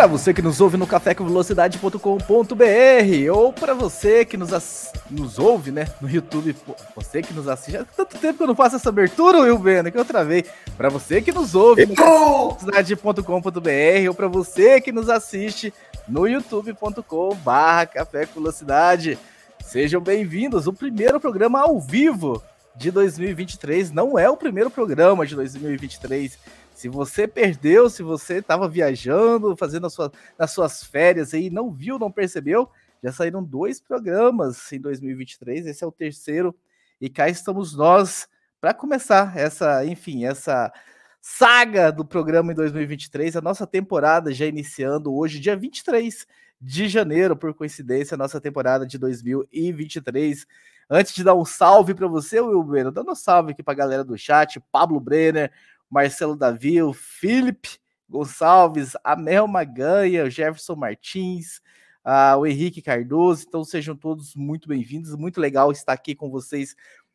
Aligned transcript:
Para 0.00 0.06
você 0.06 0.32
que 0.32 0.40
nos 0.40 0.62
ouve 0.62 0.78
no 0.78 0.86
cafécomvelocidade.com.br 0.86 3.32
ou 3.34 3.52
para 3.52 3.74
você 3.74 4.24
que 4.24 4.38
nos, 4.38 4.90
nos 5.10 5.38
ouve, 5.38 5.70
né, 5.70 5.88
no 6.00 6.08
YouTube, 6.08 6.56
você 6.96 7.20
que 7.20 7.34
nos 7.34 7.46
assiste, 7.46 7.76
há 7.76 7.84
tanto 7.84 8.16
tempo 8.16 8.38
que 8.38 8.42
eu 8.42 8.46
não 8.46 8.54
faço 8.54 8.76
essa 8.76 8.88
abertura, 8.88 9.40
Will 9.40 9.58
Beno, 9.58 9.92
que 9.92 9.98
eu 9.98 10.04
travei. 10.06 10.46
Para 10.74 10.88
você 10.88 11.20
que 11.20 11.30
nos 11.30 11.54
ouve 11.54 11.84
no 11.84 11.94
cafécomvelocidade.com.br 11.94 14.08
ou 14.08 14.14
para 14.14 14.26
você 14.26 14.80
que 14.80 14.90
nos 14.90 15.10
assiste 15.10 15.70
no 16.08 16.26
youtube.com 16.26 17.34
barra 17.34 17.84
Café 17.84 18.24
com 18.24 18.40
Velocidade. 18.40 19.18
Sejam 19.62 20.00
bem-vindos, 20.00 20.66
o 20.66 20.72
primeiro 20.72 21.20
programa 21.20 21.60
ao 21.60 21.78
vivo 21.78 22.42
de 22.74 22.90
2023, 22.90 23.92
não 23.92 24.18
é 24.18 24.30
o 24.30 24.36
primeiro 24.38 24.70
programa 24.70 25.26
de 25.26 25.34
2023, 25.34 26.38
se 26.80 26.88
você 26.88 27.28
perdeu, 27.28 27.90
se 27.90 28.02
você 28.02 28.38
estava 28.38 28.66
viajando, 28.66 29.54
fazendo 29.54 29.90
sua, 29.90 30.10
nas 30.38 30.50
suas 30.52 30.82
férias 30.82 31.34
aí, 31.34 31.50
não 31.50 31.70
viu, 31.70 31.98
não 31.98 32.10
percebeu, 32.10 32.70
já 33.04 33.12
saíram 33.12 33.44
dois 33.44 33.78
programas 33.78 34.72
em 34.72 34.80
2023. 34.80 35.66
Esse 35.66 35.84
é 35.84 35.86
o 35.86 35.92
terceiro 35.92 36.56
e 36.98 37.10
cá 37.10 37.28
estamos 37.28 37.76
nós 37.76 38.26
para 38.58 38.72
começar 38.72 39.36
essa, 39.36 39.84
enfim, 39.84 40.24
essa 40.24 40.72
saga 41.20 41.92
do 41.92 42.02
programa 42.02 42.50
em 42.52 42.54
2023, 42.54 43.36
a 43.36 43.42
nossa 43.42 43.66
temporada 43.66 44.32
já 44.32 44.46
iniciando 44.46 45.14
hoje, 45.14 45.38
dia 45.38 45.54
23 45.54 46.26
de 46.58 46.88
janeiro, 46.88 47.36
por 47.36 47.52
coincidência, 47.52 48.14
a 48.14 48.18
nossa 48.18 48.40
temporada 48.40 48.86
de 48.86 48.96
2023. 48.96 50.46
Antes 50.92 51.14
de 51.14 51.22
dar 51.22 51.36
um 51.36 51.44
salve 51.44 51.94
para 51.94 52.08
você, 52.08 52.40
Wilber, 52.40 52.90
dando 52.90 53.12
um 53.12 53.14
salve 53.14 53.52
aqui 53.52 53.62
para 53.62 53.74
a 53.74 53.76
galera 53.76 54.02
do 54.02 54.18
chat, 54.18 54.58
Pablo 54.72 54.98
Brenner, 54.98 55.52
Marcelo 55.88 56.34
Davi, 56.34 56.82
o 56.82 56.92
Felipe 56.92 57.78
Gonçalves, 58.08 58.96
a 59.04 59.14
Mel 59.14 59.46
Maganha, 59.46 60.24
o 60.24 60.30
Jefferson 60.30 60.74
Martins, 60.74 61.58
uh, 62.04 62.36
o 62.38 62.44
Henrique 62.44 62.82
Cardoso. 62.82 63.44
Então 63.46 63.62
sejam 63.62 63.94
todos 63.94 64.34
muito 64.34 64.68
bem-vindos. 64.68 65.14
Muito 65.14 65.40
legal 65.40 65.70
estar 65.70 65.92
aqui 65.92 66.12
com 66.12 66.28
vocês 66.28 66.74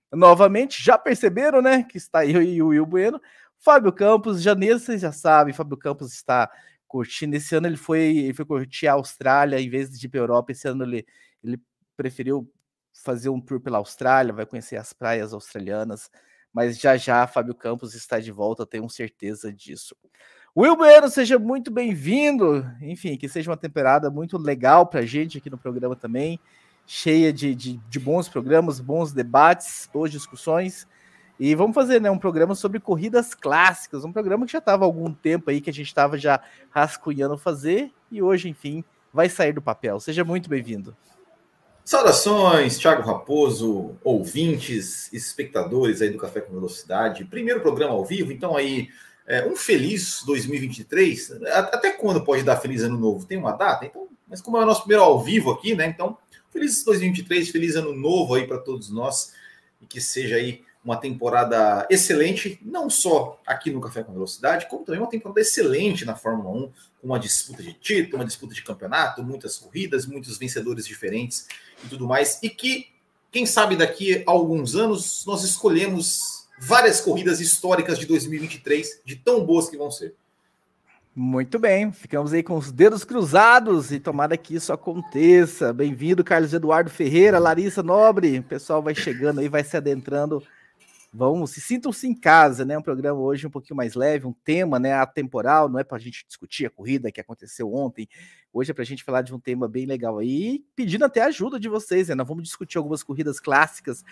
novamente. 0.10 0.82
Já 0.82 0.98
perceberam, 0.98 1.62
né? 1.62 1.84
Que 1.84 1.98
está 1.98 2.26
eu 2.26 2.42
e 2.42 2.62
o 2.62 2.68
Will 2.68 2.86
Bueno. 2.86 3.22
Fábio 3.60 3.92
Campos, 3.92 4.42
janeiro, 4.42 4.80
vocês 4.80 5.02
já 5.02 5.12
sabem, 5.12 5.54
Fábio 5.54 5.76
Campos 5.76 6.14
está 6.14 6.50
curtindo. 6.88 7.36
Esse 7.36 7.56
ano 7.56 7.68
ele 7.68 7.78
foi, 7.78 8.18
ele 8.18 8.34
foi 8.34 8.46
curtir 8.46 8.88
a 8.88 8.94
Austrália 8.94 9.60
em 9.60 9.70
vez 9.70 9.90
de 9.90 10.06
ir 10.06 10.10
para 10.10 10.22
a 10.22 10.24
Europa. 10.24 10.54
Esse 10.54 10.68
ano 10.68 10.86
ele, 10.86 11.06
ele 11.44 11.60
preferiu 11.98 12.50
fazer 13.04 13.30
um 13.30 13.40
tour 13.40 13.60
pela 13.60 13.78
Austrália, 13.78 14.34
vai 14.34 14.46
conhecer 14.46 14.78
as 14.78 14.94
praias 14.94 15.34
australianas 15.34 16.10
mas 16.56 16.80
já 16.80 16.96
já 16.96 17.28
Fábio 17.28 17.54
Campos 17.54 17.94
está 17.94 18.18
de 18.18 18.32
volta, 18.32 18.66
tenho 18.66 18.90
certeza 18.90 19.52
disso. 19.52 19.94
Will 20.56 20.78
Bueno, 20.78 21.10
seja 21.10 21.38
muito 21.38 21.70
bem-vindo. 21.70 22.66
Enfim, 22.82 23.18
que 23.18 23.28
seja 23.28 23.52
uma 23.52 23.58
temporada 23.58 24.10
muito 24.10 24.38
legal 24.38 24.88
para 24.88 25.02
a 25.02 25.06
gente 25.06 25.38
aqui 25.38 25.50
no 25.50 25.58
programa 25.58 25.98
também, 25.98 26.40
cheia 26.88 27.34
de, 27.34 27.54
de, 27.54 27.76
de, 27.76 28.00
bons 28.00 28.30
programas, 28.30 28.80
bons 28.80 29.12
debates, 29.12 29.90
boas 29.92 30.10
discussões. 30.10 30.88
E 31.38 31.54
vamos 31.54 31.76
fazer 31.76 32.00
né, 32.00 32.10
um 32.10 32.18
programa 32.18 32.56
sobre 32.56 32.80
corridas 32.80 33.34
clássicas, 33.34 34.06
um 34.06 34.14
programa 34.14 34.46
que 34.46 34.54
já 34.54 34.60
estava 34.60 34.86
há 34.86 34.88
algum 34.88 35.12
tempo 35.12 35.50
aí, 35.50 35.60
que 35.60 35.70
a 35.70 35.74
gente 35.74 35.88
estava 35.88 36.18
já 36.18 36.40
rascunhando 36.70 37.38
fazer, 37.38 37.92
e 38.10 38.22
hoje, 38.22 38.48
enfim, 38.48 38.82
vai 39.14 39.28
sair 39.28 39.52
do 39.52 39.62
papel. 39.62 40.00
Seja 40.00 40.24
muito 40.24 40.50
bem-vindo. 40.50 40.96
Saudações, 41.86 42.80
Thiago 42.80 43.04
Raposo, 43.04 43.96
ouvintes, 44.04 45.14
espectadores 45.14 46.02
aí 46.02 46.10
do 46.10 46.18
Café 46.18 46.42
com 46.42 46.52
Velocidade. 46.52 47.26
Primeiro 47.26 47.62
programa 47.62 47.94
ao 47.94 48.04
vivo, 48.04 48.32
então 48.32 48.58
aí 48.58 48.90
é, 49.28 49.46
um 49.46 49.56
feliz 49.56 50.24
2023. 50.26 51.44
Até 51.54 51.92
quando 51.92 52.26
pode 52.26 52.42
dar 52.42 52.58
feliz 52.58 52.82
ano 52.82 52.98
novo? 52.98 53.28
Tem 53.28 53.38
uma 53.38 53.52
data? 53.52 53.86
Então, 53.86 54.08
mas 54.28 54.42
como 54.42 54.58
é 54.58 54.64
o 54.64 54.66
nosso 54.66 54.82
primeiro 54.82 55.04
ao 55.04 55.24
vivo 55.24 55.52
aqui, 55.52 55.76
né? 55.76 55.86
Então, 55.86 56.18
feliz 56.50 56.84
2023, 56.84 57.52
feliz 57.52 57.76
ano 57.76 57.94
novo 57.94 58.34
aí 58.34 58.48
para 58.48 58.58
todos 58.58 58.90
nós 58.90 59.34
e 59.80 59.86
que 59.86 60.02
seja 60.02 60.38
aí 60.38 60.64
uma 60.86 60.96
temporada 60.96 61.88
excelente, 61.90 62.60
não 62.62 62.92
só 62.92 63.42
aqui 63.46 63.72
no 63.72 63.82
Café 63.82 64.04
com 64.04 64.14
Velocidade, 64.14 64.68
como 64.70 64.86
também 64.86 65.02
uma 65.02 65.10
temporada 65.10 65.42
excelente 65.42 66.06
na 66.06 66.16
Fórmula 66.16 66.52
1, 66.52 66.72
com 67.02 67.08
uma 67.08 67.20
disputa 67.20 67.64
de 67.64 67.74
título, 67.74 68.18
uma 68.18 68.26
disputa 68.26 68.54
de 68.54 68.64
campeonato, 68.64 69.24
muitas 69.24 69.58
corridas, 69.58 70.06
muitos 70.06 70.38
vencedores 70.38 70.86
diferentes 70.86 71.48
e 71.84 71.88
tudo 71.88 72.06
mais. 72.06 72.38
E 72.44 72.52
que, 72.52 72.88
quem 73.32 73.48
sabe, 73.48 73.76
daqui 73.76 74.24
a 74.28 74.32
alguns 74.32 74.76
anos, 74.76 75.26
nós 75.26 75.44
escolhemos 75.44 76.48
várias 76.60 77.02
corridas 77.02 77.42
históricas 77.42 77.98
de 77.98 78.06
2023, 78.06 79.02
de 79.04 79.16
tão 79.16 79.44
boas 79.44 79.68
que 79.68 79.76
vão 79.76 79.90
ser. 79.90 80.14
Muito 81.16 81.58
bem, 81.58 81.92
ficamos 81.94 82.32
aí 82.34 82.44
com 82.44 82.58
os 82.58 82.72
dedos 82.72 83.04
cruzados 83.04 83.92
e 83.92 84.00
tomara 84.00 84.38
que 84.38 84.54
isso 84.54 84.72
aconteça. 84.72 85.74
Bem-vindo, 85.74 86.26
Carlos 86.26 86.54
Eduardo 86.54 86.90
Ferreira, 86.90 87.40
Larissa 87.40 87.82
Nobre. 87.82 88.40
O 88.40 88.44
pessoal 88.44 88.84
vai 88.84 88.94
chegando 88.94 89.40
aí, 89.40 89.48
vai 89.48 89.64
se 89.64 89.78
adentrando 89.78 90.44
Vamos, 91.18 91.52
se 91.52 91.62
sintam-se 91.62 92.06
em 92.06 92.14
casa, 92.14 92.66
né? 92.66 92.78
Um 92.78 92.82
programa 92.82 93.18
hoje 93.18 93.48
um 93.48 93.50
pouquinho 93.50 93.78
mais 93.78 93.96
leve, 93.96 94.28
um 94.28 94.34
tema, 94.34 94.78
né? 94.78 94.92
Atemporal, 94.92 95.70
não 95.70 95.80
é 95.80 95.84
para 95.84 95.96
a 95.96 96.00
gente 96.00 96.26
discutir 96.28 96.66
a 96.66 96.70
corrida 96.70 97.10
que 97.10 97.22
aconteceu 97.22 97.74
ontem. 97.74 98.06
Hoje 98.52 98.72
é 98.72 98.74
para 98.74 98.84
a 98.84 98.86
gente 98.86 99.02
falar 99.02 99.22
de 99.22 99.34
um 99.34 99.40
tema 99.40 99.66
bem 99.66 99.86
legal 99.86 100.18
aí, 100.18 100.62
pedindo 100.76 101.06
até 101.06 101.22
ajuda 101.22 101.58
de 101.58 101.70
vocês, 101.70 102.10
né? 102.10 102.16
Nós 102.16 102.28
vamos 102.28 102.44
discutir 102.44 102.78
algumas 102.78 103.02
corridas 103.02 103.40
clássicas 103.40 104.04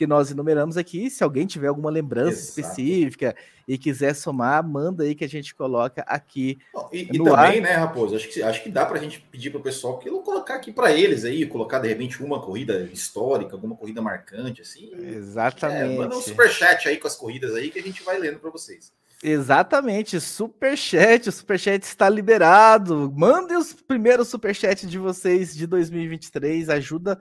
que 0.00 0.06
nós 0.06 0.30
enumeramos 0.30 0.78
aqui. 0.78 1.10
Se 1.10 1.22
alguém 1.22 1.46
tiver 1.46 1.66
alguma 1.66 1.90
lembrança 1.90 2.38
Exato. 2.38 2.60
específica 2.60 3.36
e 3.68 3.76
quiser 3.76 4.14
somar, 4.14 4.66
manda 4.66 5.04
aí 5.04 5.14
que 5.14 5.26
a 5.26 5.28
gente 5.28 5.54
coloca 5.54 6.00
aqui. 6.06 6.58
E, 6.90 7.02
e 7.02 7.18
também, 7.18 7.34
ar. 7.34 7.60
né, 7.60 7.72
Raposo? 7.74 8.16
Acho 8.16 8.26
que, 8.30 8.42
acho 8.42 8.62
que 8.62 8.70
dá 8.70 8.86
para 8.86 8.96
a 8.96 9.02
gente 9.02 9.20
pedir 9.30 9.50
para 9.50 9.60
o 9.60 9.62
pessoal 9.62 9.98
que 9.98 10.08
colocar 10.08 10.54
aqui 10.54 10.72
para 10.72 10.90
eles 10.90 11.26
aí, 11.26 11.44
colocar 11.44 11.80
de 11.80 11.88
repente 11.88 12.24
uma 12.24 12.40
corrida 12.40 12.88
histórica, 12.90 13.52
alguma 13.52 13.76
corrida 13.76 14.00
marcante, 14.00 14.62
assim. 14.62 14.90
Exatamente. 14.94 15.92
É, 15.92 15.98
manda 15.98 16.16
um 16.16 16.22
superchat 16.22 16.88
aí 16.88 16.96
com 16.96 17.06
as 17.06 17.14
corridas 17.14 17.54
aí 17.54 17.70
que 17.70 17.78
a 17.78 17.82
gente 17.82 18.02
vai 18.02 18.18
lendo 18.18 18.38
para 18.38 18.48
vocês. 18.48 18.94
Exatamente, 19.22 20.18
superchat, 20.18 21.28
o 21.28 21.32
superchat 21.32 21.82
está 21.82 22.08
liberado. 22.08 23.12
Mandem 23.14 23.58
os 23.58 23.74
primeiros 23.74 24.28
superchats 24.28 24.90
de 24.90 24.98
vocês 24.98 25.54
de 25.54 25.66
2023, 25.66 26.70
ajuda 26.70 27.20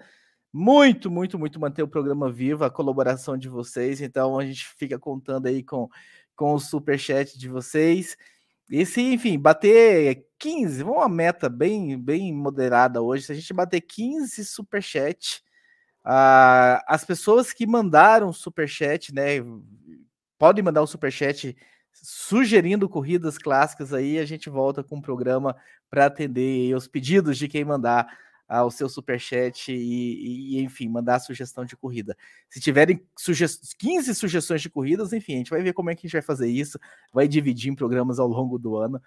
muito, 0.52 1.12
muito, 1.12 1.38
muito 1.38 1.60
manter 1.60 1.84
o 1.84 1.88
programa 1.88 2.32
vivo, 2.32 2.64
a 2.64 2.72
colaboração 2.72 3.38
de 3.38 3.48
vocês. 3.48 4.02
Então 4.02 4.40
a 4.40 4.46
gente 4.46 4.66
fica 4.78 4.98
contando 4.98 5.48
aí 5.48 5.64
com, 5.64 5.88
com 6.36 6.54
o 6.54 6.60
super 6.60 6.98
chat 6.98 7.38
de 7.38 7.48
vocês. 7.48 8.18
E 8.70 8.86
se, 8.86 9.02
enfim, 9.02 9.38
bater 9.38 10.26
15, 10.38 10.84
uma 10.84 11.10
meta 11.10 11.50
bem, 11.50 11.98
bem 12.00 12.34
moderada 12.34 13.02
hoje. 13.02 13.26
Se 13.26 13.32
a 13.32 13.36
gente 13.36 13.54
bater 13.54 13.82
15 13.82 14.46
super 14.46 14.82
chat, 14.82 15.44
uh, 16.06 16.82
as 16.88 17.04
pessoas 17.04 17.52
que 17.52 17.66
mandaram 17.68 18.32
super 18.32 18.68
chat, 18.68 19.14
né, 19.14 19.38
podem 20.38 20.64
mandar 20.64 20.82
o 20.82 20.88
super 20.88 21.12
chat 21.12 21.56
sugerindo 21.92 22.88
corridas 22.88 23.38
clássicas 23.38 23.94
aí, 23.94 24.20
a 24.20 24.26
gente 24.26 24.50
volta 24.50 24.84
com 24.84 24.98
o 24.98 25.02
programa 25.02 25.56
para 25.90 26.06
atender 26.06 26.74
os 26.76 26.88
pedidos 26.88 27.38
de 27.38 27.48
quem 27.48 27.66
mandar 27.66 28.08
ao 28.50 28.72
seu 28.72 28.90
superchat 28.90 29.72
e, 29.72 30.58
e, 30.58 30.62
enfim, 30.62 30.90
mandar 30.90 31.16
a 31.16 31.20
sugestão 31.20 31.64
de 31.64 31.78
corrida. 31.78 32.18
Se 32.50 32.60
tiverem 32.60 33.06
suge 33.18 33.46
15 33.78 34.16
sugestões 34.16 34.62
de 34.62 34.70
corridas, 34.70 35.14
enfim, 35.14 35.36
a 35.36 35.38
gente 35.38 35.52
vai 35.52 35.62
ver 35.62 35.74
como 35.74 35.92
é 35.92 35.96
que 35.96 36.00
a 36.00 36.08
gente 36.08 36.14
vai 36.14 36.24
fazer 36.24 36.50
isso, 36.50 36.80
vai 37.14 37.28
dividir 37.28 37.72
em 37.72 37.76
programas 37.76 38.18
ao 38.18 38.28
longo 38.28 38.58
do 38.58 38.76
ano. 38.76 39.00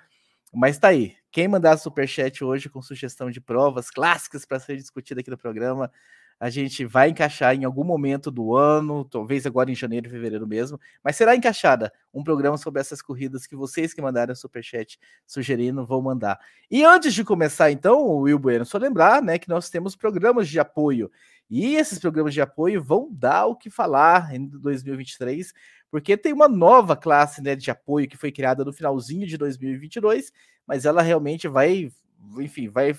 Mas 0.55 0.79
tá 0.79 0.89
aí. 0.89 1.17
Quem 1.31 1.49
mandar 1.49 1.77
superchat 1.79 2.45
hoje 2.45 2.69
com 2.69 2.81
sugestão 2.81 3.31
de 3.31 3.41
provas 3.41 3.91
clássicas 3.91 4.45
para 4.45 4.61
ser 4.61 4.77
discutida 4.77 5.21
aqui 5.21 5.31
no 5.31 5.39
programa, 5.39 5.91
a 6.39 6.51
gente 6.51 6.85
vai 6.85 7.11
encaixar 7.11 7.55
em 7.55 7.65
algum 7.65 7.85
momento 7.85 8.31
do 8.31 8.57
ano, 8.57 9.05
talvez 9.05 9.47
agora 9.47 9.71
em 9.71 9.75
janeiro, 9.75 10.11
fevereiro 10.11 10.47
mesmo, 10.47 10.79
mas 11.03 11.17
será 11.17 11.37
encaixada 11.37 11.93
um 12.13 12.25
programa 12.25 12.59
sobre 12.59 12.81
essas 12.81 13.01
corridas 13.01 13.47
que 13.47 13.57
vocês 13.57 13.95
que 13.95 14.03
mandaram 14.03 14.35
superchat 14.35 14.99
sugerindo 15.27 15.87
vão 15.87 16.03
mandar. 16.03 16.39
E 16.71 16.85
antes 16.85 17.15
de 17.15 17.25
começar, 17.25 17.71
então, 17.71 18.05
Will 18.19 18.39
Bueno, 18.39 18.65
só 18.65 18.79
lembrar 18.79 19.23
né, 19.23 19.39
que 19.39 19.49
nós 19.49 19.71
temos 19.71 19.95
programas 19.95 20.49
de 20.49 20.59
apoio. 20.59 21.11
E 21.49 21.77
esses 21.77 21.99
programas 21.99 22.33
de 22.33 22.41
apoio 22.41 22.83
vão 22.83 23.09
dar 23.13 23.47
o 23.47 23.55
que 23.55 23.69
falar 23.69 24.35
em 24.35 24.47
2023, 24.47 25.53
porque 25.91 26.17
tem 26.17 26.33
uma 26.33 26.49
nova 26.49 26.97
classe 26.97 27.43
né, 27.43 27.55
de 27.55 27.71
apoio 27.71 28.09
que 28.09 28.17
foi 28.17 28.33
criada 28.33 28.65
no 28.65 28.73
finalzinho 28.73 29.27
de 29.27 29.37
2022, 29.37 30.33
mas 30.67 30.87
ela 30.87 31.03
realmente 31.03 31.47
vai, 31.47 31.93
enfim, 32.39 32.69
vai 32.69 32.95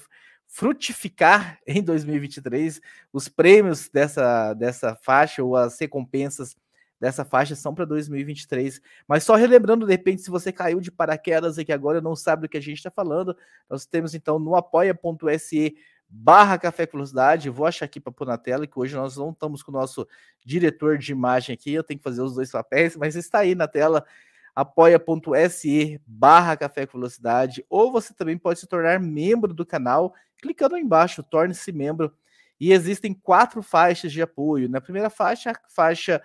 frutificar 0.54 1.58
em 1.66 1.82
2023. 1.82 2.80
Os 3.12 3.28
prêmios 3.28 3.90
dessa, 3.90 4.54
dessa 4.54 4.96
faixa 4.96 5.44
ou 5.44 5.56
as 5.56 5.80
recompensas 5.80 6.56
dessa 7.02 7.26
faixa 7.26 7.56
são 7.56 7.74
para 7.74 7.86
2023. 7.86 8.80
Mas 9.08 9.24
só 9.24 9.34
relembrando, 9.34 9.88
de 9.88 9.92
repente, 9.92 10.22
se 10.22 10.30
você 10.30 10.52
caiu 10.52 10.80
de 10.80 10.92
paraquedas 10.92 11.58
aqui 11.58 11.74
agora 11.74 12.00
não 12.00 12.16
sabe 12.16 12.44
do 12.44 12.50
que 12.50 12.58
a 12.58 12.62
gente 12.62 12.78
está 12.78 12.92
falando, 12.92 13.36
nós 13.68 13.88
temos 13.88 14.14
então 14.14 14.38
no 14.38 14.56
apoia.se 14.56 15.76
barra 16.08 16.60
Café 16.60 16.86
Velocidade. 16.86 17.50
Vou 17.50 17.66
achar 17.66 17.86
aqui 17.86 18.00
para 18.00 18.14
pôr 18.14 18.28
na 18.28 18.38
tela, 18.38 18.68
que 18.68 18.80
hoje 18.80 18.96
nós 18.96 19.18
não 19.18 19.32
estamos 19.32 19.64
com 19.64 19.72
o 19.72 19.74
nosso 19.74 20.08
diretor 20.46 21.00
de 21.00 21.12
imagem 21.12 21.56
aqui, 21.56 21.74
eu 21.74 21.84
tenho 21.84 21.98
que 21.98 22.04
fazer 22.04 22.22
os 22.22 22.36
dois 22.36 22.52
papéis, 22.52 22.96
mas 22.96 23.16
está 23.16 23.40
aí 23.40 23.56
na 23.56 23.68
tela 23.68 24.06
apoia.se 24.56 26.02
barra 26.06 26.58
Café 26.58 26.86
com 26.86 26.98
Velocidade, 26.98 27.66
ou 27.70 27.92
você 27.92 28.14
também 28.14 28.38
pode 28.38 28.60
se 28.60 28.68
tornar 28.68 29.00
membro 29.00 29.54
do 29.54 29.66
canal, 29.66 30.14
clicando 30.42 30.78
embaixo, 30.78 31.24
torne-se 31.24 31.72
membro, 31.72 32.14
e 32.60 32.72
existem 32.72 33.14
quatro 33.14 33.62
faixas 33.64 34.12
de 34.12 34.22
apoio. 34.22 34.70
Na 34.70 34.80
primeira 34.80 35.10
faixa, 35.10 35.52
a 35.52 35.56
faixa 35.70 36.22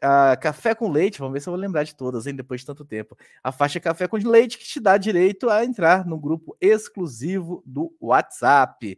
a 0.00 0.36
café 0.36 0.74
com 0.74 0.88
leite, 0.88 1.18
vamos 1.18 1.34
ver 1.34 1.40
se 1.40 1.48
eu 1.48 1.52
vou 1.52 1.60
lembrar 1.60 1.82
de 1.82 1.94
todas, 1.94 2.26
hein, 2.26 2.34
depois 2.34 2.60
de 2.60 2.66
tanto 2.66 2.84
tempo. 2.84 3.16
A 3.42 3.50
faixa 3.50 3.80
café 3.80 4.06
com 4.06 4.16
leite 4.16 4.58
que 4.58 4.64
te 4.64 4.80
dá 4.80 4.96
direito 4.96 5.50
a 5.50 5.64
entrar 5.64 6.06
no 6.06 6.18
grupo 6.18 6.56
exclusivo 6.60 7.62
do 7.66 7.94
WhatsApp. 8.00 8.96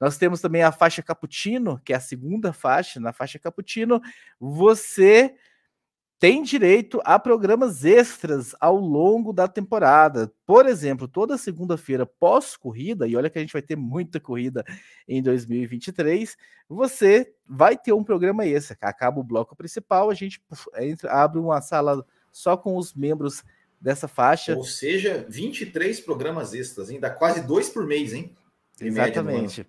Nós 0.00 0.16
temos 0.16 0.40
também 0.40 0.62
a 0.62 0.72
faixa 0.72 1.02
cappuccino, 1.02 1.80
que 1.84 1.92
é 1.92 1.96
a 1.96 2.00
segunda 2.00 2.52
faixa. 2.52 2.98
Na 3.00 3.12
faixa 3.12 3.38
cappuccino, 3.38 4.00
você 4.40 5.34
tem 6.18 6.42
direito 6.42 7.00
a 7.04 7.16
programas 7.18 7.84
extras 7.84 8.54
ao 8.60 8.76
longo 8.76 9.32
da 9.32 9.46
temporada. 9.46 10.32
Por 10.44 10.66
exemplo, 10.66 11.06
toda 11.06 11.38
segunda-feira 11.38 12.04
pós-corrida, 12.04 13.06
e 13.06 13.14
olha 13.14 13.30
que 13.30 13.38
a 13.38 13.40
gente 13.40 13.52
vai 13.52 13.62
ter 13.62 13.76
muita 13.76 14.18
corrida 14.18 14.64
em 15.06 15.22
2023, 15.22 16.36
você 16.68 17.32
vai 17.46 17.76
ter 17.76 17.92
um 17.92 18.02
programa 18.02 18.44
extra. 18.44 18.76
Acaba 18.80 19.20
o 19.20 19.24
bloco 19.24 19.54
principal, 19.54 20.10
a 20.10 20.14
gente 20.14 20.42
entra, 20.78 21.12
abre 21.12 21.38
uma 21.38 21.60
sala 21.60 22.04
só 22.32 22.56
com 22.56 22.76
os 22.76 22.92
membros 22.94 23.44
dessa 23.80 24.08
faixa. 24.08 24.56
Ou 24.56 24.64
seja, 24.64 25.24
23 25.28 26.00
programas 26.00 26.52
extras, 26.52 26.90
ainda 26.90 27.10
quase 27.10 27.42
dois 27.42 27.68
por 27.68 27.86
mês, 27.86 28.12
hein? 28.12 28.36
Exatamente. 28.80 29.64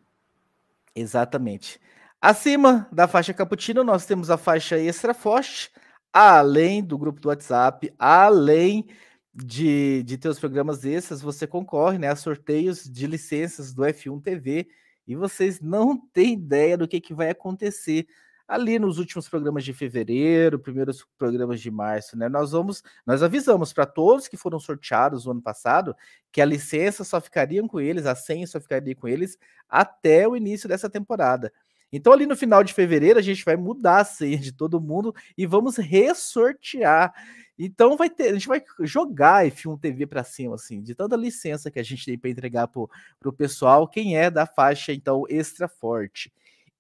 Exatamente. 0.96 1.80
Acima 2.20 2.88
da 2.92 3.08
faixa 3.08 3.34
cappuccino, 3.36 3.84
nós 3.84 4.08
temos 4.08 4.32
a 4.32 4.38
faixa 4.38 4.80
extra 4.80 5.14
forte 5.14 5.72
além 6.14 6.84
do 6.84 6.98
grupo 6.98 7.20
do 7.20 7.30
WhatsApp, 7.30 7.94
além 7.98 8.86
de, 9.34 10.04
de 10.04 10.18
ter 10.18 10.30
os 10.30 10.40
programas 10.40 10.80
desses, 10.80 11.22
você 11.22 11.48
concorre 11.48 11.98
né, 11.98 12.10
a 12.10 12.16
sorteios 12.16 12.84
de 12.84 13.08
licenças 13.08 13.74
do 13.74 13.84
F1 13.84 14.22
TV 14.22 14.68
e 15.08 15.16
vocês 15.16 15.60
não 15.60 15.98
têm 15.98 16.34
ideia 16.34 16.78
do 16.78 16.88
que, 16.88 17.00
que 17.00 17.14
vai 17.14 17.30
acontecer 17.30 18.08
ali 18.48 18.80
nos 18.80 18.98
últimos 18.98 19.30
programas 19.30 19.64
de 19.64 19.72
fevereiro, 19.74 20.58
primeiros 20.58 21.06
programas 21.20 21.62
de 21.62 21.70
março, 21.70 22.18
né? 22.18 22.28
Nós 22.28 22.52
vamos, 22.52 22.84
nós 23.06 23.22
avisamos 23.22 23.72
para 23.72 23.86
todos 23.86 24.28
que 24.28 24.36
foram 24.36 24.60
sorteados 24.60 25.26
no 25.26 25.32
ano 25.34 25.42
passado 25.42 25.96
que 26.32 26.42
a 26.42 26.46
licença 26.46 27.04
só 27.04 27.22
ficaria 27.22 27.62
com 27.68 27.80
eles, 27.80 28.08
a 28.08 28.16
senha 28.16 28.48
só 28.48 28.60
ficaria 28.60 28.96
com 28.96 29.08
eles 29.08 29.38
até 29.70 30.28
o 30.28 30.36
início 30.36 30.68
dessa 30.68 30.90
temporada. 30.90 31.54
Então, 31.92 32.14
ali 32.14 32.26
no 32.26 32.36
final 32.36 32.64
de 32.64 32.74
fevereiro, 32.74 33.18
a 33.18 33.22
gente 33.22 33.44
vai 33.44 33.56
mudar 33.56 34.00
a 34.00 34.06
senha 34.06 34.38
de 34.38 34.52
todo 34.52 34.80
mundo 34.80 35.14
e 35.38 35.46
vamos 35.46 35.78
ressortear. 35.78 37.14
Então, 37.58 37.98
vai 37.98 38.10
ter, 38.10 38.30
a 38.30 38.34
gente 38.34 38.48
vai 38.48 38.64
jogar 38.82 39.46
F1 39.46 39.80
TV 39.80 40.06
para 40.06 40.24
cima, 40.24 40.56
assim, 40.56 40.82
de 40.82 40.96
tanta 40.96 41.16
licença 41.16 41.70
que 41.70 41.80
a 41.80 41.84
gente 41.84 42.06
tem 42.06 42.18
para 42.18 42.30
entregar 42.30 42.68
para 42.68 43.30
o 43.30 43.34
pessoal, 43.34 43.88
quem 43.88 44.18
é 44.18 44.30
da 44.30 44.46
faixa, 44.46 44.94
então, 44.94 45.24
extra 45.28 45.68
forte. 45.68 46.32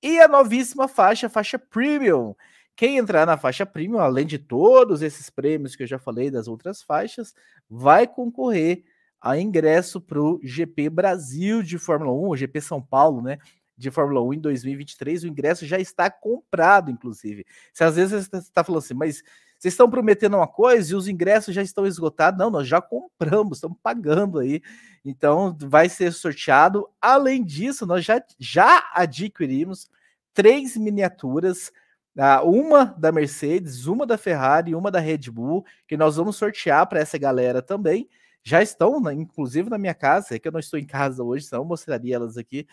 E 0.01 0.19
a 0.19 0.27
novíssima 0.27 0.87
faixa, 0.87 1.27
faixa 1.27 1.59
premium. 1.59 2.33
Quem 2.75 2.97
entrar 2.97 3.25
na 3.25 3.37
faixa 3.37 3.65
premium, 3.65 3.99
além 3.99 4.25
de 4.25 4.39
todos 4.39 5.01
esses 5.01 5.29
prêmios 5.29 5.75
que 5.75 5.83
eu 5.83 5.87
já 5.87 5.99
falei 5.99 6.31
das 6.31 6.47
outras 6.47 6.81
faixas, 6.81 7.33
vai 7.69 8.07
concorrer 8.07 8.85
a 9.19 9.37
ingresso 9.37 9.99
para 9.99 10.21
o 10.21 10.39
GP 10.41 10.89
Brasil 10.89 11.61
de 11.61 11.77
Fórmula 11.77 12.13
1, 12.13 12.29
o 12.29 12.37
GP 12.37 12.61
São 12.61 12.81
Paulo, 12.81 13.21
né? 13.21 13.37
De 13.79 13.89
Fórmula 13.89 14.21
1 14.21 14.33
em 14.33 14.39
2023, 14.39 15.23
o 15.23 15.27
ingresso 15.27 15.65
já 15.65 15.79
está 15.79 16.09
comprado, 16.09 16.91
inclusive. 16.91 17.45
Se 17.73 17.83
às 17.83 17.95
vezes 17.95 18.27
você 18.27 18.37
está 18.37 18.61
falando 18.63 18.79
assim, 18.79 18.93
mas 18.93 19.23
vocês 19.57 19.73
estão 19.73 19.89
prometendo 19.89 20.35
uma 20.35 20.47
coisa 20.47 20.91
e 20.91 20.95
os 20.95 21.07
ingressos 21.07 21.55
já 21.55 21.61
estão 21.61 21.85
esgotados. 21.85 22.37
Não, 22.37 22.49
nós 22.49 22.67
já 22.67 22.81
compramos, 22.81 23.57
estamos 23.57 23.77
pagando 23.81 24.39
aí. 24.39 24.61
Então 25.03 25.55
vai 25.59 25.87
ser 25.87 26.11
sorteado. 26.11 26.87
Além 27.01 27.43
disso, 27.43 27.85
nós 27.85 28.03
já, 28.03 28.21
já 28.37 28.89
adquirimos 28.93 29.89
três 30.33 30.75
miniaturas. 30.75 31.71
Uh, 32.17 32.49
uma 32.49 32.85
da 32.97 33.11
Mercedes, 33.11 33.85
uma 33.85 34.05
da 34.05 34.17
Ferrari 34.17 34.71
e 34.71 34.75
uma 34.75 34.91
da 34.91 34.99
Red 34.99 35.29
Bull, 35.31 35.65
que 35.87 35.95
nós 35.95 36.17
vamos 36.17 36.35
sortear 36.35 36.85
para 36.87 36.99
essa 36.99 37.17
galera 37.17 37.61
também. 37.61 38.09
Já 38.43 38.61
estão, 38.61 38.99
inclusive, 39.11 39.69
na 39.69 39.77
minha 39.77 39.93
casa, 39.93 40.35
é 40.35 40.39
que 40.39 40.47
eu 40.47 40.51
não 40.51 40.59
estou 40.59 40.79
em 40.79 40.85
casa 40.85 41.23
hoje, 41.23 41.45
senão 41.45 41.63
eu 41.63 41.67
mostraria 41.67 42.15
elas 42.15 42.37
aqui. 42.37 42.65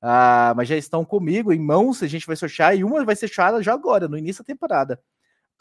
Ah, 0.00 0.52
mas 0.56 0.68
já 0.68 0.76
estão 0.76 1.04
comigo 1.04 1.52
em 1.52 1.58
mãos, 1.58 2.02
a 2.02 2.06
gente 2.06 2.26
vai 2.26 2.36
sortear 2.36 2.76
e 2.76 2.84
uma 2.84 3.04
vai 3.04 3.16
ser 3.16 3.26
sorteada 3.26 3.62
já 3.62 3.72
agora, 3.72 4.06
no 4.06 4.16
início 4.16 4.42
da 4.42 4.46
temporada. 4.46 5.00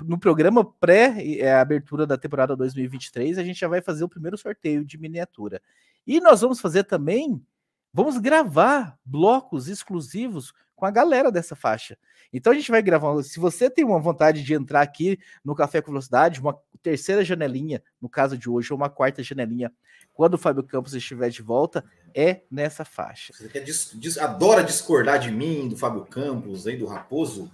No 0.04 0.20
programa 0.20 0.64
pré-abertura 0.64 2.04
é, 2.04 2.08
da 2.08 2.18
temporada 2.18 2.56
2023, 2.56 3.40
a 3.40 3.44
gente 3.44 3.60
já 3.60 3.68
vai 3.68 3.82
fazer 3.82 4.04
o 4.04 4.10
primeiro 4.10 4.38
sorteio 4.38 4.86
de 4.86 4.98
miniatura. 4.98 5.60
E 6.06 6.22
nós 6.22 6.42
vamos 6.42 6.62
fazer 6.62 6.84
também, 6.84 7.44
vamos 7.92 8.20
gravar 8.20 8.98
blocos 9.04 9.68
exclusivos 9.68 10.54
com 10.76 10.86
a 10.86 10.92
galera 10.92 11.32
dessa 11.32 11.56
faixa. 11.56 11.98
Então 12.32 12.54
a 12.54 12.56
gente 12.56 12.70
vai 12.70 12.82
gravar. 12.84 13.24
Se 13.24 13.40
você 13.40 13.68
tem 13.68 13.84
uma 13.84 14.00
vontade 14.00 14.44
de 14.44 14.54
entrar 14.54 14.82
aqui 14.82 15.18
no 15.44 15.56
Café 15.56 15.82
com 15.82 15.92
Velocidade, 15.92 16.40
uma 16.40 16.56
terceira 16.84 17.26
janelinha, 17.26 17.82
no 18.00 18.08
caso 18.08 18.38
de 18.38 18.48
hoje, 18.48 18.72
ou 18.72 18.78
uma 18.78 18.90
quarta 18.90 19.24
janelinha, 19.24 19.74
quando 20.14 20.36
o 20.36 20.38
Fábio 20.38 20.64
Campos 20.64 20.94
estiver 20.94 21.30
de 21.30 21.42
volta, 21.42 21.84
é 22.18 22.42
nessa 22.50 22.84
faixa. 22.84 23.32
Você 23.32 23.48
quer 23.48 23.60
dis, 23.60 23.92
dis, 23.94 24.18
adora 24.18 24.64
discordar 24.64 25.20
de 25.20 25.30
mim, 25.30 25.70
do 25.70 25.78
Fábio 25.78 26.04
Campos, 26.04 26.66
aí 26.66 26.76
do 26.76 26.88
Raposo? 26.88 27.52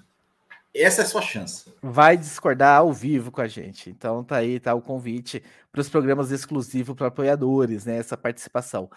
Essa 0.74 1.01
é 1.01 1.04
a 1.04 1.07
sua 1.07 1.21
chance. 1.21 1.65
Vai 1.81 2.15
discordar 2.15 2.80
ao 2.80 2.94
vivo 2.94 3.30
com 3.30 3.42
a 3.42 3.48
gente. 3.48 3.89
Então 3.89 4.24
tá 4.24 4.38
aí, 4.38 4.62
tá 4.62 4.74
o 4.74 4.81
convite 4.81 5.44
para 5.69 5.81
os 5.81 5.89
programas 5.89 6.31
exclusivos 6.31 6.95
para 6.95 7.07
apoiadores, 7.07 7.86
né? 7.86 7.98
Essa 7.98 8.15
participação. 8.15 8.89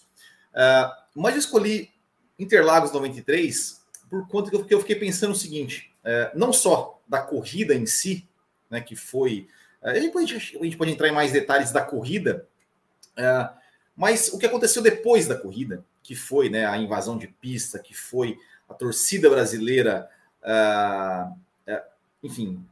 Mas 1.16 1.34
eu 1.34 1.40
escolhi 1.40 1.92
Interlagos 2.38 2.92
93 2.92 3.80
por 4.10 4.28
conta 4.28 4.50
que 4.50 4.74
eu 4.74 4.80
fiquei 4.80 4.96
pensando 4.96 5.32
o 5.32 5.36
seguinte: 5.36 5.94
não 6.34 6.52
só 6.52 7.00
da 7.08 7.22
corrida 7.22 7.76
em 7.76 7.86
si, 7.86 8.28
né, 8.70 8.82
que 8.82 8.96
foi 8.96 9.48
a 9.82 9.94
gente, 9.94 10.12
pode, 10.12 10.36
a 10.36 10.64
gente 10.64 10.78
pode 10.78 10.92
entrar 10.92 11.08
em 11.08 11.14
mais 11.14 11.32
detalhes 11.32 11.72
da 11.72 11.82
corrida, 11.82 12.48
é, 13.16 13.50
mas 13.96 14.30
o 14.30 14.38
que 14.38 14.46
aconteceu 14.46 14.82
depois 14.82 15.28
da 15.28 15.36
corrida, 15.36 15.84
que 16.02 16.16
foi 16.16 16.50
né, 16.50 16.66
a 16.66 16.78
invasão 16.78 17.18
de 17.18 17.28
pista, 17.28 17.80
que 17.80 17.94
foi 17.94 18.38
a 18.68 18.74
torcida 18.74 19.30
brasileira, 19.30 20.10
é, 20.44 21.28
é, 21.68 21.84
enfim, 22.24 22.64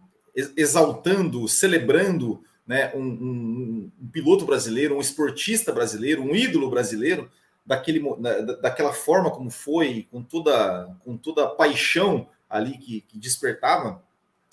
exaltando, 0.56 1.48
celebrando 1.48 2.44
né, 2.66 2.92
um, 2.94 3.02
um, 3.02 3.92
um, 4.02 4.08
piloto 4.10 4.46
brasileiro, 4.46 4.98
um 4.98 5.02
esportista 5.02 5.72
brasileiro, 5.72 6.22
um 6.22 6.36
ídolo 6.36 6.70
brasileiro, 6.70 7.32
daquele, 7.66 8.02
daquela 8.62 8.94
forma 8.94 9.32
como 9.32 9.50
foi, 9.50 10.08
com 10.12 10.22
toda, 10.24 10.96
com 11.04 11.18
toda 11.18 11.46
a 11.46 11.50
paixão 11.50 12.30
ali 12.50 12.78
que, 12.78 13.02
que 13.02 13.18
despertava. 13.18 14.02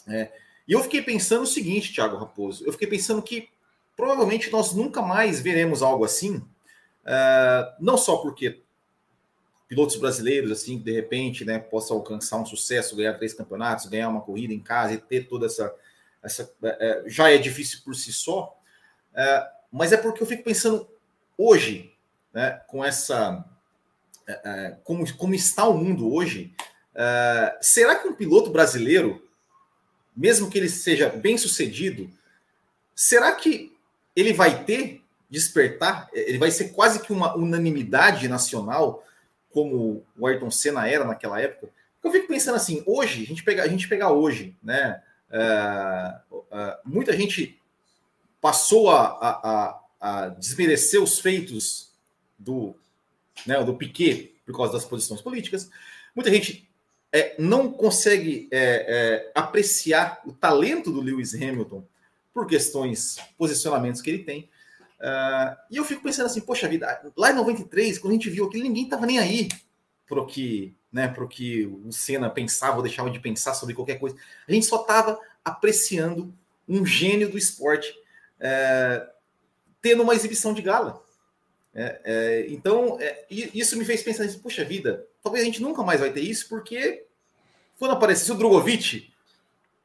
É, 0.07 0.33
e 0.67 0.73
eu 0.73 0.83
fiquei 0.83 1.03
pensando 1.03 1.43
o 1.43 1.47
seguinte, 1.47 1.93
Thiago 1.93 2.17
Raposo, 2.17 2.65
eu 2.65 2.73
fiquei 2.73 2.89
pensando 2.89 3.23
que 3.23 3.49
provavelmente 3.97 4.51
nós 4.51 4.73
nunca 4.73 5.03
mais 5.03 5.41
veremos 5.41 5.83
algo 5.83 6.05
assim, 6.05 6.37
uh, 6.37 7.75
não 7.79 7.97
só 7.97 8.17
porque 8.17 8.63
pilotos 9.69 9.97
brasileiros, 9.97 10.51
assim, 10.51 10.79
de 10.79 10.93
repente, 10.93 11.45
né, 11.45 11.59
possam 11.59 11.97
alcançar 11.97 12.39
um 12.39 12.47
sucesso, 12.47 12.97
ganhar 12.97 13.15
três 13.15 13.35
campeonatos, 13.35 13.87
ganhar 13.87 14.09
uma 14.09 14.21
corrida 14.21 14.53
em 14.53 14.61
casa 14.61 14.95
e 14.95 14.99
ter 14.99 15.27
toda 15.29 15.47
essa. 15.47 15.75
essa 16.23 16.45
uh, 16.45 17.09
já 17.09 17.31
é 17.31 17.39
difícil 17.39 17.81
por 17.85 17.95
si 17.95 18.13
só, 18.13 18.57
uh, 19.13 19.55
mas 19.71 19.93
é 19.93 19.97
porque 19.97 20.23
eu 20.23 20.27
fico 20.27 20.45
pensando 20.45 20.89
hoje, 21.37 21.93
né, 22.33 22.63
com 22.69 22.85
essa. 22.85 23.45
como, 24.85 25.17
como 25.17 25.35
está 25.35 25.69
o 25.69 25.77
mundo 25.77 26.13
hoje, 26.13 26.55
será 27.61 27.97
que 27.97 28.09
um 28.09 28.15
piloto 28.15 28.51
brasileiro, 28.51 29.24
mesmo 30.17 30.51
que 30.51 30.59
ele 30.59 30.69
seja 30.69 31.09
bem 31.09 31.37
sucedido, 31.37 32.11
será 32.95 33.33
que 33.33 33.77
ele 34.15 34.33
vai 34.33 34.65
ter 34.65 35.03
despertar, 35.29 36.09
ele 36.13 36.39
vai 36.39 36.51
ser 36.51 36.69
quase 36.69 37.01
que 37.01 37.13
uma 37.13 37.37
unanimidade 37.37 38.29
nacional, 38.29 39.05
como 39.51 40.05
o 40.17 40.27
Ayrton 40.27 40.51
Senna 40.51 40.89
era 40.89 41.05
naquela 41.05 41.41
época. 41.41 41.69
Eu 42.03 42.13
fico 42.13 42.29
pensando 42.29 42.57
assim, 42.57 42.83
hoje, 42.87 43.23
a 43.23 43.27
gente 43.27 43.43
pegar, 43.43 43.65
a 43.65 43.69
gente 43.69 43.89
pegar 43.89 44.13
hoje, 44.13 44.57
né? 44.63 45.03
Uh, 45.31 46.37
uh, 46.37 46.77
muita 46.85 47.17
gente 47.17 47.59
passou 48.41 48.91
a, 48.91 49.07
a, 49.21 49.81
a, 50.01 50.29
desmerecer 50.29 51.03
os 51.03 51.19
feitos 51.19 51.91
do, 52.39 52.77
né, 53.47 53.63
do 53.65 53.75
Piquet 53.75 54.35
por 54.45 54.55
causa 54.55 54.75
das 54.75 54.85
posições 54.85 55.23
políticas. 55.23 55.71
Muita 56.15 56.31
gente 56.31 56.69
é, 57.15 57.37
não 57.39 57.71
consegue 57.71 58.49
é, 58.51 58.59
é, 58.59 59.33
apreciar 59.37 60.21
o 60.27 60.33
talento 60.33 60.91
do 60.91 61.01
Lewis 61.01 61.33
Hamilton 61.33 61.87
por 62.33 62.45
questões, 62.45 63.19
posicionamentos 63.39 64.03
que 64.03 64.11
ele 64.11 64.25
tem. 64.25 64.51
Uh, 64.99 65.55
e 65.71 65.77
eu 65.77 65.85
fico 65.85 66.03
pensando 66.03 66.27
assim, 66.27 66.41
poxa 66.41 66.67
vida, 66.67 67.13
lá 67.17 67.31
em 67.31 67.35
93, 67.35 67.99
quando 67.99 68.13
a 68.13 68.17
gente 68.17 68.31
viu 68.31 68.47
aquilo, 68.47 68.65
ninguém 68.65 68.89
tava 68.89 69.07
nem 69.07 69.21
aí 69.21 69.49
pro 70.07 70.27
que, 70.27 70.75
né, 70.93 71.15
que 71.31 71.67
o 71.67 71.93
Senna 71.93 72.29
pensava 72.29 72.79
ou 72.79 72.83
deixava 72.83 73.09
de 73.09 73.21
pensar 73.21 73.55
sobre 73.55 73.77
qualquer 73.77 74.01
coisa. 74.01 74.17
A 74.49 74.53
gente 74.53 74.67
só 74.67 74.79
tava 74.79 75.17
apreciando 75.45 76.35
um 76.69 76.85
gênio 76.85 77.31
do 77.31 77.39
esporte 77.39 77.91
uh, 78.41 79.07
tendo 79.81 80.03
uma 80.03 80.15
exibição 80.17 80.53
de 80.53 80.63
gala. 80.63 81.01
É, 81.73 82.01
é, 82.05 82.47
então, 82.49 82.99
é, 83.01 83.25
isso 83.31 83.77
me 83.77 83.85
fez 83.85 84.03
pensar 84.03 84.25
assim, 84.25 84.39
poxa 84.39 84.65
vida, 84.65 85.07
talvez 85.25 85.43
a 85.43 85.47
gente 85.47 85.63
nunca 85.63 85.83
mais 85.83 86.01
vai 86.01 86.13
ter 86.13 86.21
isso, 86.21 86.49
porque 86.51 87.07
quando 87.79 87.93
aparecesse 87.93 88.31
o 88.31 88.35
Drogovic 88.35 89.11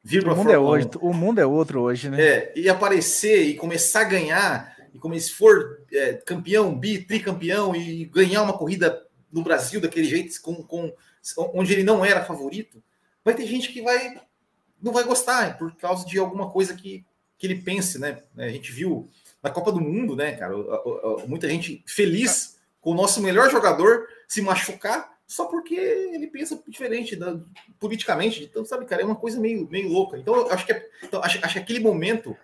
vir 0.04 0.22
para 0.22 0.34
o 0.34 0.36
mundo 0.36 0.52
é 0.52 0.60
hoje, 0.60 0.90
o 1.00 1.14
mundo 1.14 1.40
é 1.40 1.46
outro 1.46 1.82
hoje, 1.82 2.10
né? 2.10 2.22
É, 2.22 2.54
e 2.56 2.70
aparecer 2.70 3.44
e 3.44 3.56
começar 3.56 4.02
a 4.02 4.04
ganhar, 4.04 4.76
e 4.94 5.00
como 5.00 5.18
se 5.18 5.32
for 5.32 5.82
é, 5.92 6.14
campeão, 6.14 6.78
bi, 6.78 7.00
tricampeão 7.00 7.74
e 7.74 8.04
ganhar 8.06 8.44
uma 8.44 8.58
corrida 8.58 9.08
no 9.32 9.42
Brasil 9.42 9.80
daquele 9.80 10.08
jeito, 10.08 10.40
com, 10.42 10.56
com, 10.56 10.94
onde 11.54 11.72
ele 11.72 11.84
não 11.84 12.04
era 12.04 12.26
favorito, 12.26 12.84
vai 13.24 13.34
ter 13.34 13.48
gente 13.48 13.72
que 13.72 13.82
vai 13.82 14.20
não 14.82 14.94
vai 14.94 15.04
gostar 15.04 15.58
por 15.58 15.76
causa 15.76 16.06
de 16.06 16.18
alguma 16.18 16.50
coisa 16.50 16.74
que, 16.74 17.06
que 17.38 17.48
ele 17.48 17.56
pense, 17.56 18.00
né? 18.00 18.24
A 18.38 18.48
gente 18.48 18.72
viu 18.72 19.10
na 19.44 19.50
Copa 19.50 19.72
do 19.72 19.82
Mundo, 19.82 20.16
né, 20.16 20.36
cara, 20.36 20.54
muita 21.28 21.48
gente 21.50 21.84
feliz 21.86 22.58
com 22.82 22.92
o 22.92 22.96
nosso 22.96 23.22
melhor 23.22 23.50
jogador 23.50 24.08
se 24.28 24.42
machucar 24.42 25.19
só 25.30 25.46
porque 25.46 25.76
ele 25.76 26.26
pensa 26.26 26.60
diferente 26.68 27.16
da, 27.16 27.40
politicamente. 27.80 28.44
Então, 28.44 28.66
sabe, 28.66 28.86
cara, 28.86 29.04
é 29.04 29.06
uma 29.06 29.16
coisa 29.16 29.40
meio, 29.40 29.70
meio 29.70 29.88
louca. 29.88 30.18
Então, 30.18 30.36
eu 30.36 30.52
acho 30.52 30.66
que, 30.66 30.72
é, 30.74 30.90
então, 31.04 31.24
acho, 31.24 31.38
acho 31.46 31.54
que 31.54 31.60
aquele 31.60 31.80
momento. 31.80 32.36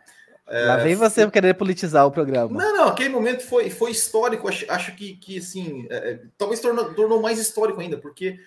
É, 0.47 0.65
Lá 0.65 0.77
vem 0.77 0.93
você 0.93 1.23
foi... 1.23 1.31
querer 1.31 1.55
politizar 1.55 2.05
o 2.05 2.11
programa. 2.11 2.55
Não, 2.55 2.77
não, 2.77 2.87
aquele 2.89 3.09
momento 3.09 3.41
foi, 3.41 3.71
foi 3.71 3.89
histórico. 3.89 4.47
Acho, 4.47 4.71
acho 4.71 4.95
que, 4.95 5.15
que 5.15 5.39
assim, 5.39 5.87
é, 5.89 6.11
é, 6.11 6.19
talvez 6.37 6.59
tornou, 6.59 6.93
tornou 6.93 7.19
mais 7.19 7.39
histórico 7.39 7.81
ainda, 7.81 7.97
porque 7.97 8.39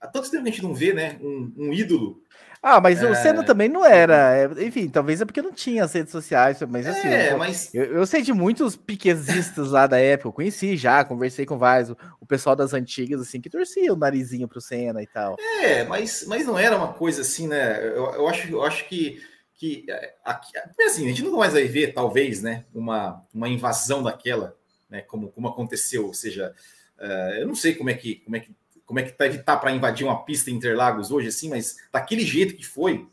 há 0.00 0.08
tanto 0.08 0.28
tempo 0.28 0.42
que 0.42 0.48
a 0.48 0.52
gente 0.52 0.64
não 0.64 0.74
vê, 0.74 0.92
né, 0.92 1.16
um, 1.22 1.52
um 1.56 1.72
ídolo 1.72 2.20
ah, 2.62 2.78
mas 2.78 3.02
é... 3.02 3.10
o 3.10 3.14
Senna 3.14 3.42
também 3.42 3.70
não 3.70 3.84
era. 3.84 4.36
É, 4.36 4.66
enfim, 4.66 4.88
talvez 4.88 5.20
é 5.20 5.24
porque 5.24 5.40
não 5.40 5.52
tinha 5.52 5.82
as 5.82 5.92
redes 5.94 6.12
sociais, 6.12 6.58
mas 6.68 6.86
assim. 6.86 7.08
É, 7.08 7.32
eu, 7.32 7.38
mas... 7.38 7.74
eu, 7.74 7.84
eu, 7.84 8.06
sei 8.06 8.20
de 8.20 8.34
muitos 8.34 8.76
piquezistas 8.76 9.70
lá 9.70 9.86
da 9.86 9.98
época, 9.98 10.28
eu 10.28 10.32
conheci 10.32 10.76
já, 10.76 11.02
conversei 11.02 11.46
com 11.46 11.56
vários, 11.56 11.90
o, 11.90 11.96
o, 12.20 12.26
pessoal 12.26 12.54
das 12.54 12.74
antigas, 12.74 13.20
assim, 13.22 13.40
que 13.40 13.48
torcia 13.48 13.92
o 13.92 13.96
narizinho 13.96 14.46
pro 14.46 14.60
Senna 14.60 15.02
e 15.02 15.06
tal. 15.06 15.36
É, 15.62 15.84
mas, 15.84 16.24
mas 16.26 16.46
não 16.46 16.58
era 16.58 16.76
uma 16.76 16.92
coisa 16.92 17.22
assim, 17.22 17.48
né? 17.48 17.80
Eu, 17.82 18.12
eu, 18.12 18.28
acho, 18.28 18.48
eu 18.48 18.62
acho 18.62 18.86
que. 18.86 19.22
que 19.54 19.86
é, 19.88 20.14
aqui, 20.22 20.52
assim, 20.86 21.06
a 21.06 21.08
gente 21.08 21.22
nunca 21.22 21.38
mais 21.38 21.54
vai 21.54 21.64
ver, 21.64 21.94
talvez, 21.94 22.42
né, 22.42 22.66
uma, 22.74 23.24
uma 23.32 23.48
invasão 23.48 24.02
daquela, 24.02 24.54
né, 24.90 25.00
como, 25.00 25.30
como 25.30 25.48
aconteceu, 25.48 26.06
ou 26.06 26.12
seja, 26.12 26.54
uh, 26.98 27.34
eu 27.38 27.46
não 27.46 27.54
sei 27.54 27.74
como 27.74 27.88
é 27.88 27.94
que, 27.94 28.16
como 28.16 28.36
é 28.36 28.40
que 28.40 28.50
como 28.90 28.98
é 28.98 29.04
que 29.04 29.16
deve 29.16 29.38
estar 29.38 29.56
para 29.58 29.70
invadir 29.70 30.04
uma 30.04 30.24
pista 30.24 30.50
em 30.50 30.54
Interlagos 30.54 31.12
hoje, 31.12 31.28
assim, 31.28 31.48
mas 31.48 31.76
daquele 31.92 32.22
jeito 32.22 32.56
que 32.56 32.66
foi, 32.66 33.06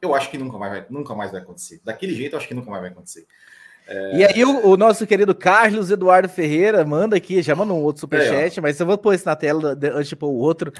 eu 0.00 0.16
acho 0.16 0.28
que 0.28 0.36
nunca 0.36 0.58
mais, 0.58 0.84
nunca 0.90 1.14
mais 1.14 1.30
vai 1.30 1.40
acontecer. 1.40 1.80
Daquele 1.84 2.12
jeito, 2.12 2.32
eu 2.32 2.38
acho 2.40 2.48
que 2.48 2.54
nunca 2.54 2.68
mais 2.68 2.82
vai 2.82 2.90
acontecer. 2.90 3.24
É... 3.86 4.16
E 4.16 4.24
aí, 4.24 4.44
o, 4.44 4.66
o, 4.66 4.76
nosso 4.76 5.06
querido 5.06 5.32
Carlos 5.32 5.92
Eduardo 5.92 6.28
Ferreira 6.28 6.84
manda 6.84 7.16
aqui, 7.16 7.40
já 7.40 7.54
mandou 7.54 7.78
um 7.78 7.84
outro 7.84 8.00
superchat, 8.00 8.58
é, 8.58 8.60
mas 8.60 8.80
eu 8.80 8.84
vou 8.84 8.98
pôr 8.98 9.14
isso 9.14 9.24
na 9.24 9.36
tela 9.36 9.78
antes 9.94 10.08
de 10.08 10.16
pôr 10.16 10.26
o 10.26 10.38
outro. 10.38 10.72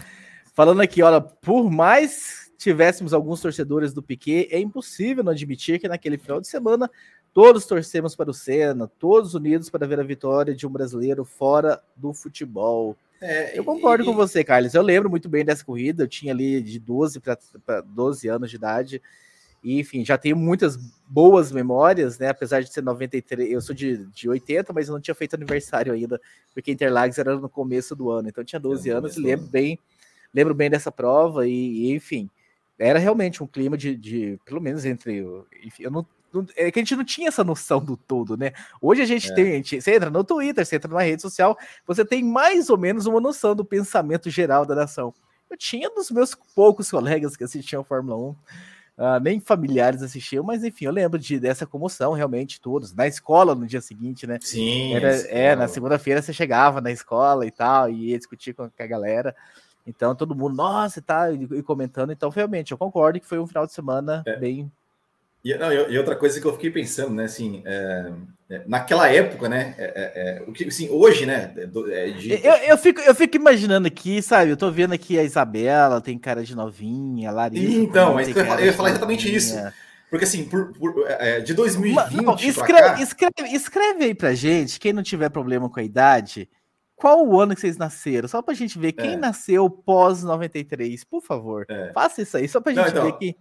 Falando 0.53 0.81
aqui, 0.81 1.05
olha, 1.05 1.21
por 1.21 1.71
mais 1.71 2.51
tivéssemos 2.59 3.15
alguns 3.15 3.41
torcedores 3.41 3.93
do 3.93 4.03
Piquet, 4.03 4.49
é 4.51 4.59
impossível 4.59 5.23
não 5.23 5.31
admitir 5.31 5.79
que 5.79 5.87
naquele 5.87 6.19
final 6.19 6.41
de 6.41 6.49
semana 6.49 6.91
todos 7.33 7.65
torcemos 7.65 8.17
para 8.17 8.29
o 8.29 8.35
Senna, 8.35 8.91
todos 8.99 9.35
unidos 9.35 9.71
para 9.71 9.87
ver 9.87 10.01
a 10.01 10.03
vitória 10.03 10.53
de 10.53 10.67
um 10.67 10.71
brasileiro 10.71 11.25
fora 11.25 11.81
do 11.97 12.13
futebol. 12.13 12.97
É, 13.23 13.57
eu 13.57 13.65
concordo 13.65 14.03
e, 14.03 14.07
com 14.07 14.15
você, 14.15 14.43
Carlos. 14.43 14.75
Eu 14.75 14.83
lembro 14.83 15.09
muito 15.09 15.29
bem 15.29 15.45
dessa 15.45 15.65
corrida. 15.65 16.03
Eu 16.03 16.09
tinha 16.09 16.33
ali 16.33 16.61
de 16.61 16.79
12 16.79 17.21
para 17.21 17.81
12 17.81 18.29
anos 18.29 18.51
de 18.51 18.57
idade. 18.57 19.01
E, 19.63 19.79
enfim, 19.79 20.05
já 20.05 20.19
tenho 20.19 20.37
muitas 20.37 20.77
boas 21.07 21.53
memórias, 21.53 22.19
né? 22.19 22.29
Apesar 22.29 22.61
de 22.61 22.73
ser 22.73 22.83
93, 22.83 23.53
eu 23.53 23.61
sou 23.61 23.75
de, 23.75 23.99
de 24.07 24.29
80, 24.29 24.73
mas 24.73 24.89
eu 24.89 24.95
não 24.95 25.01
tinha 25.01 25.15
feito 25.15 25.35
aniversário 25.35 25.93
ainda, 25.93 26.21
porque 26.53 26.73
Interlagos 26.73 27.17
era 27.17 27.37
no 27.37 27.49
começo 27.49 27.95
do 27.95 28.11
ano. 28.11 28.29
Então 28.29 28.43
eu 28.43 28.47
tinha 28.47 28.59
12 28.59 28.91
é 28.91 28.93
anos 28.93 29.17
e 29.17 29.21
lembro 29.21 29.47
bem, 29.47 29.79
lembro 30.35 30.53
bem 30.53 30.69
dessa 30.69 30.91
prova. 30.91 31.47
E, 31.47 31.53
e, 31.53 31.93
enfim, 31.93 32.29
era 32.77 32.99
realmente 32.99 33.41
um 33.41 33.47
clima 33.47 33.79
de, 33.79 33.95
de 33.95 34.41
pelo 34.45 34.61
menos 34.61 34.85
entre. 34.85 35.25
Enfim, 35.63 35.85
eu 35.85 35.91
não, 35.93 36.05
é 36.57 36.71
que 36.71 36.79
a 36.79 36.83
gente 36.83 36.97
não 36.97 37.05
tinha 37.05 37.29
essa 37.29 37.45
noção 37.45 37.85
do 37.85 37.97
todo, 37.97 38.37
né? 38.37 38.53
Hoje 38.81 39.03
a 39.03 39.07
gente 39.07 39.31
é. 39.31 39.35
tem, 39.35 39.53
a 39.53 39.57
gente, 39.57 39.81
você 39.81 39.95
entra 39.95 40.11
no 40.11 40.25
Twitter, 40.25 40.65
você 40.65 40.77
entra 40.77 40.89
numa 40.89 41.03
rede 41.03 41.23
social, 41.23 41.57
você 41.87 42.05
tem 42.05 42.23
mais 42.23 42.71
ou 42.71 42.79
menos 42.79 43.07
uma 43.07 43.21
noção 43.21 43.55
do 43.55 43.65
pensamento 43.65 44.31
geral 44.31 44.65
da 44.65 44.75
nação. 44.75 45.15
Eu 45.51 45.57
tinha 45.57 45.91
dos 45.91 46.11
meus 46.11 46.35
poucos 46.35 46.91
colegas 46.91 47.37
que 47.37 47.45
assistiam 47.45 47.83
a 47.83 47.85
Fórmula 47.85 48.17
1, 48.17 48.21
uh, 48.31 48.37
ah, 48.97 49.21
nem 49.21 49.39
familiares 49.39 50.03
assistiam, 50.03 50.43
mas 50.43 50.65
enfim, 50.65 50.87
eu 50.87 50.93
lembro 50.93 51.19
de, 51.19 51.39
dessa 51.39 51.67
comoção, 51.67 52.13
realmente, 52.13 52.61
todos. 52.61 52.95
Na 52.95 53.07
escola 53.07 53.55
no 53.55 53.67
dia 53.67 53.81
seguinte, 53.81 54.27
né? 54.27 54.39
Sim. 54.41 54.95
Era, 54.95 55.11
é, 55.29 55.55
na 55.55 55.69
segunda-feira 55.69 56.23
você 56.23 56.33
chegava 56.33 56.81
na 56.81 56.91
escola 56.91 57.47
e 57.47 57.51
tal, 57.51 57.91
e 57.91 58.11
ia 58.11 58.19
discutir 58.19 58.55
com 58.55 58.63
a 58.63 58.87
galera. 58.87 59.37
Então 59.87 60.15
todo 60.15 60.35
mundo, 60.35 60.55
nossa, 60.55 61.01
e 61.01 61.03
tá, 61.03 61.31
e, 61.31 61.43
e 61.43 61.63
comentando. 61.63 62.13
Então, 62.13 62.31
realmente, 62.31 62.73
eu 62.73 62.79
concordo 62.79 63.21
que 63.21 63.27
foi 63.27 63.39
um 63.39 63.47
final 63.47 63.67
de 63.67 63.73
semana 63.73 64.23
é. 64.27 64.37
bem 64.37 64.71
e, 65.45 65.55
não, 65.57 65.73
e, 65.73 65.99
outra 65.99 66.15
coisa 66.15 66.41
que 66.41 66.47
eu 66.47 66.53
fiquei 66.53 66.71
pensando, 66.71 67.15
né, 67.15 67.25
assim, 67.25 67.63
é, 67.67 68.13
é, 68.49 68.63
naquela 68.65 69.09
época, 69.09 69.49
né, 69.49 69.75
é, 69.77 69.85
é, 69.85 70.13
é 70.15 70.43
o 70.47 70.53
que, 70.53 70.65
assim, 70.65 70.89
hoje, 70.89 71.27
né, 71.27 71.53
de... 72.17 72.33
eu, 72.47 72.55
eu, 72.69 72.79
fico, 72.79 73.01
eu 73.01 73.15
fico 73.15 73.37
imaginando 73.37 73.89
aqui, 73.89 74.23
sabe, 74.23 74.53
eu 74.53 74.57
tô 74.57 74.71
vendo 74.71 74.93
aqui 74.93 75.19
a 75.19 75.25
Isabela, 75.25 76.01
tem 76.01 76.17
cara 76.17 76.45
de 76.45 76.55
novinha, 76.55 77.31
a 77.31 77.33
Larissa... 77.33 77.77
Então, 77.77 78.15
mas 78.15 78.29
eu, 78.29 78.65
ia 78.65 78.73
falar 78.73 78.91
exatamente 78.91 79.25
novinha. 79.25 79.37
isso, 79.37 79.73
porque 80.09 80.25
assim, 80.25 80.45
por, 80.45 80.73
por 80.75 80.95
de 81.45 81.55
2020 81.55 82.23
não, 82.23 82.35
escreve, 82.37 82.83
cá... 82.83 83.03
escreve, 83.03 83.57
escreve 83.57 84.05
aí 84.05 84.15
pra 84.15 84.35
gente, 84.35 84.79
quem 84.79 84.93
não 84.93 85.03
tiver 85.03 85.29
problema 85.29 85.69
com 85.69 85.81
a 85.81 85.83
idade, 85.83 86.49
qual 86.95 87.27
o 87.27 87.41
ano 87.41 87.53
que 87.53 87.61
vocês 87.61 87.77
nasceram? 87.77 88.29
Só 88.29 88.41
pra 88.41 88.55
gente 88.55 88.79
ver 88.79 88.93
quem 88.93 89.17
nasceu 89.17 89.69
pós 89.69 90.23
93, 90.23 91.03
por 91.03 91.21
favor. 91.21 91.67
Faça 91.93 92.23
isso 92.23 92.37
aí, 92.37 92.47
só 92.47 92.61
pra 92.61 92.73
gente 92.73 92.83
não, 92.83 92.89
então, 92.91 93.05
ver 93.07 93.13
que 93.19 93.37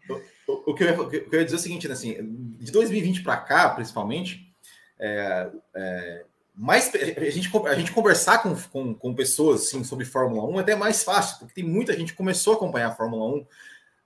o, 0.65 0.73
que 0.73 0.83
eu, 0.83 1.01
o, 1.01 1.09
que 1.09 1.17
eu, 1.31 1.39
ia, 1.39 1.45
dizer 1.45 1.57
é 1.57 1.59
o 1.59 1.61
seguinte, 1.61 1.87
né, 1.87 1.93
assim, 1.93 2.15
de 2.59 2.71
2020 2.71 3.23
para 3.23 3.37
cá, 3.37 3.69
principalmente, 3.69 4.53
é, 4.99 5.49
é, 5.75 6.25
mais, 6.55 6.93
a, 6.93 7.29
gente, 7.29 7.49
a 7.67 7.75
gente 7.75 7.91
conversar 7.91 8.43
com, 8.43 8.55
com, 8.55 8.93
com, 8.93 9.15
pessoas 9.15 9.61
assim, 9.61 9.83
sobre 9.83 10.05
Fórmula 10.05 10.47
1 10.49 10.57
é 10.57 10.61
até 10.61 10.75
mais 10.75 11.03
fácil, 11.03 11.39
porque 11.39 11.55
tem 11.55 11.63
muita 11.63 11.93
gente 11.97 12.11
que 12.11 12.17
começou 12.17 12.53
a 12.53 12.55
acompanhar 12.57 12.89
a 12.89 12.95
Fórmula 12.95 13.25
1 13.35 13.45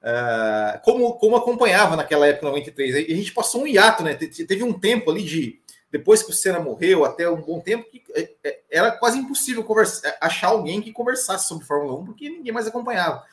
é, 0.07 0.79
como, 0.83 1.13
como 1.13 1.35
acompanhava 1.35 1.95
naquela 1.95 2.27
época, 2.27 2.47
93. 2.47 3.09
E 3.09 3.11
a 3.11 3.15
gente 3.15 3.33
passou 3.33 3.63
um 3.63 3.67
hiato, 3.67 4.03
né? 4.03 4.13
Teve 4.13 4.63
um 4.63 4.71
tempo 4.71 5.09
ali 5.09 5.23
de 5.23 5.59
depois 5.91 6.21
que 6.21 6.29
o 6.29 6.33
Senna 6.33 6.59
morreu, 6.59 7.05
até 7.05 7.29
um 7.29 7.41
bom 7.41 7.59
tempo, 7.59 7.89
que 7.89 8.03
é, 8.13 8.29
é, 8.43 8.59
era 8.69 8.91
quase 8.91 9.17
impossível 9.17 9.63
conversar, 9.63 10.15
achar 10.21 10.49
alguém 10.49 10.81
que 10.81 10.91
conversasse 10.91 11.47
sobre 11.47 11.65
Fórmula 11.65 11.97
1, 12.01 12.05
porque 12.05 12.29
ninguém 12.29 12.53
mais 12.53 12.67
acompanhava. 12.67 13.23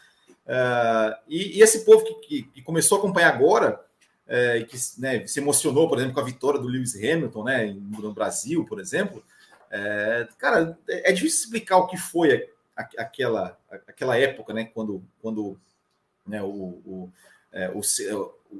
Uh, 0.46 1.14
e, 1.28 1.58
e, 1.58 1.62
esse 1.62 1.84
povo 1.84 2.04
que, 2.04 2.14
que, 2.14 2.42
que, 2.42 2.62
começou 2.62 2.96
a 2.96 2.98
acompanhar 2.98 3.32
agora, 3.32 3.80
é, 4.26 4.62
que 4.64 4.76
né, 4.98 5.26
se 5.26 5.40
emocionou, 5.40 5.88
por 5.88 5.98
exemplo, 5.98 6.14
com 6.14 6.20
a 6.20 6.24
vitória 6.24 6.58
do 6.58 6.66
Lewis 6.66 6.96
Hamilton 6.96 7.44
né, 7.44 7.76
no 7.76 8.12
Brasil, 8.12 8.64
por 8.64 8.80
exemplo, 8.80 9.22
é, 9.70 10.26
cara, 10.38 10.78
é, 10.88 11.10
é 11.10 11.12
difícil 11.12 11.44
explicar 11.44 11.78
o 11.78 11.86
que 11.86 11.96
foi 11.96 12.48
a, 12.76 12.82
a, 12.82 13.02
aquela, 13.02 13.58
aquela 13.86 14.18
época, 14.18 14.52
né, 14.52 14.64
quando, 14.64 15.02
quando 15.20 15.58
né, 16.26 16.42
o, 16.42 16.46
o, 16.84 17.12
é, 17.52 17.70
o, 17.70 17.80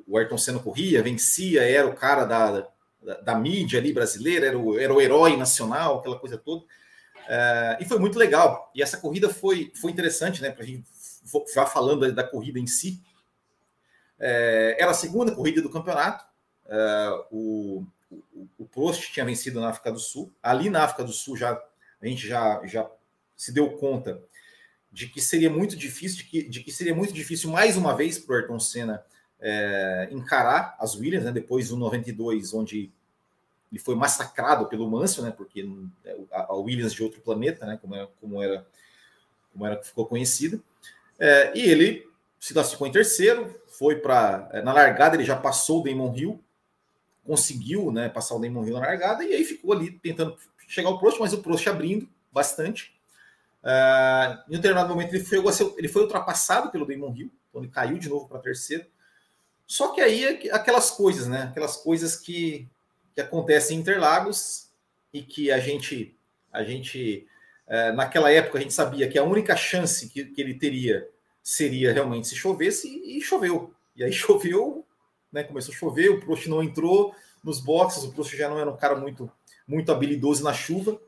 o 0.07 0.19
Ayrton 0.19 0.39
Senna 0.39 0.59
corria, 0.59 1.03
vencia, 1.03 1.63
era 1.63 1.87
o 1.87 1.95
cara 1.95 2.25
da, 2.25 2.69
da, 3.03 3.21
da, 3.21 3.35
mídia 3.35 3.79
ali 3.79 3.93
brasileira, 3.93 4.47
era 4.47 4.59
o, 4.59 4.79
era 4.79 4.93
o 4.93 5.01
herói 5.01 5.37
nacional, 5.37 5.99
aquela 5.99 6.19
coisa 6.19 6.39
toda. 6.39 6.65
É, 7.29 7.79
e 7.81 7.85
foi 7.85 7.99
muito 7.99 8.19
legal. 8.19 8.71
E 8.75 8.83
essa 8.83 8.97
corrida 8.97 9.29
foi, 9.29 9.73
foi 9.81 9.91
interessante, 9.91 10.43
né? 10.43 10.51
Para 10.51 10.65
a 10.65 10.67
gente 10.67 10.85
já 11.55 11.67
falando 11.67 12.13
da 12.13 12.25
corrida 12.25 12.59
em 12.59 12.67
si, 12.67 13.03
é, 14.19 14.77
era 14.79 14.91
a 14.91 14.95
segunda 14.95 15.35
corrida 15.35 15.61
do 15.61 15.71
campeonato. 15.71 16.25
É, 16.67 17.25
o, 17.31 17.85
o, 18.11 18.49
o 18.59 18.65
Prost 18.67 19.13
tinha 19.13 19.27
vencido 19.27 19.61
na 19.61 19.69
África 19.69 19.91
do 19.91 19.99
Sul. 19.99 20.33
Ali 20.43 20.71
na 20.71 20.85
África 20.85 21.05
do 21.05 21.13
Sul 21.13 21.37
já 21.37 21.61
a 22.03 22.07
gente 22.07 22.27
já, 22.27 22.61
já 22.67 22.91
se 23.37 23.53
deu 23.53 23.71
conta 23.71 24.21
de 24.91 25.09
que 25.09 25.21
seria 25.21 25.49
muito 25.49 25.77
difícil, 25.77 26.19
de 26.19 26.25
que, 26.25 26.49
de 26.49 26.63
que 26.63 26.73
seria 26.73 26.95
muito 26.95 27.13
difícil 27.13 27.51
mais 27.51 27.77
uma 27.77 27.97
vez 27.97 28.19
para 28.19 28.35
o 28.35 28.37
Ayrton 28.37 28.59
Senna 28.59 29.05
é, 29.41 30.09
encarar 30.11 30.77
as 30.79 30.97
Williams, 30.97 31.25
né, 31.25 31.33
depois 31.33 31.69
do 31.69 31.77
92, 31.77 32.53
onde 32.53 32.93
ele 33.71 33.81
foi 33.81 33.95
massacrado 33.95 34.67
pelo 34.67 34.91
Mansell, 34.91 35.25
né, 35.25 35.31
porque 35.31 35.67
a, 36.31 36.53
a 36.53 36.55
Williams 36.55 36.93
de 36.93 37.03
outro 37.03 37.21
planeta, 37.23 37.65
né, 37.65 37.79
como, 37.81 37.95
é, 37.95 38.09
como 38.21 38.43
era 38.43 38.67
como 39.53 39.67
era 39.67 39.77
que 39.77 39.87
ficou 39.87 40.07
conhecida. 40.07 40.61
É, 41.19 41.53
e 41.55 41.63
ele 41.63 42.09
se 42.39 42.53
classificou 42.53 42.87
em 42.87 42.93
terceiro, 42.93 43.61
foi 43.79 43.97
para. 43.97 44.49
É, 44.53 44.63
na 44.63 44.73
largada 44.73 45.17
ele 45.17 45.25
já 45.25 45.37
passou 45.37 45.81
o 45.81 45.85
Damon 45.85 46.15
Hill, 46.15 46.45
conseguiu 47.25 47.93
né, 47.93 48.09
passar 48.09 48.35
o 48.35 48.41
Damon 48.41 48.65
Hill 48.65 48.75
na 48.75 48.81
largada, 48.81 49.25
e 49.25 49.33
aí 49.33 49.45
ficou 49.45 49.73
ali 49.73 49.93
tentando 49.93 50.37
chegar 50.67 50.89
ao 50.89 50.99
Prost, 50.99 51.21
mas 51.21 51.33
o 51.33 51.43
Prost 51.43 51.67
abrindo 51.69 52.09
bastante. 52.33 52.95
Uh, 53.63 54.43
em 54.49 54.57
um 54.57 54.57
determinado 54.57 54.89
momento 54.89 55.15
ele 55.15 55.25
foi, 55.25 55.39
ele 55.77 55.89
foi 55.89 56.03
ultrapassado 56.03 56.71
pelo 56.71 56.85
Damon 56.85 57.15
Hill, 57.15 57.31
então 57.49 57.63
ele 57.63 57.71
caiu 57.71 57.99
de 57.99 58.09
novo 58.09 58.27
para 58.27 58.41
terceiro. 58.41 58.85
Só 59.67 59.89
que 59.89 60.01
aí 60.01 60.51
aquelas 60.51 60.91
coisas, 60.91 61.27
né? 61.29 61.45
Aquelas 61.45 61.77
coisas 61.77 62.17
que, 62.17 62.69
que 63.15 63.21
acontecem 63.21 63.77
em 63.77 63.81
Interlagos 63.81 64.69
e 65.13 65.23
que 65.23 65.53
a 65.53 65.59
gente, 65.59 66.17
a 66.53 66.65
gente 66.65 67.27
naquela 67.95 68.31
época 68.31 68.59
a 68.59 68.61
gente 68.61 68.75
sabia 68.75 69.09
que 69.09 69.19
a 69.19 69.25
única 69.25 69.57
chance 69.57 70.09
que, 70.09 70.25
que 70.25 70.41
ele 70.41 70.55
teria 70.55 71.09
seria 71.43 71.93
realmente 71.93 72.29
se 72.29 72.37
chovesse 72.37 72.89
e, 72.89 73.21
choveu. 73.21 73.75
E 73.97 74.05
aí 74.05 74.13
choveu, 74.13 74.87
né? 75.33 75.43
Começou 75.43 75.75
a 75.75 75.77
chover, 75.77 76.11
o 76.11 76.21
Prost 76.21 76.47
não 76.47 76.63
entrou 76.63 77.15
nos 77.43 77.61
boxes, 77.61 78.05
o 78.05 78.13
Prost 78.13 78.37
já 78.37 78.49
não 78.49 78.59
era 78.59 78.71
um 78.71 78.77
cara 78.77 78.95
muito, 78.95 79.31
muito 79.67 79.91
habilidoso 79.91 80.45
na 80.45 80.53
chuva. 80.53 81.01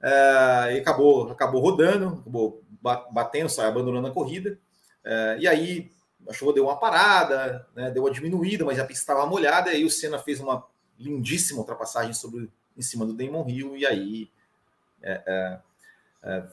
É, 0.00 0.74
e 0.74 0.80
acabou, 0.80 1.30
acabou 1.30 1.60
rodando, 1.60 2.20
acabou 2.20 2.62
batendo, 3.10 3.48
saiu 3.48 3.68
abandonando 3.68 4.08
a 4.08 4.12
corrida. 4.12 4.58
É, 5.04 5.38
e 5.40 5.48
aí 5.48 5.92
a 6.28 6.32
chuva 6.32 6.52
deu 6.52 6.64
uma 6.64 6.76
parada, 6.76 7.66
né, 7.74 7.90
deu 7.90 8.02
uma 8.02 8.10
diminuída, 8.10 8.64
mas 8.64 8.78
a 8.78 8.84
pista 8.84 9.02
estava 9.02 9.26
molhada, 9.26 9.70
e 9.70 9.76
aí 9.76 9.84
o 9.84 9.90
Senna 9.90 10.18
fez 10.18 10.40
uma 10.40 10.64
lindíssima 10.98 11.60
ultrapassagem 11.60 12.12
sobre, 12.12 12.50
em 12.76 12.82
cima 12.82 13.06
do 13.06 13.14
Damon 13.14 13.48
Hill, 13.48 13.76
e 13.76 13.86
aí 13.86 14.28
é, 14.28 14.28
é, 14.28 14.28
é 14.28 14.37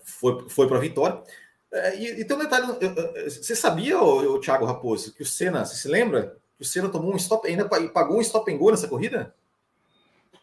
foi, 0.04 0.50
foi 0.50 0.68
para 0.68 0.78
a 0.78 0.82
vitória. 0.82 1.22
É, 1.72 1.98
e, 2.00 2.22
e, 2.22 2.25
tem 2.25 2.38
um 2.38 2.40
detalhe, 2.40 2.68
você 3.25 3.56
sabia, 3.56 4.00
o, 4.00 4.40
Thiago 4.40 4.66
Raposo, 4.66 5.14
que 5.14 5.24
o 5.24 5.25
Senna, 5.25 5.66
você 5.66 5.75
se 5.75 5.88
lembra? 5.88 6.38
Que 6.56 6.64
o 6.64 6.66
Senna 6.66 6.88
tomou 6.88 7.14
um 7.14 7.18
stop, 7.18 7.46
ainda 7.48 7.68
pagou 7.90 8.18
um 8.18 8.22
stop 8.22 8.52
and 8.52 8.58
go 8.58 8.72
nessa 8.72 8.88
corrida? 8.88 9.36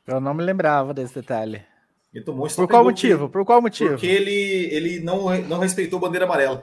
Eu 0.06 0.20
não 0.20 0.34
me 0.34 0.42
lembrava 0.42 0.92
desse 0.92 1.14
detalhe. 1.14 1.64
Ele 2.12 2.24
tomou 2.24 2.44
um 2.44 2.46
stop 2.46 2.66
Por 2.66 2.70
qual 2.70 2.84
motivo? 2.84 3.28
Por 3.28 3.44
qual 3.44 3.62
motivo? 3.62 3.92
Porque 3.92 4.06
ele, 4.06 4.74
ele 4.74 5.00
não, 5.00 5.34
não 5.42 5.58
respeitou 5.58 5.98
a 5.98 6.02
bandeira 6.02 6.26
amarela. 6.26 6.62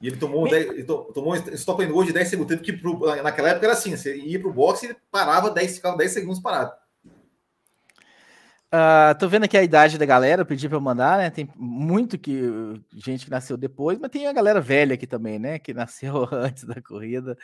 E 0.00 0.08
ele 0.08 0.16
tomou, 0.16 0.44
Me... 0.44 0.52
ele 0.52 0.84
tomou 0.84 1.32
um 1.32 1.36
stop 1.54 1.84
and 1.84 1.92
go 1.92 2.04
de 2.04 2.12
10 2.12 2.28
segundos. 2.28 2.60
que 2.60 2.72
pro, 2.72 2.98
naquela 3.22 3.50
época 3.50 3.66
era 3.66 3.74
assim: 3.74 3.96
você 3.96 4.16
ia 4.16 4.40
para 4.40 4.48
o 4.48 4.52
boxe 4.52 4.86
e 4.86 4.96
parava 5.10 5.50
10, 5.50 5.76
ficava 5.76 5.96
10 5.96 6.10
segundos 6.10 6.40
parado. 6.40 6.72
Uh, 8.74 9.14
tô 9.18 9.28
vendo 9.28 9.44
aqui 9.44 9.54
a 9.54 9.62
idade 9.62 9.98
da 9.98 10.06
galera, 10.06 10.46
pedi 10.46 10.66
para 10.66 10.80
mandar, 10.80 11.18
né? 11.18 11.28
Tem 11.28 11.46
muito 11.54 12.16
que 12.16 12.40
gente 12.94 13.26
que 13.26 13.30
nasceu 13.30 13.54
depois, 13.54 13.98
mas 13.98 14.10
tem 14.10 14.26
a 14.26 14.32
galera 14.32 14.62
velha 14.62 14.94
aqui 14.94 15.06
também, 15.06 15.38
né? 15.38 15.58
Que 15.58 15.74
nasceu 15.74 16.26
antes 16.32 16.64
da 16.64 16.80
corrida. 16.80 17.36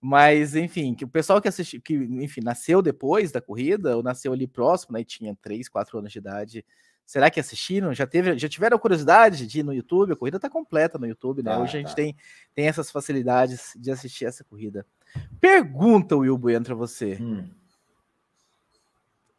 Mas, 0.00 0.56
enfim, 0.56 0.94
que 0.94 1.04
o 1.04 1.08
pessoal 1.08 1.42
que 1.42 1.46
assistiu, 1.46 1.80
que, 1.82 1.94
enfim, 1.94 2.40
nasceu 2.42 2.80
depois 2.80 3.30
da 3.30 3.40
corrida, 3.40 3.96
ou 3.96 4.02
nasceu 4.02 4.32
ali 4.32 4.46
próximo, 4.46 4.94
né? 4.94 5.02
E 5.02 5.04
tinha 5.04 5.36
3, 5.42 5.68
4 5.68 5.98
anos 5.98 6.10
de 6.10 6.18
idade. 6.18 6.64
Será 7.04 7.30
que 7.30 7.38
assistiram? 7.38 7.92
Já 7.92 8.06
teve, 8.06 8.38
já 8.38 8.48
tiveram 8.48 8.78
curiosidade 8.78 9.46
de 9.46 9.60
ir 9.60 9.62
no 9.62 9.74
YouTube? 9.74 10.14
A 10.14 10.16
corrida 10.16 10.40
tá 10.40 10.48
completa 10.48 10.98
no 10.98 11.06
YouTube, 11.06 11.42
né? 11.42 11.52
Ah, 11.52 11.58
Hoje 11.58 11.76
a 11.76 11.80
gente 11.80 11.90
tá. 11.90 11.96
tem, 11.96 12.16
tem 12.54 12.66
essas 12.66 12.90
facilidades 12.90 13.74
de 13.76 13.90
assistir 13.90 14.24
essa 14.24 14.42
corrida. 14.42 14.86
Pergunta, 15.38 16.16
Will 16.16 16.38
Bueno, 16.38 16.64
para 16.64 16.74
você. 16.74 17.18
Hum. 17.20 17.44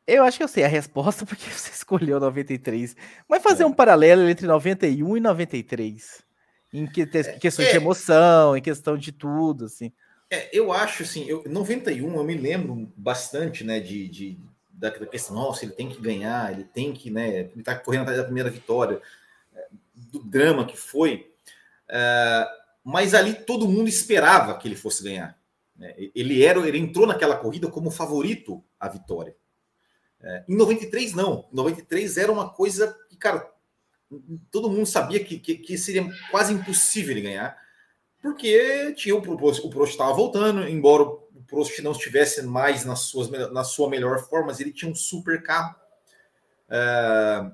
Eu 0.06 0.24
acho 0.24 0.38
que 0.38 0.44
eu 0.44 0.48
sei 0.48 0.64
a 0.64 0.68
resposta 0.68 1.26
porque 1.26 1.50
você 1.50 1.72
escolheu 1.72 2.20
93. 2.20 2.96
Mas 3.28 3.44
fazer 3.44 3.64
é. 3.64 3.66
um 3.66 3.74
paralelo 3.74 4.28
entre 4.28 4.46
91 4.46 5.18
e 5.18 5.20
93. 5.20 6.24
Em 6.74 6.88
que, 6.88 7.04
é, 7.04 7.24
questão 7.38 7.64
é, 7.64 7.70
de 7.70 7.78
emoção, 7.78 8.58
em 8.58 8.62
questão 8.62 8.98
de 8.98 9.12
tudo, 9.12 9.66
assim. 9.66 9.92
É, 10.30 10.50
eu 10.52 10.74
acho 10.74 11.04
assim, 11.04 11.26
eu, 11.28 11.44
91 11.46 12.16
eu 12.16 12.24
me 12.24 12.34
lembro 12.34 12.92
bastante, 12.98 13.64
né, 13.64 13.80
de, 13.80 14.08
de 14.08 14.40
da, 14.72 14.90
da, 14.90 15.06
questão, 15.06 15.36
nossa, 15.36 15.64
ele 15.64 15.74
tem 15.74 15.88
que 15.88 16.02
ganhar, 16.02 16.52
ele 16.52 16.64
tem 16.64 16.92
que, 16.92 17.12
né, 17.12 17.52
ele 17.54 17.62
tá 17.62 17.76
correndo 17.76 18.02
atrás 18.02 18.18
da 18.18 18.24
primeira 18.24 18.50
vitória, 18.50 19.00
é, 19.56 19.68
do 19.96 20.24
drama 20.24 20.66
que 20.66 20.76
foi. 20.76 21.32
É, 21.88 22.48
mas 22.84 23.14
ali 23.14 23.36
todo 23.36 23.68
mundo 23.68 23.88
esperava 23.88 24.58
que 24.58 24.68
ele 24.68 24.76
fosse 24.76 25.04
ganhar. 25.04 25.38
Né? 25.76 25.94
Ele 26.16 26.44
era, 26.44 26.60
ele 26.68 26.80
entrou 26.80 27.06
naquela 27.06 27.38
corrida 27.38 27.68
como 27.68 27.92
favorito 27.92 28.64
à 28.80 28.90
vitória. 28.90 29.36
É, 30.24 30.44
em 30.48 30.56
93, 30.56 31.14
não. 31.14 31.48
Em 31.52 31.56
93 31.56 32.18
era 32.18 32.32
uma 32.32 32.50
coisa 32.50 32.98
que, 33.10 33.18
cara, 33.18 33.52
todo 34.50 34.70
mundo 34.70 34.86
sabia 34.86 35.24
que, 35.24 35.38
que, 35.40 35.56
que 35.56 35.78
seria 35.78 36.08
quase 36.32 36.54
impossível 36.54 37.12
ele 37.12 37.22
ganhar, 37.22 37.58
porque 38.22 38.94
tinha 38.94 39.16
o 39.16 39.22
Prost, 39.22 39.66
o 39.66 39.70
Prost 39.70 39.92
estava 39.92 40.14
voltando, 40.14 40.68
embora 40.68 41.04
o 41.04 41.44
Prost 41.48 41.78
não 41.80 41.92
estivesse 41.92 42.42
mais 42.44 42.86
nas 42.86 43.00
suas, 43.00 43.30
na 43.30 43.64
sua 43.64 43.90
melhor 43.90 44.20
forma, 44.20 44.48
mas 44.48 44.60
ele 44.60 44.72
tinha 44.72 44.90
um 44.90 44.96
super 44.96 45.44
carro. 45.44 45.76
É, 46.70 47.52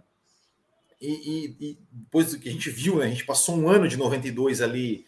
e, 1.01 1.11
e, 1.11 1.57
e, 1.59 1.79
depois 1.91 2.31
do 2.31 2.39
que 2.39 2.49
a 2.49 2.51
gente 2.51 2.69
viu, 2.69 2.97
né, 2.97 3.05
a 3.05 3.09
gente 3.09 3.25
passou 3.25 3.55
um 3.55 3.67
ano 3.67 3.87
de 3.87 3.97
92 3.97 4.61
ali 4.61 5.05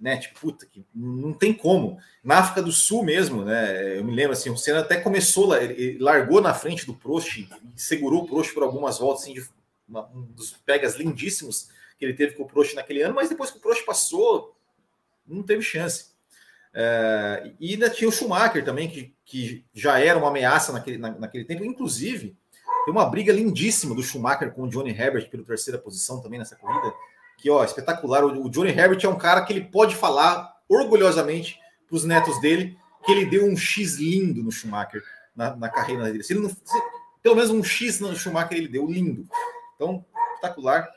né? 0.00 0.16
Tipo, 0.18 0.40
puta, 0.40 0.66
que 0.66 0.84
não 0.94 1.32
tem 1.32 1.52
como. 1.52 1.98
Na 2.22 2.38
África 2.38 2.62
do 2.62 2.72
Sul 2.72 3.02
mesmo, 3.02 3.44
né? 3.44 3.98
Eu 3.98 4.04
me 4.04 4.14
lembro 4.14 4.32
assim, 4.32 4.50
o 4.50 4.56
Senna 4.56 4.80
até 4.80 5.00
começou, 5.00 5.56
ele 5.56 5.98
largou 5.98 6.40
na 6.40 6.54
frente 6.54 6.86
do 6.86 6.94
Prost 6.94 7.46
segurou 7.76 8.22
o 8.22 8.26
Prost 8.26 8.52
por 8.52 8.62
algumas 8.62 8.98
voltas, 8.98 9.24
assim, 9.24 9.34
de 9.34 9.48
uma, 9.88 10.08
um 10.08 10.22
dos 10.22 10.52
pegas 10.64 10.96
lindíssimos 10.96 11.68
que 11.98 12.04
ele 12.04 12.14
teve 12.14 12.34
com 12.34 12.42
o 12.42 12.46
Prost 12.46 12.74
naquele 12.74 13.02
ano, 13.02 13.14
mas 13.14 13.28
depois 13.28 13.50
que 13.50 13.58
o 13.58 13.60
Prost 13.60 13.84
passou, 13.84 14.56
não 15.26 15.42
teve 15.42 15.62
chance. 15.62 16.12
É, 16.72 17.52
e 17.60 17.72
ainda 17.72 17.88
tinha 17.88 18.08
o 18.08 18.12
Schumacher 18.12 18.64
também, 18.64 18.88
que, 18.88 19.14
que 19.24 19.64
já 19.72 19.98
era 19.98 20.18
uma 20.18 20.28
ameaça 20.28 20.72
naquele, 20.72 20.98
na, 20.98 21.10
naquele 21.12 21.44
tempo. 21.44 21.64
Inclusive, 21.64 22.36
tem 22.84 22.92
uma 22.92 23.06
briga 23.06 23.32
lindíssima 23.32 23.94
do 23.94 24.02
Schumacher 24.02 24.52
com 24.52 24.62
o 24.62 24.68
Johnny 24.68 24.90
Herbert 24.90 25.30
pela 25.30 25.44
terceira 25.44 25.78
posição 25.78 26.20
também 26.20 26.38
nessa 26.38 26.56
corrida 26.56 26.92
que 27.36 27.50
ó, 27.50 27.64
espetacular. 27.64 28.24
O, 28.24 28.48
Johnny 28.48 28.70
Herbert 28.70 29.00
é 29.02 29.08
um 29.08 29.18
cara 29.18 29.42
que 29.42 29.52
ele 29.52 29.62
pode 29.62 29.94
falar 29.94 30.54
orgulhosamente 30.68 31.58
para 31.86 31.96
os 31.96 32.04
netos 32.04 32.40
dele 32.40 32.76
que 33.04 33.12
ele 33.12 33.26
deu 33.26 33.44
um 33.44 33.56
X 33.56 33.96
lindo 33.96 34.42
no 34.42 34.50
Schumacher 34.50 35.02
na, 35.36 35.54
na 35.54 35.68
carreira 35.68 36.04
dele. 36.04 36.22
Se 36.22 36.32
ele 36.32 36.40
não, 36.40 36.48
se, 36.48 36.56
pelo 37.22 37.36
menos 37.36 37.50
um 37.50 37.62
X 37.62 38.00
no 38.00 38.14
Schumacher 38.16 38.56
ele 38.56 38.68
deu 38.68 38.86
lindo. 38.86 39.26
Então, 39.74 40.04
espetacular. 40.34 40.88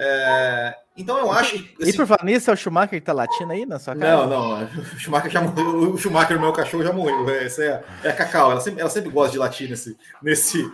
É, 0.00 0.76
então 0.96 1.18
eu 1.18 1.32
acho. 1.32 1.58
Que, 1.58 1.82
assim, 1.82 1.90
e 1.90 1.96
por 1.96 2.06
falar 2.06 2.24
nisso, 2.24 2.50
é 2.50 2.54
o 2.54 2.56
Schumacher 2.56 3.00
que 3.00 3.04
tá 3.04 3.12
latindo 3.12 3.52
aí 3.52 3.66
na 3.66 3.80
sua 3.80 3.96
cara? 3.96 4.26
Não, 4.26 4.28
não. 4.28 4.64
O 4.64 4.98
Schumacher 4.98 5.30
já 5.30 5.40
morreu. 5.40 5.92
O 5.92 5.98
Schumacher, 5.98 6.40
meu 6.40 6.52
cachorro, 6.52 6.84
já 6.84 6.92
morreu. 6.92 7.28
Essa 7.30 7.64
é, 7.64 7.84
é 8.04 8.10
a 8.10 8.12
Cacau. 8.12 8.52
Ela 8.52 8.60
sempre, 8.60 8.80
ela 8.80 8.90
sempre 8.90 9.10
gosta 9.10 9.32
de 9.32 9.38
latir 9.38 9.68
nesse. 9.68 9.98
nesse, 10.22 10.72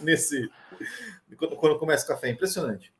nesse 0.00 0.50
quando, 1.36 1.56
quando 1.56 1.78
começa 1.78 2.04
o 2.04 2.08
café. 2.08 2.30
Impressionante. 2.30 2.93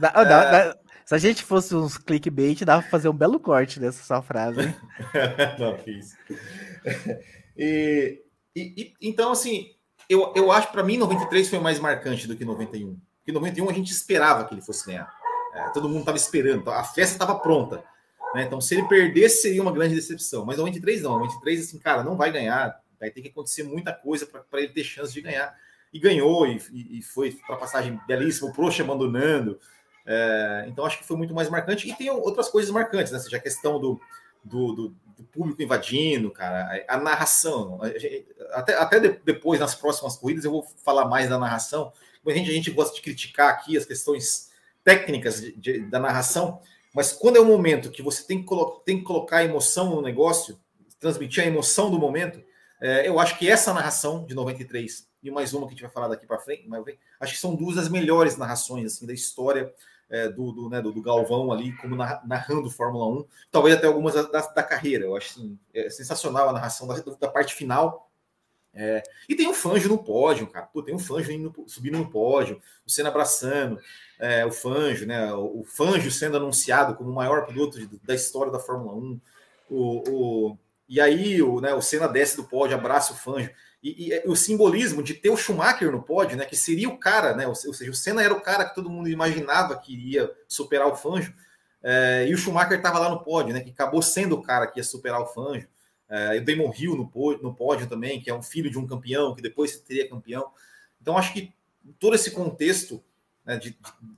Da, 0.00 0.08
é... 0.08 0.24
da, 0.24 0.50
da, 0.50 0.78
se 1.04 1.14
a 1.14 1.18
gente 1.18 1.42
fosse 1.42 1.74
uns 1.74 1.96
clickbait, 1.96 2.64
dava 2.64 2.82
pra 2.82 2.90
fazer 2.90 3.08
um 3.08 3.16
belo 3.16 3.38
corte 3.38 3.78
dessa 3.78 4.02
sua 4.02 4.22
frase. 4.22 4.74
Não, 5.58 5.78
isso. 5.86 6.16
E, 7.56 8.22
E, 8.56 8.72
e, 8.74 8.94
então, 9.02 9.32
assim, 9.32 9.74
eu, 10.08 10.32
eu 10.34 10.50
acho 10.50 10.72
para 10.72 10.82
mim 10.82 10.96
93 10.96 11.50
foi 11.50 11.58
mais 11.58 11.78
marcante 11.78 12.26
do 12.26 12.34
que 12.34 12.44
91. 12.44 12.98
Porque 13.18 13.32
91 13.32 13.68
a 13.68 13.72
gente 13.74 13.92
esperava 13.92 14.46
que 14.46 14.54
ele 14.54 14.62
fosse 14.62 14.86
ganhar. 14.86 15.12
É, 15.52 15.68
todo 15.70 15.88
mundo 15.88 16.00
estava 16.00 16.16
esperando, 16.16 16.70
a 16.70 16.82
festa 16.82 17.14
estava 17.14 17.38
pronta. 17.38 17.84
Né? 18.34 18.44
Então, 18.44 18.60
se 18.60 18.74
ele 18.74 18.88
perdesse, 18.88 19.42
seria 19.42 19.60
uma 19.60 19.72
grande 19.72 19.94
decepção. 19.94 20.46
Mas 20.46 20.56
93 20.56 21.02
não. 21.02 21.18
93, 21.18 21.60
assim, 21.60 21.78
cara, 21.78 22.02
não 22.02 22.16
vai 22.16 22.32
ganhar. 22.32 22.80
Vai 22.98 23.10
ter 23.10 23.20
que 23.20 23.28
acontecer 23.28 23.62
muita 23.62 23.92
coisa 23.92 24.26
para 24.26 24.60
ele 24.60 24.72
ter 24.72 24.84
chance 24.84 25.12
de 25.12 25.20
ganhar. 25.20 25.54
E 25.92 25.98
ganhou, 25.98 26.46
e, 26.46 26.58
e 26.98 27.02
foi 27.02 27.32
para 27.46 27.56
passagem 27.56 28.00
belíssima, 28.06 28.48
o 28.48 28.52
Proxa 28.52 28.82
abandonando. 28.82 29.58
É, 30.06 30.64
então, 30.68 30.86
acho 30.86 30.98
que 30.98 31.04
foi 31.04 31.16
muito 31.16 31.34
mais 31.34 31.50
marcante. 31.50 31.88
E 31.88 31.94
tem 31.94 32.08
outras 32.10 32.48
coisas 32.48 32.70
marcantes, 32.70 33.12
né? 33.12 33.18
Seja 33.18 33.36
a 33.36 33.40
questão 33.40 33.80
do, 33.80 34.00
do, 34.44 34.72
do, 34.72 34.96
do 35.18 35.24
público 35.24 35.62
invadindo, 35.62 36.30
cara, 36.30 36.84
a 36.86 36.96
narração. 36.96 37.80
Até, 38.52 38.74
até 38.74 39.00
depois, 39.00 39.58
nas 39.58 39.74
próximas 39.74 40.16
corridas, 40.16 40.44
eu 40.44 40.52
vou 40.52 40.66
falar 40.84 41.06
mais 41.06 41.28
da 41.28 41.38
narração. 41.38 41.92
A 42.24 42.30
gente, 42.30 42.50
a 42.50 42.54
gente 42.54 42.70
gosta 42.70 42.94
de 42.94 43.02
criticar 43.02 43.50
aqui 43.50 43.76
as 43.76 43.84
questões 43.84 44.50
técnicas 44.84 45.40
de, 45.40 45.52
de, 45.56 45.80
da 45.80 45.98
narração, 45.98 46.60
mas 46.94 47.12
quando 47.12 47.36
é 47.36 47.40
o 47.40 47.44
momento 47.44 47.90
que 47.90 48.02
você 48.02 48.24
tem 48.24 48.42
que, 48.42 48.48
tem 48.84 48.98
que 48.98 49.04
colocar 49.04 49.44
emoção 49.44 49.90
no 49.90 50.00
negócio, 50.00 50.58
transmitir 51.00 51.42
a 51.42 51.46
emoção 51.46 51.90
do 51.90 51.98
momento, 51.98 52.40
é, 52.80 53.08
eu 53.08 53.18
acho 53.18 53.38
que 53.38 53.50
essa 53.50 53.72
narração 53.74 54.24
de 54.24 54.34
93 54.34 55.08
e 55.22 55.30
mais 55.30 55.52
uma 55.52 55.66
que 55.66 55.72
a 55.72 55.74
gente 55.74 55.82
vai 55.82 55.90
falar 55.90 56.08
daqui 56.08 56.26
para 56.26 56.38
frente, 56.38 56.68
acho 57.18 57.32
que 57.32 57.38
são 57.38 57.54
duas 57.54 57.74
das 57.74 57.88
melhores 57.88 58.36
narrações 58.36 58.86
assim 58.86 59.06
da 59.06 59.12
história 59.12 59.72
é, 60.08 60.28
do, 60.28 60.52
do, 60.52 60.68
né, 60.68 60.80
do, 60.80 60.92
do, 60.92 61.02
Galvão 61.02 61.52
ali, 61.52 61.76
como 61.76 61.96
narrando 61.96 62.70
Fórmula 62.70 63.06
1, 63.20 63.24
talvez 63.50 63.76
até 63.76 63.86
algumas 63.86 64.14
da, 64.14 64.22
da 64.22 64.62
carreira. 64.62 65.04
Eu 65.04 65.16
acho 65.16 65.30
assim, 65.30 65.58
é 65.74 65.90
sensacional 65.90 66.48
a 66.48 66.52
narração 66.52 66.86
da, 66.86 66.94
da 66.94 67.28
parte 67.28 67.54
final. 67.54 68.10
É, 68.78 69.02
e 69.26 69.34
tem 69.34 69.48
um 69.48 69.54
Fanjo 69.54 69.88
no 69.88 69.96
pódio, 69.96 70.46
cara. 70.46 70.66
Pô, 70.66 70.82
tem 70.82 70.94
um 70.94 70.98
Fanjo 70.98 71.32
indo, 71.32 71.52
subindo 71.66 71.96
no 71.96 72.10
pódio, 72.10 72.60
o 72.86 72.90
Senna 72.90 73.08
abraçando 73.08 73.80
é, 74.18 74.44
o 74.44 74.52
Fanjo, 74.52 75.06
né? 75.06 75.32
O, 75.32 75.60
o 75.60 75.64
Fanjo 75.64 76.10
sendo 76.10 76.36
anunciado 76.36 76.94
como 76.94 77.10
o 77.10 77.14
maior 77.14 77.46
piloto 77.46 77.78
de, 77.78 77.98
da 78.04 78.14
história 78.14 78.52
da 78.52 78.58
Fórmula 78.60 78.94
1. 78.94 79.20
O, 79.70 80.10
o, 80.50 80.58
e 80.88 81.00
aí 81.00 81.42
o, 81.42 81.60
né, 81.60 81.74
o 81.74 81.80
Senna 81.80 82.06
desce 82.06 82.36
do 82.36 82.44
pódio, 82.44 82.76
abraça 82.76 83.12
o 83.12 83.16
Fanjo. 83.16 83.50
E, 83.86 84.12
e, 84.12 84.22
o 84.26 84.34
simbolismo 84.34 85.00
de 85.00 85.14
ter 85.14 85.30
o 85.30 85.36
Schumacher 85.36 85.92
no 85.92 86.02
pódio, 86.02 86.36
né, 86.36 86.44
que 86.44 86.56
seria 86.56 86.88
o 86.88 86.98
cara, 86.98 87.36
né, 87.36 87.46
ou 87.46 87.54
seja, 87.54 87.88
o 87.88 87.94
Senna 87.94 88.20
era 88.20 88.34
o 88.34 88.40
cara 88.40 88.64
que 88.64 88.74
todo 88.74 88.90
mundo 88.90 89.08
imaginava 89.08 89.78
que 89.78 89.92
iria 89.92 90.28
superar 90.48 90.88
o 90.88 90.96
Fanjo, 90.96 91.32
é, 91.80 92.26
e 92.28 92.34
o 92.34 92.36
Schumacher 92.36 92.78
estava 92.78 92.98
lá 92.98 93.08
no 93.08 93.22
pódio, 93.22 93.54
né, 93.54 93.60
que 93.60 93.70
acabou 93.70 94.02
sendo 94.02 94.34
o 94.34 94.42
cara 94.42 94.66
que 94.66 94.80
ia 94.80 94.84
superar 94.84 95.20
o 95.20 95.26
Fanjo. 95.26 95.68
É, 96.08 96.36
o 96.36 96.44
Damon 96.44 96.72
Hill 96.76 96.96
no 96.96 97.08
pódio, 97.08 97.42
no 97.44 97.54
pódio 97.54 97.86
também, 97.86 98.20
que 98.20 98.28
é 98.28 98.34
um 98.34 98.42
filho 98.42 98.68
de 98.68 98.76
um 98.76 98.86
campeão, 98.86 99.36
que 99.36 99.42
depois 99.42 99.80
seria 99.86 100.08
campeão. 100.08 100.50
Então, 101.00 101.16
acho 101.16 101.32
que 101.32 101.52
todo 102.00 102.16
esse 102.16 102.32
contexto 102.32 103.02
né, 103.44 103.56
de, 103.56 103.70
de, 103.70 103.76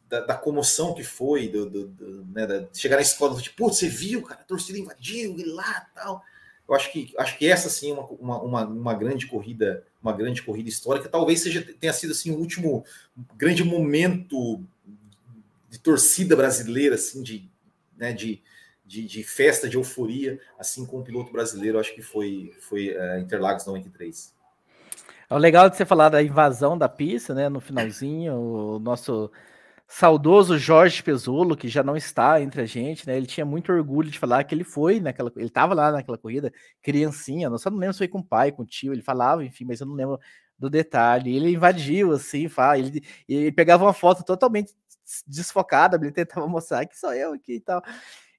da, 0.09 0.21
da, 0.21 0.35
comoção 0.35 0.95
que 0.95 1.05
foi, 1.05 1.49
do, 1.49 1.69
do, 1.69 1.89
do 1.89 2.25
né, 2.27 2.47
de 2.47 2.79
chegar 2.79 2.97
na 2.97 3.03
escola, 3.03 3.39
tipo, 3.41 3.57
pô, 3.57 3.69
você 3.71 3.87
viu, 3.87 4.23
cara, 4.23 4.41
a 4.41 4.45
torcida 4.45 4.79
invadiu, 4.79 5.39
e 5.39 5.45
lá 5.45 5.87
tal 5.95 6.23
eu 6.69 6.75
acho 6.75 6.93
que 6.93 7.15
acho 7.17 7.39
que 7.39 7.47
essa 7.47 7.71
sim 7.71 7.93
é 7.93 7.95
uma, 7.95 8.43
uma, 8.43 8.67
uma, 8.67 8.95
grande 8.95 9.27
corrida, 9.27 9.83
uma 10.03 10.13
grande 10.13 10.43
corrida 10.43 10.69
histórica. 10.69 11.09
Talvez 11.09 11.41
seja 11.41 11.67
tenha 11.81 11.93
sido 11.95 12.11
assim 12.11 12.31
o 12.31 12.39
último 12.39 12.85
grande 13.37 13.65
momento 13.65 14.63
de 15.71 15.79
torcida 15.79 16.37
brasileira, 16.37 16.97
assim, 16.97 17.23
de, 17.23 17.51
né, 17.97 18.13
de, 18.13 18.43
de, 18.85 19.07
de 19.07 19.25
festa, 19.25 19.69
de 19.69 19.77
euforia, 19.77 20.39
assim 20.59 20.85
com 20.85 20.99
o 20.99 21.05
piloto 21.05 21.33
brasileiro. 21.33 21.79
Acho 21.79 21.95
que 21.95 22.03
foi 22.03 22.55
foi 22.61 22.95
uh, 22.95 23.19
Interlagos 23.19 23.65
93. 23.65 24.35
É 25.31 25.39
legal 25.39 25.71
de 25.71 25.77
você 25.77 25.87
falar 25.87 26.11
da 26.11 26.23
invasão 26.23 26.77
da 26.77 26.89
pista, 26.89 27.35
né? 27.35 27.49
No 27.49 27.61
finalzinho, 27.61 28.35
o 28.35 28.79
nosso 28.79 29.31
saudoso 29.88 30.59
Jorge 30.59 31.03
Pezzolo, 31.03 31.57
que 31.57 31.66
já 31.66 31.83
não 31.83 31.96
está 31.96 32.40
entre 32.42 32.61
a 32.61 32.66
gente, 32.66 33.07
né? 33.07 33.16
Ele 33.16 33.27
tinha 33.27 33.46
muito 33.46 33.72
orgulho 33.72 34.11
de 34.11 34.18
falar 34.18 34.44
que 34.44 34.55
ele 34.55 34.62
foi 34.62 35.01
naquela, 35.01 35.33
ele 35.35 35.46
estava 35.46 35.72
lá 35.74 35.90
naquela 35.90 36.18
corrida, 36.18 36.53
criancinha, 36.83 37.48
eu 37.48 37.59
só 37.59 37.70
não 37.70 37.79
lembro 37.79 37.94
se 37.94 37.98
foi 37.98 38.09
com 38.09 38.18
o 38.18 38.24
pai, 38.24 38.53
com 38.53 38.62
o 38.62 38.66
tio, 38.66 38.92
ele 38.92 39.01
falava, 39.03 39.42
enfim, 39.42 39.64
mas 39.64 39.81
eu 39.81 39.87
não 39.87 39.94
lembro 39.94 40.20
do 40.59 40.68
detalhe. 40.68 41.35
Ele 41.35 41.53
invadiu 41.53 42.12
assim, 42.12 42.48
fala, 42.48 42.79
ele, 42.79 43.03
ele 43.27 43.51
pegava 43.51 43.85
uma 43.85 43.94
foto 43.94 44.22
totalmente 44.22 44.74
desfocada, 45.27 45.96
ele 45.96 46.12
tentava 46.12 46.46
mostrar 46.46 46.85
que 46.85 46.98
sou 46.98 47.14
eu 47.14 47.33
aqui 47.33 47.55
e 47.55 47.61
tal. 47.61 47.83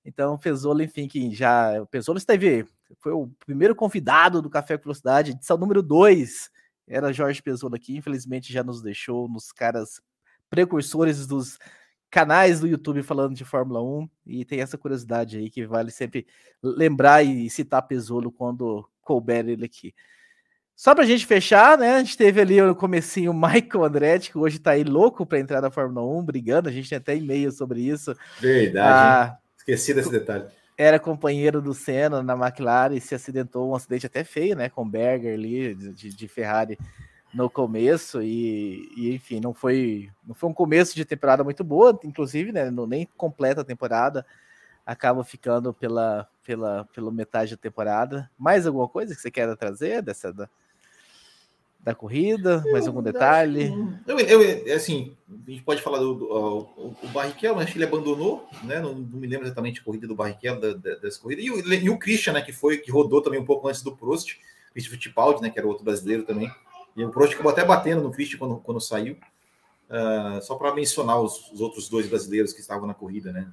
Então, 0.05 0.35
o 0.35 0.39
Pezzolo, 0.39 0.83
enfim, 0.83 1.07
que 1.07 1.33
já 1.33 1.81
o 1.81 1.87
Pezzolo 1.87 2.19
esteve 2.19 2.65
foi 2.99 3.11
o 3.11 3.27
primeiro 3.45 3.75
convidado 3.75 4.41
do 4.41 4.49
Café 4.49 4.77
com 4.77 4.83
Velocidade, 4.83 5.31
edição 5.31 5.57
número 5.57 5.81
2. 5.81 6.49
Era 6.87 7.13
Jorge 7.13 7.41
Pezzolo 7.41 7.75
aqui, 7.75 7.97
infelizmente 7.97 8.51
já 8.53 8.63
nos 8.63 8.81
deixou 8.81 9.27
nos 9.27 9.51
caras 9.51 10.01
precursores 10.49 11.27
dos 11.27 11.57
canais 12.09 12.59
do 12.59 12.67
YouTube 12.67 13.03
falando 13.03 13.35
de 13.35 13.45
Fórmula 13.45 13.81
1 13.81 14.09
e 14.25 14.45
tem 14.45 14.61
essa 14.61 14.77
curiosidade 14.77 15.37
aí 15.37 15.49
que 15.49 15.65
vale 15.65 15.91
sempre 15.91 16.25
lembrar 16.61 17.23
e 17.23 17.49
citar 17.49 17.83
Pesolo 17.83 18.31
quando 18.31 18.87
couber 19.01 19.47
ele 19.47 19.65
aqui. 19.65 19.93
Só 20.75 20.95
para 20.95 21.03
a 21.03 21.07
gente 21.07 21.25
fechar, 21.25 21.77
né? 21.77 21.95
A 21.95 21.99
gente 21.99 22.17
teve 22.17 22.39
ali 22.39 22.61
no 22.61 22.73
comecinho 22.73 23.31
o 23.31 23.33
Michael 23.33 23.83
Andretti, 23.83 24.31
que 24.31 24.37
hoje 24.37 24.57
está 24.57 24.71
aí 24.71 24.83
louco 24.83 25.25
para 25.25 25.39
entrar 25.39 25.61
na 25.61 25.69
Fórmula 25.69 26.05
1, 26.19 26.23
brigando. 26.23 26.69
A 26.69 26.71
gente 26.71 26.87
tem 26.87 26.97
até 26.97 27.17
e-mail 27.17 27.51
sobre 27.51 27.81
isso. 27.81 28.15
Verdade. 28.39 28.77
Ah, 28.79 29.37
Esqueci 29.57 29.93
desse 29.93 30.09
detalhe. 30.09 30.45
Era 30.77 30.97
companheiro 30.97 31.61
do 31.61 31.73
Senna 31.73 32.23
na 32.23 32.33
McLaren 32.33 32.95
e 32.95 33.01
se 33.01 33.13
acidentou, 33.13 33.69
um 33.69 33.75
acidente 33.75 34.05
até 34.05 34.23
feio, 34.23 34.55
né? 34.55 34.69
Com 34.69 34.89
Berger 34.89 35.33
ali, 35.33 35.75
de, 35.75 36.15
de 36.15 36.27
Ferrari 36.29 36.77
no 37.33 37.49
começo 37.49 38.21
e, 38.21 38.91
e, 38.97 39.13
enfim, 39.13 39.39
não 39.39 39.53
foi 39.53 40.09
não 40.25 40.33
foi 40.33 40.49
um 40.49 40.53
começo 40.53 40.95
de 40.95 41.05
temporada 41.05 41.43
muito 41.43 41.63
boa, 41.63 41.99
inclusive, 42.03 42.51
né, 42.51 42.69
no, 42.69 42.87
nem 42.87 43.07
completa 43.17 43.61
a 43.61 43.65
temporada, 43.65 44.25
acaba 44.85 45.23
ficando 45.23 45.73
pela, 45.73 46.27
pela, 46.43 46.87
pela 46.93 47.11
metade 47.11 47.51
da 47.51 47.61
temporada. 47.61 48.29
Mais 48.37 48.65
alguma 48.65 48.87
coisa 48.87 49.13
que 49.13 49.21
você 49.21 49.29
quer 49.29 49.55
trazer 49.55 50.01
dessa 50.01 50.33
da, 50.33 50.49
da 51.79 51.93
corrida? 51.93 52.63
Mais 52.71 52.87
algum 52.87 53.01
detalhe? 53.01 53.71
Eu, 54.07 54.19
eu, 54.19 54.75
assim, 54.75 55.15
a 55.29 55.51
gente 55.51 55.63
pode 55.63 55.81
falar 55.81 55.99
do, 55.99 56.15
do 56.15 56.25
o, 56.25 56.95
o 57.03 57.07
Barrichello, 57.09 57.59
acho 57.59 57.71
que 57.71 57.77
ele 57.77 57.85
abandonou, 57.85 58.49
né? 58.63 58.79
Não, 58.79 58.95
não 58.95 59.19
me 59.19 59.27
lembro 59.27 59.45
exatamente 59.45 59.79
a 59.79 59.83
corrida 59.83 60.07
do 60.07 60.15
Barrichello 60.15 60.59
da, 60.59 60.73
da, 60.73 60.95
dessa 60.95 61.19
corrida. 61.19 61.41
E 61.41 61.51
o, 61.51 61.73
e 61.73 61.89
o 61.89 61.97
Christian, 61.99 62.33
né, 62.33 62.41
que 62.41 62.51
foi 62.51 62.79
que 62.79 62.91
rodou 62.91 63.21
também 63.21 63.39
um 63.39 63.45
pouco 63.45 63.67
antes 63.67 63.83
do 63.83 63.95
Prost, 63.95 64.37
Christian 64.71 64.91
Fittipaldi, 64.91 65.41
né, 65.41 65.51
que 65.51 65.59
era 65.59 65.67
outro 65.67 65.83
brasileiro 65.83 66.23
também. 66.23 66.51
E 66.99 67.05
o 67.05 67.09
Prost 67.09 67.33
acabou 67.33 67.53
até 67.53 67.63
batendo 67.63 68.01
no 68.01 68.11
Christian 68.11 68.37
quando, 68.37 68.57
quando 68.57 68.81
saiu. 68.81 69.15
Uh, 69.89 70.41
só 70.41 70.55
para 70.55 70.75
mencionar 70.75 71.17
os, 71.21 71.49
os, 71.49 71.61
outros 71.61 71.87
dois 71.87 72.05
brasileiros 72.07 72.51
que 72.51 72.59
estavam 72.59 72.85
na 72.85 72.93
corrida, 72.93 73.31
né? 73.31 73.47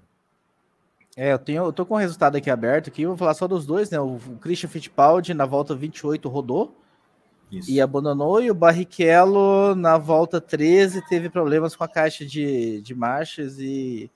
É, 1.16 1.32
eu, 1.32 1.38
tenho, 1.38 1.64
eu 1.64 1.72
tô 1.72 1.87
com 1.87 1.94
o 1.94 1.96
resultado 1.96 2.35
aqui 2.37 2.50
aberto 2.50 2.88
aqui, 2.88 3.06
vou 3.06 3.16
falar 3.16 3.35
só 3.35 3.46
dos 3.46 3.64
dois, 3.64 3.88
né? 3.88 4.00
O, 4.00 4.16
o 4.16 4.38
Christian 4.40 4.68
Fittipaldi 4.68 5.32
na 5.32 5.46
volta 5.46 5.76
28 5.76 6.28
rodou 6.28 6.76
Isso. 7.50 7.70
e 7.70 7.80
abandonou, 7.80 8.42
e 8.42 8.50
o 8.50 8.54
Barrichello 8.54 9.76
na 9.76 9.96
volta 9.96 10.40
13 10.40 11.06
teve 11.09 11.30
problemas 11.30 11.76
com 11.76 11.85
a 11.85 11.88
caixa 11.88 12.26
de, 12.26 12.82
de 12.82 12.94
marchas 12.96 13.61
e, 13.61 14.11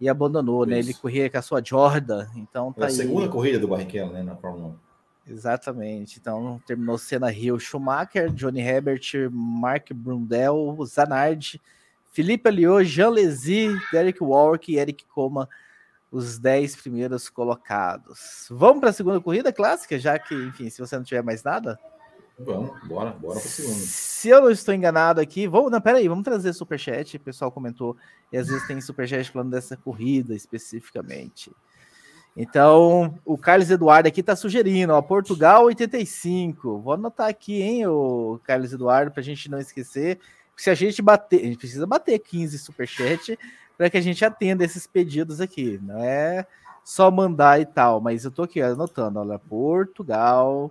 e 0.00 0.08
abandonou, 0.08 0.64
Isso. 0.64 0.70
né? 0.70 0.80
Ele 0.80 0.94
corria 0.94 1.30
com 1.30 1.38
a 1.38 1.42
sua 1.42 1.62
Jordan, 1.64 2.26
então 2.36 2.72
tá 2.72 2.82
é 2.82 2.84
a 2.86 2.88
aí. 2.88 2.94
segunda 2.94 3.28
corrida 3.28 3.60
do 3.60 3.68
Barrichello, 3.68 4.12
né, 4.12 4.22
na 4.24 4.34
Fórmula 4.34 4.70
1. 4.70 4.93
Exatamente. 5.26 6.18
Então 6.18 6.60
terminou 6.66 6.98
Senna 6.98 7.32
Hill, 7.32 7.58
Schumacher, 7.58 8.30
Johnny 8.30 8.60
Herbert, 8.60 9.30
Mark 9.30 9.92
Brundel, 9.92 10.76
Zanardi, 10.86 11.60
Felipe 12.12 12.48
Alliot, 12.48 12.84
Jean 12.84 13.10
Lézy, 13.10 13.68
Derek 13.90 14.22
Warwick 14.22 14.72
e 14.72 14.78
Eric 14.78 15.04
Coma, 15.06 15.48
os 16.12 16.38
10 16.38 16.76
primeiros 16.76 17.28
colocados. 17.28 18.46
Vamos 18.50 18.80
para 18.80 18.90
a 18.90 18.92
segunda 18.92 19.20
corrida 19.20 19.52
clássica, 19.52 19.98
já 19.98 20.18
que, 20.18 20.34
enfim, 20.34 20.70
se 20.70 20.80
você 20.80 20.96
não 20.96 21.02
tiver 21.02 21.22
mais 21.22 21.42
nada. 21.42 21.78
Vamos, 22.38 22.78
bora, 22.86 23.10
bora 23.10 23.40
para 23.40 23.48
segunda. 23.48 23.74
Se 23.74 24.28
eu 24.28 24.42
não 24.42 24.50
estou 24.50 24.74
enganado 24.74 25.20
aqui, 25.20 25.46
vamos, 25.46 25.70
não, 25.70 25.80
peraí, 25.80 26.08
vamos 26.08 26.24
trazer 26.24 26.52
superchat. 26.52 27.16
O 27.16 27.20
pessoal 27.20 27.50
comentou, 27.50 27.96
e 28.32 28.36
às 28.36 28.48
vezes 28.48 28.66
tem 28.66 28.80
superchat 28.80 29.30
falando 29.30 29.50
dessa 29.50 29.76
corrida 29.76 30.34
especificamente. 30.34 31.50
Então, 32.36 33.16
o 33.24 33.38
Carlos 33.38 33.70
Eduardo 33.70 34.08
aqui 34.08 34.20
está 34.20 34.34
sugerindo, 34.34 34.92
ó, 34.92 35.00
Portugal 35.00 35.64
85. 35.66 36.80
Vou 36.80 36.92
anotar 36.92 37.28
aqui, 37.28 37.62
hein, 37.62 37.86
o 37.86 38.40
Carlos 38.42 38.72
Eduardo, 38.72 39.12
para 39.12 39.20
a 39.20 39.24
gente 39.24 39.48
não 39.48 39.58
esquecer. 39.58 40.18
Se 40.56 40.68
a 40.68 40.74
gente 40.74 41.00
bater, 41.00 41.40
a 41.40 41.44
gente 41.44 41.58
precisa 41.58 41.86
bater 41.86 42.18
15 42.18 42.58
superchat 42.58 43.38
para 43.76 43.88
que 43.88 43.96
a 43.96 44.00
gente 44.00 44.24
atenda 44.24 44.64
esses 44.64 44.86
pedidos 44.86 45.40
aqui. 45.40 45.78
Não 45.82 45.98
é 46.02 46.46
só 46.84 47.10
mandar 47.10 47.60
e 47.60 47.66
tal, 47.66 48.00
mas 48.00 48.24
eu 48.24 48.30
tô 48.30 48.42
aqui 48.42 48.60
anotando, 48.60 49.20
olha, 49.20 49.38
Portugal 49.38 50.70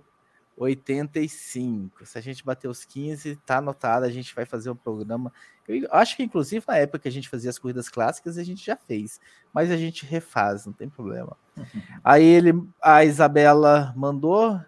85. 0.56 2.06
Se 2.06 2.18
a 2.18 2.20
gente 2.20 2.44
bater 2.44 2.68
os 2.68 2.84
15, 2.84 3.36
tá 3.44 3.58
anotado, 3.58 4.04
a 4.04 4.10
gente 4.10 4.34
vai 4.34 4.44
fazer 4.44 4.70
um 4.70 4.76
programa. 4.76 5.32
Eu 5.66 5.88
acho 5.90 6.16
que, 6.16 6.22
inclusive, 6.22 6.64
na 6.66 6.76
época 6.76 7.00
que 7.00 7.08
a 7.08 7.12
gente 7.12 7.28
fazia 7.28 7.50
as 7.50 7.58
corridas 7.58 7.88
clássicas, 7.88 8.38
a 8.38 8.44
gente 8.44 8.64
já 8.64 8.76
fez, 8.76 9.20
mas 9.52 9.70
a 9.70 9.76
gente 9.76 10.06
refaz, 10.06 10.66
não 10.66 10.72
tem 10.72 10.88
problema. 10.88 11.36
Aí 12.04 12.24
ele, 12.24 12.52
a 12.80 13.04
Isabela 13.04 13.92
mandou. 13.96 14.60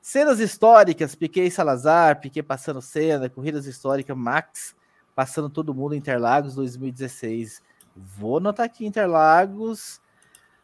Cenas 0.00 0.40
históricas, 0.40 1.14
Piquet 1.14 1.50
Salazar, 1.50 2.20
Piquet 2.20 2.42
passando 2.42 2.80
cena, 2.80 3.28
corridas 3.28 3.66
históricas, 3.66 4.16
Max 4.16 4.74
passando 5.14 5.50
todo 5.50 5.74
mundo 5.74 5.94
Interlagos 5.94 6.54
2016. 6.54 7.60
Vou 7.94 8.38
anotar 8.38 8.64
aqui 8.64 8.86
Interlagos 8.86 10.00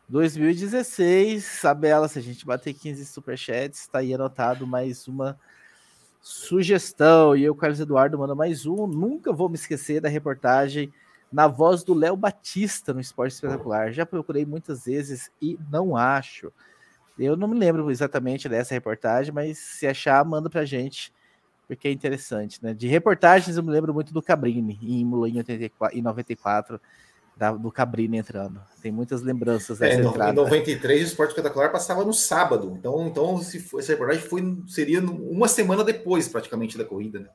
2016. 0.08 1.44
Sabela, 1.44 2.08
se 2.08 2.18
a 2.18 2.22
gente 2.22 2.44
bater 2.44 2.74
15 2.74 3.04
superchats, 3.06 3.80
está 3.80 4.00
aí 4.00 4.14
anotado 4.14 4.66
mais 4.66 5.08
uma 5.08 5.38
sugestão. 6.20 7.36
E 7.36 7.44
eu, 7.44 7.54
Carlos 7.54 7.80
Eduardo, 7.80 8.18
manda 8.18 8.34
mais 8.34 8.66
um. 8.66 8.86
Nunca 8.86 9.32
vou 9.32 9.48
me 9.48 9.56
esquecer 9.56 10.00
da 10.00 10.08
reportagem 10.08 10.92
na 11.32 11.48
voz 11.48 11.82
do 11.82 11.94
Léo 11.94 12.16
Batista 12.16 12.94
no 12.94 13.00
Esporte 13.00 13.32
Espetacular. 13.32 13.92
Já 13.92 14.06
procurei 14.06 14.46
muitas 14.46 14.84
vezes 14.84 15.30
e 15.42 15.58
não 15.70 15.96
acho. 15.96 16.52
Eu 17.18 17.36
não 17.36 17.48
me 17.48 17.58
lembro 17.58 17.90
exatamente 17.90 18.48
dessa 18.48 18.74
reportagem, 18.74 19.32
mas 19.32 19.58
se 19.58 19.86
achar, 19.86 20.24
manda 20.24 20.50
pra 20.50 20.64
gente, 20.64 21.12
porque 21.66 21.88
é 21.88 21.92
interessante, 21.92 22.62
né? 22.62 22.74
De 22.74 22.88
reportagens 22.88 23.56
eu 23.56 23.62
me 23.62 23.70
lembro 23.70 23.94
muito 23.94 24.12
do 24.12 24.22
Cabrini, 24.22 24.78
em 24.82 25.00
Imola 25.00 25.28
em, 25.28 25.38
84, 25.38 25.98
em 25.98 26.02
94, 26.02 26.80
da, 27.36 27.52
do 27.52 27.70
Cabrini 27.70 28.18
entrando. 28.18 28.60
Tem 28.80 28.92
muitas 28.92 29.22
lembranças 29.22 29.78
dessa 29.78 30.00
é, 30.00 30.04
entrada. 30.04 30.32
Em 30.32 30.34
93 30.34 31.02
o 31.02 31.04
Esporte 31.06 31.30
Espetacular 31.30 31.70
passava 31.70 32.04
no 32.04 32.12
sábado, 32.12 32.74
então, 32.78 33.06
então 33.06 33.38
se 33.38 33.60
for, 33.60 33.80
essa 33.80 33.92
reportagem 33.92 34.22
foi, 34.22 34.62
seria 34.68 35.00
uma 35.00 35.48
semana 35.48 35.82
depois, 35.82 36.28
praticamente, 36.28 36.78
da 36.78 36.84
corrida, 36.84 37.20
né? 37.20 37.28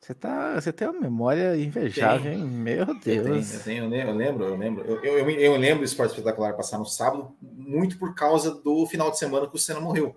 Você, 0.00 0.14
tá, 0.14 0.54
você 0.54 0.72
tem 0.72 0.86
uma 0.86 1.00
memória 1.00 1.56
invejável, 1.56 2.32
hein? 2.32 2.44
Meu 2.44 2.86
Deus. 2.94 3.54
Eu, 3.54 3.60
tenho, 3.64 3.84
eu, 3.84 3.90
tenho, 3.90 4.08
eu 4.08 4.14
lembro, 4.14 4.44
eu 4.44 4.56
lembro. 4.56 4.84
Eu, 4.84 5.02
eu, 5.02 5.30
eu 5.30 5.56
lembro 5.56 5.80
do 5.80 5.84
Esporte 5.84 6.10
Espetacular 6.10 6.52
passar 6.54 6.78
no 6.78 6.86
sábado, 6.86 7.34
muito 7.42 7.98
por 7.98 8.14
causa 8.14 8.54
do 8.54 8.86
final 8.86 9.10
de 9.10 9.18
semana 9.18 9.48
que 9.48 9.56
o 9.56 9.58
Senna 9.58 9.80
morreu. 9.80 10.14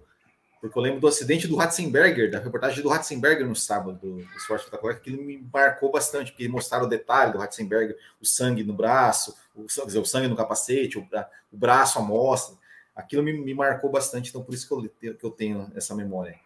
Porque 0.60 0.78
eu 0.78 0.82
lembro 0.82 1.00
do 1.00 1.08
acidente 1.08 1.48
do 1.48 1.56
Ratzenberger, 1.56 2.30
da 2.30 2.39
reportagem 2.39 2.84
do 2.84 2.89
Ratzenberger 2.89 3.48
no 3.48 3.56
sábado, 3.56 3.98
do, 4.02 4.19
Esporte 4.38 4.62
Espetacular, 4.62 5.00
que 5.00 5.12
me 5.12 5.38
marcou 5.54 5.89
bastante, 5.89 6.32
porque 6.32 6.48
mostraram 6.50 6.86
o 6.86 6.89
detalhe 6.89 7.32
do 7.32 7.38
Ratzenberger, 7.38 7.98
o 8.22 8.26
sangue 8.26 8.63
no 8.63 8.74
braço, 8.74 9.36
o, 9.56 9.65
dizer, 9.65 10.00
o 10.00 10.06
sangue 10.06 10.28
no 10.28 10.36
capacete, 10.36 10.98
o, 10.98 11.08
o 11.52 11.58
braço 11.58 11.98
à 11.98 12.02
mostra. 12.02 12.58
Aquilo 12.93 13.24
me, 13.24 13.32
me 13.32 13.54
marcou 13.54 13.89
bastante, 13.89 14.30
então 14.30 14.43
por 14.43 14.54
isso 14.54 14.67
que 14.67 14.74
eu, 14.74 15.15
que 15.15 15.24
eu 15.24 15.32
tenho 15.32 15.72
essa 15.76 15.95
memória. 15.95 16.38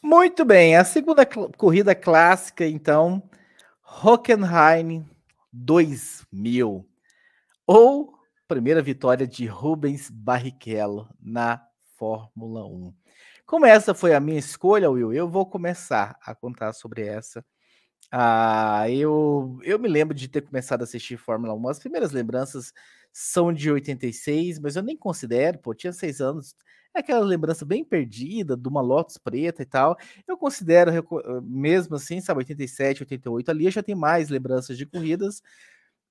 Muito 0.00 0.44
bem, 0.44 0.76
a 0.76 0.84
segunda 0.84 1.24
cl 1.24 1.50
corrida 1.56 1.94
clássica, 1.94 2.64
então, 2.64 3.22
Hockenheim 4.02 5.04
2000. 5.52 6.86
Ou 7.66 8.14
primeira 8.46 8.80
vitória 8.80 9.26
de 9.26 9.46
Rubens 9.46 10.08
Barrichello 10.10 11.08
na 11.20 11.64
Fórmula 11.96 12.64
1. 12.66 12.92
Como 13.50 13.66
essa 13.66 13.92
foi 13.92 14.14
a 14.14 14.20
minha 14.20 14.38
escolha, 14.38 14.88
Will, 14.88 15.12
eu 15.12 15.28
vou 15.28 15.44
começar 15.44 16.16
a 16.22 16.36
contar 16.36 16.72
sobre 16.72 17.04
essa. 17.04 17.44
Ah, 18.08 18.88
eu, 18.88 19.58
eu 19.64 19.76
me 19.76 19.88
lembro 19.88 20.14
de 20.14 20.28
ter 20.28 20.42
começado 20.42 20.82
a 20.82 20.84
assistir 20.84 21.16
Fórmula 21.16 21.52
1. 21.54 21.68
As 21.68 21.80
primeiras 21.80 22.12
lembranças 22.12 22.72
são 23.12 23.52
de 23.52 23.68
86, 23.68 24.60
mas 24.60 24.76
eu 24.76 24.84
nem 24.84 24.96
considero, 24.96 25.58
pô, 25.58 25.74
tinha 25.74 25.92
seis 25.92 26.20
anos, 26.20 26.54
é 26.94 27.00
aquela 27.00 27.24
lembrança 27.24 27.64
bem 27.64 27.82
perdida 27.84 28.56
de 28.56 28.68
uma 28.68 28.80
Lotus 28.80 29.18
preta 29.18 29.62
e 29.62 29.66
tal. 29.66 29.96
Eu 30.28 30.38
considero, 30.38 30.92
mesmo 31.42 31.96
assim, 31.96 32.20
sabe, 32.20 32.38
87, 32.38 33.02
88 33.02 33.50
ali, 33.50 33.64
eu 33.64 33.72
já 33.72 33.82
tenho 33.82 33.98
mais 33.98 34.28
lembranças 34.28 34.78
de 34.78 34.86
corridas. 34.86 35.42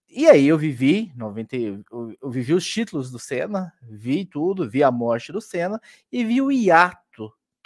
E 0.10 0.28
aí 0.28 0.46
eu 0.48 0.58
vivi, 0.58 1.14
90, 1.16 1.56
eu 1.56 2.30
vivi 2.30 2.54
os 2.54 2.68
títulos 2.68 3.10
do 3.12 3.20
Senna, 3.20 3.72
vi 3.82 4.26
tudo, 4.26 4.70
vi 4.70 4.84
a 4.84 4.92
morte 4.92 5.32
do 5.32 5.40
Senna 5.40 5.80
e 6.12 6.26
vi 6.26 6.42
o 6.42 6.52
hiato 6.52 7.09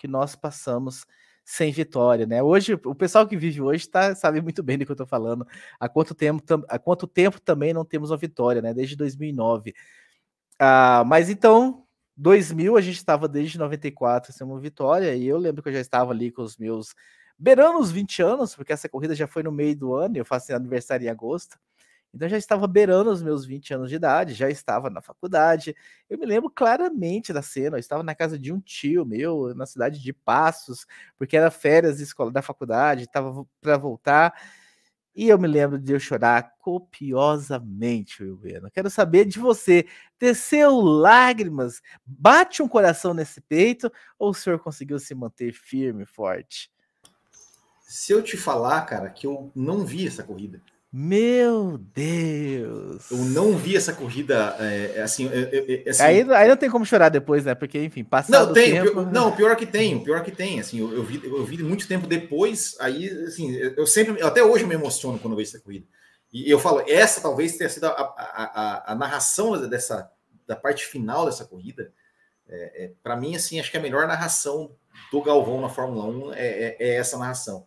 que 0.04 0.08
nós 0.10 0.36
passamos 0.36 1.06
sem 1.46 1.72
vitória, 1.72 2.26
né? 2.26 2.44
Hoje, 2.44 2.74
o 2.74 2.94
pessoal 2.94 3.26
que 3.26 3.38
vive 3.38 3.62
hoje 3.62 3.88
tá, 3.88 4.14
sabe 4.14 4.42
muito 4.42 4.62
bem 4.62 4.78
do 4.78 4.86
que 4.86 4.92
eu 4.92 4.96
tô 4.98 5.06
falando. 5.06 5.48
Há 5.80 5.88
quanto 5.88 6.14
tempo, 6.14 6.44
há 6.68 6.78
quanto 6.78 7.08
tempo 7.08 7.40
também 7.40 7.74
não 7.74 7.86
temos 7.86 8.12
uma 8.12 8.18
vitória, 8.18 8.62
né? 8.62 8.74
Desde 8.74 8.98
2009. 8.98 9.74
Ah, 10.60 11.04
mas 11.08 11.30
então, 11.30 11.86
2000 12.18 12.76
a 12.76 12.82
gente 12.82 12.98
estava 12.98 13.30
desde 13.30 13.58
94 13.58 14.34
sem 14.34 14.46
uma 14.46 14.60
vitória, 14.60 15.16
e 15.16 15.26
eu 15.26 15.38
lembro 15.38 15.64
que 15.64 15.70
eu 15.70 15.74
já 15.74 15.80
estava 15.80 16.12
ali 16.12 16.32
com 16.32 16.42
os 16.42 16.58
meus 16.58 16.94
beirando 17.40 17.80
os 17.80 17.92
20 17.92 18.22
anos, 18.22 18.54
porque 18.56 18.74
essa 18.74 18.90
corrida 18.90 19.16
já 19.16 19.26
foi 19.28 19.42
no 19.42 19.52
meio 19.54 19.76
do 19.76 19.94
ano, 19.96 20.18
eu 20.18 20.26
faço 20.26 20.54
aniversário 20.54 21.06
em 21.06 21.10
agosto. 21.10 21.58
Então 22.14 22.30
já 22.30 22.38
estava 22.38 22.68
beirando 22.68 23.10
os 23.10 23.24
meus 23.24 23.44
20 23.44 23.74
anos 23.74 23.90
de 23.90 23.96
idade, 23.96 24.36
já 24.36 24.48
estava 24.48 24.90
na 24.90 25.02
faculdade. 25.02 25.76
Eu 26.08 26.20
me 26.20 26.26
lembro 26.26 26.50
claramente 26.50 27.34
da 27.34 27.42
cena, 27.42 27.78
eu 27.78 27.80
estava 27.80 28.04
na 28.04 28.14
casa 28.14 28.38
de 28.38 28.54
um 28.54 28.60
tio 28.60 29.04
meu, 29.04 29.56
na 29.56 29.66
cidade 29.66 30.00
de 30.00 30.14
Passos, 30.14 30.86
porque 31.18 31.36
era 31.36 31.50
férias 31.50 31.98
da 31.98 32.04
escola 32.04 32.32
da 32.32 32.42
faculdade, 32.42 33.06
estava 33.06 33.46
para 33.60 33.78
voltar. 33.78 34.34
E 35.16 35.30
eu 35.30 35.40
me 35.40 35.48
lembro 35.48 35.80
de 35.80 35.94
eu 35.94 36.00
chorar 36.00 36.56
copiosamente, 36.60 38.24
Wilbeno. 38.24 38.70
Quero 38.72 38.90
saber 38.90 39.26
de 39.26 39.40
você. 39.40 39.86
Desceu 40.20 40.80
lágrimas? 40.82 41.82
Bate 42.04 42.64
um 42.64 42.68
coração 42.68 43.14
nesse 43.14 43.40
peito? 43.42 43.92
Ou 44.18 44.32
o 44.32 44.34
senhor 44.34 44.60
conseguiu 44.60 44.98
se 44.98 45.14
manter 45.14 45.54
firme, 45.54 46.04
forte? 46.06 46.72
Se 47.82 48.12
eu 48.12 48.24
te 48.24 48.36
falar, 48.36 48.82
cara, 48.86 49.10
que 49.10 49.28
eu 49.28 49.52
não 49.56 49.86
vi 49.86 50.08
essa 50.08 50.24
corrida. 50.24 50.60
Meu 50.96 51.80
Deus! 51.80 53.10
Eu 53.10 53.18
não 53.18 53.58
vi 53.58 53.76
essa 53.76 53.94
corrida, 53.94 54.56
é, 54.60 54.98
é 54.98 55.02
assim, 55.02 55.28
é, 55.28 55.84
é, 55.88 55.90
assim, 55.90 56.04
aí, 56.04 56.22
aí 56.32 56.48
não 56.48 56.56
tem 56.56 56.70
como 56.70 56.86
chorar 56.86 57.10
depois, 57.10 57.44
né? 57.44 57.56
Porque, 57.56 57.84
enfim, 57.84 58.04
passa 58.04 58.32
Não, 58.32 58.54
tem, 58.54 58.74
tempo... 58.74 58.92
pior, 58.92 59.12
não, 59.12 59.36
pior 59.36 59.56
que 59.56 59.66
tem, 59.66 60.04
pior 60.04 60.24
que 60.24 60.30
tem, 60.30 60.60
assim, 60.60 60.80
eu, 60.80 60.94
eu, 60.94 61.04
vi, 61.04 61.20
eu 61.26 61.44
vi 61.44 61.64
muito 61.64 61.88
tempo 61.88 62.06
depois, 62.06 62.78
aí, 62.80 63.10
assim, 63.26 63.56
eu 63.56 63.88
sempre, 63.88 64.22
até 64.22 64.44
hoje 64.44 64.66
eu 64.66 64.68
me 64.68 64.76
emociono 64.76 65.18
quando 65.18 65.34
eu 65.34 65.38
vejo 65.38 65.50
essa 65.50 65.64
corrida. 65.64 65.88
E 66.32 66.48
eu 66.48 66.60
falo, 66.60 66.84
essa 66.88 67.22
talvez 67.22 67.58
tenha 67.58 67.72
sido 67.72 67.86
a, 67.86 67.90
a, 67.90 68.12
a, 68.12 68.92
a 68.92 68.96
narração 68.96 69.68
dessa, 69.68 70.12
da 70.46 70.56
parte 70.56 70.86
final 70.86 71.26
dessa 71.26 71.44
corrida, 71.44 71.92
é, 72.48 72.86
é 72.86 72.92
para 73.02 73.16
mim, 73.16 73.36
assim, 73.36 73.60
acho 73.60 73.72
que 73.72 73.78
a 73.78 73.82
melhor 73.82 74.08
narração 74.08 74.76
do 75.12 75.24
Galvão 75.24 75.60
na 75.60 75.70
Fórmula 75.70 76.06
1 76.06 76.34
é, 76.36 76.76
é 76.80 76.96
essa 76.98 77.18
narração. 77.18 77.66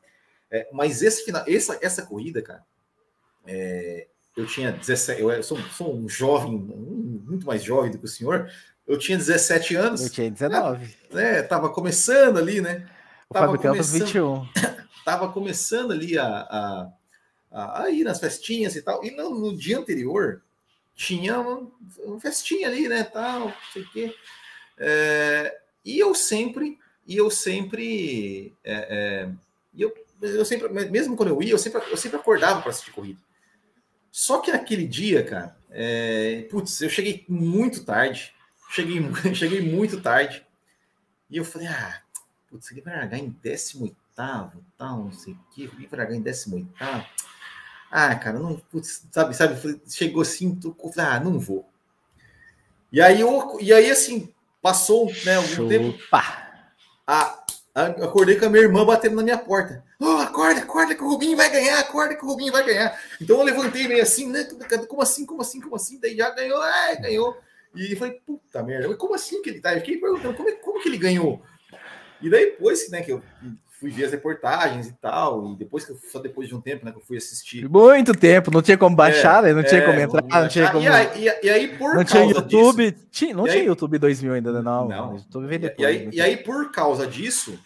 mas 0.72 1.02
esse 1.02 1.24
final, 1.24 1.42
essa, 1.48 1.76
essa 1.82 2.06
corrida, 2.06 2.40
cara, 2.40 2.62
é, 3.46 4.06
eu 4.36 4.46
tinha 4.46 4.72
17, 4.72 5.20
eu 5.22 5.42
sou, 5.42 5.58
sou, 5.70 5.96
um 5.96 6.08
jovem, 6.08 6.52
muito 6.52 7.46
mais 7.46 7.62
jovem 7.62 7.90
do 7.90 7.98
que 7.98 8.04
o 8.04 8.08
senhor. 8.08 8.50
Eu 8.86 8.98
tinha 8.98 9.16
17 9.16 9.74
anos. 9.74 10.02
Eu 10.02 10.10
tinha 10.10 10.30
19. 10.30 10.94
Né, 11.10 11.42
tava 11.42 11.70
começando 11.70 12.38
ali, 12.38 12.60
né? 12.60 12.88
O 13.30 13.34
tava 13.34 13.46
Fábio 13.46 13.60
Campos 13.60 13.92
21. 13.92 14.46
Tava 15.04 15.28
começando 15.28 15.92
ali 15.92 16.18
a, 16.18 16.26
a, 16.26 16.92
a, 17.52 17.82
a, 17.84 17.90
ir 17.90 18.02
nas 18.02 18.18
festinhas 18.18 18.74
e 18.74 18.82
tal. 18.82 19.04
E 19.04 19.12
no, 19.12 19.30
no 19.30 19.56
dia 19.56 19.78
anterior 19.78 20.42
tinha 20.96 21.38
uma, 21.38 21.70
uma, 21.98 22.20
festinha 22.20 22.66
ali, 22.66 22.88
né? 22.88 23.04
Tal, 23.04 23.40
não 23.40 23.54
sei 23.72 23.82
o 23.82 23.90
quê. 23.90 24.14
É, 24.76 25.56
e 25.84 25.96
eu 25.96 26.12
sempre, 26.12 26.76
e 27.06 27.16
eu 27.16 27.30
sempre, 27.30 28.52
é, 28.64 28.74
é, 28.74 29.28
eu, 29.78 29.94
eu 30.20 30.44
sempre, 30.44 30.68
mesmo 30.90 31.16
quando 31.16 31.28
eu 31.28 31.40
ia, 31.40 31.52
eu 31.52 31.58
sempre, 31.58 31.80
eu 31.88 31.96
sempre 31.96 32.18
acordava 32.18 32.60
para 32.60 32.70
assistir 32.70 32.90
corrida. 32.90 33.20
Só 34.16 34.38
que 34.38 34.50
naquele 34.50 34.86
dia, 34.86 35.22
cara, 35.22 35.54
é... 35.70 36.46
putz, 36.50 36.80
eu 36.80 36.88
cheguei 36.88 37.26
muito 37.28 37.84
tarde. 37.84 38.32
Cheguei, 38.70 38.98
cheguei 39.36 39.60
muito 39.60 40.00
tarde. 40.00 40.42
E 41.28 41.36
eu 41.36 41.44
falei, 41.44 41.68
ah, 41.68 42.00
putz, 42.48 42.70
ele 42.70 42.80
vai 42.80 42.96
largar 42.96 43.18
em 43.18 43.28
18 43.42 43.94
tal, 44.14 44.52
não 44.78 45.12
sei 45.12 45.34
o 45.34 45.38
que, 45.54 45.64
ele 45.64 45.86
vai 45.86 45.98
largar 45.98 46.16
em 46.16 46.22
18 46.22 46.66
Ah, 47.90 48.14
cara, 48.14 48.38
não, 48.38 48.56
putz, 48.56 49.06
sabe, 49.12 49.36
sabe, 49.36 49.82
chegou 49.86 50.22
assim, 50.22 50.54
tô, 50.54 50.74
ah, 50.96 51.20
não 51.20 51.38
vou. 51.38 51.68
E 52.90 53.02
aí, 53.02 53.20
eu, 53.20 53.58
e 53.60 53.70
aí 53.70 53.90
assim, 53.90 54.32
passou 54.62 55.12
né, 55.26 55.36
algum 55.36 55.46
Chupa. 55.46 55.68
tempo. 55.68 55.98
A, 57.06 57.44
acordei 58.02 58.36
com 58.36 58.46
a 58.46 58.48
minha 58.48 58.62
irmã 58.62 58.82
batendo 58.82 59.16
na 59.16 59.22
minha 59.22 59.36
porta. 59.36 59.84
Oh, 60.00 60.15
acorda, 60.36 60.60
acorda 60.60 60.94
que 60.94 61.02
o 61.02 61.08
Rubinho 61.08 61.36
vai 61.36 61.50
ganhar, 61.50 61.78
acorda 61.78 62.14
que 62.14 62.24
o 62.24 62.28
Rubinho 62.28 62.52
vai 62.52 62.64
ganhar. 62.64 62.98
Então 63.20 63.38
eu 63.38 63.44
levantei 63.44 63.88
meio 63.88 64.02
assim, 64.02 64.30
né? 64.30 64.46
Como 64.86 65.02
assim, 65.02 65.24
como 65.24 65.40
assim, 65.40 65.60
como 65.60 65.76
assim? 65.76 65.98
Daí 65.98 66.16
já 66.16 66.30
ganhou, 66.30 66.62
é, 66.62 66.96
ganhou. 66.96 67.36
E 67.74 67.96
falei, 67.96 68.20
puta 68.26 68.62
merda, 68.62 68.94
como 68.94 69.14
assim 69.14 69.42
que 69.42 69.50
ele 69.50 69.60
tá? 69.60 69.74
Eu 69.74 69.80
fiquei 69.80 69.98
perguntando 69.98 70.34
como, 70.34 70.48
é, 70.48 70.52
como 70.52 70.80
que 70.82 70.88
ele 70.88 70.98
ganhou. 70.98 71.42
E 72.22 72.30
daí 72.30 72.46
depois, 72.46 72.88
né, 72.90 73.02
que 73.02 73.12
eu 73.12 73.22
fui 73.78 73.90
ver 73.90 74.06
as 74.06 74.10
reportagens 74.10 74.86
e 74.86 74.92
tal, 74.94 75.52
e 75.52 75.56
depois 75.56 75.84
que 75.84 75.92
eu, 75.92 75.98
só 76.10 76.18
depois 76.18 76.48
de 76.48 76.54
um 76.54 76.60
tempo, 76.60 76.86
né, 76.86 76.90
que 76.90 76.96
eu 76.96 77.02
fui 77.02 77.18
assistir. 77.18 77.68
Muito 77.68 78.14
tempo, 78.14 78.50
não 78.50 78.62
tinha 78.62 78.78
como 78.78 78.96
baixar, 78.96 79.44
é, 79.44 79.48
né? 79.48 79.54
Não 79.54 79.62
tinha 79.62 79.82
é, 79.82 79.84
como 79.84 80.00
entrar, 80.00 80.22
não 80.22 80.48
tinha 80.48 80.70
como. 80.70 80.82
E 80.82 80.88
aí, 80.88 81.32
e 81.42 81.50
aí 81.50 81.68
por 81.76 81.94
não 81.94 82.04
tinha 82.04 82.24
YouTube, 82.24 82.90
disso, 82.90 83.06
tinha, 83.10 83.34
não 83.34 83.44
tinha 83.44 83.56
aí, 83.56 83.66
YouTube 83.66 83.98
2000 83.98 84.32
ainda, 84.32 84.52
né? 84.52 84.62
Não, 84.62 84.88
não. 84.88 85.16
YouTube 85.16 85.74
e, 85.78 85.84
aí, 85.84 86.08
e 86.10 86.20
aí, 86.20 86.36
por 86.38 86.70
causa 86.72 87.06
disso, 87.06 87.58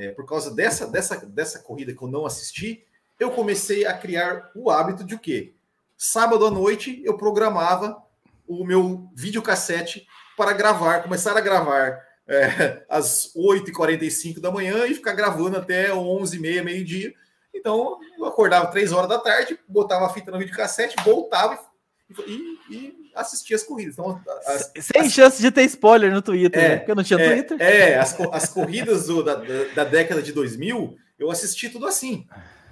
é, 0.00 0.12
por 0.12 0.24
causa 0.24 0.50
dessa, 0.50 0.86
dessa, 0.86 1.26
dessa 1.26 1.58
corrida 1.58 1.92
que 1.92 2.02
eu 2.02 2.08
não 2.08 2.24
assisti, 2.24 2.82
eu 3.18 3.30
comecei 3.30 3.84
a 3.84 3.92
criar 3.92 4.50
o 4.54 4.70
hábito 4.70 5.04
de 5.04 5.14
o 5.14 5.18
quê? 5.18 5.52
Sábado 5.96 6.46
à 6.46 6.50
noite 6.50 7.02
eu 7.04 7.18
programava 7.18 8.02
o 8.48 8.64
meu 8.64 9.10
videocassete 9.14 10.06
para 10.38 10.54
gravar, 10.54 11.02
começar 11.02 11.36
a 11.36 11.40
gravar 11.40 12.02
é, 12.26 12.82
às 12.88 13.30
8h45 13.36 14.40
da 14.40 14.50
manhã 14.50 14.86
e 14.86 14.94
ficar 14.94 15.12
gravando 15.12 15.58
até 15.58 15.90
11h30, 15.90 16.62
meio-dia. 16.62 17.14
Então, 17.54 17.98
eu 18.16 18.24
acordava 18.24 18.70
3 18.70 18.92
horas 18.92 19.08
da 19.08 19.18
tarde, 19.18 19.58
botava 19.68 20.06
a 20.06 20.08
fita 20.08 20.30
no 20.30 20.38
videocassete, 20.38 20.96
voltava 21.04 21.58
e, 22.26 22.58
e 22.70 22.99
assistia 23.14 23.56
as 23.56 23.62
corridas. 23.62 23.94
Então, 23.94 24.20
as, 24.46 24.72
Sem 24.80 25.02
as, 25.02 25.12
chance 25.12 25.40
de 25.40 25.50
ter 25.50 25.62
spoiler 25.64 26.12
no 26.12 26.22
Twitter, 26.22 26.62
é, 26.62 26.68
né? 26.68 26.76
porque 26.76 26.90
eu 26.90 26.96
não 26.96 27.04
tinha 27.04 27.20
é, 27.20 27.32
Twitter. 27.32 27.60
É, 27.60 27.98
as, 27.98 28.18
as 28.32 28.48
corridas 28.48 29.06
do, 29.06 29.22
da, 29.22 29.36
da 29.74 29.84
década 29.84 30.22
de 30.22 30.32
2000, 30.32 30.96
eu 31.18 31.30
assisti 31.30 31.68
tudo 31.68 31.86
assim. 31.86 32.26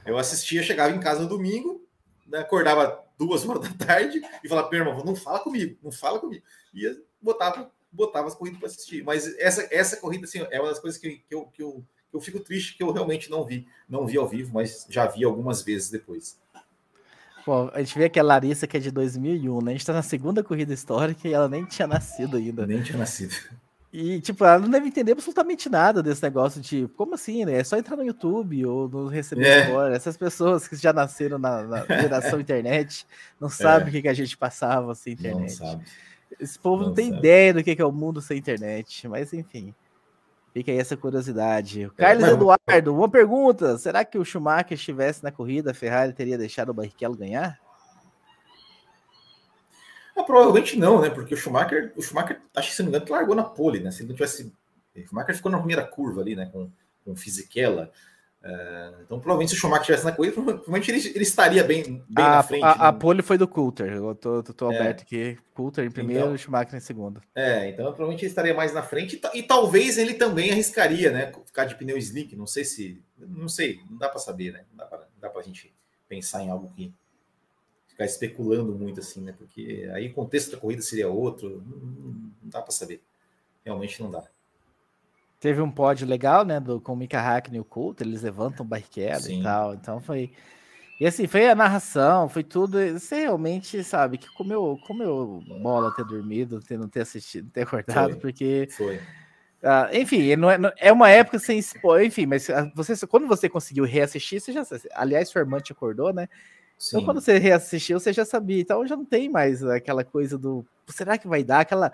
Eu 0.06 0.16
assistia, 0.16 0.62
chegava 0.62 0.94
em 0.94 1.00
casa 1.00 1.20
no 1.20 1.28
domingo, 1.28 1.86
né, 2.26 2.38
acordava 2.38 3.04
duas 3.18 3.46
horas 3.46 3.68
da 3.68 3.86
tarde 3.86 4.22
e 4.42 4.48
falava, 4.48 4.70
meu 4.70 4.80
irmão, 4.80 5.04
não 5.04 5.16
fala 5.16 5.40
comigo, 5.40 5.76
não 5.82 5.90
fala 5.90 6.18
comigo. 6.18 6.42
E 6.72 6.98
botava, 7.20 7.70
botava 7.90 8.28
as 8.28 8.34
corridas 8.34 8.58
para 8.58 8.68
assistir. 8.68 9.02
Mas 9.02 9.36
essa, 9.38 9.66
essa 9.70 9.96
corrida 9.96 10.24
assim, 10.24 10.46
é 10.50 10.60
uma 10.60 10.70
das 10.70 10.78
coisas 10.78 10.98
que, 10.98 11.22
que, 11.28 11.34
eu, 11.34 11.44
que, 11.46 11.62
eu, 11.62 11.84
que 12.10 12.16
eu 12.16 12.20
fico 12.20 12.40
triste 12.40 12.76
que 12.76 12.82
eu 12.82 12.92
realmente 12.92 13.30
não 13.30 13.44
vi. 13.44 13.66
Não 13.88 14.06
vi 14.06 14.16
ao 14.16 14.28
vivo, 14.28 14.52
mas 14.54 14.86
já 14.88 15.06
vi 15.06 15.24
algumas 15.24 15.62
vezes 15.62 15.90
depois. 15.90 16.38
A 17.72 17.78
gente 17.78 17.98
vê 17.98 18.08
que 18.08 18.18
a 18.18 18.22
Larissa, 18.22 18.66
que 18.66 18.76
é 18.76 18.80
de 18.80 18.90
2001, 18.90 19.62
né? 19.62 19.70
A 19.70 19.74
gente 19.74 19.86
tá 19.86 19.92
na 19.92 20.02
segunda 20.02 20.42
corrida 20.42 20.72
histórica 20.72 21.26
e 21.26 21.32
ela 21.32 21.48
nem 21.48 21.64
tinha 21.64 21.86
nascido 21.86 22.36
ainda. 22.36 22.66
Nem 22.66 22.82
tinha 22.82 22.98
nascido. 22.98 23.34
E, 23.90 24.20
tipo, 24.20 24.44
ela 24.44 24.58
não 24.58 24.68
deve 24.68 24.86
entender 24.86 25.12
absolutamente 25.12 25.68
nada 25.68 26.02
desse 26.02 26.22
negócio 26.22 26.60
de 26.60 26.86
como 26.96 27.14
assim, 27.14 27.46
né? 27.46 27.60
É 27.60 27.64
só 27.64 27.76
entrar 27.78 27.96
no 27.96 28.04
YouTube 28.04 28.66
ou 28.66 28.86
no 28.88 29.08
receber 29.08 29.46
é. 29.46 29.94
Essas 29.94 30.16
pessoas 30.16 30.68
que 30.68 30.76
já 30.76 30.92
nasceram 30.92 31.38
na, 31.38 31.62
na 31.62 31.84
geração 32.00 32.38
internet 32.38 33.06
não 33.40 33.48
sabem 33.48 33.86
é. 33.86 33.88
o 33.88 33.92
que, 33.92 34.02
que 34.02 34.08
a 34.08 34.14
gente 34.14 34.36
passava 34.36 34.94
sem 34.94 35.14
internet. 35.14 35.58
Não 35.58 35.68
sabe. 35.68 35.84
Esse 36.38 36.58
povo 36.58 36.82
não, 36.82 36.88
não 36.88 36.94
tem 36.94 37.06
sabe. 37.06 37.18
ideia 37.18 37.54
do 37.54 37.64
que 37.64 37.80
é 37.80 37.84
o 37.84 37.90
mundo 37.90 38.20
sem 38.20 38.36
internet, 38.36 39.08
mas 39.08 39.32
enfim. 39.32 39.74
Fica 40.52 40.72
aí 40.72 40.78
essa 40.78 40.96
curiosidade. 40.96 41.86
O 41.86 41.92
Carlos 41.92 42.24
é, 42.24 42.32
Eduardo, 42.32 42.94
uma 42.94 43.08
pergunta: 43.08 43.78
será 43.78 44.04
que 44.04 44.18
o 44.18 44.24
Schumacher 44.24 44.72
estivesse 44.72 45.22
na 45.22 45.30
corrida, 45.30 45.70
a 45.70 45.74
Ferrari 45.74 46.12
teria 46.12 46.38
deixado 46.38 46.70
o 46.70 46.74
Barrichello 46.74 47.16
ganhar? 47.16 47.58
Ah, 50.16 50.24
provavelmente 50.24 50.76
não, 50.76 51.00
né? 51.00 51.10
Porque 51.10 51.34
o 51.34 51.36
Schumacher, 51.36 51.92
o 51.96 52.02
Schumacher, 52.02 52.40
acho 52.56 52.70
que 52.70 52.74
se 52.74 52.82
não 52.82 52.90
me 52.90 52.96
engano, 52.96 53.12
largou 53.12 53.36
na 53.36 53.44
pole, 53.44 53.78
né? 53.80 53.90
Se 53.90 54.02
ele 54.02 54.08
não 54.08 54.16
tivesse. 54.16 54.52
O 54.96 55.06
Schumacher 55.06 55.36
ficou 55.36 55.52
na 55.52 55.58
primeira 55.58 55.84
curva 55.84 56.22
ali, 56.22 56.34
né? 56.34 56.46
Com, 56.46 56.70
com 57.04 57.14
Fisichella. 57.14 57.92
Uh, 58.42 59.02
então, 59.02 59.18
provavelmente, 59.18 59.50
se 59.50 59.56
o 59.56 59.58
Schumacher 59.58 59.80
estivesse 59.82 60.04
na 60.04 60.12
corrida, 60.12 60.34
provavelmente 60.34 60.90
ele, 60.90 61.08
ele 61.08 61.22
estaria 61.22 61.64
bem, 61.64 62.04
bem 62.08 62.24
a, 62.24 62.36
na 62.36 62.42
frente. 62.42 62.62
A, 62.62 62.68
né? 62.68 62.74
a 62.78 62.92
pole 62.92 63.22
foi 63.22 63.36
do 63.36 63.48
Coulter. 63.48 63.92
Eu 63.92 64.14
tô, 64.14 64.42
tô, 64.42 64.52
tô 64.52 64.72
é. 64.72 64.76
aberto 64.76 65.02
aqui. 65.02 65.36
Coulter 65.54 65.84
em 65.84 65.90
primeiro 65.90 66.22
então, 66.22 66.34
e 66.34 66.38
Schumacher 66.38 66.76
em 66.76 66.80
segundo. 66.80 67.20
É, 67.34 67.68
então 67.68 67.86
provavelmente 67.86 68.22
ele 68.22 68.30
estaria 68.30 68.54
mais 68.54 68.72
na 68.72 68.82
frente 68.82 69.20
e, 69.34 69.38
e, 69.38 69.42
talvez 69.42 69.98
ele 69.98 70.14
também 70.14 70.52
arriscaria, 70.52 71.10
né? 71.10 71.32
Ficar 71.44 71.64
de 71.64 71.74
pneu 71.74 71.98
slick. 71.98 72.36
Não 72.36 72.46
sei 72.46 72.64
se. 72.64 73.02
Não 73.18 73.48
sei, 73.48 73.80
não 73.90 73.98
dá 73.98 74.08
para 74.08 74.20
saber, 74.20 74.52
né? 74.52 74.64
Não 74.70 74.76
dá 74.76 74.86
para 74.86 75.08
dá 75.20 75.28
pra 75.28 75.42
gente 75.42 75.74
pensar 76.08 76.42
em 76.42 76.50
algo 76.50 76.72
que 76.74 76.94
ficar 77.88 78.04
especulando 78.04 78.74
muito 78.74 79.00
assim, 79.00 79.20
né? 79.20 79.34
Porque 79.36 79.88
aí 79.92 80.08
o 80.08 80.14
contexto 80.14 80.52
da 80.52 80.58
corrida 80.58 80.82
seria 80.82 81.08
outro, 81.08 81.62
não, 81.66 81.78
não 81.78 82.30
dá 82.42 82.62
para 82.62 82.72
saber. 82.72 83.02
Realmente 83.64 84.00
não 84.00 84.10
dá. 84.10 84.24
Teve 85.40 85.60
um 85.60 85.70
pódio 85.70 86.06
legal, 86.06 86.44
né? 86.44 86.58
Do, 86.58 86.80
com 86.80 86.92
o 86.92 86.96
Mika 86.96 87.20
Hackney 87.20 87.58
e 87.58 87.60
o 87.60 87.64
Coulter, 87.64 88.06
eles 88.06 88.22
levantam 88.22 88.66
barqueda 88.66 89.30
e 89.30 89.42
tal. 89.42 89.74
Então 89.74 90.00
foi. 90.00 90.32
E 91.00 91.06
assim, 91.06 91.28
foi 91.28 91.48
a 91.48 91.54
narração, 91.54 92.28
foi 92.28 92.42
tudo. 92.42 92.78
Você 92.98 93.20
realmente 93.20 93.84
sabe 93.84 94.18
que 94.18 94.28
comeu, 94.34 94.76
comeu 94.84 95.40
bola 95.62 95.94
ter 95.94 96.04
dormido, 96.04 96.60
ter 96.60 96.76
não 96.76 96.88
ter 96.88 97.02
assistido, 97.02 97.48
ter 97.50 97.62
acordado, 97.62 98.12
foi, 98.12 98.20
porque. 98.20 98.68
Foi. 98.72 98.96
Uh, 98.96 99.90
enfim, 99.92 100.36
não 100.36 100.50
é, 100.50 100.58
não, 100.58 100.72
é, 100.76 100.92
uma 100.92 101.08
época 101.08 101.38
sem 101.38 101.58
spoiler, 101.58 102.06
enfim, 102.06 102.26
mas 102.26 102.48
ah, 102.48 102.70
você, 102.76 102.94
quando 103.08 103.26
você 103.26 103.48
conseguiu 103.48 103.84
reassistir, 103.84 104.40
você 104.40 104.52
já. 104.52 104.64
Aliás, 104.94 105.28
sua 105.28 105.40
irmã 105.40 105.58
te 105.60 105.72
acordou, 105.72 106.12
né? 106.12 106.28
Sim. 106.78 106.96
Então, 106.96 107.04
quando 107.04 107.20
você 107.20 107.38
reassistiu, 107.38 107.98
você 107.98 108.12
já 108.12 108.24
sabia. 108.24 108.60
Então, 108.60 108.86
já 108.86 108.96
não 108.96 109.04
tem 109.04 109.28
mais 109.28 109.64
aquela 109.64 110.04
coisa 110.04 110.38
do. 110.38 110.64
Será 110.86 111.18
que 111.18 111.26
vai 111.26 111.42
dar? 111.42 111.60
Aquela. 111.60 111.92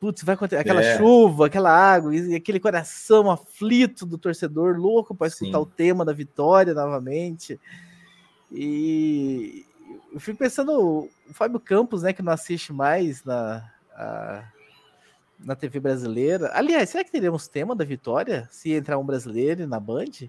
Putz, 0.00 0.22
vai 0.22 0.36
acontecer. 0.36 0.60
Aquela 0.60 0.82
é. 0.82 0.96
chuva, 0.96 1.46
aquela 1.46 1.70
água, 1.70 2.14
e 2.14 2.34
aquele 2.34 2.60
coração 2.60 3.30
aflito 3.30 4.06
do 4.06 4.16
torcedor, 4.16 4.76
louco 4.78 5.14
para 5.14 5.26
escutar 5.26 5.58
Sim. 5.58 5.64
o 5.64 5.66
tema 5.66 6.04
da 6.04 6.12
vitória 6.12 6.72
novamente. 6.72 7.58
E 8.50 9.66
eu 10.12 10.20
fico 10.20 10.38
pensando, 10.38 10.72
o 10.72 11.10
Fábio 11.32 11.58
Campos, 11.58 12.02
né, 12.02 12.12
que 12.12 12.22
não 12.22 12.32
assiste 12.32 12.72
mais 12.72 13.24
na, 13.24 13.68
a, 13.92 14.44
na 15.38 15.56
TV 15.56 15.80
brasileira. 15.80 16.50
Aliás, 16.54 16.90
será 16.90 17.02
que 17.02 17.10
teremos 17.10 17.48
tema 17.48 17.74
da 17.74 17.84
vitória 17.84 18.48
se 18.52 18.72
entrar 18.72 18.98
um 18.98 19.04
brasileiro 19.04 19.66
na 19.66 19.80
Band? 19.80 20.28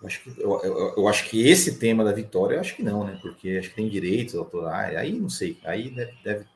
Eu 0.00 0.06
acho, 0.06 0.22
que, 0.22 0.40
eu, 0.40 0.60
eu, 0.62 0.94
eu, 0.96 1.08
acho 1.08 1.28
que 1.28 1.46
esse 1.46 1.78
tema 1.78 2.02
da 2.02 2.12
vitória, 2.12 2.56
eu 2.56 2.60
acho 2.60 2.74
que 2.74 2.82
não, 2.82 3.04
né? 3.04 3.18
Porque 3.20 3.58
acho 3.58 3.68
que 3.68 3.76
tem 3.76 3.88
direitos 3.88 4.34
autorais, 4.34 4.96
aí 4.96 5.12
não 5.12 5.28
sei, 5.28 5.58
aí 5.62 5.90
deve, 5.90 6.12
deve 6.24 6.46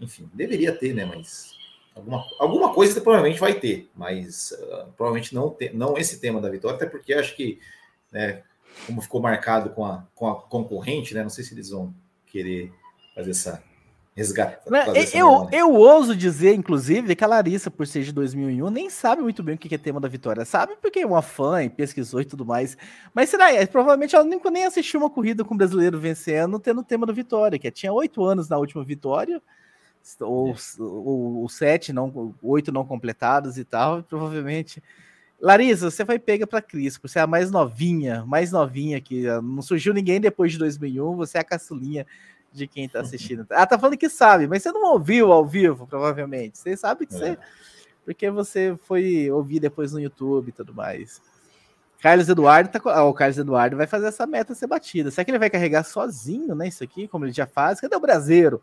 enfim, 0.00 0.30
deveria 0.32 0.72
ter, 0.72 0.94
né? 0.94 1.04
Mas 1.04 1.52
alguma, 1.94 2.24
alguma 2.38 2.74
coisa 2.74 3.00
provavelmente 3.00 3.40
vai 3.40 3.54
ter, 3.54 3.90
mas 3.94 4.52
uh, 4.52 4.92
provavelmente 4.96 5.34
não, 5.34 5.50
te, 5.50 5.70
não 5.70 5.96
esse 5.96 6.20
tema 6.20 6.40
da 6.40 6.50
vitória, 6.50 6.76
até 6.76 6.86
porque 6.86 7.14
acho 7.14 7.36
que, 7.36 7.60
né, 8.10 8.42
como 8.86 9.00
ficou 9.00 9.20
marcado 9.20 9.70
com 9.70 9.84
a, 9.84 10.06
com 10.14 10.28
a 10.28 10.40
concorrente, 10.42 11.14
né? 11.14 11.22
Não 11.22 11.30
sei 11.30 11.44
se 11.44 11.54
eles 11.54 11.70
vão 11.70 11.94
querer 12.26 12.72
fazer 13.14 13.30
essa 13.30 13.62
resgatar. 14.16 14.70
Né, 14.70 14.84
eu, 15.12 15.48
eu 15.50 15.72
ouso 15.72 16.14
dizer, 16.14 16.54
inclusive, 16.54 17.16
que 17.16 17.24
a 17.24 17.26
Larissa, 17.26 17.70
por 17.70 17.86
ser 17.86 18.04
de 18.04 18.12
2001, 18.12 18.70
nem 18.70 18.88
sabe 18.88 19.22
muito 19.22 19.42
bem 19.42 19.56
o 19.56 19.58
que 19.58 19.74
é 19.74 19.78
tema 19.78 20.00
da 20.00 20.08
Vitória. 20.08 20.44
Sabe 20.44 20.76
porque 20.80 21.00
é 21.00 21.06
uma 21.06 21.22
fã 21.22 21.64
e 21.64 21.68
pesquisou 21.68 22.20
e 22.20 22.24
tudo 22.24 22.46
mais. 22.46 22.76
Mas 23.12 23.28
será? 23.28 23.52
É, 23.52 23.66
provavelmente 23.66 24.14
ela 24.14 24.24
nunca 24.24 24.50
nem 24.50 24.64
assistiu 24.64 25.00
uma 25.00 25.10
corrida 25.10 25.44
com 25.44 25.54
o 25.54 25.56
brasileiro 25.56 25.98
vencendo, 25.98 26.60
tendo 26.60 26.80
o 26.80 26.84
tema 26.84 27.06
da 27.06 27.12
Vitória, 27.12 27.58
que 27.58 27.70
tinha 27.70 27.92
oito 27.92 28.24
anos 28.24 28.48
na 28.48 28.56
última 28.56 28.84
vitória, 28.84 29.42
ou, 30.20 30.50
é. 30.50 30.54
ou, 30.78 31.36
ou 31.42 31.48
sete, 31.48 31.92
não, 31.92 32.34
oito 32.42 32.70
não 32.72 32.84
completados 32.84 33.58
e 33.58 33.64
tal, 33.64 34.00
e 34.00 34.02
provavelmente. 34.02 34.82
Larissa, 35.40 35.90
você 35.90 36.06
foi 36.06 36.18
pega 36.18 36.46
para 36.46 36.62
Cris, 36.62 36.96
você 36.96 37.18
é 37.18 37.22
a 37.22 37.26
mais 37.26 37.50
novinha, 37.50 38.24
mais 38.24 38.50
novinha 38.52 39.00
que 39.00 39.24
não 39.42 39.60
surgiu 39.60 39.92
ninguém 39.92 40.20
depois 40.20 40.52
de 40.52 40.58
2001, 40.58 41.16
você 41.16 41.36
é 41.36 41.40
a 41.40 41.44
caçulinha 41.44 42.06
de 42.54 42.66
quem 42.66 42.88
tá 42.88 43.00
assistindo. 43.00 43.46
Ah, 43.50 43.66
tá 43.66 43.78
falando 43.78 43.98
que 43.98 44.08
sabe, 44.08 44.46
mas 44.46 44.62
você 44.62 44.72
não 44.72 44.92
ouviu 44.92 45.32
ao 45.32 45.44
vivo, 45.44 45.86
provavelmente. 45.86 46.56
Você 46.56 46.76
sabe 46.76 47.04
que 47.04 47.14
é. 47.14 47.18
você. 47.18 47.38
Porque 48.04 48.30
você 48.30 48.76
foi 48.82 49.30
ouvir 49.30 49.60
depois 49.60 49.92
no 49.92 50.00
YouTube 50.00 50.48
e 50.48 50.52
tudo 50.52 50.74
mais. 50.74 51.20
Carlos 52.00 52.28
Eduardo 52.28 52.68
tá. 52.68 52.80
Ah, 52.84 53.04
o 53.04 53.14
Carlos 53.14 53.38
Eduardo 53.38 53.76
vai 53.76 53.86
fazer 53.86 54.06
essa 54.06 54.26
meta 54.26 54.54
ser 54.54 54.66
batida. 54.66 55.10
Será 55.10 55.24
que 55.24 55.30
ele 55.30 55.38
vai 55.38 55.48
carregar 55.48 55.84
sozinho, 55.84 56.54
né? 56.54 56.68
Isso 56.68 56.84
aqui, 56.84 57.08
como 57.08 57.24
ele 57.24 57.32
já 57.32 57.46
faz? 57.46 57.80
Cadê 57.80 57.96
o 57.96 58.00
brasileiro? 58.00 58.62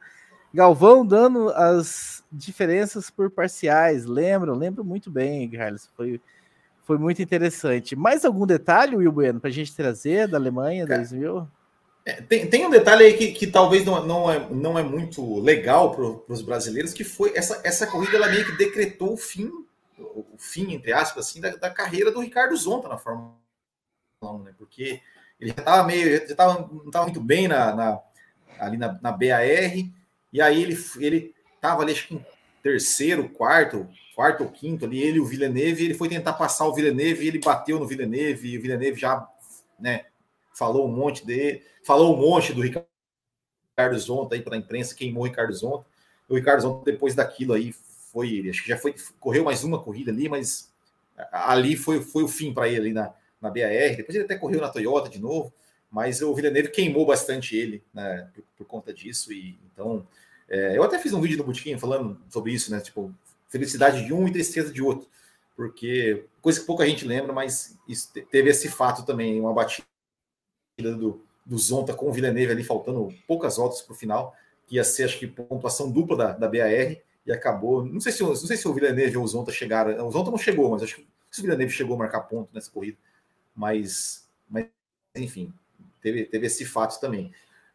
Galvão 0.53 1.05
dando 1.05 1.49
as 1.49 2.23
diferenças 2.31 3.09
por 3.09 3.29
parciais. 3.29 4.05
Lembro, 4.05 4.53
lembro 4.53 4.83
muito 4.83 5.09
bem, 5.09 5.49
Carlos. 5.49 5.89
Foi, 5.95 6.19
foi 6.83 6.97
muito 6.97 7.21
interessante. 7.21 7.95
Mais 7.95 8.25
algum 8.25 8.45
detalhe, 8.45 8.95
Will 8.95 9.11
Bueno, 9.11 9.39
para 9.39 9.49
a 9.49 9.53
gente 9.53 9.75
trazer 9.75 10.27
da 10.27 10.37
Alemanha 10.37 10.85
Cara, 10.85 10.99
2000? 10.99 11.47
É, 12.05 12.13
tem, 12.21 12.49
tem 12.49 12.65
um 12.65 12.69
detalhe 12.69 13.05
aí 13.05 13.13
que, 13.13 13.31
que 13.31 13.47
talvez 13.47 13.85
não, 13.85 14.05
não, 14.05 14.31
é, 14.31 14.49
não 14.49 14.77
é 14.77 14.83
muito 14.83 15.39
legal 15.39 15.91
para 15.91 16.33
os 16.33 16.41
brasileiros, 16.41 16.93
que 16.93 17.03
foi 17.03 17.31
essa, 17.35 17.61
essa 17.63 17.85
corrida 17.85 18.17
ela 18.17 18.27
meio 18.27 18.45
que 18.45 18.57
decretou 18.57 19.13
o 19.13 19.17
fim, 19.17 19.51
o 19.97 20.35
fim, 20.37 20.73
entre 20.73 20.91
aspas, 20.91 21.27
assim, 21.27 21.39
da, 21.39 21.55
da 21.55 21.69
carreira 21.69 22.11
do 22.11 22.19
Ricardo 22.19 22.57
Zonta 22.57 22.87
na 22.87 22.97
Fórmula 22.97 23.35
1, 24.23 24.39
né? 24.39 24.53
Porque 24.57 24.99
ele 25.39 25.51
já 25.51 25.61
estava 25.61 25.87
meio, 25.87 26.27
já 26.27 26.35
tava, 26.35 26.67
não 26.71 26.87
estava 26.87 27.05
muito 27.05 27.21
bem 27.21 27.47
na, 27.47 27.75
na, 27.75 27.99
ali 28.59 28.77
na, 28.77 28.99
na 29.01 29.11
BAR, 29.11 29.41
e 30.31 30.41
aí 30.41 30.61
ele 30.61 30.77
ele 30.99 31.33
estava 31.55 31.81
ali, 31.81 31.91
acho 31.91 32.07
que 32.07 32.15
em 32.15 32.25
terceiro, 32.63 33.29
quarto, 33.29 33.87
quarto 34.15 34.43
ou 34.43 34.49
quinto 34.49 34.85
ali, 34.85 35.01
ele 35.01 35.17
e 35.17 35.19
o 35.19 35.25
Villeneuve, 35.25 35.85
ele 35.85 35.93
foi 35.93 36.09
tentar 36.09 36.33
passar 36.33 36.65
o 36.67 36.73
Villeneuve, 36.73 37.27
ele 37.27 37.39
bateu 37.39 37.79
no 37.79 37.87
Villeneuve, 37.87 38.49
e 38.49 38.57
o 38.57 38.61
Villeneuve 38.61 38.99
já, 38.99 39.27
né, 39.79 40.05
falou 40.53 40.87
um 40.87 40.91
monte 40.91 41.25
dele, 41.25 41.63
falou 41.83 42.15
um 42.15 42.19
monte 42.19 42.53
do 42.53 42.61
Ricardo 42.61 43.99
Zonta 43.99 44.35
aí 44.35 44.41
para 44.41 44.55
a 44.55 44.59
imprensa, 44.59 44.95
queimou 44.95 45.23
o 45.23 45.25
Ricardo 45.25 45.53
Zonta. 45.53 45.85
O 46.29 46.35
Ricardo 46.35 46.61
Zonta, 46.61 46.91
depois 46.91 47.15
daquilo 47.15 47.53
aí, 47.53 47.73
foi, 48.11 48.47
acho 48.49 48.61
que 48.63 48.69
já 48.69 48.77
foi, 48.77 48.93
correu 49.19 49.43
mais 49.43 49.63
uma 49.63 49.81
corrida 49.81 50.11
ali, 50.11 50.27
mas 50.27 50.71
ali 51.31 51.75
foi, 51.75 52.01
foi 52.01 52.23
o 52.23 52.27
fim 52.27 52.53
para 52.53 52.67
ele 52.67 52.77
ali 52.77 52.93
na, 52.93 53.13
na 53.41 53.49
BAR. 53.49 53.95
Depois 53.95 54.15
ele 54.15 54.25
até 54.25 54.35
correu 54.35 54.61
na 54.61 54.69
Toyota 54.69 55.09
de 55.09 55.19
novo, 55.19 55.53
mas 55.89 56.21
o 56.21 56.33
Villeneuve 56.33 56.69
queimou 56.69 57.05
bastante 57.05 57.55
ele 57.55 57.83
né, 57.93 58.29
por, 58.33 58.43
por, 58.57 58.65
conta 58.65 58.93
disso. 58.93 59.31
E 59.31 59.57
então, 59.71 60.07
é, 60.51 60.77
eu 60.77 60.83
até 60.83 60.99
fiz 60.99 61.13
um 61.13 61.21
vídeo 61.21 61.37
no 61.37 61.45
Botequim 61.45 61.79
falando 61.79 62.19
sobre 62.29 62.51
isso, 62.51 62.69
né? 62.71 62.81
Tipo, 62.81 63.09
felicidade 63.47 64.05
de 64.05 64.13
um 64.13 64.27
e 64.27 64.33
tristeza 64.33 64.71
de 64.71 64.81
outro, 64.81 65.07
porque 65.55 66.25
coisa 66.41 66.59
que 66.59 66.65
pouca 66.65 66.85
gente 66.85 67.07
lembra, 67.07 67.31
mas 67.31 67.77
teve 68.29 68.49
esse 68.49 68.67
fato 68.67 69.05
também, 69.05 69.39
uma 69.39 69.53
batida 69.53 69.85
do, 70.77 71.23
do 71.45 71.57
Zonta 71.57 71.93
com 71.93 72.09
o 72.09 72.11
Villeneuve 72.11 72.51
ali, 72.51 72.63
faltando 72.65 73.13
poucas 73.25 73.55
voltas 73.55 73.81
para 73.81 73.93
o 73.93 73.95
final, 73.95 74.35
que 74.67 74.75
ia 74.75 74.83
ser, 74.83 75.05
acho 75.05 75.17
que, 75.17 75.25
pontuação 75.25 75.89
dupla 75.89 76.17
da, 76.17 76.31
da 76.33 76.49
BAR, 76.49 76.97
e 77.25 77.31
acabou. 77.31 77.85
Não 77.85 78.01
sei 78.01 78.11
se, 78.11 78.21
não 78.21 78.35
sei 78.35 78.57
se 78.57 78.67
o 78.67 78.73
Villeneuve 78.73 79.17
ou 79.17 79.23
o 79.23 79.27
Zonta 79.27 79.53
chegaram. 79.53 80.05
O 80.05 80.11
Zonta 80.11 80.31
não 80.31 80.37
chegou, 80.37 80.69
mas 80.69 80.83
acho 80.83 80.97
que 80.97 81.01
o 81.03 81.41
Villeneuve 81.41 81.71
chegou 81.71 81.95
a 81.95 81.99
marcar 81.99 82.21
ponto 82.21 82.49
nessa 82.53 82.69
corrida. 82.69 82.97
Mas, 83.55 84.27
mas 84.49 84.67
enfim, 85.15 85.53
teve, 86.01 86.25
teve 86.25 86.47
esse 86.47 86.65
fato 86.65 86.99
também. 86.99 87.31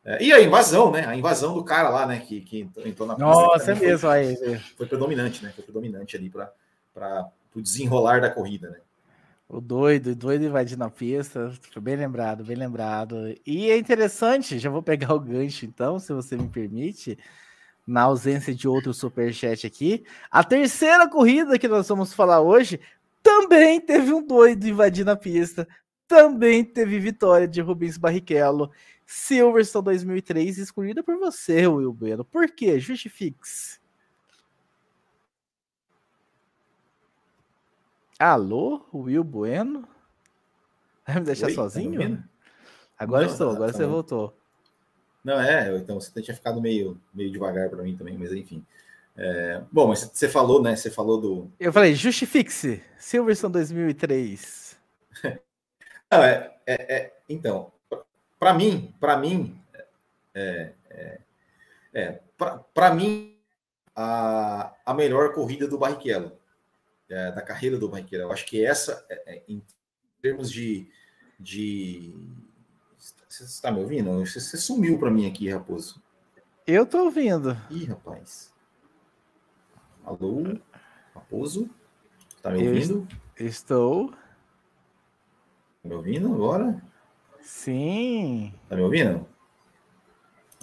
É, 0.07 0.23
e 0.23 0.33
a 0.33 0.41
invasão, 0.41 0.93
né? 0.93 1.05
A 1.05 1.17
invasão 1.17 1.53
do 1.53 1.65
cara 1.65 1.89
lá, 1.89 2.07
né? 2.07 2.21
Que, 2.21 2.41
que 2.41 2.61
entrou 2.85 3.09
na 3.09 3.17
pista. 3.17 3.29
Nossa, 3.29 3.73
é 3.73 3.75
mesmo. 3.75 3.99
Foi, 3.99 4.11
aí. 4.11 4.59
foi 4.77 4.87
predominante, 4.87 5.43
né? 5.43 5.51
Foi 5.53 5.65
predominante 5.65 6.17
ali 6.17 6.31
para 6.31 7.29
o 7.53 7.61
desenrolar 7.61 8.21
da 8.21 8.31
corrida, 8.31 8.71
né? 8.71 8.79
O 9.49 9.61
doido, 9.61 10.11
o 10.11 10.15
doido 10.15 10.45
invadindo 10.45 10.85
a 10.85 10.91
pista. 10.91 11.53
Bem 11.81 11.97
lembrado, 11.97 12.45
bem 12.45 12.57
lembrado. 12.57 13.35
E 13.45 13.69
é 13.69 13.77
interessante, 13.77 14.61
já 14.61 14.71
vou 14.71 14.83
pegar 14.83 15.13
o 15.13 15.21
gancho 15.21 15.67
então, 15.67 15.99
se 15.99 16.13
você 16.13 16.37
me 16.37 16.49
permite, 16.49 17.19
na 17.85 18.03
ausência 18.03 18.55
de 18.55 18.69
outro 18.69 18.95
superchat 18.95 19.67
aqui. 19.67 20.05
A 20.31 20.45
terceira 20.45 21.09
corrida 21.09 21.59
que 21.59 21.67
nós 21.67 21.89
vamos 21.89 22.15
falar 22.15 22.41
hoje 22.41 22.81
também 23.23 23.81
teve 23.81 24.13
um 24.13 24.25
doido 24.25 24.69
invadindo 24.69 25.11
a 25.11 25.17
pista. 25.17 25.67
Também 26.07 26.65
teve 26.65 27.01
vitória 27.01 27.49
de 27.49 27.61
Rubens 27.61 27.97
Barrichello. 27.97 28.71
Silverstone 29.07 29.85
2003, 29.85 30.59
escolhida 30.59 31.03
por 31.03 31.17
você, 31.17 31.67
Will 31.69 31.93
Bueno. 31.93 32.25
Por 32.25 32.51
quê? 32.51 32.81
Justifique-se. 32.81 33.79
Alô, 38.19 38.85
Will 38.93 39.23
Bueno? 39.23 39.87
Vai 41.07 41.21
me 41.21 41.27
deixar 41.27 41.47
Oi, 41.47 41.55
tá 41.55 41.63
sozinho? 41.63 42.17
Tá 42.17 42.25
agora 42.99 43.27
Não, 43.27 43.33
estou, 43.33 43.51
agora 43.51 43.71
tá 43.71 43.79
você 43.79 43.87
voltou. 43.87 44.37
Não, 45.23 45.41
é, 45.41 45.77
então 45.77 46.01
você 46.01 46.21
tinha 46.23 46.35
ficado 46.35 46.61
meio, 46.61 47.01
meio 47.15 47.31
devagar 47.31 47.69
para 47.69 47.83
mim 47.83 47.97
também, 47.97 48.19
mas 48.19 48.33
enfim. 48.33 48.65
É, 49.17 49.63
bom, 49.71 49.89
mas 49.89 50.01
você 50.13 50.29
falou, 50.29 50.61
né? 50.61 50.75
Você 50.75 50.91
falou 50.91 51.21
do. 51.21 51.51
Eu 51.61 51.73
falei, 51.73 51.95
justifique-se. 51.95 52.83
Silverstone 52.99 53.53
2003. 53.53 54.77
Não, 56.11 56.23
é, 56.23 56.57
é, 56.67 56.97
é 56.97 57.17
então, 57.29 57.73
para 58.39 58.55
mim, 58.55 58.95
para 59.01 59.17
mim, 59.17 59.61
é, 60.35 60.73
é, 60.91 61.21
é 61.93 62.21
para 62.75 62.95
mim, 62.95 63.37
a, 63.95 64.75
a 64.85 64.95
melhor 64.95 65.33
corrida 65.33 65.67
do 65.67 65.79
Barrichello, 65.79 66.33
é, 67.09 67.33
da 67.33 67.41
carreira 67.41 67.79
do 67.79 67.89
Barrichello. 67.89 68.25
Eu 68.25 68.33
acho 68.33 68.45
que 68.45 68.65
essa, 68.65 69.05
é, 69.09 69.37
é 69.37 69.43
em 69.49 69.63
termos 70.21 70.51
de. 70.51 70.89
de 71.41 72.15
você 73.29 73.45
está 73.45 73.71
me 73.71 73.81
ouvindo? 73.81 74.11
Você, 74.21 74.41
você 74.41 74.57
sumiu 74.57 74.99
para 74.99 75.11
mim 75.11 75.27
aqui, 75.27 75.51
Raposo. 75.51 76.03
Eu 76.67 76.85
tô 76.85 77.05
ouvindo. 77.05 77.57
Ih, 77.71 77.85
rapaz. 77.85 78.53
Alô, 80.05 80.59
Raposo? 81.15 81.71
Está 82.37 82.51
me 82.51 82.67
ouvindo? 82.67 83.09
Eu 83.37 83.47
estou. 83.47 84.11
Tá 84.11 84.19
me 85.85 85.95
ouvindo 85.95 86.33
agora? 86.33 86.83
Sim. 87.47 88.53
Tá 88.69 88.75
me 88.75 88.83
ouvindo? 88.83 89.25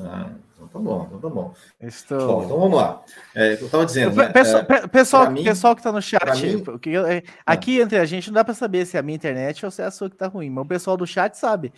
Ah, 0.02 0.32
então 0.54 0.68
tá 0.68 0.80
bom, 0.80 1.06
então 1.08 1.20
tá 1.22 1.30
bom. 1.30 1.54
Estou. 1.80 2.28
Bom, 2.28 2.44
então 2.44 2.60
vamos 2.60 2.78
lá. 2.78 3.02
É, 3.34 3.54
eu 3.54 3.66
estava 3.66 3.86
dizendo. 3.86 4.14
Né, 4.14 4.30
pessoal, 4.34 4.66
é, 4.68 4.88
pessoal, 4.88 5.32
mim, 5.32 5.44
pessoal 5.46 5.76
que 5.76 5.80
está 5.80 5.94
no 5.94 6.02
chat, 6.02 6.46
mim, 6.46 6.62
porque, 6.62 6.90
é, 6.90 7.24
aqui 7.46 7.80
entre 7.80 7.98
a 7.98 8.04
gente 8.04 8.28
não 8.28 8.34
dá 8.34 8.44
para 8.44 8.54
saber 8.54 8.86
se 8.86 8.98
é 8.98 9.00
a 9.00 9.04
minha 9.04 9.16
internet 9.16 9.64
ou 9.64 9.72
se 9.72 9.82
é 9.82 9.86
a 9.86 9.92
sua 9.92 10.10
que 10.10 10.16
está 10.16 10.28
ruim, 10.28 10.50
mas 10.50 10.66
o 10.66 10.68
pessoal 10.68 10.98
do 10.98 11.08
chat 11.08 11.36
sabe 11.36 11.72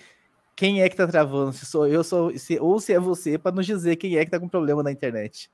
quem 0.56 0.82
é 0.82 0.89
que 0.89 0.95
está 0.95 1.06
travando, 1.06 1.53
se 1.53 1.68
sou 1.68 1.88
eu 1.88 2.03
sou, 2.03 2.36
se, 2.36 2.58
ou 2.60 2.80
se 2.80 2.91
é 2.91 2.99
você, 2.99 3.38
para 3.38 3.56
nos 3.56 3.68
dizer 3.68 3.97
quem 3.97 4.18
é 4.18 4.22
que 4.22 4.30
está 4.30 4.39
com 4.39 4.49
problema 4.49 4.82
na 4.82 4.91
internet. 4.91 5.51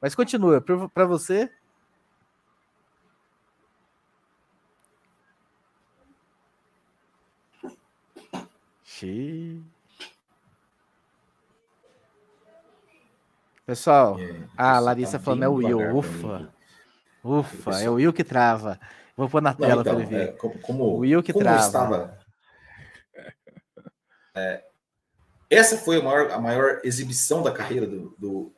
Mas 0.00 0.16
continua, 0.16 0.60
para 0.60 1.04
você. 1.04 1.48
Pessoal, 13.64 14.18
é, 14.18 14.48
a 14.56 14.78
Larissa 14.78 15.18
tá 15.18 15.24
falando 15.24 15.44
é 15.44 15.48
o 15.48 15.54
Will. 15.54 15.96
Ufa. 15.96 16.52
Ufa, 17.22 17.82
é 17.82 17.88
o 17.88 17.94
Will 17.94 18.12
que 18.12 18.24
trava. 18.24 18.80
Vou 19.16 19.28
pôr 19.28 19.42
na 19.42 19.54
tela 19.54 19.82
então, 19.82 19.94
para 19.94 20.02
ele 20.02 20.06
ver. 20.06 20.28
É, 20.30 20.32
como, 20.32 20.58
como, 20.60 20.84
o 20.84 20.98
Will 20.98 21.22
que 21.22 21.32
trava. 21.32 21.66
Estava, 21.66 22.18
é, 24.34 24.64
essa 25.48 25.76
foi 25.76 25.98
a 26.00 26.02
maior, 26.02 26.30
a 26.30 26.38
maior 26.38 26.80
exibição 26.84 27.42
da 27.42 27.52
carreira 27.52 27.86
do, 27.86 28.14
do. 28.18 28.52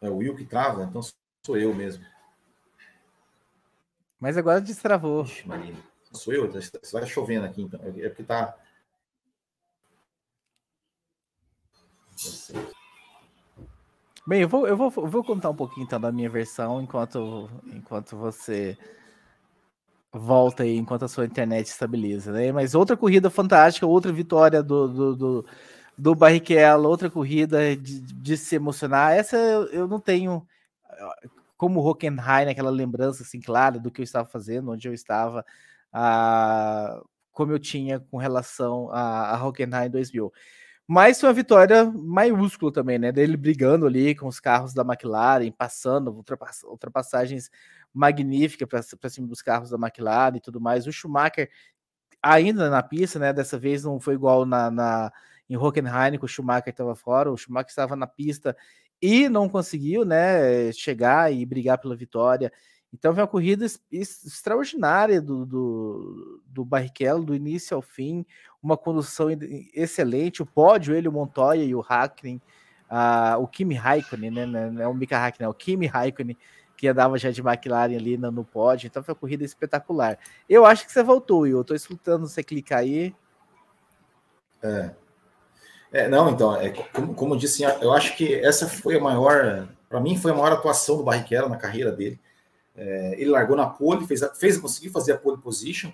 É 0.00 0.08
o 0.08 0.16
Will 0.16 0.34
que 0.34 0.44
trava, 0.44 0.84
então 0.84 1.02
sou 1.44 1.56
eu 1.56 1.74
mesmo. 1.74 2.04
Mas 4.18 4.36
agora 4.36 4.60
destravou. 4.60 5.24
Ixi, 5.24 5.48
Marina. 5.48 5.89
Sou 6.12 6.32
eu, 6.32 6.50
vai 6.92 7.06
chovendo 7.06 7.46
aqui, 7.46 7.62
então. 7.62 7.80
É 7.82 8.08
porque 8.08 8.24
tá. 8.24 8.56
Bem, 14.26 14.42
eu 14.42 14.48
vou, 14.48 14.66
eu 14.66 14.76
vou, 14.76 14.90
vou 14.90 15.24
contar 15.24 15.50
um 15.50 15.56
pouquinho 15.56 15.84
então 15.84 16.00
da 16.00 16.12
minha 16.12 16.28
versão 16.28 16.82
enquanto, 16.82 17.48
enquanto 17.66 18.16
você 18.16 18.76
volta 20.12 20.64
aí, 20.64 20.76
enquanto 20.76 21.04
a 21.04 21.08
sua 21.08 21.24
internet 21.24 21.66
estabiliza, 21.66 22.32
né? 22.32 22.52
Mas 22.52 22.74
outra 22.74 22.96
corrida 22.96 23.30
fantástica, 23.30 23.86
outra 23.86 24.12
vitória 24.12 24.62
do, 24.62 24.88
do, 24.88 25.16
do, 25.16 25.46
do 25.96 26.14
Barrichello, 26.14 26.88
outra 26.88 27.08
corrida 27.08 27.76
de, 27.76 28.00
de 28.00 28.36
se 28.36 28.56
emocionar. 28.56 29.12
Essa 29.12 29.36
eu, 29.36 29.66
eu 29.66 29.88
não 29.88 30.00
tenho 30.00 30.46
como 31.56 31.86
Hockenheim, 31.86 32.48
aquela 32.48 32.70
lembrança 32.70 33.22
assim 33.22 33.40
clara 33.40 33.78
do 33.78 33.90
que 33.90 34.00
eu 34.00 34.04
estava 34.04 34.26
fazendo, 34.26 34.70
onde 34.70 34.88
eu 34.88 34.94
estava 34.94 35.44
a, 35.92 37.00
como 37.32 37.52
eu 37.52 37.58
tinha 37.58 38.00
com 38.00 38.16
relação 38.16 38.90
a, 38.90 39.34
a 39.34 39.46
Hockenheim 39.46 39.90
2000. 39.90 40.32
Mas 40.86 41.20
foi 41.20 41.28
uma 41.28 41.34
vitória 41.34 41.84
maiúscula 41.84 42.72
também, 42.72 42.98
né? 42.98 43.12
Dele 43.12 43.36
brigando 43.36 43.86
ali 43.86 44.14
com 44.14 44.26
os 44.26 44.40
carros 44.40 44.74
da 44.74 44.82
McLaren, 44.82 45.52
passando 45.52 46.10
ultrapass 46.10 46.64
ultrapassagens 46.64 47.48
magníficas 47.94 48.68
para 48.96 49.08
cima 49.08 49.28
dos 49.28 49.40
carros 49.40 49.70
da 49.70 49.76
McLaren 49.76 50.36
e 50.36 50.40
tudo 50.40 50.60
mais. 50.60 50.86
O 50.88 50.92
Schumacher 50.92 51.48
ainda 52.22 52.68
na 52.68 52.82
pista, 52.82 53.18
né? 53.18 53.32
Dessa 53.32 53.58
vez 53.58 53.84
não 53.84 54.00
foi 54.00 54.14
igual 54.14 54.44
na, 54.44 54.70
na 54.70 55.12
em 55.48 55.56
Hockenheim, 55.56 56.18
que 56.18 56.24
o 56.24 56.28
Schumacher 56.28 56.70
estava 56.70 56.94
fora. 56.96 57.30
O 57.30 57.36
Schumacher 57.36 57.70
estava 57.70 57.96
na 57.96 58.06
pista 58.06 58.56
e 59.00 59.28
não 59.28 59.48
conseguiu, 59.48 60.04
né? 60.04 60.72
Chegar 60.72 61.32
e 61.32 61.46
brigar 61.46 61.78
pela 61.78 61.96
vitória. 61.96 62.52
Então 62.92 63.14
foi 63.14 63.22
uma 63.22 63.28
corrida 63.28 63.64
extraordinária 63.90 65.20
do, 65.20 65.46
do, 65.46 66.42
do 66.46 66.64
Barrichello, 66.64 67.24
do 67.24 67.34
início 67.34 67.76
ao 67.76 67.82
fim, 67.82 68.26
uma 68.62 68.76
condução 68.76 69.28
excelente, 69.72 70.42
o 70.42 70.46
pódio, 70.46 70.94
ele, 70.94 71.08
o 71.08 71.12
Montoya 71.12 71.62
e 71.62 71.74
o 71.74 71.80
Hackney, 71.80 72.40
uh, 72.90 73.40
o 73.40 73.46
Kimi 73.46 73.74
Raikkonen, 73.74 74.30
né, 74.30 74.46
não 74.46 74.80
é, 74.80 74.84
é 74.84 74.88
o 74.88 74.94
Mika 74.94 75.16
Hackney, 75.16 75.46
é 75.46 75.48
o 75.48 75.54
Kimi 75.54 75.86
Raikkonen, 75.86 76.36
que 76.76 76.88
andava 76.88 77.16
já 77.16 77.30
de 77.30 77.40
McLaren 77.40 77.94
ali 77.94 78.16
no, 78.16 78.30
no 78.30 78.44
pódio, 78.44 78.86
então 78.86 79.02
foi 79.02 79.12
uma 79.12 79.20
corrida 79.20 79.44
espetacular. 79.44 80.18
Eu 80.48 80.66
acho 80.66 80.84
que 80.84 80.92
você 80.92 81.02
voltou, 81.02 81.46
eu 81.46 81.60
estou 81.60 81.76
escutando 81.76 82.26
você 82.26 82.42
clicar 82.42 82.80
aí. 82.80 83.14
É. 84.62 84.90
é 85.92 86.08
não, 86.08 86.30
então, 86.30 86.56
é, 86.56 86.70
como, 86.70 87.14
como 87.14 87.34
eu 87.34 87.38
disse, 87.38 87.62
eu 87.62 87.92
acho 87.92 88.16
que 88.16 88.34
essa 88.34 88.66
foi 88.68 88.96
a 88.96 89.00
maior, 89.00 89.68
para 89.88 90.00
mim 90.00 90.18
foi 90.18 90.32
a 90.32 90.34
maior 90.34 90.52
atuação 90.52 90.96
do 90.96 91.04
Barrichello 91.04 91.48
na 91.48 91.56
carreira 91.56 91.92
dele, 91.92 92.18
é, 92.76 93.14
ele 93.18 93.30
largou 93.30 93.56
na 93.56 93.66
pole, 93.66 94.06
fez, 94.06 94.20
fez 94.36 94.56
conseguiu 94.58 94.90
fazer 94.90 95.12
a 95.12 95.18
pole 95.18 95.40
position, 95.40 95.90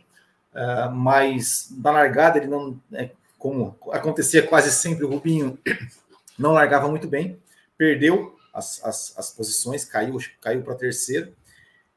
uh, 0.54 0.90
mas 0.92 1.68
na 1.70 1.90
largada 1.90 2.38
ele 2.38 2.46
não, 2.46 2.80
é, 2.92 3.10
como 3.38 3.76
acontecia 3.90 4.46
quase 4.46 4.70
sempre, 4.70 5.04
o 5.04 5.08
Rubinho 5.08 5.58
não 6.38 6.52
largava 6.52 6.88
muito 6.88 7.08
bem, 7.08 7.40
perdeu 7.76 8.36
as, 8.52 8.82
as, 8.84 9.18
as 9.18 9.30
posições, 9.30 9.84
caiu, 9.84 10.16
caiu 10.40 10.62
para 10.62 10.74
terceiro. 10.74 11.34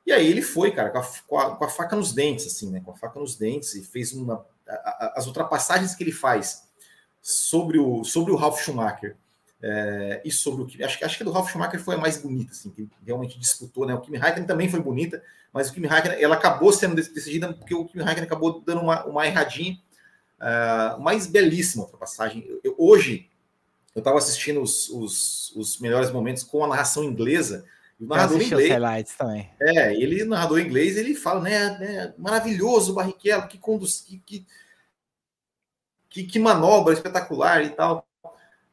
E 0.05 0.11
aí 0.11 0.27
ele 0.27 0.41
foi, 0.41 0.71
cara, 0.71 0.89
com 0.89 1.38
a, 1.38 1.55
com 1.55 1.63
a, 1.63 1.69
faca 1.69 1.95
nos 1.95 2.11
dentes, 2.11 2.47
assim, 2.47 2.69
né? 2.69 2.82
Com 2.84 2.91
a 2.91 2.95
faca 2.95 3.19
nos 3.19 3.36
dentes 3.36 3.75
e 3.75 3.84
fez 3.84 4.11
uma. 4.11 4.45
A, 4.67 4.73
a, 4.73 5.13
as 5.17 5.27
ultrapassagens 5.27 5.95
que 5.95 6.03
ele 6.03 6.11
faz 6.11 6.67
sobre 7.21 7.77
o, 7.77 8.03
sobre 8.03 8.32
o 8.32 8.36
Ralf 8.36 8.61
Schumacher 8.61 9.15
é, 9.62 10.22
e 10.24 10.32
sobre 10.32 10.64
o 10.64 10.66
que. 10.66 10.82
Acho, 10.84 11.03
acho 11.03 11.18
que 11.18 11.24
a 11.24 11.26
do 11.26 11.32
Ralf 11.32 11.51
Schumacher 11.51 11.80
foi 11.80 11.95
a 11.95 11.97
mais 11.97 12.18
bonita, 12.18 12.51
assim, 12.51 12.70
que 12.70 12.88
realmente 13.05 13.38
disputou, 13.38 13.86
né? 13.86 13.93
O 13.93 13.99
Kimi 13.99 14.18
Raikkonen 14.18 14.47
também 14.47 14.70
foi 14.70 14.80
bonita, 14.80 15.22
mas 15.51 15.70
o 15.70 15.74
Kimi 15.74 15.88
Raikkonen 15.88 16.22
ela 16.22 16.36
acabou 16.36 16.72
sendo 16.72 16.95
decidida 16.95 17.51
porque 17.53 17.76
o 17.76 17.86
Kimi 17.86 18.03
Raikkonen 18.03 18.26
acabou 18.26 18.62
dando 18.62 18.82
uma, 18.82 19.05
uma 19.05 19.28
erradinha, 19.28 19.78
uh, 20.39 20.99
mais 21.01 21.28
belíssima 21.28 21.84
ultrapassagem. 21.84 22.45
Eu, 22.47 22.62
eu, 22.64 22.76
hoje, 22.78 23.30
eu 23.93 23.99
estava 23.99 24.18
assistindo 24.18 24.62
os, 24.62 24.89
os, 24.89 25.53
os, 25.55 25.80
melhores 25.80 26.10
momentos 26.10 26.43
com 26.43 26.64
a 26.64 26.68
narração 26.68 27.03
inglesa. 27.03 27.66
o 27.99 28.05
narrador 28.05 28.41
inglês. 28.41 28.70
Highlights 28.70 29.16
também. 29.18 29.49
É, 29.62 29.93
ele, 29.93 30.24
narrador 30.24 30.60
inglês, 30.62 30.95
ele 30.95 31.14
fala, 31.16 31.41
né, 31.41 31.78
né 31.80 32.14
maravilhoso 32.18 32.93
o 32.93 32.95
Barrichello, 32.95 33.49
que 33.49 33.57
conduz, 33.57 33.99
que, 34.07 34.20
que, 34.26 34.45
que, 36.10 36.24
que 36.24 36.39
manobra 36.39 36.93
espetacular 36.93 37.62
e 37.62 37.72
tal. 37.72 38.09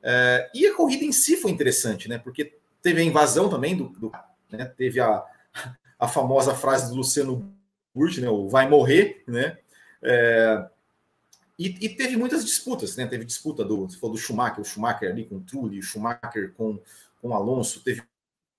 É, 0.08 0.48
e 0.54 0.64
a 0.64 0.74
corrida 0.74 1.04
em 1.04 1.10
si 1.10 1.36
foi 1.36 1.50
interessante, 1.50 2.08
né? 2.08 2.16
Porque 2.16 2.56
teve 2.80 3.00
a 3.00 3.04
invasão 3.04 3.48
também 3.48 3.76
do, 3.76 3.88
do 3.88 4.12
né? 4.48 4.64
teve 4.64 5.00
a, 5.00 5.24
a 5.98 6.06
famosa 6.06 6.54
frase 6.54 6.88
do 6.88 6.94
Luciano 6.94 7.52
Burti, 7.92 8.20
né? 8.20 8.30
O 8.30 8.48
vai 8.48 8.68
morrer, 8.68 9.24
né? 9.26 9.58
É, 10.00 10.64
e, 11.58 11.86
e, 11.86 11.88
teve 11.88 12.16
muitas 12.16 12.44
disputas, 12.44 12.94
né? 12.94 13.04
Teve 13.04 13.24
disputa 13.24 13.64
do, 13.64 13.88
você 13.88 13.98
falou 13.98 14.14
do 14.14 14.22
Schumacher, 14.22 14.60
o 14.60 14.64
Schumacher 14.64 15.10
ali 15.10 15.24
com 15.24 15.38
o 15.38 15.40
Trulli, 15.40 15.80
o 15.80 15.82
Schumacher 15.82 16.52
com, 16.56 16.78
com 17.20 17.30
o 17.30 17.34
Alonso, 17.34 17.80
teve 17.80 18.04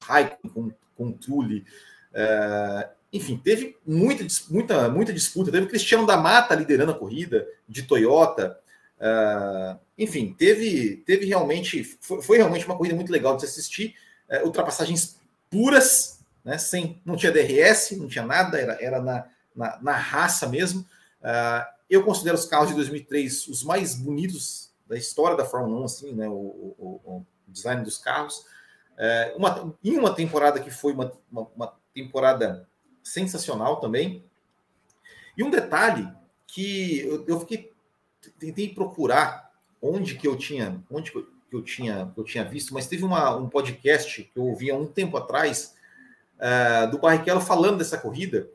Raikkonen 0.04 0.54
com, 0.54 0.72
com 0.98 1.10
o 1.12 1.14
Trulli. 1.14 1.66
É, 2.14 2.90
enfim, 3.14 3.38
teve 3.38 3.78
muita, 3.86 4.26
muita, 4.50 4.90
muita 4.90 5.14
disputa. 5.14 5.50
Teve 5.50 5.66
o 5.66 5.70
Cristiano 5.70 6.06
da 6.06 6.18
Mata 6.18 6.56
liderando 6.56 6.92
a 6.92 7.00
corrida 7.00 7.48
de 7.70 7.84
Toyota. 7.84 8.60
Uh, 9.00 9.80
enfim, 9.98 10.34
teve, 10.34 10.98
teve 11.06 11.26
realmente, 11.26 11.84
foi, 12.02 12.22
foi, 12.22 12.38
realmente 12.38 12.66
uma 12.66 12.76
corrida 12.76 12.96
muito 12.96 13.12
legal 13.12 13.36
de 13.36 13.44
se 13.44 13.48
assistir. 13.48 13.96
Uh, 14.30 14.46
ultrapassagens 14.46 15.20
puras, 15.50 16.20
né, 16.44 16.58
sem, 16.58 17.02
não 17.06 17.16
tinha 17.16 17.32
DRS, 17.32 17.92
não 17.92 18.08
tinha 18.08 18.26
nada, 18.26 18.60
era, 18.60 18.78
era 18.82 19.02
na, 19.02 19.26
na, 19.56 19.80
na 19.82 19.92
raça 19.94 20.48
mesmo. 20.48 20.82
Uh, 21.22 21.66
eu 21.90 22.04
considero 22.04 22.36
os 22.36 22.46
carros 22.46 22.70
de 22.70 22.76
2003 22.76 23.48
os 23.48 23.64
mais 23.64 23.96
bonitos 23.96 24.72
da 24.88 24.98
história 24.98 25.38
da 25.38 25.46
Fórmula 25.46 25.82
1, 25.82 25.86
assim, 25.86 26.14
né, 26.14 26.28
o, 26.28 26.34
o, 26.34 27.02
o 27.06 27.26
design 27.48 27.84
dos 27.84 27.98
carros. 27.98 28.46
uma, 29.36 29.76
em 29.84 29.98
uma 29.98 30.14
temporada 30.14 30.60
que 30.60 30.72
foi 30.72 30.94
uma, 30.94 31.12
uma, 31.32 31.48
uma 31.56 31.74
temporada 31.94 32.68
sensacional 33.04 33.80
também. 33.80 34.24
E 35.38 35.44
um 35.44 35.50
detalhe 35.50 36.10
que 36.46 37.02
eu, 37.02 37.26
eu 37.28 37.40
fiquei 37.42 37.72
tentei 38.32 38.70
procurar 38.70 39.52
onde 39.82 40.16
que 40.16 40.28
eu 40.28 40.36
tinha, 40.36 40.84
onde 40.90 41.12
que 41.12 41.18
eu 41.52 41.62
tinha, 41.62 42.12
que 42.14 42.20
eu 42.20 42.24
tinha 42.24 42.44
visto, 42.44 42.74
mas 42.74 42.88
teve 42.88 43.04
uma, 43.04 43.36
um 43.36 43.50
podcast 43.50 44.24
que 44.24 44.40
eu 44.40 44.44
ouvi 44.44 44.70
há 44.70 44.76
um 44.76 44.88
tempo 44.88 45.18
atrás 45.18 45.76
uh, 46.38 46.90
do 46.92 47.00
Barrichello 47.00 47.42
falando 47.42 47.78
dessa 47.78 47.98
corrida, 47.98 48.50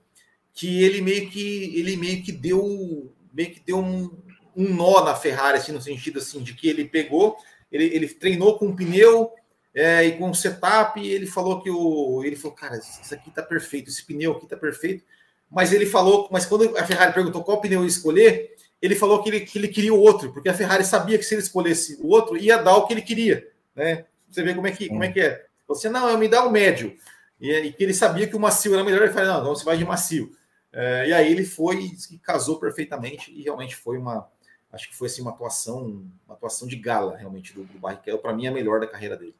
que 0.53 0.83
ele 0.83 1.01
meio 1.01 1.31
que 1.31 1.79
ele 1.79 1.97
meio 1.97 2.23
que 2.23 2.33
deu 2.33 3.11
meio 3.33 3.51
que 3.51 3.61
deu 3.61 3.79
um, 3.79 4.11
um 4.55 4.75
nó 4.75 5.03
na 5.05 5.15
Ferrari, 5.15 5.59
assim, 5.59 5.73
no 5.73 5.81
sentido 5.81 6.19
assim 6.19 6.43
de 6.43 6.55
que 6.55 6.69
ele 6.69 6.85
pegou, 6.85 7.37
ele, 7.71 7.85
ele 7.85 8.09
treinou 8.09 8.59
com 8.59 8.77
pneu 8.77 9.33
é, 9.75 10.05
e 10.05 10.19
com 10.19 10.31
o 10.31 10.35
setup, 10.35 11.01
e 11.01 11.09
ele 11.09 11.27
falou 11.27 11.63
que 11.63 11.71
o. 11.71 12.23
Ele 12.25 12.37
falou, 12.37 12.57
cara, 12.57 12.77
isso 12.77 13.15
aqui 13.15 13.31
tá 13.31 13.43
perfeito, 13.43 13.89
esse 13.89 14.05
pneu 14.05 14.33
aqui 14.33 14.47
tá 14.47 14.57
perfeito. 14.57 15.05
Mas 15.51 15.73
ele 15.73 15.87
falou, 15.87 16.29
mas 16.31 16.47
quando 16.47 16.77
a 16.79 16.85
Ferrari 16.85 17.13
perguntou 17.13 17.45
qual 17.45 17.61
pneu 17.61 17.85
escolher, 17.85 18.52
ele 18.83 18.97
falou 18.97 19.23
que 19.23 19.31
ele, 19.31 19.41
que 19.41 19.57
ele 19.57 19.69
queria 19.69 19.95
o 19.95 20.01
outro, 20.01 20.33
porque 20.33 20.49
a 20.49 20.55
Ferrari 20.55 20.85
sabia 20.85 21.17
que 21.17 21.25
se 21.25 21.35
ele 21.35 21.43
escolhesse 21.43 21.97
o 22.03 22.09
outro, 22.09 22.37
ia 22.37 22.59
dar 22.59 22.77
o 22.77 22.87
que 22.87 22.93
ele 22.93 23.01
queria. 23.01 23.49
Né? 23.77 24.05
Você 24.29 24.43
vê 24.43 24.53
como 24.55 24.67
é 24.67 24.73
que, 24.73 24.89
como 24.89 25.05
é, 25.05 25.13
que 25.13 25.21
é. 25.21 25.47
Você, 25.69 25.89
não, 25.89 26.09
eu 26.09 26.19
me 26.19 26.27
dá 26.27 26.45
o 26.45 26.51
médio. 26.51 26.97
E, 27.41 27.51
e, 27.53 27.73
que 27.73 27.85
ele 27.85 27.95
sabia 27.95 28.27
que 28.27 28.35
o 28.35 28.41
macio 28.41 28.75
era 28.75 28.83
melhor, 28.83 29.03
ele 29.03 29.13
falou, 29.13 29.29
não, 29.29 29.41
então 29.41 29.55
você 29.55 29.65
vai 29.65 29.77
de 29.77 29.85
macio. 29.85 30.33
É, 30.73 31.09
e 31.09 31.13
aí 31.13 31.31
ele 31.31 31.45
foi 31.45 31.93
e 32.11 32.19
casou 32.19 32.59
perfeitamente, 32.59 33.31
e 33.31 33.43
realmente 33.43 33.77
foi 33.77 33.99
uma. 33.99 34.29
Acho 34.73 34.89
que 34.89 34.97
foi 34.97 35.07
assim, 35.07 35.23
uma 35.23 35.31
atuação, 35.31 36.05
uma 36.27 36.35
atuação 36.35 36.67
de 36.67 36.77
gala, 36.77 37.17
realmente, 37.17 37.53
do, 37.53 37.63
do 37.65 37.79
Barrichello. 37.79 38.19
Para 38.19 38.33
mim, 38.33 38.47
é 38.47 38.49
a 38.49 38.53
melhor 38.53 38.81
da 38.81 38.87
carreira 38.87 39.17
dele. 39.17 39.35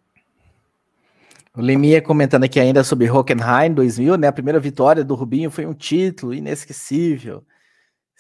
O 1.57 1.61
Lemia 1.61 2.01
comentando 2.01 2.45
aqui 2.45 2.61
ainda 2.61 2.85
sobre 2.85 3.11
Hockenheim 3.11 3.73
2000, 3.73 4.17
né? 4.19 4.29
A 4.29 4.33
primeira 4.33 4.61
vitória 4.61 5.03
do 5.03 5.15
Rubinho 5.15 5.51
foi 5.51 5.67
um 5.67 5.75
título 5.75 6.35
inesquecível. 6.35 7.43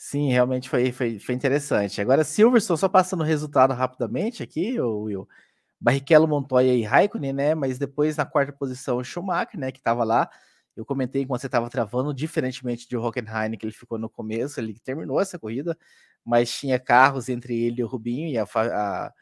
Sim, 0.04 0.30
realmente 0.30 0.68
foi, 0.68 0.90
foi, 0.90 1.20
foi 1.20 1.32
interessante. 1.32 2.00
Agora, 2.00 2.24
Silverstone, 2.24 2.76
só 2.76 2.88
passando 2.88 3.20
o 3.20 3.24
resultado 3.24 3.72
rapidamente 3.72 4.42
aqui, 4.42 4.78
o 4.80 5.02
Will. 5.02 5.28
Barrichello, 5.80 6.26
Montoya 6.26 6.74
e 6.74 6.82
Raikkonen, 6.82 7.32
né? 7.32 7.54
Mas 7.54 7.78
depois 7.78 8.16
na 8.16 8.26
quarta 8.26 8.52
posição 8.52 8.96
o 8.96 9.04
Schumacher, 9.04 9.60
né? 9.60 9.70
Que 9.70 9.78
estava 9.78 10.02
lá. 10.02 10.28
Eu 10.74 10.84
comentei 10.84 11.24
quando 11.24 11.40
você 11.40 11.46
estava 11.46 11.70
travando, 11.70 12.12
diferentemente 12.12 12.88
de 12.88 12.96
Hockenheim, 12.96 13.56
que 13.56 13.64
ele 13.64 13.72
ficou 13.72 13.96
no 13.96 14.10
começo, 14.10 14.58
ele 14.58 14.76
terminou 14.80 15.20
essa 15.20 15.38
corrida, 15.38 15.78
mas 16.24 16.52
tinha 16.52 16.80
carros 16.80 17.28
entre 17.28 17.56
ele 17.56 17.80
e 17.80 17.84
o 17.84 17.86
Rubinho, 17.86 18.28
e 18.28 18.36
a, 18.36 18.42
a, 18.42 19.12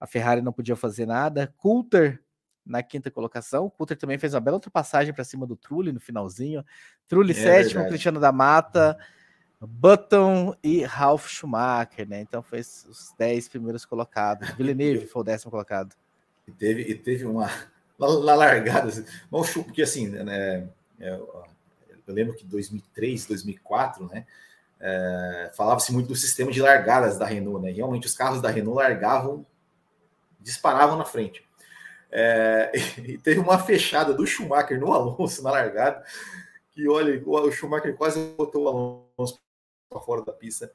a 0.00 0.06
Ferrari 0.06 0.40
não 0.40 0.52
podia 0.52 0.74
fazer 0.74 1.04
nada. 1.04 1.52
Coulter 1.58 2.22
na 2.64 2.82
quinta 2.82 3.10
colocação. 3.10 3.68
Coulter 3.68 3.98
também 3.98 4.16
fez 4.16 4.32
uma 4.32 4.40
bela 4.40 4.56
ultrapassagem 4.56 5.12
para 5.12 5.24
cima 5.24 5.46
do 5.46 5.56
Trulli 5.56 5.92
no 5.92 6.00
finalzinho. 6.00 6.64
Trulli 7.06 7.32
é 7.32 7.34
sétimo, 7.34 7.74
verdade. 7.74 7.88
Cristiano 7.88 8.18
da 8.18 8.32
Mata, 8.32 8.96
Button 9.66 10.56
e 10.62 10.82
Ralf 10.82 11.28
Schumacher, 11.28 12.08
né? 12.08 12.20
Então 12.20 12.42
foi 12.42 12.60
os 12.60 13.14
10 13.18 13.48
primeiros 13.48 13.84
colocados. 13.84 14.50
Villeneuve 14.56 15.06
foi 15.06 15.22
o 15.22 15.24
décimo 15.24 15.50
colocado. 15.50 15.94
E 16.46 16.52
teve, 16.52 16.82
e 16.82 16.94
teve 16.94 17.24
uma 17.24 17.48
largada, 17.98 18.88
assim, 18.88 19.04
porque 19.62 19.82
assim, 19.82 20.08
né, 20.08 20.68
é, 20.98 21.20
eu 22.06 22.14
lembro 22.14 22.34
que 22.34 22.44
2003, 22.44 23.26
2004, 23.26 24.06
né? 24.06 24.26
É, 24.80 25.52
falava-se 25.56 25.92
muito 25.92 26.08
do 26.08 26.16
sistema 26.16 26.50
de 26.50 26.60
largadas 26.60 27.16
da 27.16 27.24
Renault, 27.24 27.64
né? 27.64 27.70
Realmente 27.70 28.06
os 28.06 28.14
carros 28.14 28.42
da 28.42 28.50
Renault 28.50 28.76
largavam, 28.76 29.46
disparavam 30.40 30.96
na 30.96 31.04
frente. 31.04 31.44
É, 32.10 32.72
e 32.98 33.16
teve 33.16 33.38
uma 33.38 33.58
fechada 33.58 34.12
do 34.12 34.26
Schumacher 34.26 34.78
no 34.80 34.92
Alonso 34.92 35.42
na 35.42 35.52
largada, 35.52 36.04
que 36.72 36.88
olha, 36.88 37.22
o 37.24 37.52
Schumacher 37.52 37.96
quase 37.96 38.18
botou 38.36 38.64
o 38.64 38.68
Alonso 39.16 39.40
para 39.92 40.00
fora 40.00 40.24
da 40.24 40.32
pista. 40.32 40.72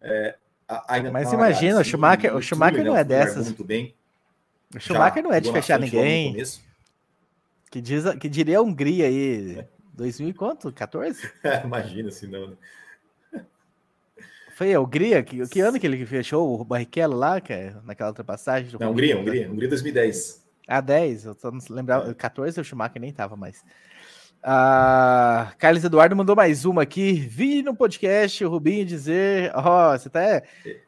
É, 0.00 0.36
Mas 1.12 1.32
imagina, 1.32 1.80
assim, 1.80 1.80
o 1.80 1.84
Schumacher, 1.84 2.36
o 2.36 2.42
Schumacher 2.42 2.84
não 2.84 2.96
é 2.96 3.04
dessas. 3.04 3.46
Muito 3.46 3.64
bem. 3.64 3.94
O 4.74 4.80
Schumacher 4.80 5.22
Já, 5.22 5.28
não 5.28 5.32
é 5.32 5.40
de 5.40 5.52
fechar 5.52 5.78
ninguém. 5.78 6.34
Que, 7.70 7.80
diz, 7.80 8.04
que 8.14 8.28
diria 8.28 8.58
a 8.58 8.62
Hungria 8.62 9.06
aí, 9.06 9.58
é. 9.58 9.68
2000 9.94 10.28
e 10.28 10.34
quanto? 10.34 10.72
14? 10.72 11.30
imagina 11.64 12.10
se 12.10 12.26
não, 12.26 12.48
né? 12.50 12.56
Foi 14.54 14.74
a 14.74 14.80
Hungria? 14.80 15.22
Que, 15.22 15.46
que 15.48 15.60
ano 15.60 15.78
que 15.80 15.86
ele 15.86 16.04
fechou 16.04 16.60
o 16.60 16.64
Barrichello 16.64 17.16
lá, 17.16 17.40
que 17.40 17.52
é 17.52 17.74
naquela 17.84 18.10
ultrapassagem? 18.10 18.70
Não, 18.78 18.90
Hungria, 18.90 19.18
Hungria, 19.18 19.50
Hungria 19.50 19.68
2010. 19.68 20.44
Ah, 20.68 20.80
10, 20.80 21.24
eu 21.24 21.34
tô 21.34 21.50
não 21.50 21.60
lembrava, 21.70 22.14
14 22.14 22.60
o 22.60 22.64
Schumacher 22.64 23.00
nem 23.00 23.12
tava 23.12 23.36
mais. 23.36 23.64
Ah, 24.42 25.52
Carlos 25.58 25.84
Eduardo 25.84 26.16
mandou 26.16 26.34
mais 26.34 26.64
uma 26.64 26.82
aqui. 26.82 27.12
Vi 27.12 27.62
no 27.62 27.76
podcast 27.76 28.42
o 28.42 28.48
Rubinho 28.48 28.86
dizer: 28.86 29.52
Ó, 29.54 29.92
oh, 29.94 29.98
você 29.98 30.08
tá, 30.08 30.42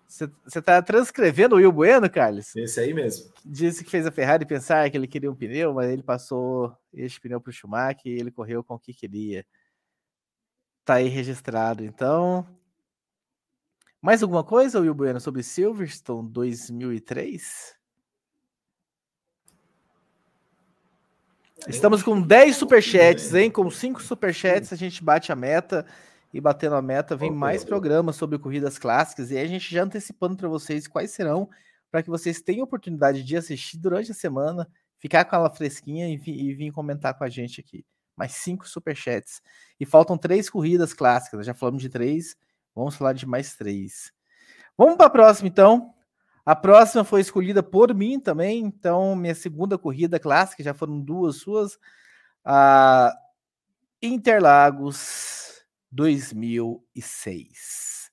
você 0.09 0.62
tá 0.62 0.80
transcrevendo 0.80 1.55
o 1.55 1.59
Will 1.59 1.70
Bueno, 1.70 2.09
Carlos? 2.09 2.57
Esse 2.57 2.80
aí 2.80 2.94
mesmo. 2.94 3.30
Disse 3.44 3.84
que 3.84 3.90
fez 3.90 4.07
a 4.07 4.11
Ferrari 4.11 4.46
pensar 4.46 4.88
que 4.90 4.96
ele 4.96 5.07
queria 5.07 5.30
um 5.30 5.34
pneu, 5.34 5.74
mas 5.74 5.90
ele 5.90 6.03
passou 6.03 6.74
este 6.94 7.20
pneu 7.20 7.40
para 7.42 7.50
o 7.50 7.53
Schumacher 7.53 8.07
e 8.07 8.18
ele 8.18 8.30
correu 8.30 8.64
com 8.64 8.74
o 8.74 8.78
que 8.78 8.94
queria. 8.94 9.44
Tá 10.82 10.94
aí 10.94 11.09
registrado. 11.09 11.84
Então, 11.84 12.46
mais 14.00 14.22
alguma 14.22 14.42
coisa, 14.42 14.80
Will 14.80 14.94
Bueno, 14.94 15.20
sobre 15.20 15.42
Silverstone 15.42 16.28
2003? 16.30 17.82
Estamos 21.68 22.02
com 22.02 22.20
10 22.20 22.56
superchats, 22.56 23.34
hein? 23.34 23.50
Com 23.50 23.70
5 23.70 24.02
superchats 24.02 24.72
a 24.72 24.76
gente 24.76 25.02
bate 25.02 25.32
a 25.32 25.36
meta. 25.36 25.86
E 26.34 26.40
batendo 26.40 26.76
a 26.76 26.82
meta, 26.82 27.14
vem 27.14 27.30
mais 27.30 27.62
programas 27.62 28.16
sobre 28.16 28.38
corridas 28.38 28.78
clássicas. 28.78 29.30
E 29.30 29.36
aí 29.36 29.44
a 29.44 29.48
gente 29.48 29.70
já 29.70 29.82
antecipando 29.82 30.34
para 30.34 30.48
vocês 30.48 30.88
quais 30.88 31.10
serão, 31.10 31.46
para 31.90 32.02
que 32.02 32.08
vocês 32.08 32.40
tenham 32.40 32.64
oportunidade 32.64 33.22
de 33.22 33.36
assistir 33.36 33.76
durante 33.76 34.12
a 34.12 34.14
semana, 34.14 34.66
ficar 34.98 35.26
com 35.26 35.36
ela 35.36 35.50
fresquinha 35.50 36.08
e, 36.08 36.14
e 36.14 36.54
vir 36.54 36.72
comentar 36.72 37.12
com 37.12 37.22
a 37.22 37.28
gente 37.28 37.60
aqui. 37.60 37.84
Mais 38.16 38.32
5 38.32 38.66
superchats. 38.66 39.42
E 39.78 39.84
faltam 39.84 40.16
três 40.16 40.48
corridas 40.48 40.94
clássicas. 40.94 41.44
Já 41.44 41.52
falamos 41.52 41.82
de 41.82 41.90
três 41.90 42.34
Vamos 42.74 42.96
falar 42.96 43.12
de 43.12 43.26
mais 43.26 43.54
três. 43.54 44.12
Vamos 44.76 44.96
para 44.96 45.06
a 45.06 45.10
próxima, 45.10 45.48
então. 45.48 45.92
A 46.45 46.57
próxima 46.57 47.05
foi 47.05 47.20
escolhida 47.20 47.62
por 47.62 47.95
mim 47.95 48.18
também, 48.18 48.64
então 48.64 49.14
minha 49.14 49.34
segunda 49.34 49.78
corrida 49.78 50.18
clássica, 50.18 50.62
já 50.62 50.74
foram 50.74 51.01
duas 51.01 51.36
suas. 51.36 51.78
A 52.45 53.14
Interlagos 54.03 55.64
2006. 55.93 58.11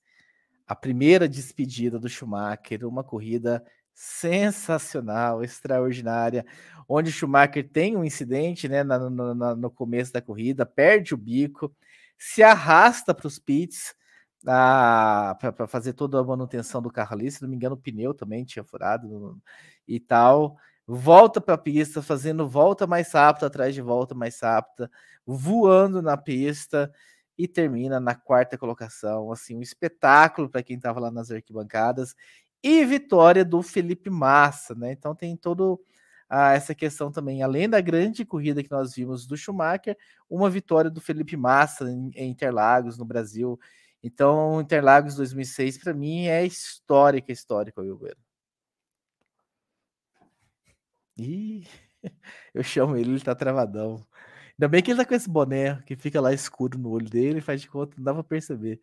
A 0.67 0.75
primeira 0.75 1.27
despedida 1.27 1.97
do 1.97 2.07
Schumacher, 2.07 2.85
uma 2.85 3.03
corrida 3.03 3.65
sensacional, 3.91 5.43
extraordinária, 5.43 6.45
onde 6.87 7.11
Schumacher 7.11 7.67
tem 7.67 7.97
um 7.97 8.03
incidente 8.03 8.69
né, 8.69 8.83
no, 8.83 9.71
começo 9.71 10.13
da 10.13 10.21
corrida, 10.21 10.65
perde 10.65 11.15
o 11.15 11.17
bico, 11.17 11.75
se 12.15 12.43
arrasta 12.43 13.13
para 13.13 13.25
os 13.25 13.39
pits 13.39 13.95
para 14.43 15.67
fazer 15.67 15.93
toda 15.93 16.19
a 16.19 16.23
manutenção 16.23 16.81
do 16.81 16.91
carro 16.91 17.13
ali. 17.15 17.31
Se 17.31 17.41
não 17.41 17.49
me 17.49 17.55
engano, 17.55 17.75
o 17.75 17.77
pneu 17.77 18.13
também 18.13 18.45
tinha 18.45 18.63
furado 18.63 19.39
e 19.87 19.99
tal. 19.99 20.57
Volta 20.87 21.39
para 21.39 21.55
a 21.55 21.57
pista, 21.57 22.01
fazendo 22.01 22.47
volta 22.47 22.87
mais 22.87 23.11
rápida, 23.11 23.47
atrás 23.47 23.75
de 23.75 23.81
volta 23.81 24.15
mais 24.15 24.39
rápida, 24.41 24.89
voando 25.25 26.01
na 26.01 26.17
pista 26.17 26.91
e 27.37 27.47
termina 27.47 27.99
na 27.99 28.15
quarta 28.15 28.57
colocação. 28.57 29.31
Assim, 29.31 29.55
um 29.55 29.61
espetáculo 29.61 30.49
para 30.49 30.63
quem 30.63 30.77
estava 30.77 30.99
lá 30.99 31.11
nas 31.11 31.31
arquibancadas. 31.31 32.15
E 32.63 32.83
vitória 32.85 33.45
do 33.45 33.61
Felipe 33.61 34.09
Massa, 34.09 34.75
né? 34.75 34.91
Então 34.91 35.15
tem 35.15 35.35
todo 35.37 35.79
a 36.29 36.53
essa 36.53 36.75
questão 36.75 37.11
também, 37.11 37.41
além 37.41 37.67
da 37.67 37.81
grande 37.81 38.23
corrida 38.23 38.61
que 38.61 38.69
nós 38.69 38.93
vimos 38.93 39.25
do 39.25 39.35
Schumacher, 39.35 39.97
uma 40.29 40.47
vitória 40.49 40.89
do 40.89 41.01
Felipe 41.01 41.35
Massa 41.35 41.89
em, 41.89 42.11
em 42.15 42.29
Interlagos, 42.29 42.97
no 42.97 43.05
Brasil. 43.05 43.59
Então, 44.03 44.61
Interlagos 44.61 45.15
2006, 45.15 45.77
para 45.77 45.93
mim, 45.93 46.27
é 46.27 46.45
histórica, 46.45 47.31
histórica, 47.31 47.81
Wilber. 47.81 48.15
Ih, 51.17 51.67
eu 52.53 52.63
chamo 52.63 52.95
ele, 52.95 53.11
ele 53.11 53.19
tá 53.21 53.35
travadão. 53.35 54.05
Ainda 54.53 54.67
bem 54.67 54.81
que 54.81 54.91
ele 54.91 54.99
tá 54.99 55.05
com 55.05 55.15
esse 55.15 55.29
boné 55.29 55.81
que 55.83 55.95
fica 55.95 56.21
lá 56.21 56.33
escuro 56.33 56.77
no 56.77 56.89
olho 56.91 57.09
dele, 57.09 57.41
faz 57.41 57.61
de 57.61 57.69
conta, 57.69 57.95
não 57.97 58.03
dá 58.03 58.13
pra 58.13 58.23
perceber. 58.23 58.79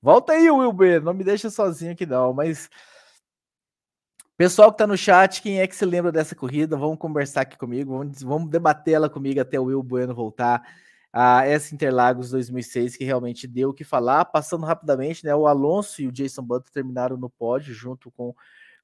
Volta 0.00 0.32
aí, 0.32 0.50
Wilber, 0.50 1.02
não 1.02 1.14
me 1.14 1.24
deixa 1.24 1.50
sozinho 1.50 1.92
aqui 1.92 2.06
não, 2.06 2.32
mas 2.32 2.68
Pessoal 4.36 4.70
que 4.70 4.74
está 4.74 4.86
no 4.88 4.96
chat, 4.96 5.40
quem 5.40 5.60
é 5.60 5.66
que 5.68 5.76
se 5.76 5.84
lembra 5.84 6.10
dessa 6.10 6.34
corrida? 6.34 6.76
Vamos 6.76 6.98
conversar 6.98 7.42
aqui 7.42 7.56
comigo, 7.56 7.96
vamos, 7.96 8.22
vamos 8.22 8.50
debater 8.50 8.94
ela 8.94 9.08
comigo 9.08 9.40
até 9.40 9.60
o 9.60 9.64
Will 9.64 9.82
Bueno 9.84 10.14
voltar 10.14 10.62
a 11.12 11.44
essa 11.46 11.74
Interlagos 11.74 12.30
2006, 12.30 12.96
que 12.96 13.04
realmente 13.04 13.46
deu 13.46 13.70
o 13.70 13.74
que 13.74 13.84
falar. 13.84 14.24
Passando 14.24 14.64
rapidamente, 14.64 15.24
né? 15.24 15.34
O 15.34 15.46
Alonso 15.46 16.00
e 16.00 16.08
o 16.08 16.12
Jason 16.12 16.42
Button 16.42 16.70
terminaram 16.72 17.16
no 17.16 17.28
pódio 17.28 17.74
junto 17.74 18.10
com, 18.12 18.34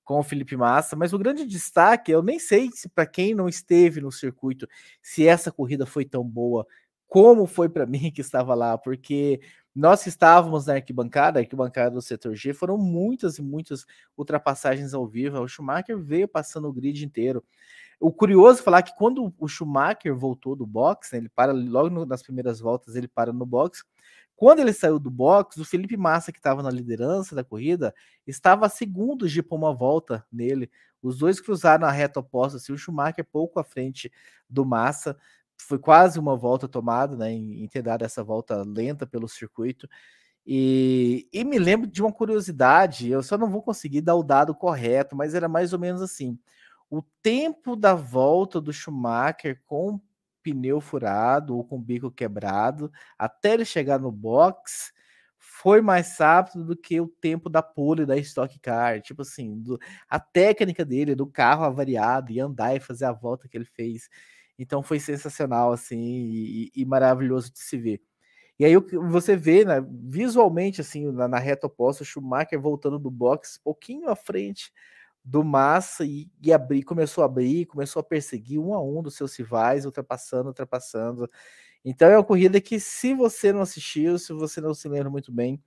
com 0.04 0.18
o 0.18 0.22
Felipe 0.22 0.56
Massa, 0.56 0.96
mas 0.96 1.12
o 1.12 1.18
grande 1.18 1.46
destaque, 1.46 2.12
eu 2.12 2.22
nem 2.22 2.38
sei 2.38 2.70
se 2.72 2.88
para 2.88 3.06
quem 3.06 3.34
não 3.34 3.48
esteve 3.48 4.00
no 4.00 4.12
circuito, 4.12 4.68
se 5.02 5.26
essa 5.26 5.50
corrida 5.50 5.86
foi 5.86 6.04
tão 6.04 6.24
boa 6.24 6.66
como 7.08 7.46
foi 7.46 7.68
para 7.68 7.86
mim 7.86 8.10
que 8.12 8.20
estava 8.20 8.54
lá, 8.54 8.76
porque 8.76 9.40
nós 9.74 10.02
que 10.02 10.08
estávamos 10.08 10.66
na 10.66 10.74
arquibancada, 10.74 11.40
arquibancada 11.40 11.92
do 11.92 12.02
setor 12.02 12.34
G, 12.34 12.52
foram 12.52 12.76
muitas 12.76 13.38
e 13.38 13.42
muitas 13.42 13.86
ultrapassagens 14.16 14.92
ao 14.92 15.06
vivo. 15.06 15.38
O 15.38 15.48
Schumacher 15.48 15.96
veio 15.98 16.26
passando 16.26 16.68
o 16.68 16.72
grid 16.72 17.04
inteiro. 17.04 17.44
O 18.00 18.12
curioso 18.12 18.60
é 18.60 18.62
falar 18.62 18.82
que 18.82 18.96
quando 18.96 19.34
o 19.38 19.48
Schumacher 19.48 20.14
voltou 20.14 20.54
do 20.54 20.66
box, 20.66 21.12
né, 21.12 21.18
ele 21.18 21.28
para 21.28 21.52
logo 21.52 21.90
no, 21.90 22.06
nas 22.06 22.22
primeiras 22.22 22.60
voltas, 22.60 22.94
ele 22.94 23.08
para 23.08 23.32
no 23.32 23.44
box. 23.44 23.84
Quando 24.36 24.60
ele 24.60 24.72
saiu 24.72 25.00
do 25.00 25.10
box, 25.10 25.56
o 25.60 25.64
Felipe 25.64 25.96
Massa, 25.96 26.30
que 26.30 26.38
estava 26.38 26.62
na 26.62 26.70
liderança 26.70 27.34
da 27.34 27.42
corrida, 27.42 27.92
estava 28.24 28.68
segundos 28.68 29.32
de 29.32 29.42
pôr 29.42 29.56
uma 29.56 29.74
volta 29.74 30.24
nele. 30.30 30.70
Os 31.02 31.18
dois 31.18 31.40
cruzaram 31.40 31.86
a 31.86 31.90
reta 31.90 32.20
oposta, 32.20 32.56
assim, 32.56 32.72
o 32.72 32.78
Schumacher 32.78 33.24
pouco 33.24 33.58
à 33.58 33.64
frente 33.64 34.12
do 34.48 34.64
Massa 34.64 35.16
foi 35.60 35.78
quase 35.78 36.18
uma 36.18 36.36
volta 36.36 36.68
tomada, 36.68 37.16
né, 37.16 37.32
em, 37.32 37.64
em 37.64 37.68
ter 37.68 37.82
dado 37.82 38.04
essa 38.04 38.22
volta 38.22 38.62
lenta 38.62 39.06
pelo 39.06 39.28
circuito. 39.28 39.88
E, 40.46 41.28
e, 41.32 41.44
me 41.44 41.58
lembro 41.58 41.86
de 41.86 42.00
uma 42.00 42.12
curiosidade, 42.12 43.10
eu 43.10 43.22
só 43.22 43.36
não 43.36 43.50
vou 43.50 43.62
conseguir 43.62 44.00
dar 44.00 44.14
o 44.14 44.22
dado 44.22 44.54
correto, 44.54 45.14
mas 45.14 45.34
era 45.34 45.48
mais 45.48 45.72
ou 45.72 45.78
menos 45.78 46.00
assim: 46.00 46.38
o 46.90 47.02
tempo 47.22 47.76
da 47.76 47.94
volta 47.94 48.60
do 48.60 48.72
Schumacher 48.72 49.60
com 49.66 50.00
pneu 50.42 50.80
furado 50.80 51.56
ou 51.56 51.64
com 51.64 51.80
bico 51.80 52.10
quebrado 52.10 52.90
até 53.18 53.54
ele 53.54 53.64
chegar 53.64 53.98
no 53.98 54.10
box 54.10 54.92
foi 55.38 55.80
mais 55.80 56.16
rápido 56.18 56.64
do 56.64 56.76
que 56.76 57.00
o 57.00 57.08
tempo 57.08 57.50
da 57.50 57.62
pole 57.62 58.06
da 58.06 58.16
Stock 58.16 58.58
Car. 58.60 59.00
Tipo 59.00 59.22
assim, 59.22 59.60
do, 59.60 59.78
a 60.08 60.20
técnica 60.20 60.84
dele, 60.84 61.14
do 61.14 61.26
carro 61.26 61.64
avariado 61.64 62.30
e 62.32 62.40
andar 62.40 62.76
e 62.76 62.80
fazer 62.80 63.06
a 63.06 63.12
volta 63.12 63.48
que 63.48 63.56
ele 63.56 63.64
fez. 63.64 64.08
Então 64.58 64.82
foi 64.82 65.00
sensacional, 65.00 65.72
assim, 65.72 65.98
e, 65.98 66.70
e 66.74 66.84
maravilhoso 66.84 67.52
de 67.52 67.60
se 67.60 67.76
ver. 67.76 68.00
E 68.58 68.64
aí 68.64 68.74
você 69.10 69.36
vê, 69.36 69.64
né, 69.64 69.84
visualmente, 70.04 70.80
assim, 70.80 71.10
na, 71.12 71.28
na, 71.28 71.38
reta 71.38 71.66
oposta, 71.68 72.02
o 72.02 72.06
Schumacher 72.06 72.60
voltando 72.60 72.98
do 72.98 73.10
box, 73.10 73.60
pouquinho 73.62 74.08
à 74.08 74.16
frente 74.16 74.72
do 75.28 75.44
Massa 75.44 76.06
e, 76.06 76.30
e 76.42 76.82
começou 76.82 77.22
a 77.22 77.26
abrir, 77.26 77.66
começou 77.66 78.00
a 78.00 78.02
perseguir 78.02 78.58
um 78.58 78.72
a 78.72 78.82
um 78.82 79.02
dos 79.02 79.14
seus 79.14 79.36
rivais, 79.36 79.84
ultrapassando, 79.84 80.48
ultrapassando. 80.48 81.30
Então 81.84 82.08
é 82.08 82.16
uma 82.16 82.24
corrida 82.24 82.60
que, 82.60 82.80
se 82.80 83.12
você 83.14 83.52
não 83.52 83.60
assistiu, 83.60 84.18
se 84.18 84.32
você 84.32 84.60
não 84.60 84.72
se 84.72 84.88
lembra 84.88 85.10
muito 85.10 85.30
bem, 85.30 85.62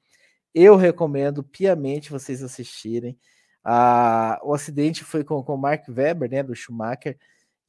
eu 0.54 0.76
recomendo 0.76 1.44
piamente 1.44 2.12
vocês 2.12 2.42
assistirem. 2.44 3.18
Ah, 3.64 4.40
o 4.44 4.54
acidente 4.54 5.04
foi 5.04 5.24
com 5.24 5.36
o 5.40 5.58
Mark 5.58 5.88
Webber, 5.88 6.30
né, 6.30 6.42
do 6.44 6.56
Schumacher, 6.56 7.18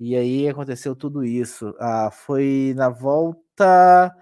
e 0.00 0.16
aí 0.16 0.48
aconteceu 0.48 0.96
tudo 0.96 1.24
isso. 1.24 1.74
Ah, 1.78 2.10
foi 2.10 2.72
na 2.74 2.88
volta, 2.88 4.14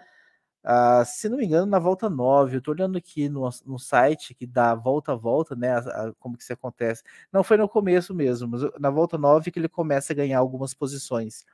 ah, 0.63 1.05
se 1.05 1.29
não 1.29 1.39
me 1.39 1.47
engano, 1.47 1.67
na 1.67 1.79
volta 1.79 2.11
9. 2.11 2.57
Eu 2.57 2.59
estou 2.59 2.75
olhando 2.75 2.99
aqui 2.99 3.29
no, 3.29 3.49
no 3.67 3.79
site 3.79 4.35
que 4.35 4.47
dá 4.47 4.75
volta 4.75 5.13
a 5.13 5.17
volta, 5.17 5.55
né? 5.57 5.73
A, 5.73 5.79
a, 5.79 6.13
como 6.19 6.37
que 6.37 6.43
isso 6.43 6.53
acontece. 6.53 7.03
Não 7.33 7.43
foi 7.43 7.57
no 7.57 7.69
começo 7.69 8.15
mesmo, 8.15 8.49
mas 8.49 8.63
na 8.79 8.91
volta 8.91 9.19
9 9.19 9.51
que 9.51 9.59
ele 9.59 9.69
começa 9.69 10.13
a 10.13 10.17
ganhar 10.17 10.39
algumas 10.39 10.75
posições. 10.75 11.45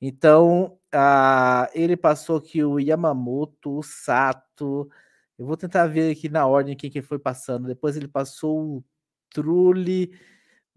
Então, 0.00 0.78
ah, 0.92 1.68
ele 1.74 1.96
passou 1.96 2.36
aqui 2.38 2.64
o 2.64 2.78
Yamamoto, 2.78 3.78
o 3.78 3.82
Sato. 3.82 4.90
Eu 5.38 5.46
vou 5.46 5.56
tentar 5.56 5.86
ver 5.86 6.12
aqui 6.12 6.28
na 6.28 6.46
ordem 6.46 6.76
quem 6.76 6.90
que 6.90 7.02
foi 7.02 7.18
passando. 7.18 7.68
Depois 7.68 7.96
ele 7.96 8.08
passou 8.08 8.78
o 8.78 8.84
Trulli 9.30 10.12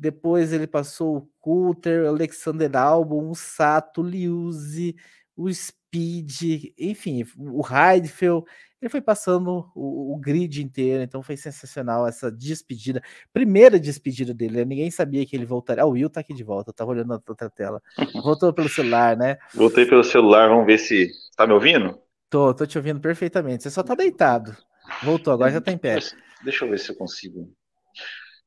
depois 0.01 0.51
ele 0.51 0.66
passou 0.66 1.18
o 1.18 1.30
Coulter, 1.39 2.05
o 2.05 2.07
Alexander 2.07 2.76
Albon, 2.76 3.30
o 3.30 3.36
Sato, 3.36 4.01
o 4.01 4.03
Liuzzi, 4.03 4.95
o 5.38 5.47
Speed, 5.92 6.72
enfim, 6.80 7.26
o 7.38 7.62
Heidfeld. 7.68 8.46
Ele 8.82 8.89
foi 8.89 9.02
passando 9.02 9.70
o, 9.76 10.16
o, 10.16 10.18
grid 10.18 10.64
inteiro, 10.64 11.04
então 11.04 11.22
foi 11.22 11.38
sensacional 11.38 12.08
essa 12.08 12.32
despedida. 12.32 13.04
Primeira 13.32 13.80
despedida 13.80 14.34
dele, 14.34 14.58
né? 14.58 14.66
ninguém 14.66 14.89
sabia 14.89 15.24
que 15.26 15.36
ele 15.36 15.46
voltaria. 15.46 15.84
Ah, 15.84 15.86
o 15.86 15.92
Will 15.92 16.10
tá 16.10 16.22
aqui 16.22 16.34
de 16.34 16.44
volta, 16.44 16.72
eu 16.72 16.74
tava 16.74 16.92
olhando 16.92 17.10
na 17.10 17.22
outra 17.28 17.50
tela. 17.50 17.82
Voltou 18.24 18.52
pelo 18.54 18.70
celular, 18.70 19.16
né? 19.16 19.38
Voltei 19.54 19.86
pelo 19.86 20.04
celular, 20.04 20.48
vamos 20.48 20.66
ver 20.66 20.80
se. 20.80 21.12
Tá 21.36 21.46
me 21.46 21.54
ouvindo? 21.54 22.00
Tô, 22.30 22.54
tô 22.54 22.66
te 22.66 22.78
ouvindo 22.78 23.00
perfeitamente. 23.00 23.64
Você 23.64 23.70
só 23.70 23.84
tá 23.84 23.94
deitado. 23.94 24.56
Voltou, 25.04 25.34
agora 25.34 25.52
já 25.52 25.62
tá 25.62 25.72
em 25.72 25.78
pé. 25.78 26.00
Deixa 26.44 26.66
eu 26.66 26.70
ver 26.70 26.80
se 26.80 26.89
eu 26.92 26.96
consigo. 26.96 27.54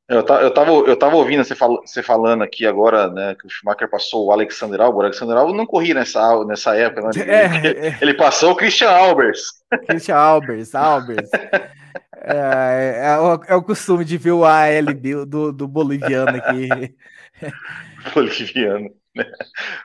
Eu, 0.07 0.17
eu, 0.17 0.53
tava, 0.53 0.71
eu 0.71 0.95
tava 0.95 1.15
ouvindo 1.15 1.43
você, 1.43 1.55
fal, 1.55 1.81
você 1.83 2.03
falando 2.03 2.43
aqui 2.43 2.67
agora, 2.67 3.09
né, 3.09 3.35
que 3.39 3.47
o 3.47 3.49
Schumacher 3.49 3.89
passou 3.89 4.27
o 4.27 4.31
Alexander 4.31 4.79
Albon. 4.79 4.99
O 4.99 5.01
Alexander 5.01 5.35
Albon 5.35 5.55
não 5.55 5.65
corria 5.65 5.95
nessa, 5.95 6.45
nessa 6.45 6.75
época, 6.75 7.01
né? 7.01 7.09
Ele, 7.15 7.31
é, 7.31 7.87
é. 7.87 7.97
ele 7.99 8.13
passou 8.13 8.51
o 8.51 8.55
Christian 8.55 8.91
Albers. 8.91 9.41
Christian 9.87 10.15
Albers, 10.15 10.75
Albers. 10.75 11.29
é, 12.21 13.01
é, 13.03 13.17
o, 13.17 13.43
é, 13.47 13.55
o, 13.55 13.63
costume 13.63 14.05
de 14.05 14.17
ver 14.19 14.33
o 14.33 14.45
ALB 14.45 15.25
do, 15.25 15.51
do 15.51 15.67
boliviano 15.67 16.37
aqui. 16.37 16.95
boliviano. 18.13 18.91
Né? 19.15 19.25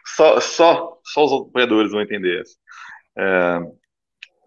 Só, 0.04 0.38
só, 0.38 0.98
só 1.02 1.24
os 1.24 1.48
apoiadores 1.48 1.92
vão 1.92 2.02
entender. 2.02 2.42
É, 3.16 3.60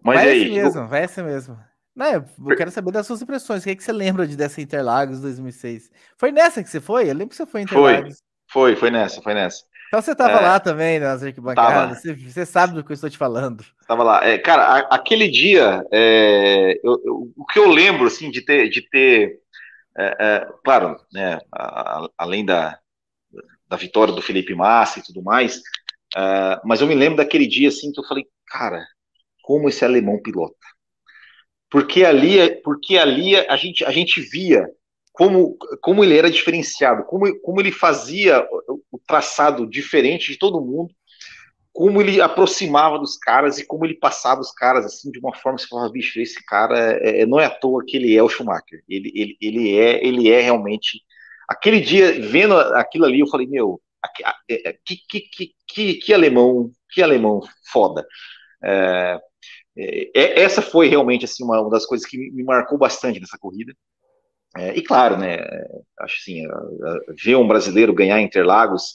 mas 0.04 0.16
vai 0.16 0.28
aí, 0.28 0.42
assim 0.42 0.54
mesmo, 0.54 0.88
vai 0.88 1.04
assim 1.04 1.22
mesmo. 1.22 1.58
Não, 1.94 2.12
eu 2.12 2.56
quero 2.56 2.70
saber 2.72 2.90
das 2.90 3.06
suas 3.06 3.22
impressões. 3.22 3.62
O 3.62 3.64
que, 3.64 3.70
é 3.70 3.76
que 3.76 3.84
você 3.84 3.92
lembra 3.92 4.26
de 4.26 4.36
dessa 4.36 4.60
Interlagos 4.60 5.20
2006? 5.20 5.90
Foi 6.18 6.32
nessa 6.32 6.62
que 6.62 6.68
você 6.68 6.80
foi? 6.80 7.04
Eu 7.04 7.14
lembro 7.14 7.28
que 7.28 7.36
você 7.36 7.46
foi 7.46 7.60
em 7.60 7.64
Interlagos. 7.64 8.22
Foi, 8.50 8.72
foi, 8.72 8.76
foi 8.76 8.90
nessa, 8.90 9.22
foi 9.22 9.34
nessa. 9.34 9.62
Então 9.88 10.02
você 10.02 10.10
estava 10.10 10.38
é, 10.38 10.40
lá 10.40 10.58
também 10.58 10.98
nas 10.98 11.22
arquibancadas, 11.22 12.00
você, 12.00 12.14
você, 12.14 12.44
sabe 12.44 12.74
do 12.74 12.82
que 12.82 12.90
eu 12.90 12.94
estou 12.94 13.08
te 13.08 13.16
falando. 13.16 13.64
Estava 13.80 14.02
lá. 14.02 14.24
É, 14.26 14.36
cara, 14.38 14.64
a, 14.64 14.78
aquele 14.96 15.28
dia, 15.28 15.86
é, 15.92 16.80
eu, 16.82 17.00
eu, 17.04 17.32
o 17.36 17.46
que 17.46 17.60
eu 17.60 17.68
lembro, 17.68 18.06
assim, 18.06 18.28
de 18.28 18.40
ter, 18.40 18.68
de 18.68 18.82
ter 18.82 19.38
é, 19.96 20.16
é, 20.18 20.48
claro, 20.64 20.96
né, 21.12 21.38
a, 21.52 22.00
a, 22.00 22.08
além 22.18 22.44
da, 22.44 22.76
da 23.68 23.76
vitória 23.76 24.12
do 24.12 24.20
Felipe 24.22 24.52
Massa 24.52 24.98
e 24.98 25.02
tudo 25.02 25.22
mais, 25.22 25.62
é, 26.16 26.60
mas 26.64 26.80
eu 26.80 26.88
me 26.88 26.94
lembro 26.96 27.18
daquele 27.18 27.46
dia, 27.46 27.68
assim, 27.68 27.92
que 27.92 28.00
eu 28.00 28.04
falei, 28.04 28.26
cara, 28.48 28.84
como 29.44 29.68
esse 29.68 29.84
alemão 29.84 30.20
pilota 30.20 30.73
porque 31.74 32.04
ali, 32.04 32.54
porque 32.62 32.96
ali 32.96 33.34
a, 33.34 33.56
gente, 33.56 33.84
a 33.84 33.90
gente 33.90 34.20
via 34.20 34.64
como, 35.12 35.58
como 35.82 36.04
ele 36.04 36.16
era 36.16 36.30
diferenciado, 36.30 37.02
como, 37.02 37.36
como 37.40 37.60
ele 37.60 37.72
fazia 37.72 38.46
o 38.92 38.96
traçado 39.04 39.68
diferente 39.68 40.30
de 40.30 40.38
todo 40.38 40.60
mundo, 40.60 40.94
como 41.72 42.00
ele 42.00 42.20
aproximava 42.20 42.96
dos 42.96 43.16
caras 43.16 43.58
e 43.58 43.66
como 43.66 43.84
ele 43.84 43.94
passava 43.94 44.40
os 44.40 44.52
caras 44.52 44.86
assim 44.86 45.10
de 45.10 45.18
uma 45.18 45.34
forma 45.34 45.56
que 45.56 45.64
você 45.64 45.68
falava, 45.68 45.90
bicho, 45.90 46.20
esse 46.20 46.44
cara 46.46 46.96
é, 47.02 47.22
é, 47.22 47.26
não 47.26 47.40
é 47.40 47.46
à 47.46 47.50
toa 47.50 47.84
que 47.84 47.96
ele 47.96 48.16
é 48.16 48.22
o 48.22 48.28
Schumacher, 48.28 48.84
ele, 48.88 49.10
ele, 49.12 49.36
ele, 49.40 49.76
é, 49.76 50.06
ele 50.06 50.30
é 50.30 50.40
realmente. 50.42 51.02
Aquele 51.48 51.80
dia, 51.80 52.20
vendo 52.20 52.56
aquilo 52.56 53.04
ali, 53.04 53.18
eu 53.18 53.26
falei, 53.26 53.48
meu, 53.48 53.82
é, 54.48 54.68
é, 54.68 54.76
que, 54.86 54.96
que, 55.08 55.50
que, 55.66 55.94
que 55.94 56.14
alemão, 56.14 56.70
que 56.88 57.02
alemão 57.02 57.40
foda. 57.72 58.06
É, 58.62 59.18
é, 59.76 60.10
é, 60.14 60.40
essa 60.40 60.62
foi 60.62 60.88
realmente 60.88 61.24
assim 61.24 61.44
uma, 61.44 61.60
uma, 61.60 61.70
das 61.70 61.86
coisas 61.86 62.06
que 62.06 62.16
me 62.16 62.44
marcou 62.44 62.78
bastante 62.78 63.20
nessa 63.20 63.38
corrida. 63.38 63.74
É, 64.56 64.76
e 64.76 64.82
claro, 64.82 65.16
né, 65.16 65.38
acho 66.00 66.16
assim, 66.20 66.42
ver 67.24 67.36
um 67.36 67.48
brasileiro 67.48 67.92
ganhar 67.92 68.20
Interlagos 68.20 68.94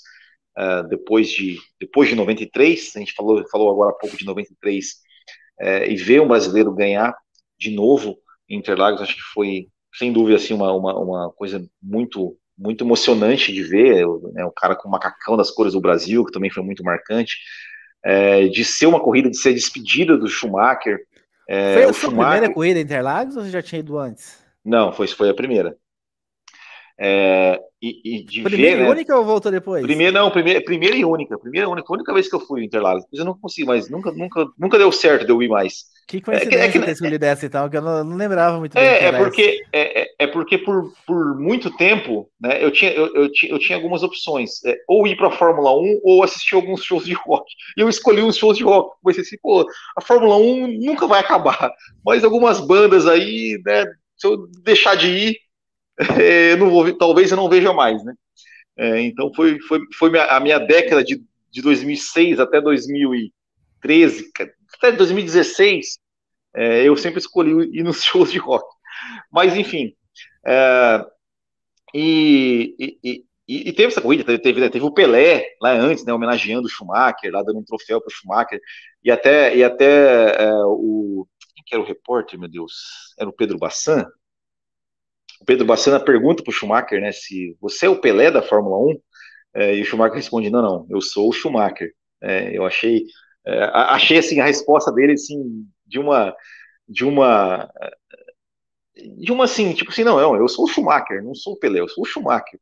uh, 0.57 0.88
depois 0.88 1.30
de 1.30 1.57
depois 1.80 2.07
de 2.09 2.15
93, 2.15 2.93
a 2.95 2.99
gente 2.99 3.13
falou 3.13 3.43
falou 3.49 3.69
agora 3.69 3.91
há 3.91 3.99
pouco 3.99 4.15
de 4.17 4.25
93, 4.25 4.95
é, 5.59 5.91
e 5.91 5.95
ver 5.97 6.21
um 6.21 6.27
brasileiro 6.27 6.73
ganhar 6.73 7.13
de 7.57 7.71
novo 7.71 8.17
Interlagos, 8.49 9.01
acho 9.01 9.15
que 9.15 9.21
foi 9.34 9.67
sem 9.93 10.13
dúvida 10.13 10.38
assim 10.38 10.53
uma, 10.53 10.71
uma, 10.73 10.97
uma 10.97 11.32
coisa 11.34 11.61
muito 11.82 12.38
muito 12.57 12.84
emocionante 12.84 13.53
de 13.53 13.63
ver, 13.63 14.05
né, 14.34 14.43
o 14.43 14.51
cara 14.51 14.75
com 14.75 14.89
o 14.89 14.91
macacão 14.91 15.38
das 15.38 15.49
cores 15.49 15.71
do 15.71 15.80
Brasil, 15.80 16.25
que 16.25 16.32
também 16.32 16.51
foi 16.51 16.61
muito 16.61 16.84
marcante, 16.84 17.38
é, 18.03 18.47
de 18.47 18.63
ser 18.63 18.85
uma 18.85 18.99
corrida, 18.99 19.29
de 19.29 19.37
ser 19.37 19.53
despedida 19.53 20.17
do 20.17 20.27
Schumacher. 20.27 20.99
É, 21.47 21.73
foi 21.73 21.83
a 21.83 21.93
sua 21.93 22.09
Schumacher... 22.09 22.31
primeira 22.31 22.53
corrida 22.53 22.79
Interlagos 22.79 23.35
ou 23.35 23.43
você 23.43 23.49
já 23.49 23.61
tinha 23.61 23.79
ido 23.79 23.97
antes? 23.97 24.37
Não, 24.63 24.91
foi, 24.91 25.07
foi 25.07 25.29
a 25.29 25.33
primeira. 25.33 25.75
É, 27.01 27.57
e, 27.81 28.17
e 28.17 28.23
de 28.25 28.41
primeira 28.41 28.75
ver, 28.75 28.81
e 28.81 28.85
né? 28.85 28.89
única 28.89 29.17
ou 29.17 29.23
voltou 29.23 29.49
depois? 29.49 29.81
Primeira, 29.83 30.11
não, 30.11 30.29
primeira, 30.29 30.61
primeira 30.61 30.97
e 30.97 31.05
única. 31.05 31.39
Primeira 31.39 31.65
e 31.65 31.69
única, 31.69 31.87
a 31.89 31.95
única 31.95 32.13
vez 32.13 32.27
que 32.27 32.35
eu 32.35 32.41
fui 32.41 32.65
Interlagos. 32.65 33.03
Depois 33.03 33.19
eu 33.19 33.25
não 33.25 33.39
consegui 33.39 33.65
mais, 33.65 33.89
nunca, 33.89 34.11
nunca, 34.11 34.45
nunca 34.57 34.77
deu 34.77 34.91
certo 34.91 35.25
de 35.25 35.31
eu 35.31 35.41
ir 35.41 35.47
mais. 35.47 35.85
Que 36.05 36.19
coincidência 36.19 36.57
é 36.57 36.71
que, 36.71 36.77
é 36.77 36.81
que, 36.81 36.85
ter 36.85 36.91
escolhido 36.91 37.23
essa 37.23 37.45
e 37.45 37.49
tal, 37.49 37.69
que 37.69 37.77
eu 37.77 37.81
não, 37.81 38.03
não 38.03 38.17
lembrava 38.17 38.59
muito 38.59 38.73
bem. 38.73 38.83
É, 38.83 39.05
é 39.05 39.11
porque, 39.13 39.61
é, 39.71 40.01
é, 40.01 40.07
é, 40.19 40.27
porque 40.27 40.57
por, 40.57 40.91
por 41.07 41.39
muito 41.39 41.69
tempo, 41.77 42.29
né, 42.41 42.61
eu 42.61 42.69
tinha, 42.69 42.91
eu, 42.91 43.15
eu, 43.15 43.31
tinha, 43.31 43.51
eu 43.53 43.59
tinha 43.59 43.77
algumas 43.77 44.03
opções. 44.03 44.61
É, 44.65 44.75
ou 44.85 45.07
ir 45.07 45.15
para 45.15 45.27
a 45.27 45.37
Fórmula 45.37 45.73
1 45.79 46.01
ou 46.03 46.21
assistir 46.21 46.55
alguns 46.55 46.83
shows 46.83 47.05
de 47.05 47.13
rock. 47.13 47.45
E 47.77 47.81
eu 47.81 47.87
escolhi 47.87 48.21
uns 48.21 48.35
shows 48.35 48.57
de 48.57 48.63
rock. 48.63 48.97
Pensei 49.05 49.21
assim, 49.21 49.37
pô, 49.41 49.65
a 49.95 50.01
Fórmula 50.01 50.35
1 50.35 50.79
nunca 50.81 51.07
vai 51.07 51.21
acabar. 51.21 51.71
Mas 52.03 52.25
algumas 52.25 52.59
bandas 52.59 53.07
aí, 53.07 53.61
né, 53.65 53.85
se 54.17 54.27
eu 54.27 54.47
deixar 54.63 54.95
de 54.95 55.07
ir, 55.07 55.37
é, 55.37 55.48
não 56.57 56.69
vou, 56.69 56.91
talvez 56.97 57.31
eu 57.31 57.37
não 57.37 57.49
veja 57.49 57.73
mais, 57.73 58.03
né? 58.03 58.13
É, 58.77 59.01
então 59.01 59.31
foi, 59.33 59.59
foi, 59.61 59.81
foi 59.97 60.17
a 60.17 60.39
minha 60.39 60.57
década 60.57 61.03
de, 61.03 61.21
de 61.51 61.61
2006 61.61 62.39
até 62.39 62.61
2013, 62.61 64.31
até 64.77 64.91
2016, 64.93 65.99
é, 66.55 66.83
eu 66.83 66.95
sempre 66.95 67.19
escolhi 67.19 67.51
ir 67.77 67.83
nos 67.83 68.03
shows 68.03 68.31
de 68.31 68.37
rock. 68.37 68.65
Mas, 69.31 69.55
enfim. 69.55 69.93
É, 70.45 71.05
e, 71.93 72.75
e, 72.79 73.25
e, 73.47 73.69
e, 73.69 73.73
teve 73.73 73.87
essa 73.87 74.01
corrida, 74.01 74.23
teve, 74.23 74.39
teve, 74.39 74.69
teve, 74.69 74.85
o 74.85 74.93
Pelé 74.93 75.43
lá 75.61 75.71
antes, 75.71 76.05
né, 76.05 76.13
homenageando 76.13 76.67
o 76.67 76.69
Schumacher, 76.69 77.31
lá 77.31 77.43
dando 77.43 77.59
um 77.59 77.63
troféu 77.63 77.99
para 77.99 78.09
o 78.09 78.13
Schumacher, 78.13 78.61
e 79.03 79.11
até, 79.11 79.55
e 79.55 79.63
até 79.63 80.43
é, 80.43 80.53
o. 80.65 81.27
Quem 81.55 81.63
que 81.65 81.75
era 81.75 81.83
o 81.83 81.85
repórter, 81.85 82.39
meu 82.39 82.49
Deus? 82.49 83.13
Era 83.17 83.29
o 83.29 83.33
Pedro 83.33 83.57
Bassan? 83.57 84.05
O 85.41 85.45
Pedro 85.45 85.65
Bassana 85.65 85.99
pergunta 85.99 86.43
para 86.43 86.51
o 86.51 86.53
Schumacher, 86.53 87.01
né, 87.01 87.11
se 87.11 87.55
você 87.61 87.85
é 87.85 87.89
o 87.89 87.99
Pelé 87.99 88.29
da 88.29 88.41
Fórmula 88.41 88.77
1, 88.77 88.99
é, 89.55 89.75
e 89.75 89.81
o 89.81 89.85
Schumacher 89.85 90.15
responde, 90.15 90.49
não, 90.49 90.61
não, 90.61 90.87
eu 90.89 91.01
sou 91.01 91.29
o 91.29 91.33
Schumacher. 91.33 91.91
É, 92.21 92.55
eu 92.57 92.65
achei, 92.65 93.05
é, 93.45 93.63
achei 93.73 94.17
assim 94.17 94.39
a 94.39 94.45
resposta 94.45 94.91
dele 94.91 95.13
assim 95.13 95.65
de 95.87 95.97
uma, 95.99 96.35
de 96.87 97.05
uma, 97.05 97.71
de 99.17 99.31
uma 99.31 99.45
assim, 99.45 99.73
tipo 99.73 99.91
assim, 99.91 100.03
não, 100.03 100.19
não, 100.19 100.35
eu 100.35 100.47
sou 100.47 100.65
o 100.65 100.67
Schumacher, 100.67 101.23
não 101.23 101.33
sou 101.33 101.53
o 101.53 101.59
Pelé, 101.59 101.79
eu 101.79 101.87
sou 101.89 102.03
o 102.03 102.07
Schumacher. 102.07 102.59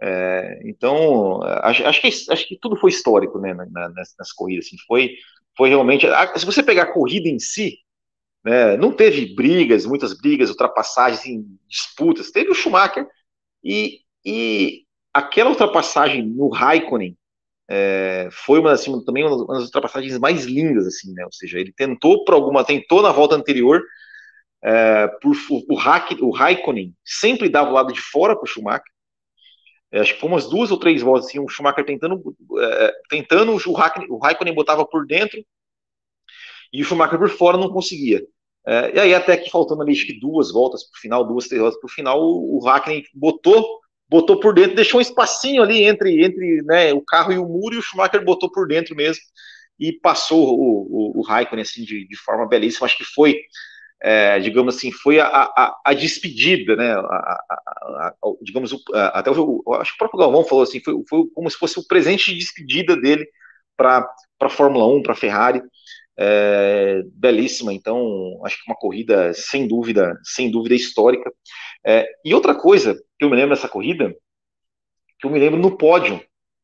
É, 0.00 0.60
então, 0.64 1.42
acho, 1.42 1.86
acho, 1.86 2.00
que, 2.02 2.08
acho 2.08 2.48
que 2.48 2.58
tudo 2.60 2.76
foi 2.76 2.90
histórico, 2.90 3.38
né, 3.38 3.54
na, 3.54 3.88
nessa, 3.90 4.14
corrida, 4.36 4.60
assim, 4.60 4.76
foi, 4.86 5.14
foi 5.56 5.68
realmente, 5.70 6.06
se 6.36 6.44
você 6.44 6.62
pegar 6.62 6.82
a 6.84 6.92
corrida 6.92 7.28
em 7.28 7.38
si, 7.38 7.78
né? 8.46 8.76
Não 8.76 8.92
teve 8.92 9.34
brigas, 9.34 9.84
muitas 9.84 10.14
brigas, 10.14 10.50
ultrapassagens, 10.50 11.44
disputas. 11.68 12.30
Teve 12.30 12.48
o 12.48 12.54
Schumacher 12.54 13.04
e, 13.62 14.02
e 14.24 14.84
aquela 15.12 15.50
ultrapassagem 15.50 16.24
no 16.24 16.48
Raikkonen 16.48 17.18
é, 17.68 18.28
foi 18.30 18.60
uma 18.60 18.70
assim, 18.70 19.04
também 19.04 19.24
uma 19.24 19.54
das 19.54 19.64
ultrapassagens 19.64 20.16
mais 20.20 20.44
lindas, 20.44 20.86
assim, 20.86 21.12
né? 21.12 21.24
Ou 21.24 21.32
seja, 21.32 21.58
ele 21.58 21.72
tentou 21.72 22.24
por 22.24 22.34
alguma, 22.34 22.64
tentou 22.64 23.02
na 23.02 23.10
volta 23.10 23.34
anterior, 23.34 23.82
é, 24.62 25.08
por, 25.20 25.34
o, 25.50 25.56
o, 25.68 26.28
o 26.28 26.30
Raikkonen 26.30 26.94
sempre 27.04 27.48
dava 27.48 27.70
o 27.70 27.72
lado 27.72 27.92
de 27.92 28.00
fora 28.00 28.36
para 28.36 28.44
o 28.44 28.46
Schumacher. 28.46 28.92
É, 29.90 29.98
acho 29.98 30.14
que 30.14 30.20
foi 30.20 30.30
umas 30.30 30.48
duas 30.48 30.70
ou 30.70 30.78
três 30.78 31.02
voltas 31.02 31.26
assim, 31.26 31.40
o 31.40 31.48
Schumacher 31.48 31.84
tentando, 31.84 32.22
é, 32.60 32.92
tentando 33.10 33.52
o, 33.52 33.72
Raikkonen, 33.72 34.08
o 34.08 34.18
Raikkonen 34.18 34.54
botava 34.54 34.86
por 34.86 35.04
dentro 35.04 35.44
e 36.72 36.82
o 36.82 36.84
Schumacher 36.84 37.18
por 37.18 37.28
fora 37.28 37.58
não 37.58 37.70
conseguia. 37.70 38.24
É, 38.66 38.96
e 38.96 39.00
aí, 39.00 39.14
até 39.14 39.36
que 39.36 39.48
faltando 39.48 39.82
ali, 39.82 39.92
acho 39.92 40.06
que 40.06 40.18
duas 40.18 40.50
voltas 40.50 40.82
para 40.82 40.98
o 40.98 41.00
final, 41.00 41.24
duas, 41.24 41.46
três 41.46 41.60
voltas 41.62 41.78
para 41.78 41.86
o 41.86 41.90
final, 41.90 42.20
o, 42.20 42.58
o 42.58 42.60
botou, 43.14 43.80
botou 44.08 44.40
por 44.40 44.54
dentro, 44.54 44.74
deixou 44.74 44.98
um 44.98 45.02
espacinho 45.02 45.62
ali 45.62 45.84
entre, 45.84 46.24
entre 46.24 46.62
né, 46.62 46.92
o 46.92 47.00
carro 47.00 47.32
e 47.32 47.38
o 47.38 47.46
muro, 47.46 47.76
e 47.76 47.78
o 47.78 47.82
Schumacher 47.82 48.24
botou 48.24 48.50
por 48.50 48.66
dentro 48.66 48.96
mesmo 48.96 49.22
e 49.78 49.92
passou 49.92 50.58
o, 50.58 51.12
o, 51.16 51.20
o 51.20 51.22
Raikkonen 51.22 51.62
assim, 51.62 51.84
de, 51.84 52.08
de 52.08 52.16
forma 52.16 52.48
belíssima. 52.48 52.86
Acho 52.86 52.96
que 52.96 53.04
foi, 53.04 53.38
é, 54.02 54.40
digamos 54.40 54.76
assim, 54.76 54.90
foi 54.90 55.20
a, 55.20 55.26
a, 55.26 55.80
a 55.84 55.94
despedida, 55.94 56.74
né? 56.74 56.92
A, 56.94 57.38
digamos, 58.42 58.74
até 59.12 59.30
o, 59.30 59.62
acho 59.74 59.92
que 59.92 59.96
o 59.96 59.98
próprio 59.98 60.20
Galvão 60.20 60.44
falou 60.44 60.64
assim, 60.64 60.80
foi, 60.80 60.94
foi 61.08 61.24
como 61.34 61.48
se 61.48 61.56
fosse 61.56 61.78
o 61.78 61.86
presente 61.86 62.32
de 62.32 62.38
despedida 62.38 62.96
dele 62.96 63.28
para 63.76 64.08
a 64.40 64.48
Fórmula 64.48 64.88
1, 64.88 65.02
para 65.02 65.12
a 65.12 65.16
Ferrari 65.16 65.62
é, 66.18 67.02
belíssima. 67.12 67.72
Então, 67.72 68.40
acho 68.44 68.56
que 68.56 68.70
uma 68.70 68.76
corrida 68.76 69.32
sem 69.34 69.66
dúvida, 69.66 70.18
sem 70.22 70.50
dúvida 70.50 70.74
histórica. 70.74 71.30
É, 71.84 72.06
e 72.24 72.34
outra 72.34 72.54
coisa 72.54 72.94
que 73.18 73.24
eu 73.24 73.30
me 73.30 73.36
lembro 73.36 73.54
dessa 73.54 73.68
corrida, 73.68 74.14
que 75.18 75.26
eu 75.26 75.30
me 75.30 75.38
lembro 75.38 75.60
no 75.60 75.76
pódio, 75.76 76.20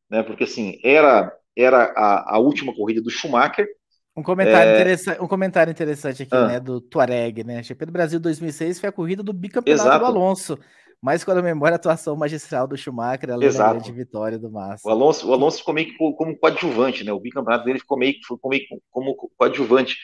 né? 0.09 0.23
Porque 0.23 0.43
assim 0.43 0.79
era 0.83 1.31
era 1.55 1.93
a, 1.95 2.35
a 2.35 2.39
última 2.39 2.73
corrida 2.73 3.01
do 3.01 3.11
Schumacher. 3.11 3.67
Um 4.15 4.23
comentário, 4.23 4.71
é... 4.71 4.75
interessante, 4.75 5.21
um 5.21 5.27
comentário 5.27 5.71
interessante 5.71 6.23
aqui, 6.23 6.35
ah. 6.35 6.47
né, 6.47 6.59
do 6.59 6.81
Tuareg, 6.81 7.43
né? 7.43 7.63
GP 7.63 7.85
do 7.85 7.91
Brasil 7.91 8.19
2006 8.19 8.79
foi 8.79 8.89
a 8.89 8.91
corrida 8.91 9.23
do 9.23 9.33
bicampeonato 9.33 9.87
Exato. 9.87 9.99
do 9.99 10.05
Alonso 10.05 10.59
mas 11.03 11.21
quando 11.21 11.43
memória 11.43 11.75
a 11.75 11.77
atuação 11.77 12.15
magistral 12.15 12.65
do 12.65 12.77
Schumacher, 12.77 13.29
além 13.29 13.49
Exato. 13.49 13.73
da 13.73 13.73
grande 13.73 13.91
vitória 13.91 14.39
do 14.39 14.49
Massa. 14.49 14.87
O 14.87 14.89
Alonso, 14.89 15.27
o 15.27 15.33
Alonso 15.33 15.57
ficou 15.57 15.73
meio 15.73 15.87
que 15.87 15.97
como 15.97 16.37
coadjuvante, 16.37 17.03
né? 17.03 17.11
O 17.11 17.19
bicampeonato 17.19 17.65
dele 17.65 17.79
ficou 17.79 17.97
meio, 17.97 18.13
ficou 18.25 18.49
meio 18.49 18.63
como 18.89 19.13
coadjuvante. 19.37 19.97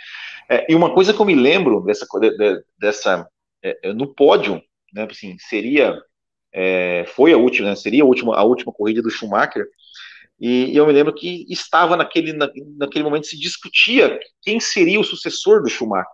É, 0.50 0.70
e 0.70 0.76
uma 0.76 0.94
coisa 0.94 1.14
que 1.14 1.22
eu 1.22 1.26
me 1.26 1.36
lembro 1.36 1.80
dessa, 1.86 2.06
dessa 2.78 3.26
é, 3.64 3.80
é, 3.82 3.94
no 3.94 4.14
pódio, 4.14 4.62
né? 4.94 5.08
Assim, 5.10 5.38
seria 5.40 5.98
é, 6.54 7.06
foi 7.16 7.32
a 7.32 7.38
última, 7.38 7.70
né, 7.70 7.76
seria 7.78 8.04
a 8.04 8.06
última, 8.06 8.36
a 8.36 8.44
última 8.44 8.74
corrida 8.74 9.02
do 9.02 9.10
Schumacher. 9.10 9.66
E, 10.38 10.74
e 10.74 10.76
eu 10.76 10.86
me 10.86 10.92
lembro 10.92 11.16
que 11.16 11.46
estava 11.50 11.96
naquele, 11.96 12.34
na, 12.34 12.50
naquele 12.78 13.06
momento 13.06 13.28
se 13.28 13.40
discutia 13.40 14.20
quem 14.42 14.60
seria 14.60 15.00
o 15.00 15.04
sucessor 15.06 15.62
do 15.62 15.70
Schumacher. 15.70 16.12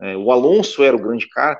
É, 0.00 0.16
o 0.16 0.32
Alonso 0.32 0.82
era 0.82 0.96
o 0.96 1.00
grande 1.00 1.28
cara. 1.28 1.56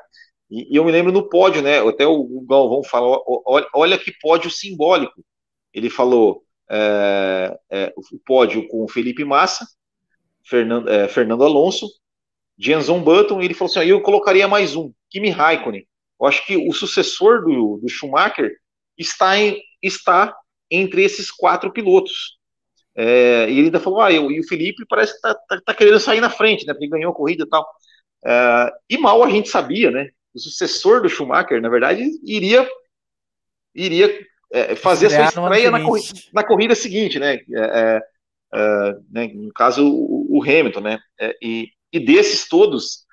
E, 0.51 0.75
e, 0.75 0.77
eu 0.77 0.85
me 0.85 0.93
lembro 0.93 1.13
no 1.13 1.29
pódio, 1.29 1.63
né? 1.63 1.79
Até 1.81 2.07
o, 2.07 2.45
Galvão 2.49 2.83
falou: 2.83 3.23
olha, 3.47 3.67
olha 3.75 3.99
que 3.99 4.13
pódio 4.21 4.51
simbólico. 4.51 5.25
Ele 5.73 5.91
falou 5.91 6.43
é, 6.71 7.59
é, 7.71 7.95
o 7.97 8.19
pódio 8.25 8.67
com 8.69 8.89
Felipe 8.89 9.25
Massa, 9.25 9.67
Fernando, 10.45 10.89
é, 10.89 11.09
Fernando 11.09 11.45
Alonso, 11.45 11.87
Jenson 12.59 13.01
Button, 13.03 13.41
e 13.41 13.45
ele 13.45 13.55
falou 13.55 13.71
assim: 13.71 13.89
eu 13.89 14.01
colocaria 14.01 14.49
mais 14.49 14.75
um, 14.75 14.93
Kimi 15.11 15.31
Raikkonen. 15.31 15.87
Eu 16.21 16.27
acho 16.27 16.45
que 16.47 16.57
o 16.57 16.73
sucessor 16.73 17.45
do, 17.45 17.79
do 17.79 17.89
Schumacher 17.89 18.51
está, 18.97 19.39
em, 19.39 19.61
está 19.83 20.35
entre 20.71 21.05
esses 21.05 21.31
quatro 21.31 21.73
pilotos. 21.73 22.39
É, 22.97 23.49
e 23.49 23.53
ele 23.53 23.67
ainda 23.67 23.81
falou: 23.81 24.01
ah, 24.01 24.13
eu, 24.13 24.31
e 24.31 24.41
o 24.41 24.49
Felipe 24.49 24.85
parece 24.89 25.13
que 25.13 25.19
está 25.19 25.35
tá, 25.35 25.61
tá, 25.67 25.75
querendo 25.75 26.01
sair 26.01 26.21
na 26.21 26.31
frente, 26.31 26.67
né? 26.67 26.73
Porque 26.73 26.89
ganhou 26.89 27.13
a 27.13 27.15
corrida 27.15 27.45
e 27.45 27.49
tal. 27.49 27.67
É, 28.25 28.73
e 28.91 28.99
mal 28.99 29.23
a 29.23 29.31
gente 29.31 29.49
sabia, 29.49 29.91
né? 29.91 30.09
O 30.39 30.51
sucessor 30.51 31.03
do 31.03 31.09
Schumacher, 31.09 31.61
na 31.61 31.69
verdade, 31.69 32.05
iria 32.25 32.69
iria 33.75 34.11
é, 34.53 34.75
fazer 34.75 35.07
a 35.07 35.31
sua 35.31 35.45
estreia 35.45 35.71
na 35.71 35.83
corrida, 35.83 36.21
na 36.33 36.45
corrida, 36.45 36.75
seguinte, 36.75 37.19
né? 37.19 37.35
É, 37.35 37.41
é, 37.55 38.03
é, 38.55 38.97
né? 39.11 39.29
No 39.35 39.53
caso, 39.53 39.87
o, 39.87 40.39
o 40.39 40.43
Hamilton, 40.43 40.81
né? 40.81 40.99
É, 41.21 41.37
e, 41.43 41.69
e, 41.93 42.01
desses 42.01 42.49
todos, 42.49 43.05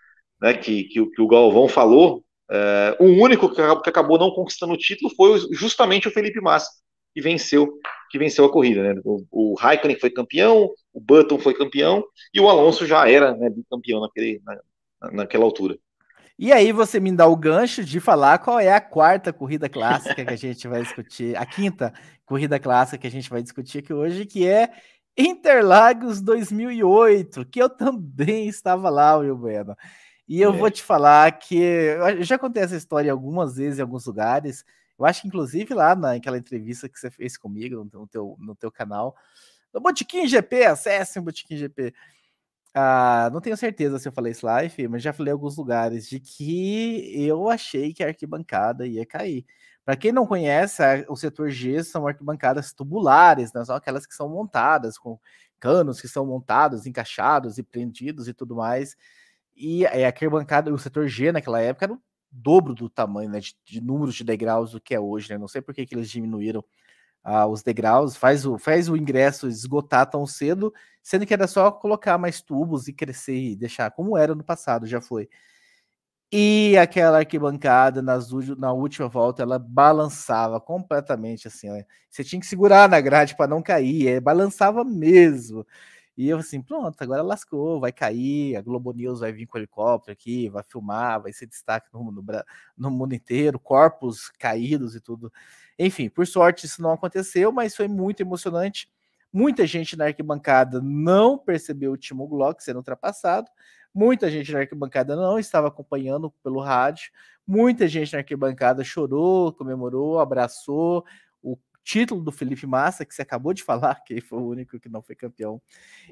né? 0.41 0.53
Que, 0.53 0.85
que, 0.85 1.05
que 1.05 1.21
o 1.21 1.27
Galvão 1.27 1.67
falou, 1.67 2.23
é, 2.49 2.97
o 2.99 3.05
único 3.05 3.49
que, 3.49 3.55
que, 3.55 3.89
acabou 3.89 4.17
não 4.17 4.31
conquistando 4.31 4.73
o 4.73 4.77
título 4.77 5.13
foi 5.15 5.39
justamente 5.51 6.07
o 6.07 6.11
Felipe 6.11 6.39
Massa, 6.41 6.69
que 7.13 7.21
venceu, 7.21 7.79
que 8.09 8.17
venceu 8.17 8.45
a 8.45 8.51
corrida, 8.51 8.93
né? 8.93 9.01
O, 9.03 9.25
o 9.31 9.55
Raikkonen 9.55 9.99
foi 9.99 10.09
campeão, 10.09 10.71
o 10.93 11.01
Button 11.01 11.37
foi 11.37 11.53
campeão 11.53 12.03
e 12.33 12.39
o 12.39 12.49
Alonso 12.49 12.85
já 12.85 13.09
era 13.09 13.35
né, 13.35 13.49
campeão 13.69 13.99
naquele, 13.99 14.41
na, 14.45 15.11
naquela 15.11 15.43
altura. 15.43 15.77
E 16.37 16.51
aí 16.51 16.73
você 16.73 16.99
me 16.99 17.11
dá 17.13 17.25
o 17.27 17.35
gancho 17.35 17.83
de 17.83 17.99
falar 18.01 18.39
qual 18.39 18.59
é 18.59 18.73
a 18.73 18.81
quarta 18.81 19.31
corrida 19.31 19.69
clássica 19.69 20.25
que 20.25 20.33
a 20.33 20.35
gente 20.37 20.67
vai 20.67 20.83
discutir, 20.83 21.35
a 21.37 21.45
quinta 21.45 21.93
corrida 22.25 22.59
clássica 22.59 22.97
que 22.97 23.07
a 23.07 23.11
gente 23.11 23.29
vai 23.29 23.41
discutir 23.41 23.79
aqui 23.79 23.93
hoje, 23.93 24.25
que 24.25 24.45
é 24.45 24.69
Interlagos 25.17 26.21
2008, 26.21 27.45
que 27.45 27.61
eu 27.61 27.69
também 27.69 28.49
estava 28.49 28.89
lá, 28.89 29.15
Will 29.15 29.37
Bueno. 29.37 29.75
E 30.27 30.41
eu 30.41 30.53
é. 30.53 30.57
vou 30.57 30.69
te 30.69 30.83
falar 30.83 31.31
que 31.39 31.55
eu 31.55 32.23
já 32.23 32.37
contei 32.37 32.63
essa 32.63 32.75
história 32.75 33.11
algumas 33.11 33.55
vezes 33.55 33.79
em 33.79 33.81
alguns 33.81 34.05
lugares. 34.05 34.65
Eu 34.99 35.05
acho 35.05 35.21
que 35.21 35.27
inclusive 35.29 35.73
lá 35.73 35.95
naquela 35.95 36.37
entrevista 36.37 36.89
que 36.89 36.99
você 36.99 37.09
fez 37.09 37.37
comigo 37.37 37.87
no 37.93 38.07
teu, 38.07 38.35
no 38.39 38.55
teu 38.55 38.71
canal, 38.71 39.15
no 39.73 39.79
Botiquim 39.79 40.27
GP, 40.27 40.65
acesse 40.65 41.17
o 41.17 41.21
Botiquim 41.21 41.55
GP. 41.55 41.93
Ah, 42.77 43.29
não 43.31 43.39
tenho 43.39 43.55
certeza 43.55 43.97
se 43.99 44.07
eu 44.07 44.11
falei 44.11 44.33
isso 44.33 44.45
live, 44.45 44.87
mas 44.89 45.01
já 45.01 45.13
falei 45.13 45.31
em 45.31 45.33
alguns 45.33 45.55
lugares 45.57 46.09
de 46.09 46.19
que 46.19 47.25
eu 47.25 47.49
achei 47.49 47.93
que 47.93 48.03
a 48.03 48.07
arquibancada 48.07 48.85
ia 48.85 49.05
cair. 49.05 49.45
Para 49.85 49.95
quem 49.95 50.11
não 50.11 50.25
conhece, 50.27 50.81
o 51.07 51.15
setor 51.15 51.49
G 51.49 51.83
são 51.83 52.05
arquibancadas 52.07 52.73
tubulares, 52.73 53.53
né? 53.53 53.63
são 53.63 53.75
aquelas 53.75 54.05
que 54.05 54.13
são 54.15 54.27
montadas 54.29 54.97
com 54.97 55.17
canos 55.59 56.01
que 56.01 56.07
são 56.07 56.25
montados, 56.25 56.85
encaixados 56.85 57.57
e 57.57 57.63
prendidos 57.63 58.27
e 58.27 58.33
tudo 58.33 58.55
mais. 58.55 58.95
E 59.55 59.85
a 59.87 60.07
arquibancada, 60.07 60.73
o 60.73 60.77
setor 60.77 61.07
G 61.07 61.31
naquela 61.31 61.61
época 61.61 61.85
era 61.85 61.93
o 61.93 62.01
dobro 62.31 62.73
do 62.75 62.89
tamanho, 62.89 63.29
né, 63.29 63.39
de, 63.39 63.55
de 63.65 63.81
números 63.81 64.15
de 64.15 64.23
degraus 64.25 64.71
do 64.71 64.81
que 64.81 64.93
é 64.95 64.99
hoje, 64.99 65.29
né? 65.31 65.37
Não 65.37 65.47
sei 65.47 65.61
por 65.61 65.73
que, 65.73 65.85
que 65.85 65.95
eles 65.95 66.09
diminuíram 66.09 66.63
ah, 67.25 67.47
os 67.47 67.63
degraus, 67.63 68.15
faz 68.15 68.45
o, 68.45 68.57
faz 68.59 68.87
o 68.87 68.95
ingresso 68.95 69.47
esgotar 69.47 70.07
tão 70.07 70.27
cedo, 70.27 70.71
sendo 71.01 71.25
que 71.25 71.33
era 71.33 71.47
só 71.47 71.71
colocar 71.71 72.19
mais 72.19 72.39
tubos 72.39 72.87
e 72.87 72.93
crescer 72.93 73.35
e 73.35 73.55
deixar 73.55 73.89
como 73.91 74.15
era 74.15 74.35
no 74.35 74.43
passado, 74.43 74.85
já 74.85 75.01
foi. 75.01 75.27
E 76.31 76.77
aquela 76.77 77.19
arquibancada 77.19 78.01
nas, 78.01 78.29
na 78.57 78.73
última 78.73 79.07
volta, 79.07 79.41
ela 79.41 79.57
balançava 79.57 80.59
completamente 80.59 81.47
assim. 81.47 81.69
Né? 81.69 81.83
Você 82.09 82.23
tinha 82.23 82.39
que 82.39 82.45
segurar 82.45 82.89
na 82.89 82.99
grade 82.99 83.35
para 83.35 83.47
não 83.47 83.61
cair, 83.61 84.07
é, 84.07 84.19
balançava 84.19 84.83
mesmo. 84.83 85.65
E 86.17 86.29
eu 86.29 86.37
assim, 86.37 86.61
pronto, 86.61 87.01
agora 87.01 87.21
lascou, 87.21 87.79
vai 87.79 87.91
cair, 87.91 88.55
a 88.55 88.61
Globo 88.61 88.93
News 88.93 89.19
vai 89.19 89.33
vir 89.33 89.45
com 89.45 89.57
o 89.57 89.59
helicóptero 89.59 90.13
aqui, 90.13 90.47
vai 90.47 90.63
filmar, 90.63 91.21
vai 91.21 91.33
ser 91.33 91.45
destaque 91.45 91.87
no, 91.93 92.09
no, 92.11 92.23
no 92.77 92.91
mundo 92.91 93.13
inteiro, 93.13 93.59
corpos 93.59 94.29
caídos 94.39 94.95
e 94.95 95.01
tudo. 95.01 95.31
Enfim, 95.77 96.07
por 96.09 96.25
sorte 96.25 96.65
isso 96.65 96.81
não 96.81 96.91
aconteceu, 96.91 97.51
mas 97.51 97.75
foi 97.75 97.87
muito 97.87 98.21
emocionante. 98.21 98.89
Muita 99.31 99.67
gente 99.67 99.97
na 99.97 100.05
arquibancada 100.05 100.79
não 100.81 101.37
percebeu 101.37 101.91
o 101.91 101.97
Timo 101.97 102.25
Glock 102.25 102.63
sendo 102.63 102.77
ultrapassado, 102.77 103.51
muita 103.93 104.31
gente 104.31 104.53
na 104.53 104.59
arquibancada 104.59 105.13
não 105.13 105.37
estava 105.37 105.67
acompanhando 105.67 106.31
pelo 106.41 106.61
rádio, 106.61 107.11
muita 107.45 107.85
gente 107.85 108.13
na 108.13 108.19
arquibancada 108.19 108.81
chorou, 108.81 109.51
comemorou, 109.51 110.19
abraçou, 110.19 111.03
título 111.85 112.21
do 112.21 112.31
Felipe 112.31 112.65
Massa, 112.65 113.05
que 113.05 113.13
você 113.13 113.21
acabou 113.21 113.53
de 113.53 113.61
falar, 113.63 114.03
que 114.03 114.19
foi 114.19 114.39
o 114.39 114.47
único 114.47 114.79
que 114.79 114.89
não 114.89 115.03
foi 115.03 115.15
campeão. 115.15 115.61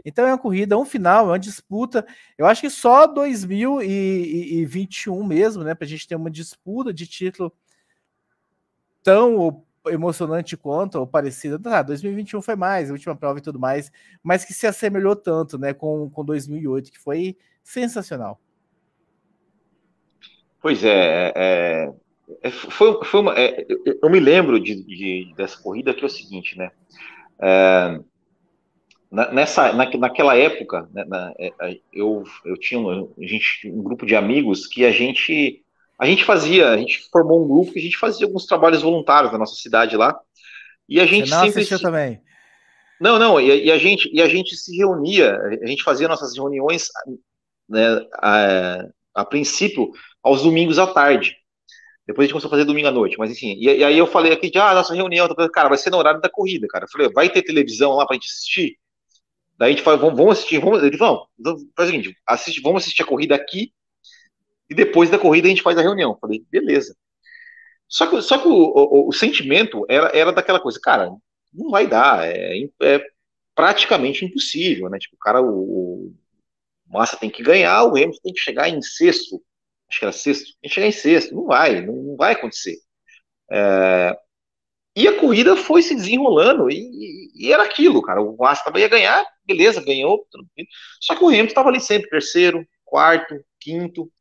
Então 0.05 0.24
é 0.26 0.32
uma 0.32 0.38
corrida, 0.38 0.76
é 0.76 0.78
um 0.78 0.86
final, 0.86 1.26
é 1.26 1.30
uma 1.30 1.39
disputa. 1.39 2.05
Eu 2.38 2.45
acho 2.45 2.61
que 2.61 2.69
só 2.69 3.07
2021 3.07 5.24
mesmo, 5.24 5.63
né, 5.63 5.74
para 5.74 5.86
a 5.86 5.88
gente 5.88 6.07
ter 6.07 6.15
uma 6.15 6.30
disputa 6.30 6.93
de 6.93 7.07
título 7.07 7.51
tão 9.01 9.65
emocionante 9.88 10.55
quanto 10.55 10.99
ou 10.99 11.07
parecida. 11.07 11.59
Ah, 11.65 11.82
2021 11.82 12.41
foi 12.41 12.55
mais, 12.55 12.89
a 12.89 12.93
última 12.93 13.15
prova 13.15 13.39
e 13.39 13.41
tudo 13.41 13.59
mais, 13.59 13.91
mas 14.21 14.45
que 14.45 14.53
se 14.53 14.67
assemelhou 14.67 15.15
tanto, 15.15 15.57
né, 15.57 15.74
com, 15.74 16.07
com 16.11 16.24
2008, 16.24 16.91
que 16.91 16.99
foi 16.99 17.36
sensacional. 17.63 18.39
Pois 20.61 20.84
é, 20.84 21.34
é 21.36 21.36
é, 21.36 21.93
foi, 22.51 23.03
foi 23.03 23.19
uma, 23.19 23.38
é, 23.38 23.65
eu 24.01 24.09
me 24.09 24.19
lembro 24.19 24.59
de, 24.59 24.84
de, 24.84 25.34
dessa 25.36 25.61
corrida 25.61 25.93
que 25.93 26.03
é 26.03 26.07
o 26.07 26.09
seguinte, 26.09 26.57
né? 26.57 26.71
É, 27.41 27.99
nessa, 29.31 29.73
na, 29.73 29.89
naquela 29.97 30.36
época, 30.36 30.89
né, 30.91 31.05
na, 31.05 31.34
é, 31.38 31.51
eu, 31.91 32.23
eu 32.45 32.57
tinha 32.57 32.79
um, 32.79 33.13
gente, 33.19 33.69
um 33.69 33.84
grupo 33.84 34.05
de 34.05 34.15
amigos 34.15 34.65
que 34.65 34.86
a 34.86 34.91
gente 34.91 35.63
a 35.99 36.05
gente 36.05 36.25
fazia, 36.25 36.69
a 36.69 36.77
gente 36.77 37.07
formou 37.11 37.43
um 37.43 37.47
grupo 37.47 37.71
que 37.71 37.79
a 37.79 37.81
gente 37.81 37.97
fazia 37.97 38.25
alguns 38.25 38.45
trabalhos 38.45 38.81
voluntários 38.81 39.31
na 39.31 39.38
nossa 39.38 39.55
cidade 39.55 39.95
lá. 39.95 40.19
E 40.89 40.99
a 40.99 41.05
gente 41.05 41.29
Você 41.29 41.36
não 41.36 41.45
sempre 41.45 41.63
se... 41.65 41.81
também. 41.81 42.19
Não, 42.99 43.19
não, 43.19 43.39
e, 43.39 43.65
e, 43.65 43.71
a 43.71 43.77
gente 43.77 44.09
e 44.11 44.21
a 44.21 44.27
gente 44.27 44.55
se 44.55 44.75
reunia, 44.75 45.38
a 45.61 45.65
gente 45.65 45.84
fazia 45.84 46.07
nossas 46.07 46.36
reuniões 46.36 46.89
né, 47.69 48.05
a, 48.15 48.86
a 49.13 49.25
princípio 49.25 49.91
aos 50.21 50.41
domingos 50.41 50.79
à 50.79 50.88
tarde. 50.88 51.38
Depois 52.05 52.25
a 52.25 52.27
gente 52.27 52.33
começou 52.33 52.49
a 52.49 52.51
fazer 52.51 52.65
domingo 52.65 52.87
à 52.87 52.91
noite, 52.91 53.17
mas 53.17 53.31
enfim. 53.31 53.55
E, 53.57 53.65
e 53.65 53.83
aí 53.83 53.97
eu 53.97 54.05
falei 54.05 54.33
aqui 54.33 54.49
de, 54.49 54.57
ah, 54.57 54.73
nossa 54.73 54.93
reunião, 54.93 55.27
cara, 55.53 55.69
vai 55.69 55.77
ser 55.77 55.89
no 55.89 55.97
horário 55.97 56.19
da 56.19 56.29
corrida, 56.29 56.67
cara. 56.67 56.85
Eu 56.85 56.89
falei, 56.89 57.09
vai 57.09 57.29
ter 57.29 57.41
televisão 57.43 57.93
lá 57.93 58.05
pra 58.05 58.15
gente 58.15 58.27
assistir? 58.27 58.77
Daí 59.57 59.69
a 59.69 59.75
gente 59.75 59.83
falou, 59.83 59.99
vamos, 59.99 60.17
vamos 60.17 60.37
assistir, 60.37 60.59
vamos. 60.59 60.83
Ele 60.83 60.97
falou, 60.97 61.27
então 61.39 61.55
faz 61.75 61.89
o 61.89 61.91
seguinte, 61.91 62.17
assiste, 62.27 62.61
vamos 62.61 62.83
assistir 62.83 63.03
a 63.03 63.05
corrida 63.05 63.35
aqui, 63.35 63.71
e 64.69 64.75
depois 64.75 65.09
da 65.09 65.19
corrida 65.19 65.47
a 65.47 65.49
gente 65.49 65.61
faz 65.61 65.77
a 65.77 65.81
reunião. 65.81 66.11
Eu 66.11 66.17
falei, 66.19 66.43
beleza. 66.49 66.95
Só 67.87 68.07
que, 68.07 68.21
só 68.21 68.37
que 68.37 68.47
o, 68.47 68.51
o, 68.51 69.09
o, 69.09 69.13
sentimento 69.13 69.85
era, 69.87 70.09
era 70.17 70.31
daquela 70.31 70.59
coisa, 70.59 70.79
cara, 70.81 71.11
não 71.53 71.69
vai 71.69 71.85
dar, 71.87 72.27
é, 72.27 72.67
é 72.81 73.05
praticamente 73.53 74.25
impossível, 74.25 74.89
né? 74.89 74.97
Tipo, 74.97 75.15
o 75.15 75.19
cara, 75.19 75.41
o, 75.41 76.07
o 76.07 76.13
Massa 76.87 77.17
tem 77.17 77.29
que 77.29 77.43
ganhar, 77.43 77.83
o 77.83 77.89
Hamilton 77.89 78.19
tem 78.23 78.33
que 78.33 78.39
chegar 78.39 78.67
em 78.67 78.81
sexto 78.81 79.41
acho 79.93 79.99
que 79.99 80.05
era 80.05 80.11
sexto, 80.11 80.43
a 80.63 80.67
gente 80.67 80.73
chegar 80.73 80.87
em 80.87 80.91
sexto, 80.91 81.35
não 81.35 81.45
vai, 81.45 81.81
não, 81.81 81.93
não 81.93 82.15
vai 82.15 82.33
acontecer. 82.33 82.77
É, 83.51 84.17
e 84.95 85.07
a 85.07 85.19
corrida 85.19 85.55
foi 85.55 85.81
se 85.81 85.95
desenrolando 85.95 86.69
e, 86.69 87.31
e, 87.35 87.51
era 87.51 87.63
aquilo, 87.63 88.01
cara. 88.01 88.21
O 88.21 88.43
Aston 88.45 88.77
ia 88.77 88.87
ganhar, 88.87 89.25
beleza, 89.45 89.83
ganhou. 89.83 90.25
Só 90.99 91.15
que 91.15 91.23
o 91.23 91.27
Hamilton 91.27 91.47
estava 91.47 91.69
ali 91.69 91.79
sempre, 91.79 92.09
terceiro, 92.09 92.65
quarto, 92.83 93.35
quinto. 93.59 94.11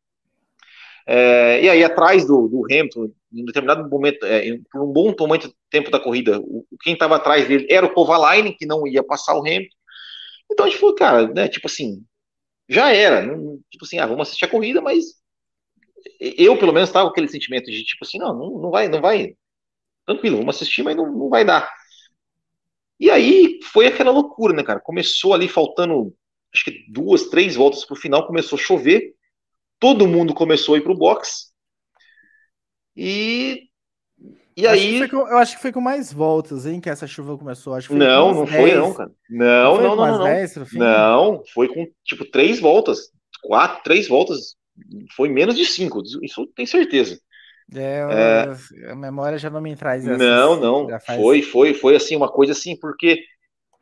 É, 1.07 1.63
e 1.63 1.69
aí, 1.69 1.85
atrás 1.85 2.27
do, 2.27 2.49
do 2.49 2.65
Hamilton, 2.65 3.11
em 3.33 3.45
determinado 3.45 3.89
momento, 3.89 4.25
é, 4.25 4.59
por 4.71 4.83
um 4.83 4.93
bom 4.93 5.15
momento, 5.19 5.53
tempo 5.69 5.91
da 5.91 6.01
corrida, 6.01 6.41
o, 6.41 6.65
quem 6.83 6.95
estava 6.95 7.17
atrás 7.17 7.47
dele 7.47 7.67
era 7.71 7.85
o 7.85 7.93
Kovalainen, 7.93 8.57
que 8.57 8.67
não 8.67 8.87
ia 8.87 9.03
passar 9.03 9.35
o 9.35 9.41
Hamilton. 9.41 9.77
Então 10.51 10.67
a 10.67 10.69
gente 10.69 10.79
falou, 10.79 10.95
cara, 10.95 11.27
né, 11.29 11.49
tipo 11.49 11.67
assim, 11.67 12.05
já 12.69 12.93
era. 12.93 13.23
Não, 13.23 13.61
tipo 13.71 13.85
assim, 13.85 13.99
ah, 13.99 14.07
vamos 14.07 14.29
assistir 14.29 14.45
a 14.47 14.49
corrida, 14.49 14.81
mas 14.81 15.22
eu, 16.23 16.57
pelo 16.57 16.73
menos, 16.73 16.89
estava 16.89 17.07
com 17.07 17.11
aquele 17.11 17.29
sentimento 17.29 17.71
de 17.71 17.83
tipo 17.83 18.05
assim, 18.05 18.19
não, 18.19 18.33
não, 18.33 18.59
não 18.59 18.71
vai, 18.71 18.89
não 18.89 19.01
vai. 19.01 19.35
Tranquilo, 20.07 20.37
vamos 20.39 20.55
assistir, 20.55 20.83
mas 20.83 20.97
não, 20.97 21.11
não 21.11 21.29
vai 21.29 21.45
dar. 21.45 21.73
E 22.99 23.11
aí 23.11 23.59
foi 23.65 23.87
aquela 23.87 24.13
loucura, 24.13 24.55
né, 24.55 24.63
cara? 24.63 24.79
Começou 24.79 25.35
ali 25.35 25.49
faltando, 25.49 26.15
acho 26.55 26.65
que 26.65 26.85
duas, 26.89 27.29
três 27.29 27.57
voltas 27.57 27.85
pro 27.85 27.97
final, 27.97 28.27
começou 28.27 28.57
a 28.57 28.63
chover. 28.63 29.15
Todo 29.81 30.07
mundo 30.07 30.33
começou 30.33 30.77
a 30.77 30.79
ir 30.79 30.83
pro 30.83 30.97
box. 30.97 31.53
E 32.97 33.69
e 34.57 34.67
aí. 34.67 35.09
Com, 35.09 35.17
eu 35.17 35.39
acho 35.39 35.57
que 35.57 35.63
foi 35.63 35.73
com 35.73 35.81
mais 35.81 36.13
voltas, 36.13 36.67
hein, 36.67 36.81
que 36.81 36.89
essa 36.91 37.07
chuva 37.07 37.37
começou. 37.37 37.75
Acho 37.75 37.95
não, 37.95 38.33
não 38.33 38.45
10. 38.45 38.57
foi, 38.57 38.75
não, 38.75 38.95
cara. 38.95 39.13
Não, 39.29 39.77
não, 39.77 39.97
não, 39.97 39.97
não. 39.97 40.19
Não. 40.19 40.25
10, 40.25 40.73
não, 40.75 41.43
foi 41.53 41.69
com 41.69 41.87
tipo 42.05 42.25
três 42.27 42.61
voltas. 42.61 43.11
Quatro, 43.43 43.83
três 43.83 44.07
voltas 44.07 44.55
foi 45.15 45.29
menos 45.29 45.57
de 45.57 45.65
cinco, 45.65 46.03
isso 46.23 46.47
tem 46.55 46.67
certeza. 46.67 47.19
É, 47.75 48.05
é, 48.85 48.91
a 48.91 48.95
memória 48.95 49.39
já 49.39 49.49
não 49.49 49.61
me 49.61 49.75
traz 49.75 50.07
essa. 50.07 50.19
Não, 50.19 50.61
não. 50.61 50.89
Faz... 51.01 51.21
Foi, 51.21 51.43
foi, 51.43 51.75
foi 51.75 51.97
assim, 51.97 52.17
uma 52.17 52.29
coisa 52.29 52.53
assim, 52.53 52.77
porque. 52.77 53.25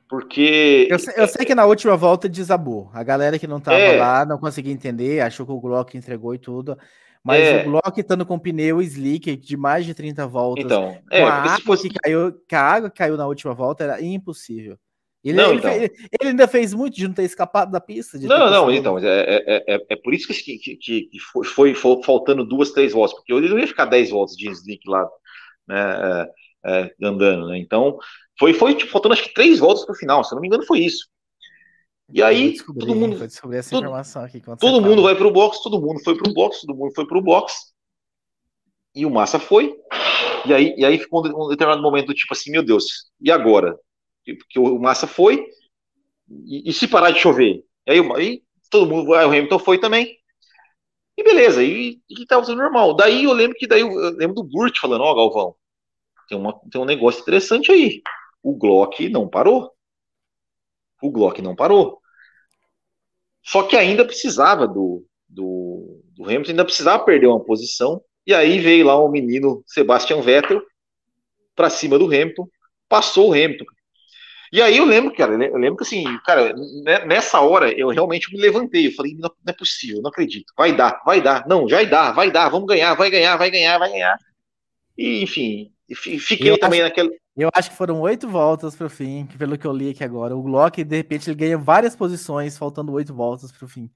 Porque. 0.08 0.88
Eu 0.90 0.98
sei, 0.98 1.14
eu 1.16 1.28
sei, 1.28 1.44
que 1.44 1.54
na 1.54 1.64
última 1.64 1.96
volta 1.96 2.28
desabou. 2.28 2.90
A 2.92 3.02
galera 3.02 3.38
que 3.38 3.46
não 3.46 3.60
tava 3.60 3.78
é, 3.78 3.98
lá 3.98 4.24
não 4.24 4.38
conseguia 4.38 4.72
entender, 4.72 5.20
achou 5.20 5.46
que 5.46 5.52
o 5.52 5.60
Glock 5.60 5.96
entregou 5.96 6.34
e 6.34 6.38
tudo. 6.38 6.76
Mas 7.22 7.40
é, 7.40 7.60
o 7.60 7.64
Glock 7.64 8.00
estando 8.00 8.24
com 8.24 8.38
pneu 8.38 8.80
slick 8.80 9.36
de 9.36 9.56
mais 9.56 9.84
de 9.84 9.92
30 9.92 10.26
voltas. 10.26 10.64
Então, 10.64 10.96
é, 11.10 11.22
a 11.22 11.34
água 11.34 11.60
fosse... 11.60 11.88
que 11.88 11.98
caiu, 11.98 12.32
que 12.48 12.54
a 12.54 12.62
água 12.62 12.90
que 12.90 12.96
caiu 12.96 13.16
na 13.16 13.26
última 13.26 13.54
volta 13.54 13.84
era 13.84 14.02
impossível. 14.02 14.78
Ele, 15.22 15.36
não, 15.36 15.50
ele, 15.50 15.58
então. 15.58 15.70
fez, 15.70 15.90
ele, 16.18 16.30
ainda 16.30 16.48
fez 16.48 16.72
muito 16.72 16.96
de 16.96 17.06
não 17.06 17.14
ter 17.14 17.24
escapado 17.24 17.70
da 17.70 17.80
pista. 17.80 18.18
não, 18.18 18.50
não, 18.50 18.72
então, 18.72 18.98
é, 18.98 19.04
é, 19.04 19.74
é, 19.74 19.86
é, 19.90 19.96
por 19.96 20.14
isso 20.14 20.26
que, 20.26 20.58
que, 20.58 20.76
que, 20.76 21.02
que 21.02 21.18
foi, 21.44 21.74
foi, 21.74 22.02
faltando 22.02 22.44
duas, 22.44 22.70
três 22.70 22.92
voltas, 22.92 23.14
porque 23.14 23.32
ele 23.32 23.50
não 23.50 23.58
ia 23.58 23.66
ficar 23.66 23.84
dez 23.84 24.08
voltas 24.08 24.34
de 24.34 24.48
slick 24.48 24.88
lá, 24.88 25.06
né, 25.68 26.26
é, 26.64 26.80
é, 26.82 27.06
andando, 27.06 27.48
né? 27.48 27.58
Então, 27.58 27.98
foi, 28.38 28.54
foi 28.54 28.74
tipo, 28.74 28.90
faltando 28.90 29.12
acho 29.12 29.24
que 29.24 29.34
três 29.34 29.58
voltas 29.58 29.84
para 29.84 29.92
o 29.92 29.98
final, 29.98 30.24
se 30.24 30.32
eu 30.32 30.36
não 30.36 30.40
me 30.40 30.48
engano, 30.48 30.64
foi 30.64 30.80
isso. 30.80 31.06
E 32.12 32.22
aí, 32.22 32.56
todo 32.56 32.94
mundo. 32.94 33.18
Todo, 33.18 33.54
informação 33.84 34.24
aqui 34.24 34.40
todo 34.58 34.80
mundo 34.80 35.02
vai 35.02 35.14
para 35.14 35.26
o 35.26 35.30
box, 35.30 35.62
todo 35.62 35.80
mundo 35.80 36.00
foi 36.02 36.16
para 36.16 36.28
o 36.28 36.34
box, 36.34 36.62
todo 36.62 36.76
mundo 36.76 36.92
foi 36.94 37.06
para 37.06 37.18
o 37.18 37.22
box. 37.22 37.54
E 38.94 39.06
o 39.06 39.10
Massa 39.10 39.38
foi. 39.38 39.76
E 40.46 40.54
aí, 40.54 40.74
e 40.76 40.84
aí 40.84 40.98
ficou 40.98 41.24
um 41.24 41.48
determinado 41.48 41.82
momento, 41.82 42.14
tipo 42.14 42.32
assim, 42.32 42.50
meu 42.50 42.64
Deus, 42.64 43.10
e 43.20 43.30
agora? 43.30 43.78
Porque 44.24 44.58
o 44.58 44.78
Massa 44.78 45.06
foi, 45.06 45.46
e, 46.28 46.70
e, 46.70 46.72
se 46.72 46.86
parar 46.86 47.10
de 47.10 47.18
chover? 47.18 47.64
Aí, 47.88 47.98
aí 48.14 48.42
todo 48.70 48.88
mundo, 48.88 49.14
aí 49.14 49.26
o 49.26 49.28
Hamilton 49.28 49.58
foi 49.58 49.78
também. 49.78 50.16
E 51.16 51.22
beleza, 51.22 51.62
e, 51.62 52.00
e 52.08 52.26
tava 52.26 52.46
tudo 52.46 52.56
normal. 52.56 52.94
Daí 52.94 53.24
eu 53.24 53.32
lembro 53.32 53.56
que 53.56 53.66
daí 53.66 53.80
eu, 53.80 53.90
lembro 54.16 54.34
do 54.34 54.44
Burt 54.44 54.78
falando, 54.78 55.02
ó, 55.02 55.10
oh, 55.10 55.14
Galvão, 55.14 55.54
tem, 56.28 56.38
uma, 56.38 56.58
tem 56.70 56.80
um 56.80 56.84
negócio 56.84 57.20
interessante 57.20 57.72
aí. 57.72 58.02
O 58.42 58.54
Glock 58.56 59.08
não 59.08 59.28
parou. 59.28 59.70
O 61.02 61.10
Glock 61.10 61.42
não 61.42 61.56
parou. 61.56 62.00
Só 63.42 63.64
que 63.64 63.76
ainda 63.76 64.04
precisava 64.04 64.66
do, 64.66 65.04
do, 65.28 66.02
do 66.14 66.24
Hamilton, 66.24 66.50
ainda 66.50 66.64
precisava 66.64 67.04
perder 67.04 67.26
uma 67.26 67.44
posição. 67.44 68.02
E 68.26 68.34
aí 68.34 68.58
veio 68.60 68.86
lá 68.86 69.02
um 69.02 69.10
menino 69.10 69.62
Sebastian 69.66 70.20
Vettel 70.20 70.62
para 71.54 71.70
cima 71.70 71.98
do 71.98 72.06
Hamilton, 72.06 72.48
passou 72.88 73.30
o 73.30 73.32
Hamilton. 73.32 73.64
E 74.52 74.60
aí 74.60 74.78
eu 74.78 74.84
lembro, 74.84 75.14
cara, 75.14 75.32
eu 75.32 75.56
lembro 75.56 75.76
que 75.76 75.84
assim, 75.84 76.04
cara, 76.24 76.52
né, 76.84 77.04
nessa 77.04 77.40
hora 77.40 77.72
eu 77.72 77.88
realmente 77.88 78.32
me 78.32 78.40
levantei, 78.40 78.88
eu 78.88 78.92
falei, 78.92 79.14
não, 79.14 79.30
é 79.46 79.52
possível, 79.52 80.02
não 80.02 80.10
acredito, 80.10 80.52
vai 80.56 80.74
dar, 80.74 81.00
vai 81.04 81.20
dar, 81.20 81.46
não, 81.46 81.68
já 81.68 81.84
dar, 81.84 82.12
vai 82.12 82.32
dar, 82.32 82.48
vamos 82.48 82.66
ganhar, 82.66 82.94
vai 82.94 83.10
ganhar, 83.10 83.36
vai 83.36 83.50
ganhar, 83.50 83.78
vai 83.78 83.90
ganhar. 83.90 84.16
E, 84.98 85.22
enfim, 85.22 85.72
fiquei 85.94 86.50
eu 86.50 86.58
também 86.58 86.80
acho, 86.80 86.88
naquele. 86.88 87.20
Eu 87.36 87.48
acho 87.54 87.70
que 87.70 87.76
foram 87.76 88.00
oito 88.00 88.28
voltas 88.28 88.74
para 88.74 88.86
o 88.86 88.90
fim, 88.90 89.26
pelo 89.38 89.56
que 89.56 89.66
eu 89.66 89.72
li 89.72 89.90
aqui 89.90 90.04
agora. 90.04 90.36
O 90.36 90.42
Glock, 90.42 90.82
de 90.82 90.96
repente, 90.96 91.30
ele 91.30 91.36
ganha 91.36 91.56
várias 91.56 91.94
posições, 91.94 92.58
faltando 92.58 92.92
oito 92.92 93.14
voltas 93.14 93.52
para 93.52 93.64
o 93.64 93.68
fim. 93.68 93.88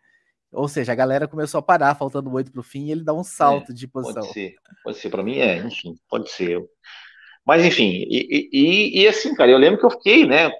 Ou 0.52 0.68
seja, 0.68 0.92
a 0.92 0.94
galera 0.94 1.26
começou 1.26 1.58
a 1.58 1.62
parar, 1.62 1.96
faltando 1.96 2.32
oito 2.32 2.52
para 2.52 2.60
o 2.60 2.64
fim, 2.64 2.86
e 2.86 2.92
ele 2.92 3.02
dá 3.02 3.12
um 3.12 3.24
salto 3.24 3.72
é, 3.72 3.74
de 3.74 3.88
posição. 3.88 4.22
Pode 4.22 4.32
ser, 4.32 4.54
pode 4.84 4.98
ser. 4.98 5.10
Para 5.10 5.22
mim, 5.22 5.38
é, 5.38 5.58
enfim, 5.58 5.96
pode 6.08 6.30
ser. 6.30 6.64
Mas, 7.44 7.64
enfim, 7.64 8.06
e, 8.08 8.48
e, 8.52 9.02
e, 9.02 9.08
assim, 9.08 9.34
cara, 9.34 9.50
eu 9.50 9.58
lembro 9.58 9.78
que 9.78 9.84
eu 9.84 9.90
fiquei, 9.90 10.26
né, 10.26 10.50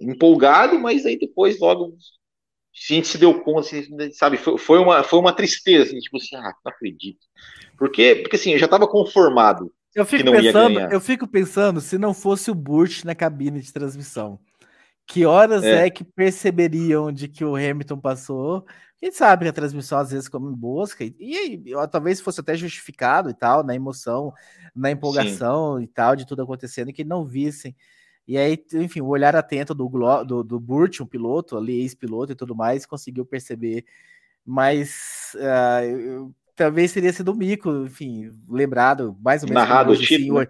empolgado, 0.00 0.78
mas 0.78 1.06
aí 1.06 1.18
depois, 1.18 1.60
logo, 1.60 1.94
a 1.94 2.92
gente 2.94 3.06
se 3.06 3.18
deu 3.18 3.40
conta, 3.42 3.60
assim, 3.60 4.12
sabe, 4.12 4.36
foi, 4.36 4.58
foi, 4.58 4.78
uma, 4.78 5.02
foi 5.02 5.18
uma 5.18 5.32
tristeza, 5.32 5.84
assim, 5.84 5.98
tipo 5.98 6.16
assim, 6.16 6.34
ah, 6.36 6.52
não 6.64 6.72
acredito. 6.72 7.26
Porque, 7.78 8.16
porque 8.16 8.36
assim, 8.36 8.52
eu 8.52 8.58
já 8.58 8.64
estava 8.64 8.88
conformado. 8.88 9.72
Eu 9.94 10.06
fico, 10.06 10.30
pensando, 10.30 10.80
eu 10.80 11.00
fico 11.00 11.28
pensando 11.28 11.80
se 11.80 11.98
não 11.98 12.14
fosse 12.14 12.50
o 12.50 12.54
Burt 12.54 13.04
na 13.04 13.14
cabine 13.14 13.60
de 13.60 13.72
transmissão. 13.72 14.40
Que 15.06 15.26
horas 15.26 15.62
é. 15.62 15.86
é. 15.86 15.90
que 15.90 16.02
perceberiam 16.02 17.12
de 17.12 17.28
que 17.28 17.44
o 17.44 17.56
Hamilton 17.56 17.98
passou? 17.98 18.64
A 19.02 19.06
gente 19.06 19.16
sabe 19.16 19.44
que 19.44 19.48
a 19.48 19.52
transmissão 19.52 19.98
às 19.98 20.12
vezes 20.12 20.28
come 20.28 20.54
busca, 20.54 21.02
e, 21.02 21.12
e, 21.18 21.54
e 21.54 21.88
talvez 21.88 22.20
fosse 22.20 22.40
até 22.40 22.54
justificado 22.54 23.28
e 23.28 23.34
tal, 23.34 23.64
na 23.64 23.74
emoção, 23.74 24.32
na 24.74 24.92
empolgação 24.92 25.78
Sim. 25.78 25.82
e 25.82 25.86
tal, 25.88 26.14
de 26.14 26.24
tudo 26.24 26.42
acontecendo, 26.42 26.90
e 26.90 26.92
que 26.92 27.02
não 27.02 27.24
vissem. 27.24 27.74
E 28.28 28.38
aí, 28.38 28.64
enfim, 28.74 29.00
o 29.00 29.08
olhar 29.08 29.34
atento 29.34 29.74
do, 29.74 29.88
do, 30.24 30.44
do 30.44 30.60
Burt, 30.60 31.00
um 31.00 31.06
piloto, 31.06 31.56
ali, 31.56 31.80
ex-piloto 31.80 32.30
e 32.30 32.36
tudo 32.36 32.54
mais, 32.54 32.86
conseguiu 32.86 33.26
perceber. 33.26 33.84
Mas 34.46 35.34
uh, 35.34 36.32
talvez 36.54 36.92
teria 36.92 37.12
sido 37.12 37.32
o 37.32 37.34
Mico, 37.34 37.84
enfim, 37.84 38.30
lembrado 38.48 39.16
mais 39.20 39.42
ou 39.42 39.48
menos. 39.48 39.62
Narrado 39.64 39.90
hoje, 39.90 40.06
tipo, 40.06 40.22
sim, 40.22 40.30
né? 40.32 40.46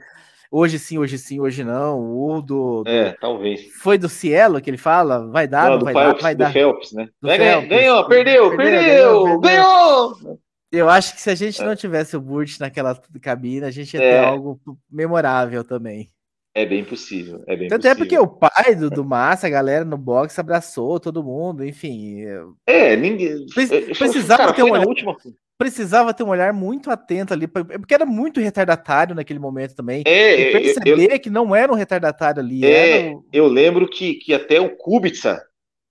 Hoje 0.53 0.79
sim, 0.79 0.99
hoje 0.99 1.19
sim, 1.19 1.41
hoje 1.41 1.65
não. 1.65 1.99
O 2.01 2.43
do, 2.43 2.85
do, 2.85 2.91
É, 2.91 3.17
talvez. 3.19 3.67
Foi 3.81 3.97
do 3.97 4.09
Cielo 4.09 4.61
que 4.61 4.69
ele 4.69 4.77
fala? 4.77 5.27
Vai 5.31 5.49
dar, 5.49 5.71
não, 5.71 5.79
não 5.79 5.85
vai 5.85 5.95
Phelps, 5.95 6.15
dar, 6.15 6.23
vai 6.23 6.35
dar. 6.35 6.53
Phelps, 6.53 6.93
né? 6.93 7.09
Vai, 7.21 7.39
Phelps. 7.39 7.69
Ganhou, 7.69 8.07
perdeu, 8.07 8.57
perdeu, 8.57 8.57
perdeu, 8.57 9.41
ganhou! 9.41 9.41
ganhou! 9.41 10.39
Eu 10.71 10.89
acho 10.89 11.15
que 11.15 11.21
se 11.21 11.29
a 11.29 11.35
gente 11.35 11.63
não 11.63 11.77
tivesse 11.77 12.17
o 12.17 12.21
Burt 12.21 12.59
naquela 12.59 12.99
cabine, 13.21 13.65
a 13.65 13.71
gente 13.71 13.93
ia 13.95 14.01
ter 14.01 14.07
é. 14.07 14.25
algo 14.25 14.61
memorável 14.91 15.65
também. 15.65 16.11
É 16.55 16.67
bem 16.67 16.85
possível, 16.85 17.43
é 17.47 17.57
bem 17.57 17.69
Tanto 17.69 17.83
possível. 17.83 17.93
é 17.93 17.95
porque 17.95 18.19
o 18.19 18.27
pai 18.27 18.75
do, 18.75 18.91
do 18.91 19.05
Massa, 19.05 19.47
a 19.47 19.51
galera 19.51 19.87
no 19.87 19.97
box 19.97 20.39
abraçou 20.39 21.01
todo 21.01 21.25
mundo, 21.25 21.65
enfim. 21.65 22.25
É, 22.67 22.95
ninguém. 22.95 23.47
Precisava 23.47 24.45
cara, 24.45 24.53
ter 24.53 24.63
um 24.63 24.73
olhar, 24.73 24.87
última... 24.87 25.17
precisava 25.63 26.13
ter 26.13 26.23
um 26.23 26.29
olhar 26.29 26.53
muito 26.53 26.91
atento 26.91 27.33
ali, 27.33 27.47
porque 27.47 27.95
era 27.95 28.05
muito 28.05 28.41
retardatário 28.41 29.15
naquele 29.15 29.39
momento 29.39 29.75
também. 29.75 30.03
É, 30.07 30.41
e 30.41 30.53
perceber 30.53 31.13
eu, 31.13 31.21
que 31.21 31.31
não 31.31 31.55
era 31.55 31.73
um 31.73 31.77
retardatário 31.77 32.41
ali. 32.41 32.65
É, 32.65 33.15
eu 33.33 33.47
lembro 33.47 33.89
que, 33.89 34.15
que 34.15 34.35
até 34.35 34.61
o 34.61 34.77
Kubica 34.77 35.43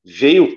veio 0.04 0.56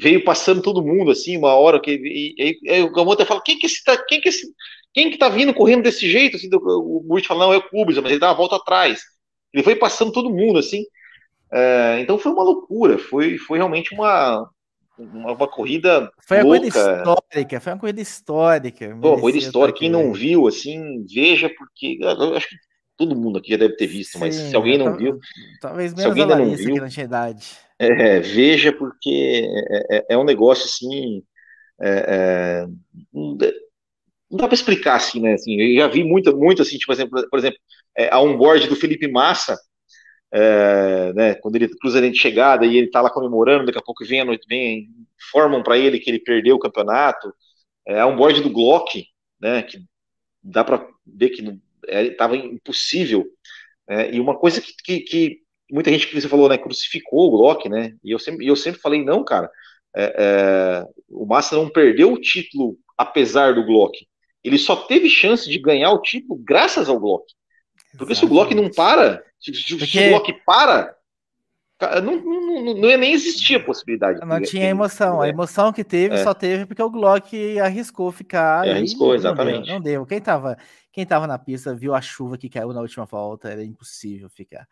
veio 0.00 0.24
passando 0.24 0.60
todo 0.60 0.84
mundo 0.84 1.12
assim, 1.12 1.36
uma 1.36 1.54
hora 1.54 1.80
que 1.80 1.92
e, 1.92 2.34
e, 2.36 2.58
e 2.76 2.82
o 2.82 2.90
Gamão 2.90 3.12
até 3.12 3.24
fala: 3.24 3.42
quem 3.42 3.58
que 3.58 3.66
esse 3.66 3.82
tá, 3.84 3.96
quem 3.96 4.20
que 4.20 4.28
esse, 4.28 4.46
quem 4.92 5.10
que 5.10 5.18
tá 5.18 5.28
vindo 5.28 5.54
correndo 5.54 5.84
desse 5.84 6.10
jeito? 6.10 6.36
Assim, 6.36 6.48
o 6.52 7.00
Burt 7.06 7.26
fala: 7.26 7.46
não, 7.46 7.52
é 7.52 7.58
o 7.58 7.68
Kubica, 7.68 8.02
mas 8.02 8.10
ele 8.10 8.20
dá 8.20 8.28
uma 8.28 8.36
volta 8.36 8.56
atrás. 8.56 9.00
Ele 9.52 9.62
foi 9.62 9.76
passando 9.76 10.12
todo 10.12 10.34
mundo, 10.34 10.58
assim. 10.58 10.84
É, 11.52 11.98
então 12.00 12.18
foi 12.18 12.32
uma 12.32 12.42
loucura, 12.42 12.98
foi, 12.98 13.38
foi 13.38 13.58
realmente 13.58 13.94
uma, 13.94 14.48
uma, 14.98 15.48
corrida 15.48 16.10
Foi 16.26 16.38
uma 16.38 16.44
corrida 16.44 16.68
histórica, 16.68 17.60
foi 17.60 17.72
uma 17.72 17.78
corrida 17.78 18.00
histórica. 18.00 18.98
Pô, 19.00 19.18
corrida 19.18 19.38
histórica, 19.38 19.78
quem 19.78 19.90
não 19.90 20.12
viu, 20.12 20.46
assim, 20.46 21.04
veja, 21.06 21.50
porque 21.56 21.98
eu 22.00 22.36
acho 22.36 22.48
que 22.48 22.56
todo 22.96 23.16
mundo 23.16 23.38
aqui 23.38 23.50
já 23.50 23.56
deve 23.56 23.76
ter 23.76 23.86
visto, 23.86 24.12
Sim, 24.12 24.20
mas 24.20 24.34
se 24.34 24.54
alguém 24.54 24.78
não 24.78 24.96
viu... 24.96 25.18
Talvez 25.60 25.92
menos 25.92 26.02
se 26.02 26.08
alguém 26.08 26.22
ainda 26.22 26.36
não 26.36 26.56
viu, 26.56 26.74
que 26.74 26.80
não 26.80 26.88
tinha 26.88 27.04
idade. 27.04 27.46
É, 27.78 28.20
veja, 28.20 28.72
porque 28.72 29.48
é, 29.70 29.96
é, 29.96 30.06
é 30.10 30.18
um 30.18 30.24
negócio, 30.24 30.64
assim... 30.64 31.22
É, 31.80 32.06
é 32.08 32.66
não 34.34 34.38
dá 34.38 34.48
para 34.48 34.54
explicar 34.54 34.96
assim, 34.96 35.20
né? 35.20 35.34
Assim, 35.34 35.54
eu 35.60 35.80
já 35.80 35.86
vi 35.86 36.02
muito, 36.02 36.36
muito 36.36 36.60
assim, 36.60 36.76
tipo, 36.76 36.92
por 37.30 37.38
exemplo, 37.38 37.58
é, 37.96 38.12
a 38.12 38.20
onboard 38.20 38.66
do 38.68 38.74
Felipe 38.74 39.06
Massa, 39.06 39.56
é, 40.36 41.12
né, 41.12 41.34
quando 41.36 41.54
ele 41.54 41.68
cruza 41.68 41.98
a 41.98 42.00
linha 42.00 42.12
de 42.12 42.18
chegada 42.18 42.66
e 42.66 42.76
ele 42.76 42.90
tá 42.90 43.00
lá 43.00 43.08
comemorando, 43.08 43.66
daqui 43.66 43.78
a 43.78 43.82
pouco 43.82 44.04
vem 44.04 44.20
a 44.20 44.24
noite, 44.24 44.44
vem, 44.48 44.88
formam 45.30 45.62
para 45.62 45.78
ele 45.78 46.00
que 46.00 46.10
ele 46.10 46.18
perdeu 46.18 46.56
o 46.56 46.58
campeonato, 46.58 47.32
é, 47.86 48.00
a 48.00 48.06
onboard 48.08 48.42
do 48.42 48.50
Glock, 48.50 49.06
né, 49.40 49.62
que 49.62 49.78
dá 50.42 50.64
para 50.64 50.84
ver 51.06 51.30
que 51.30 51.60
estava 51.86 52.36
é, 52.36 52.40
impossível, 52.40 53.24
é, 53.88 54.12
e 54.12 54.18
uma 54.18 54.36
coisa 54.36 54.60
que, 54.60 54.72
que, 54.82 55.00
que, 55.02 55.38
muita 55.70 55.92
gente 55.92 56.08
que 56.08 56.20
você 56.20 56.28
falou, 56.28 56.48
né, 56.48 56.58
crucificou 56.58 57.28
o 57.28 57.30
Glock, 57.30 57.68
né, 57.68 57.94
e 58.02 58.10
eu 58.10 58.18
sempre, 58.18 58.44
eu 58.44 58.56
sempre 58.56 58.80
falei, 58.80 59.04
não, 59.04 59.24
cara, 59.24 59.48
é, 59.94 60.16
é, 60.18 60.86
o 61.10 61.24
Massa 61.24 61.54
não 61.54 61.70
perdeu 61.70 62.12
o 62.12 62.20
título 62.20 62.76
apesar 62.98 63.54
do 63.54 63.64
Glock, 63.64 64.04
ele 64.42 64.58
só 64.58 64.74
teve 64.74 65.08
chance 65.08 65.48
de 65.48 65.60
ganhar 65.60 65.92
o 65.92 66.02
título 66.02 66.42
graças 66.44 66.88
ao 66.88 66.98
Glock. 66.98 67.24
Porque 67.96 68.12
Exatamente. 68.12 68.18
se 68.18 68.24
o 68.24 68.28
Glock 68.28 68.54
não 68.54 68.70
para, 68.70 69.24
se, 69.40 69.52
Porque... 69.52 69.86
se 69.86 70.06
o 70.06 70.08
Glock 70.10 70.32
para, 70.44 70.96
não, 72.02 72.16
não, 72.16 72.74
não, 72.74 72.88
ia 72.88 72.96
nem 72.96 73.12
existir 73.12 73.56
a 73.56 73.64
possibilidade. 73.64 74.20
Não 74.24 74.40
de, 74.40 74.46
tinha 74.46 74.68
emoção. 74.68 75.20
A 75.20 75.28
emoção 75.28 75.72
que 75.72 75.82
teve 75.82 76.14
é. 76.14 76.22
só 76.22 76.32
teve 76.32 76.66
porque 76.66 76.82
o 76.82 76.90
Glock 76.90 77.58
arriscou 77.58 78.10
ficar. 78.12 78.66
É, 78.66 78.72
arriscou, 78.72 79.14
exatamente. 79.14 79.58
Não 79.58 79.64
deu, 79.64 79.74
não 79.74 79.80
deu. 79.80 80.06
Quem, 80.06 80.20
tava, 80.20 80.56
quem 80.92 81.04
tava 81.04 81.26
na 81.26 81.38
pista 81.38 81.74
viu 81.74 81.94
a 81.94 82.00
chuva 82.00 82.38
que 82.38 82.48
caiu 82.48 82.72
na 82.72 82.80
última 82.80 83.04
volta, 83.04 83.50
era 83.50 83.64
impossível 83.64 84.30
ficar. 84.30 84.66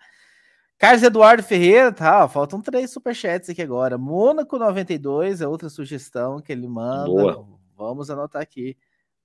Carlos 0.79 1.03
Eduardo 1.03 1.43
Ferreira, 1.43 1.93
tá, 1.93 2.27
faltam 2.29 2.61
três 2.61 2.91
superchats 2.91 3.51
aqui 3.51 3.63
agora. 3.63 3.99
Mônaco 3.99 4.59
92 4.59 5.41
é 5.41 5.47
outra 5.47 5.69
sugestão 5.69 6.41
que 6.41 6.53
ele 6.53 6.67
manda. 6.67 7.07
Boa. 7.07 7.47
Vamos 7.77 8.11
anotar 8.11 8.43
aqui. 8.43 8.77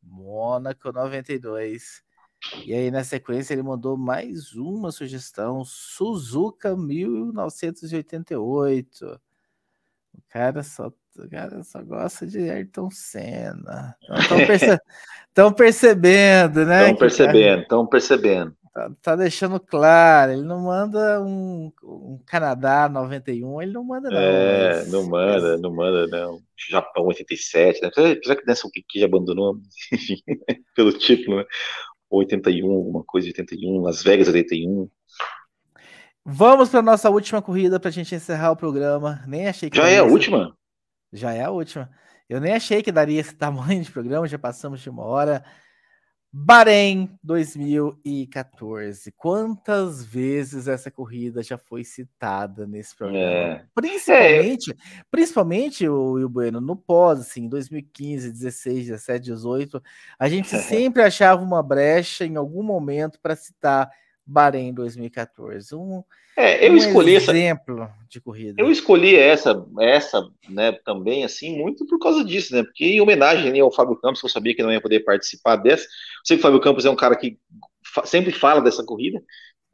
Mônaco 0.01 0.91
92. 0.91 2.03
E 2.65 2.73
aí, 2.73 2.89
na 2.91 3.03
sequência, 3.03 3.53
ele 3.53 3.63
mandou 3.63 3.97
mais 3.97 4.53
uma 4.53 4.91
sugestão: 4.91 5.65
Suzuka 5.65 6.75
1988. 6.75 9.19
O 10.13 10.21
cara 10.29 10.63
só, 10.63 10.87
o 10.87 11.29
cara 11.29 11.63
só 11.63 11.81
gosta 11.81 12.25
de 12.25 12.49
Ayrton 12.49 12.89
Senna. 12.91 13.95
Estão 14.01 14.37
perce... 14.37 14.75
percebendo, 15.55 16.65
né? 16.65 16.83
Estão 16.83 16.97
percebendo, 16.97 17.61
estão 17.61 17.87
percebendo. 17.87 18.57
Tá, 18.77 18.91
tá, 19.01 19.15
deixando 19.15 19.59
claro, 19.59 20.33
ele 20.33 20.43
não 20.43 20.61
manda 20.61 21.19
um, 21.23 21.71
um, 21.83 22.19
Canadá 22.27 22.87
91, 22.87 23.63
ele 23.63 23.71
não 23.71 23.83
manda, 23.83 24.07
não. 24.07 24.19
É, 24.19 24.75
mas... 24.75 24.91
não 24.91 25.09
manda, 25.09 25.57
não 25.57 25.73
manda, 25.73 26.05
não. 26.05 26.39
Japão 26.69 27.07
87, 27.07 27.81
né? 27.81 27.87
Apesar 27.87 28.35
que 28.35 28.45
nessa 28.45 28.67
o 28.67 28.71
que 28.71 28.99
já 28.99 29.07
abandonou, 29.07 29.57
enfim, 29.91 30.21
pelo 30.75 30.93
título, 30.93 31.37
né? 31.37 31.45
81, 32.10 32.72
alguma 32.72 33.03
coisa 33.03 33.26
de 33.26 33.32
81, 33.32 33.82
Las 33.82 34.03
Vegas 34.03 34.28
81. 34.28 34.89
Vamos 36.26 36.70
para 36.70 36.82
nossa 36.82 37.10
última 37.10 37.41
corrida 37.41 37.80
para 37.80 37.89
a 37.89 37.91
gente 37.91 38.14
encerrar 38.14 38.51
o 38.51 38.58
programa. 38.58 39.24
Nem 39.26 39.47
achei 39.47 39.70
que. 39.70 39.78
Já 39.78 39.88
é 39.88 39.99
a 39.99 40.03
última? 40.03 40.55
Já 41.14 41.34
é 41.34 41.43
a 41.43 41.49
última. 41.49 41.89
Eu 42.28 42.41
nem 42.41 42.53
achei 42.53 42.84
que 42.84 42.91
daria 42.91 43.22
esse 43.22 43.34
tamanho 43.38 43.82
de 43.82 43.91
programa, 43.91 44.28
já 44.28 44.38
passamos 44.38 44.82
de 44.82 44.89
uma 44.89 45.03
hora. 45.03 45.43
Bahrein 46.39 47.09
2014. 47.23 49.11
Quantas 49.13 50.05
vezes 50.05 50.67
essa 50.67 50.91
corrida 50.91 51.41
já 51.41 51.57
foi 51.57 51.83
citada 51.83 52.67
nesse 52.67 52.95
programa? 52.95 53.19
É. 53.19 53.65
Principalmente, 53.73 54.71
é. 54.71 54.75
principalmente 55.09 55.89
o 55.89 56.11
Will 56.11 56.29
Bueno, 56.29 56.61
no 56.61 56.75
pós, 56.75 57.21
assim, 57.21 57.49
2015, 57.49 58.31
16, 58.31 58.85
17, 58.85 59.25
18, 59.25 59.83
a 60.19 60.29
gente 60.29 60.49
sempre 60.61 61.01
achava 61.01 61.41
uma 61.41 61.63
brecha 61.63 62.23
em 62.23 62.35
algum 62.35 62.61
momento 62.61 63.19
para 63.19 63.35
citar 63.35 63.89
Bahrein 64.28 64.73
2014. 64.73 65.73
Um, 65.73 66.03
é, 66.36 66.67
eu 66.67 66.73
um 66.73 66.78
escolhi 66.78 67.15
exemplo 67.15 67.84
essa, 67.84 67.93
de 68.09 68.21
corrida. 68.21 68.61
Eu 68.61 68.69
escolhi 68.69 69.15
essa, 69.15 69.65
essa, 69.80 70.28
né, 70.49 70.73
também 70.86 71.23
assim, 71.23 71.57
muito 71.57 71.86
por 71.88 71.97
causa 71.97 72.23
disso, 72.23 72.53
né? 72.53 72.63
Porque 72.63 72.86
em 72.86 73.01
homenagem 73.01 73.59
ao 73.59 73.71
Fábio 73.71 73.95
Campos, 73.95 74.19
que 74.19 74.25
eu 74.25 74.30
sabia 74.30 74.53
que 74.53 74.61
não 74.61 74.71
ia 74.71 74.82
poder 74.82 74.99
participar 74.99 75.55
dessa. 75.55 75.86
Eu 75.86 75.89
sei 76.25 76.38
que 76.38 76.41
o 76.41 76.43
Fábio 76.43 76.59
Campos 76.59 76.86
é 76.86 76.89
um 76.89 76.95
cara 76.95 77.15
que 77.15 77.39
fa 77.84 78.05
sempre 78.05 78.32
fala 78.32 78.61
dessa 78.61 78.84
corrida. 78.84 79.19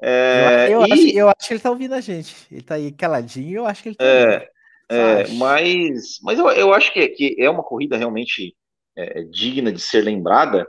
É, 0.02 0.68
eu, 0.70 0.82
eu, 0.82 0.88
e... 0.88 0.92
acho, 0.94 1.18
eu, 1.18 1.30
acho, 1.30 1.48
que 1.48 1.54
ele 1.54 1.62
tá 1.62 1.72
ouvindo 1.72 1.96
a 1.96 2.02
gente. 2.02 2.36
Ele 2.52 2.62
tá 2.62 2.76
aí 2.76 2.92
caladinho, 2.92 3.58
eu 3.58 3.66
acho 3.66 3.82
que 3.82 3.90
ele 3.90 3.96
tá 3.96 4.06
é, 4.06 4.50
é, 4.90 5.28
mas, 5.34 6.20
mas 6.22 6.38
eu, 6.38 6.50
eu 6.52 6.74
acho 6.74 6.94
que, 6.94 7.00
é, 7.00 7.08
que 7.08 7.36
é 7.40 7.50
uma 7.50 7.64
corrida 7.64 7.98
realmente 7.98 8.56
é, 8.96 9.24
digna 9.24 9.72
de 9.72 9.80
ser 9.80 10.02
lembrada 10.02 10.68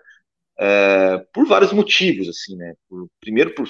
é, 0.58 1.18
por 1.32 1.46
vários 1.46 1.72
motivos, 1.72 2.28
assim, 2.28 2.56
né? 2.56 2.74
Por, 2.88 3.08
primeiro 3.20 3.54
por 3.54 3.68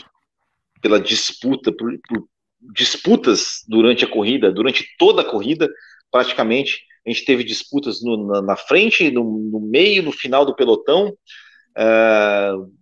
pela 0.81 1.01
disputa, 1.01 1.73
por, 1.73 1.99
por, 2.07 2.29
disputas 2.75 3.65
durante 3.67 4.05
a 4.05 4.11
corrida, 4.11 4.53
durante 4.53 4.87
toda 4.99 5.23
a 5.23 5.25
corrida, 5.25 5.69
praticamente. 6.11 6.83
A 7.07 7.11
gente 7.11 7.25
teve 7.25 7.43
disputas 7.43 8.03
no, 8.03 8.27
na, 8.27 8.43
na, 8.43 8.57
frente, 8.57 9.11
no, 9.11 9.25
no, 9.25 9.61
meio, 9.61 10.03
no 10.03 10.13
final 10.13 10.45
do 10.45 10.55
pelotão. 10.55 11.17
Uh, 11.77 12.73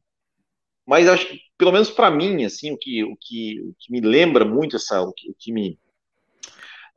mas 0.87 1.09
acho, 1.09 1.29
pelo 1.57 1.73
menos 1.73 1.91
para 1.91 2.11
mim, 2.11 2.45
assim, 2.45 2.73
o 2.73 2.77
que, 2.77 3.05
o, 3.05 3.17
que, 3.21 3.61
o 3.61 3.75
que 3.79 3.93
me 3.93 4.01
lembra 4.01 4.45
muito 4.45 4.77
essa, 4.77 5.01
o 5.01 5.13
que, 5.13 5.31
o 5.31 5.35
que 5.39 5.53
me, 5.53 5.79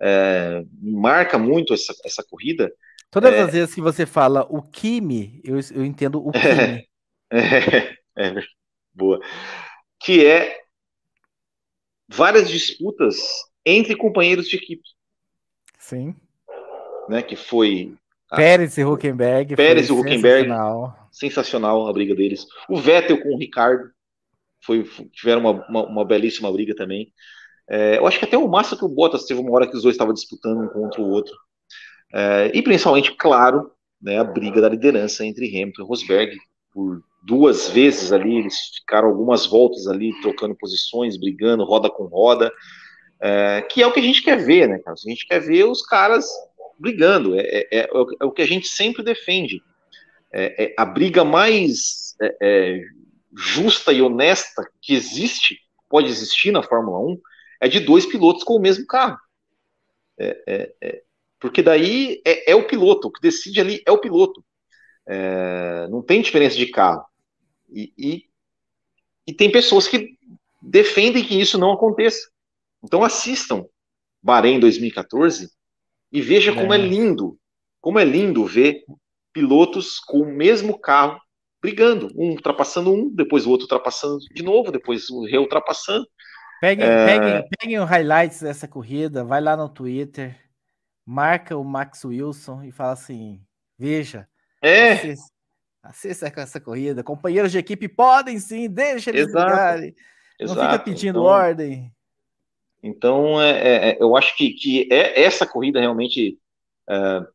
é, 0.02 0.64
me 0.82 0.92
marca 0.92 1.38
muito 1.38 1.74
essa, 1.74 1.94
essa 2.04 2.24
corrida. 2.24 2.72
Todas 3.12 3.34
é, 3.34 3.42
as 3.42 3.52
vezes 3.52 3.76
que 3.76 3.82
você 3.82 4.06
fala 4.06 4.46
o 4.50 4.62
Kimi, 4.62 5.40
eu, 5.44 5.58
eu 5.74 5.86
entendo 5.86 6.20
o 6.20 6.32
Kimi. 6.32 6.44
É, 6.44 6.86
é, 8.18 8.34
boa. 8.94 9.20
Que 10.00 10.26
é 10.26 10.58
várias 12.08 12.50
disputas 12.50 13.18
entre 13.66 13.96
companheiros 13.96 14.48
de 14.48 14.58
equipe. 14.58 14.84
Sim. 15.80 16.16
Né, 17.10 17.22
que 17.22 17.36
foi 17.36 17.96
Pérez 18.30 18.78
e 18.78 18.84
Huckenberg. 18.84 19.56
Pérez 19.56 19.90
e 19.90 19.92
Huckenberg. 19.92 20.48
Sensacional. 20.48 21.10
sensacional 21.12 21.88
a 21.88 21.94
briga 21.94 22.16
deles. 22.16 22.46
O 22.68 22.78
Vettel 22.78 23.22
com 23.22 23.36
o 23.36 23.38
Ricardo. 23.38 23.92
Foi, 24.64 24.84
tiveram 25.12 25.42
uma, 25.42 25.68
uma, 25.68 25.84
uma 25.86 26.06
belíssima 26.06 26.52
briga 26.52 26.76
também. 26.76 27.14
É, 27.70 27.98
eu 27.98 28.08
acho 28.08 28.18
que 28.18 28.26
até 28.26 28.38
o 28.38 28.48
Massa 28.48 28.76
que 28.76 28.86
o 28.86 28.90
Bottas 28.90 29.26
teve 29.26 29.40
uma 29.40 29.52
hora 29.52 29.68
que 29.68 29.76
os 29.76 29.84
dois 29.84 29.94
estavam 29.94 30.14
disputando 30.14 30.62
um 30.62 30.68
contra 30.68 31.02
o 31.02 31.10
outro. 31.10 31.36
É, 32.14 32.52
e 32.54 32.62
principalmente, 32.64 33.16
claro, 33.16 33.72
né, 34.02 34.20
a 34.20 34.24
briga 34.24 34.60
da 34.60 34.70
liderança 34.70 35.26
entre 35.26 35.48
Hamilton 35.48 35.84
e 35.84 35.86
Rosberg. 35.86 36.38
Por 36.72 37.04
duas 37.26 37.70
vezes 37.70 38.12
ali, 38.12 38.38
eles 38.38 38.56
ficaram 38.76 39.08
algumas 39.10 39.48
voltas 39.48 39.88
ali, 39.88 40.14
trocando 40.22 40.56
posições, 40.56 41.18
brigando, 41.18 41.66
roda 41.66 41.90
com 41.90 42.06
roda. 42.06 42.52
É, 43.20 43.62
que 43.64 43.82
é 43.82 43.88
o 43.88 43.92
que 43.92 44.00
a 44.00 44.04
gente 44.04 44.22
quer 44.22 44.38
ver, 44.38 44.70
né, 44.70 44.78
Carlos? 44.80 45.04
A 45.06 45.10
gente 45.10 45.26
quer 45.26 45.40
ver 45.40 45.64
os 45.64 45.82
caras 45.82 46.30
brigando. 46.78 47.38
É, 47.40 47.42
é, 47.42 47.80
é, 47.80 47.90
é 48.22 48.26
o 48.26 48.32
que 48.32 48.44
a 48.44 48.48
gente 48.48 48.68
sempre 48.68 49.04
defende. 49.04 49.62
É, 50.32 50.66
é 50.66 50.74
a 50.78 50.86
briga 50.86 51.24
mais 51.24 52.16
é, 52.22 52.80
justa 53.36 53.92
e 53.92 54.02
honesta 54.02 54.70
que 54.80 54.94
existe, 54.94 55.58
pode 55.90 56.10
existir 56.10 56.52
na 56.52 56.62
Fórmula 56.62 57.00
1, 57.00 57.20
é 57.62 57.68
de 57.68 57.80
dois 57.80 58.06
pilotos 58.06 58.44
com 58.44 58.54
o 58.54 58.62
mesmo 58.62 58.86
carro. 58.86 59.18
porque 61.40 61.64
daí 61.64 62.22
é, 62.24 62.54
o 62.54 62.68
piloto, 62.68 63.08
o 63.08 63.12
que 63.12 63.22
decide 63.22 63.60
ali 63.60 63.82
é 63.86 63.92
o 63.92 63.98
piloto. 63.98 64.44
não 65.90 66.04
tem 66.04 66.22
diferença 66.22 66.56
de 66.56 66.68
carro. 66.68 67.04
E, 67.70 67.94
e, 67.98 68.26
e 69.28 69.34
tem 69.34 69.52
pessoas 69.52 69.88
que 69.88 70.18
defendem 70.62 71.24
que 71.24 71.40
isso 71.40 71.58
não 71.58 71.72
aconteça. 71.72 72.30
Então 72.84 73.04
assistam 73.04 73.66
Bahrein 74.22 74.60
2014 74.60 75.50
e 76.12 76.22
veja 76.22 76.52
é. 76.52 76.56
como 76.56 76.74
é 76.74 76.78
lindo, 76.78 77.38
como 77.82 78.00
é 78.00 78.06
lindo 78.06 78.46
ver 78.46 78.84
pilotos 79.34 80.00
com 80.00 80.20
o 80.20 80.26
mesmo 80.26 80.80
carro 80.80 81.20
brigando, 81.62 82.12
um 82.16 82.32
ultrapassando 82.32 82.94
um, 82.94 83.10
depois 83.14 83.46
o 83.46 83.50
outro 83.50 83.66
ultrapassando 83.66 84.20
de 84.34 84.44
novo, 84.44 84.72
depois 84.72 85.10
o 85.10 85.26
reultrapassando. 85.26 86.08
Peguem, 86.62 86.86
é... 86.86 87.06
peguem, 87.06 87.50
peguem 87.60 87.80
os 87.80 87.90
highlights 87.90 88.42
dessa 88.42 88.68
corrida, 88.68 89.24
vai 89.24 89.42
lá 89.42 89.58
no 89.58 89.68
Twitter, 89.68 90.40
marca 91.06 91.58
o 91.58 91.64
Max 91.64 92.06
Wilson 92.06 92.64
e 92.64 92.72
fala 92.72 92.94
assim: 92.94 93.42
veja, 93.78 94.28
é. 94.62 94.94
assista, 94.94 95.32
assista 95.86 96.32
essa 96.36 96.60
corrida, 96.60 97.04
companheiros 97.04 97.52
de 97.52 97.58
equipe 97.58 97.88
podem 97.88 98.40
sim, 98.40 98.70
deixa 98.70 99.10
eles 99.10 99.28
Exato. 99.28 99.46
brigarem. 99.46 99.96
Não 100.40 100.54
Exato. 100.54 100.62
fica 100.62 100.80
pedindo 100.84 101.20
então... 101.20 101.24
ordem. 101.24 101.92
Então, 102.84 103.42
é, 103.42 103.52
é, 103.52 103.90
é, 103.90 103.98
eu 104.00 104.16
acho 104.16 104.36
que, 104.38 104.52
que 104.52 104.88
é, 104.92 105.24
essa 105.24 105.46
corrida 105.48 105.80
realmente. 105.80 106.38
É, 106.88 107.28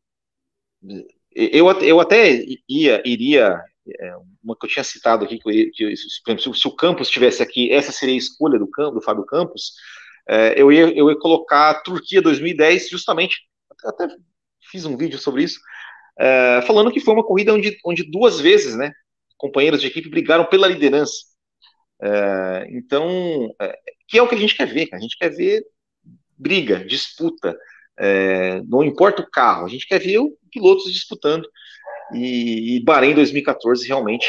eu, 1.33 1.69
eu 1.81 1.99
até 1.99 2.45
ia, 2.69 3.01
iria. 3.05 3.61
É, 3.99 4.15
uma 4.43 4.55
que 4.55 4.65
eu 4.65 4.69
tinha 4.69 4.83
citado 4.83 5.25
aqui, 5.25 5.39
que, 5.39 5.71
que 5.71 5.97
se, 5.97 6.53
se, 6.53 6.67
o 6.67 6.75
Campos 6.75 7.07
estivesse 7.07 7.43
aqui, 7.43 7.71
essa 7.71 7.91
seria 7.91 8.13
a 8.13 8.17
escolha 8.17 8.57
do, 8.57 8.69
do 8.91 9.01
Fábio 9.01 9.25
Campos. 9.25 9.73
É, 10.27 10.59
eu, 10.59 10.71
ia, 10.71 10.95
eu 10.95 11.09
ia 11.09 11.19
colocar 11.19 11.71
a 11.71 11.81
Turquia 11.81 12.21
2010, 12.21 12.89
justamente. 12.89 13.41
Até 13.83 14.07
fiz 14.71 14.85
um 14.85 14.95
vídeo 14.95 15.19
sobre 15.19 15.43
isso, 15.43 15.59
falando 16.65 16.91
que 16.91 16.99
foi 16.99 17.13
uma 17.13 17.23
corrida 17.23 17.53
onde, 17.53 17.77
onde 17.85 18.03
duas 18.03 18.39
vezes, 18.39 18.75
né, 18.75 18.91
companheiros 19.37 19.81
de 19.81 19.87
equipe 19.87 20.09
brigaram 20.09 20.45
pela 20.45 20.67
liderança. 20.67 21.31
É, 22.01 22.67
então, 22.71 23.53
é, 23.61 23.77
que 24.07 24.17
é 24.17 24.21
o 24.21 24.27
que 24.27 24.35
a 24.35 24.37
gente 24.37 24.55
quer 24.55 24.67
ver, 24.67 24.89
a 24.93 24.99
gente 24.99 25.17
quer 25.17 25.29
ver 25.29 25.63
briga, 26.37 26.83
disputa, 26.85 27.55
é, 27.99 28.61
não 28.63 28.83
importa 28.83 29.21
o 29.21 29.29
carro, 29.29 29.65
a 29.65 29.69
gente 29.69 29.87
quer 29.87 29.99
ver 29.99 30.19
pilotos 30.51 30.91
disputando. 30.91 31.47
E, 32.13 32.75
e 32.75 32.83
Bahrein 32.83 33.13
2014 33.13 33.87
realmente 33.87 34.27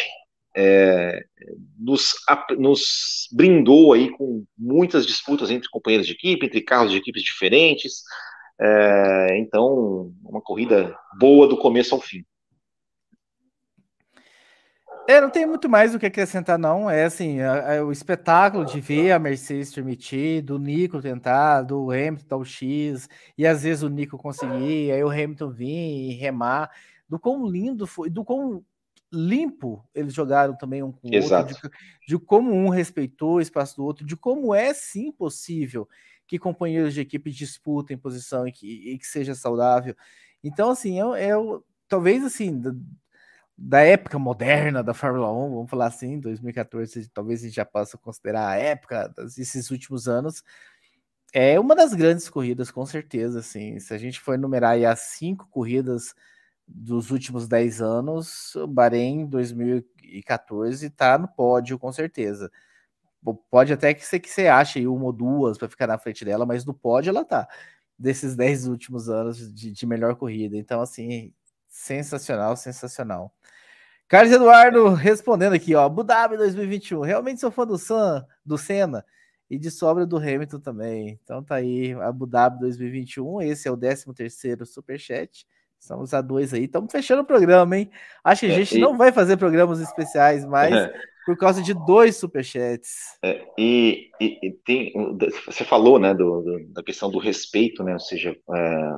é, 0.57 1.24
nos, 1.78 2.12
nos, 2.59 3.28
brindou 3.32 3.93
aí 3.93 4.11
com 4.11 4.45
muitas 4.57 5.07
disputas 5.07 5.51
entre 5.51 5.68
companheiros 5.68 6.07
de 6.07 6.12
equipe, 6.12 6.47
entre 6.47 6.61
carros 6.61 6.93
de 6.93 6.99
equipes 6.99 7.22
diferentes. 7.22 8.03
É, 8.61 9.39
então, 9.39 10.13
uma 10.25 10.41
corrida 10.41 10.97
boa 11.19 11.49
do 11.49 11.57
começo 11.57 11.95
ao 11.95 12.01
fim. 12.01 12.25
É, 15.09 15.21
não 15.21 15.31
tem 15.31 15.45
muito 15.45 15.69
mais 15.69 15.95
o 15.95 15.99
que 15.99 16.07
acrescentar, 16.07 16.59
não. 16.59 16.89
É 16.89 17.05
assim, 17.05 17.41
é, 17.41 17.77
é 17.77 17.83
o 17.83 17.91
espetáculo 17.91 18.65
de 18.65 18.81
ver 18.81 19.11
a 19.11 19.19
Mercedes 19.19 19.75
permitir, 19.75 20.43
do 20.43 20.59
Nico 20.59 21.03
tentar, 21.03 21.63
do 21.63 21.91
Hamilton 21.91 22.27
dar 22.29 22.37
o 22.37 22.45
X, 22.45 23.09
e 23.37 23.47
às 23.47 23.65
vezes 23.65 23.83
o 23.83 23.89
Nico 23.89 24.17
conseguir, 24.17 24.93
aí 24.93 25.03
o 25.03 25.11
Hamilton 25.11 25.51
vir 25.51 26.11
e 26.11 26.15
remar, 26.15 26.71
do 27.09 27.19
quão 27.19 27.47
lindo 27.47 27.87
foi, 27.87 28.09
do 28.09 28.25
quão 28.25 28.65
limpo 29.13 29.85
eles 29.95 30.15
jogaram 30.15 30.57
também 30.57 30.83
um 30.83 30.93
com 30.93 31.09
o 31.09 31.15
Exato. 31.15 31.53
outro, 31.53 31.69
de, 31.69 31.77
de, 32.09 32.19
como 32.19 32.53
um 32.53 32.69
respeitou 32.69 33.35
o 33.35 33.41
espaço 33.41 33.77
do 33.77 33.85
outro, 33.85 34.07
de 34.07 34.17
como 34.17 34.55
é 34.55 34.73
sim 34.73 35.11
possível 35.13 35.87
que 36.33 36.39
companheiros 36.39 36.95
de 36.95 37.03
equipe 37.03 37.30
disputem 37.30 37.99
posição 37.99 38.49
e 38.49 38.53
que, 38.53 38.93
e 38.93 38.99
que 38.99 39.07
seja 39.07 39.35
saudável. 39.35 39.95
Então, 40.43 40.70
assim, 40.70 40.99
é, 40.99 41.28
é 41.28 41.35
talvez 41.87 42.24
assim 42.24 42.59
da 43.57 43.80
época 43.83 44.18
moderna 44.18 44.83
da 44.83 44.95
Fórmula 44.95 45.30
1, 45.30 45.55
vamos 45.55 45.70
falar 45.70 45.89
assim, 45.89 46.18
2014, 46.18 47.11
talvez 47.11 47.41
a 47.41 47.45
gente 47.45 47.55
já 47.57 47.66
possa 47.66 47.99
considerar 47.99 48.49
a 48.49 48.57
época 48.57 49.12
desses 49.37 49.70
últimos 49.70 50.09
anos, 50.09 50.43
é 51.35 51.61
uma 51.61 51.74
das 51.76 51.93
grandes 51.93 52.30
corridas, 52.30 52.70
com 52.70 52.87
certeza, 52.87 53.41
assim, 53.41 53.78
se 53.78 53.93
a 53.93 53.99
gente 53.99 54.18
for 54.18 54.35
enumerar 54.35 54.83
as 54.87 55.01
cinco 55.01 55.47
corridas 55.51 56.14
dos 56.66 57.11
últimos 57.11 57.47
10 57.47 57.83
anos, 57.83 58.55
o 58.57 58.66
Bahrein 58.66 59.26
2014 59.26 60.87
está 60.87 61.18
no 61.18 61.28
pódio, 61.28 61.78
com 61.78 61.93
certeza. 61.93 62.51
Pode 63.51 63.73
até 63.73 63.95
que 63.95 64.05
você, 64.05 64.18
que 64.18 64.29
você 64.29 64.49
ache 64.49 64.87
uma 64.87 65.05
ou 65.05 65.12
duas 65.12 65.57
para 65.57 65.68
ficar 65.68 65.87
na 65.87 65.99
frente 65.99 66.25
dela, 66.25 66.45
mas 66.45 66.64
no 66.64 66.75
pódio 66.75 67.11
ela 67.11 67.25
tá. 67.25 67.49
Desses 67.99 68.35
10 68.37 68.68
últimos 68.68 69.09
anos 69.09 69.53
de, 69.55 69.70
de 69.70 69.87
melhor 69.87 70.16
corrida. 70.16 70.57
Então, 70.57 70.81
assim, 70.81 71.32
sensacional, 71.69 72.57
sensacional. 72.57 73.32
Carlos 74.09 74.32
Eduardo 74.32 74.89
respondendo 74.93 75.55
aqui, 75.55 75.74
ó, 75.74 75.85
Abu 75.86 76.05
Dhabi 76.05 76.36
2021. 76.36 77.01
Realmente 77.01 77.40
sou 77.40 77.51
fã 77.51 77.66
do 77.66 77.78
Sam, 77.78 78.27
do 78.44 78.59
Senna 78.59 79.05
e 79.49 79.59
de 79.59 79.70
sobra 79.70 80.05
do 80.05 80.16
Hamilton 80.19 80.61
também. 80.61 81.19
Então 81.23 81.43
tá 81.43 81.55
aí, 81.55 81.94
Abu 81.94 82.27
Dhabi 82.27 82.59
2021. 82.61 83.40
Esse 83.43 83.69
é 83.69 83.70
o 83.70 83.77
13 83.77 84.12
terceiro 84.15 84.66
superchat. 84.66 85.47
Estamos 85.78 86.15
a 86.15 86.20
dois 86.20 86.55
aí. 86.55 86.65
Estamos 86.65 86.93
fechando 86.93 87.23
o 87.23 87.24
programa, 87.24 87.77
hein? 87.77 87.90
Acho 88.23 88.40
que 88.40 88.47
a 88.47 88.55
é, 88.55 88.57
gente 88.57 88.74
é, 88.74 88.78
e... 88.78 88.81
não 88.81 88.97
vai 88.97 89.12
fazer 89.12 89.36
programas 89.36 89.81
especiais 89.81 90.44
mais 90.44 90.73
é. 90.77 90.93
Por 91.24 91.36
causa 91.36 91.62
de 91.62 91.73
dois 91.73 92.16
superchats. 92.16 93.19
É, 93.24 93.44
e, 93.59 94.11
e, 94.20 94.53
tem, 94.65 94.93
você 95.47 95.65
falou, 95.65 95.99
né, 95.99 96.12
do, 96.12 96.43
do, 96.43 96.73
da 96.73 96.82
questão 96.82 97.11
do 97.11 97.19
respeito, 97.19 97.82
né? 97.82 97.93
Ou 97.93 98.01
seja, 98.01 98.36
é, 98.55 98.90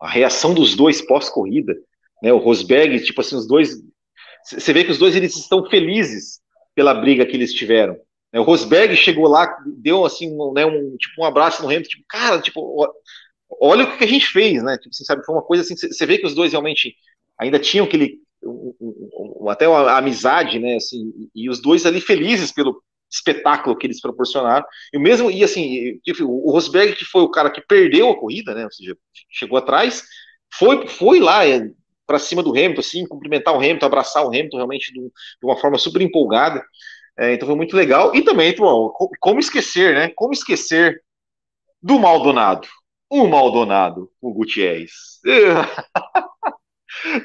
a 0.00 0.08
reação 0.08 0.52
dos 0.52 0.74
dois 0.74 1.00
pós-corrida, 1.00 1.74
né? 2.22 2.32
O 2.32 2.38
Rosberg, 2.38 3.02
tipo 3.04 3.20
assim, 3.20 3.36
os 3.36 3.46
dois 3.46 3.80
você 4.46 4.72
vê 4.72 4.84
que 4.84 4.92
os 4.92 4.98
dois 4.98 5.16
eles 5.16 5.36
estão 5.36 5.68
felizes 5.68 6.40
pela 6.74 6.94
briga 6.94 7.26
que 7.26 7.36
eles 7.36 7.52
tiveram. 7.52 7.98
O 8.32 8.42
Rosberg 8.42 8.94
chegou 8.94 9.26
lá, 9.26 9.56
deu 9.66 10.04
assim, 10.04 10.30
um, 10.30 10.52
né, 10.52 10.64
um, 10.64 10.96
tipo, 10.96 11.22
um 11.22 11.24
abraço 11.24 11.62
no 11.62 11.68
Hamilton, 11.68 11.88
tipo, 11.88 12.04
cara, 12.08 12.40
tipo, 12.40 12.86
olha 13.60 13.84
o 13.84 13.96
que 13.98 14.04
a 14.04 14.06
gente 14.06 14.26
fez, 14.26 14.62
né? 14.62 14.76
Tipo, 14.78 14.94
você 14.94 15.04
sabe, 15.04 15.24
foi 15.24 15.34
uma 15.34 15.42
coisa 15.42 15.62
assim, 15.62 15.74
você 15.76 16.06
vê 16.06 16.18
que 16.18 16.26
os 16.26 16.34
dois 16.34 16.52
realmente 16.52 16.94
ainda 17.38 17.58
tinham 17.58 17.86
aquele, 17.86 18.20
um, 18.42 18.74
um, 18.80 19.48
até 19.48 19.68
uma 19.68 19.96
amizade, 19.96 20.58
né? 20.58 20.76
Assim, 20.76 21.12
e 21.34 21.48
os 21.48 21.60
dois 21.60 21.86
ali 21.86 22.00
felizes 22.00 22.52
pelo 22.52 22.82
espetáculo 23.10 23.76
que 23.76 23.86
eles 23.86 24.00
proporcionaram. 24.00 24.64
E 24.92 24.98
mesmo, 24.98 25.30
e 25.30 25.42
assim, 25.44 26.00
o 26.22 26.50
Rosberg, 26.50 26.94
que 26.96 27.04
foi 27.04 27.22
o 27.22 27.30
cara 27.30 27.50
que 27.50 27.60
perdeu 27.60 28.10
a 28.10 28.18
corrida, 28.18 28.54
né? 28.54 28.64
Ou 28.64 28.72
seja, 28.72 28.96
chegou 29.30 29.58
atrás, 29.58 30.02
foi, 30.52 30.86
foi 30.88 31.20
lá, 31.20 31.40
para 32.06 32.18
cima 32.18 32.42
do 32.42 32.50
Hamilton, 32.50 32.80
assim, 32.80 33.06
cumprimentar 33.06 33.54
o 33.54 33.58
Hamilton, 33.58 33.86
abraçar 33.86 34.24
o 34.24 34.28
Hamilton 34.28 34.56
realmente 34.56 34.92
de, 34.92 35.00
uma 35.42 35.56
forma 35.56 35.78
super 35.78 36.00
empolgada. 36.00 36.64
É, 37.18 37.32
então 37.32 37.48
foi 37.48 37.56
muito 37.56 37.76
legal. 37.76 38.14
E 38.14 38.22
também, 38.22 38.54
bom, 38.54 38.90
como 39.20 39.40
esquecer, 39.40 39.94
né? 39.94 40.12
Como 40.14 40.32
esquecer 40.32 41.02
do 41.82 41.98
Maldonado? 41.98 42.68
O 43.08 43.26
Maldonado, 43.26 44.10
o 44.20 44.32
Gutierrez. 44.32 45.20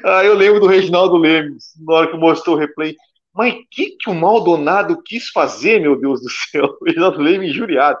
ah, 0.04 0.24
eu 0.24 0.34
lembro 0.34 0.60
do 0.60 0.66
Reginaldo 0.66 1.16
Lemes, 1.16 1.72
na 1.80 1.94
hora 1.94 2.10
que 2.10 2.16
mostrou 2.16 2.56
o 2.56 2.58
replay. 2.58 2.96
mas 3.34 3.54
o 3.54 3.66
que, 3.70 3.96
que 3.96 4.10
o 4.10 4.14
Maldonado 4.14 5.02
quis 5.02 5.28
fazer, 5.30 5.80
meu 5.80 5.98
Deus 5.98 6.20
do 6.20 6.30
céu? 6.30 6.76
Já 6.94 7.12
falei 7.12 7.38
me 7.38 7.50
injuriado. 7.50 7.98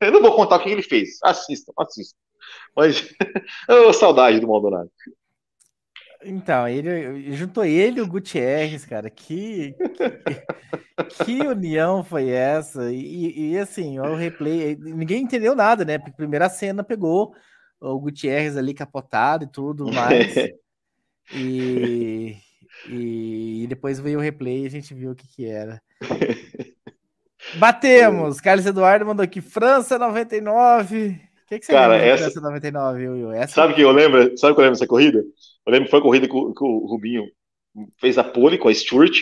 Eu 0.00 0.12
não 0.12 0.22
vou 0.22 0.34
contar 0.34 0.56
o 0.56 0.60
que 0.60 0.70
ele 0.70 0.82
fez. 0.82 1.18
Assistam, 1.22 1.72
assistam. 1.78 2.16
Mas, 2.76 3.12
oh, 3.68 3.92
saudade 3.92 4.40
do 4.40 4.48
Maldonado. 4.48 4.90
Então, 6.24 6.68
ele 6.68 7.32
juntou 7.32 7.64
ele 7.64 8.00
e 8.00 8.02
o 8.02 8.06
Gutierrez, 8.06 8.84
cara. 8.84 9.08
Que, 9.08 9.74
que, 11.18 11.24
que 11.24 11.46
união 11.46 12.02
foi 12.02 12.28
essa? 12.30 12.92
E, 12.92 13.52
e, 13.52 13.58
assim, 13.58 14.00
o 14.00 14.16
replay, 14.16 14.76
ninguém 14.76 15.22
entendeu 15.22 15.54
nada, 15.54 15.84
né? 15.84 15.96
Porque 15.98 16.10
a 16.10 16.16
primeira 16.16 16.48
cena 16.48 16.82
pegou 16.82 17.32
o 17.80 18.00
Gutierrez 18.00 18.56
ali 18.56 18.74
capotado 18.74 19.44
e 19.44 19.50
tudo 19.50 19.92
mais. 19.92 20.34
e, 21.32 22.36
e 22.88 23.66
depois 23.68 24.00
veio 24.00 24.18
o 24.18 24.22
replay 24.22 24.62
e 24.62 24.66
a 24.66 24.70
gente 24.70 24.94
viu 24.94 25.12
o 25.12 25.14
que, 25.14 25.26
que 25.28 25.46
era. 25.46 25.80
Batemos! 27.56 28.40
Carlos 28.40 28.66
Eduardo 28.66 29.06
mandou 29.06 29.24
aqui, 29.24 29.40
França 29.40 29.98
99. 29.98 31.08
O 31.08 31.48
que, 31.48 31.58
que 31.58 31.66
você 31.66 31.72
Cara, 31.72 31.94
lembra 31.94 32.08
essa... 32.08 32.22
França 32.24 32.40
99, 32.40 33.08
Will? 33.08 33.32
Essa... 33.32 33.54
Sabe 33.54 33.74
que 33.74 33.80
eu 33.80 33.90
lembro? 33.90 34.36
Sabe 34.36 34.54
que 34.54 34.60
eu 34.60 34.64
lembro 34.64 34.78
dessa 34.78 34.86
corrida? 34.86 35.18
Eu 35.66 35.72
lembro 35.72 35.86
que 35.86 35.90
foi 35.90 36.00
a 36.00 36.02
corrida 36.02 36.28
que 36.28 36.36
o, 36.36 36.52
que 36.52 36.64
o 36.64 36.86
Rubinho 36.86 37.24
fez 37.98 38.18
a 38.18 38.24
pole 38.24 38.58
com 38.58 38.68
a 38.68 38.74
Stewart. 38.74 39.16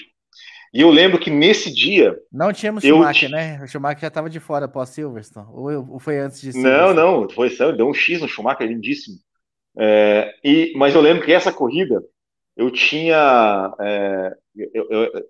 E 0.74 0.80
eu 0.80 0.90
lembro 0.90 1.18
que 1.18 1.30
nesse 1.30 1.72
dia. 1.72 2.16
Não 2.32 2.52
tínhamos 2.52 2.82
Schumacher, 2.82 3.30
né? 3.30 3.60
O 3.62 3.68
Schumacher 3.68 4.00
já 4.00 4.08
estava 4.08 4.28
de 4.28 4.40
fora 4.40 4.66
após 4.66 4.90
Silverstone. 4.90 5.46
Ou, 5.50 5.92
ou 5.92 5.98
foi 5.98 6.18
antes 6.18 6.40
de 6.40 6.52
Silverstone? 6.52 6.94
Não, 6.94 7.20
não. 7.22 7.30
Foi, 7.30 7.48
deu 7.76 7.88
um 7.88 7.94
X 7.94 8.20
no 8.20 8.28
Schumacher, 8.28 8.66
lindíssimo. 8.66 9.16
É, 9.78 10.34
e, 10.44 10.72
mas 10.76 10.94
eu 10.94 11.00
lembro 11.00 11.24
que 11.24 11.32
essa 11.32 11.52
corrida 11.52 12.02
eu 12.56 12.70
tinha. 12.70 13.74
É, 13.80 14.32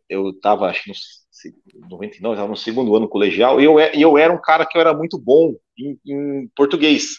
eu 0.08 0.30
estava, 0.30 0.68
acho 0.68 0.84
que 0.84 0.90
no 0.90 1.88
99, 1.88 2.34
estava 2.34 2.48
no 2.50 2.56
segundo 2.56 2.94
ano 2.96 3.08
colegial, 3.08 3.60
e 3.60 3.64
eu, 3.64 3.78
eu 3.80 4.18
era 4.18 4.32
um 4.32 4.40
cara 4.40 4.66
que 4.66 4.76
eu 4.76 4.80
era 4.80 4.94
muito 4.94 5.18
bom 5.18 5.54
em, 5.78 5.98
em 6.06 6.48
português. 6.56 7.16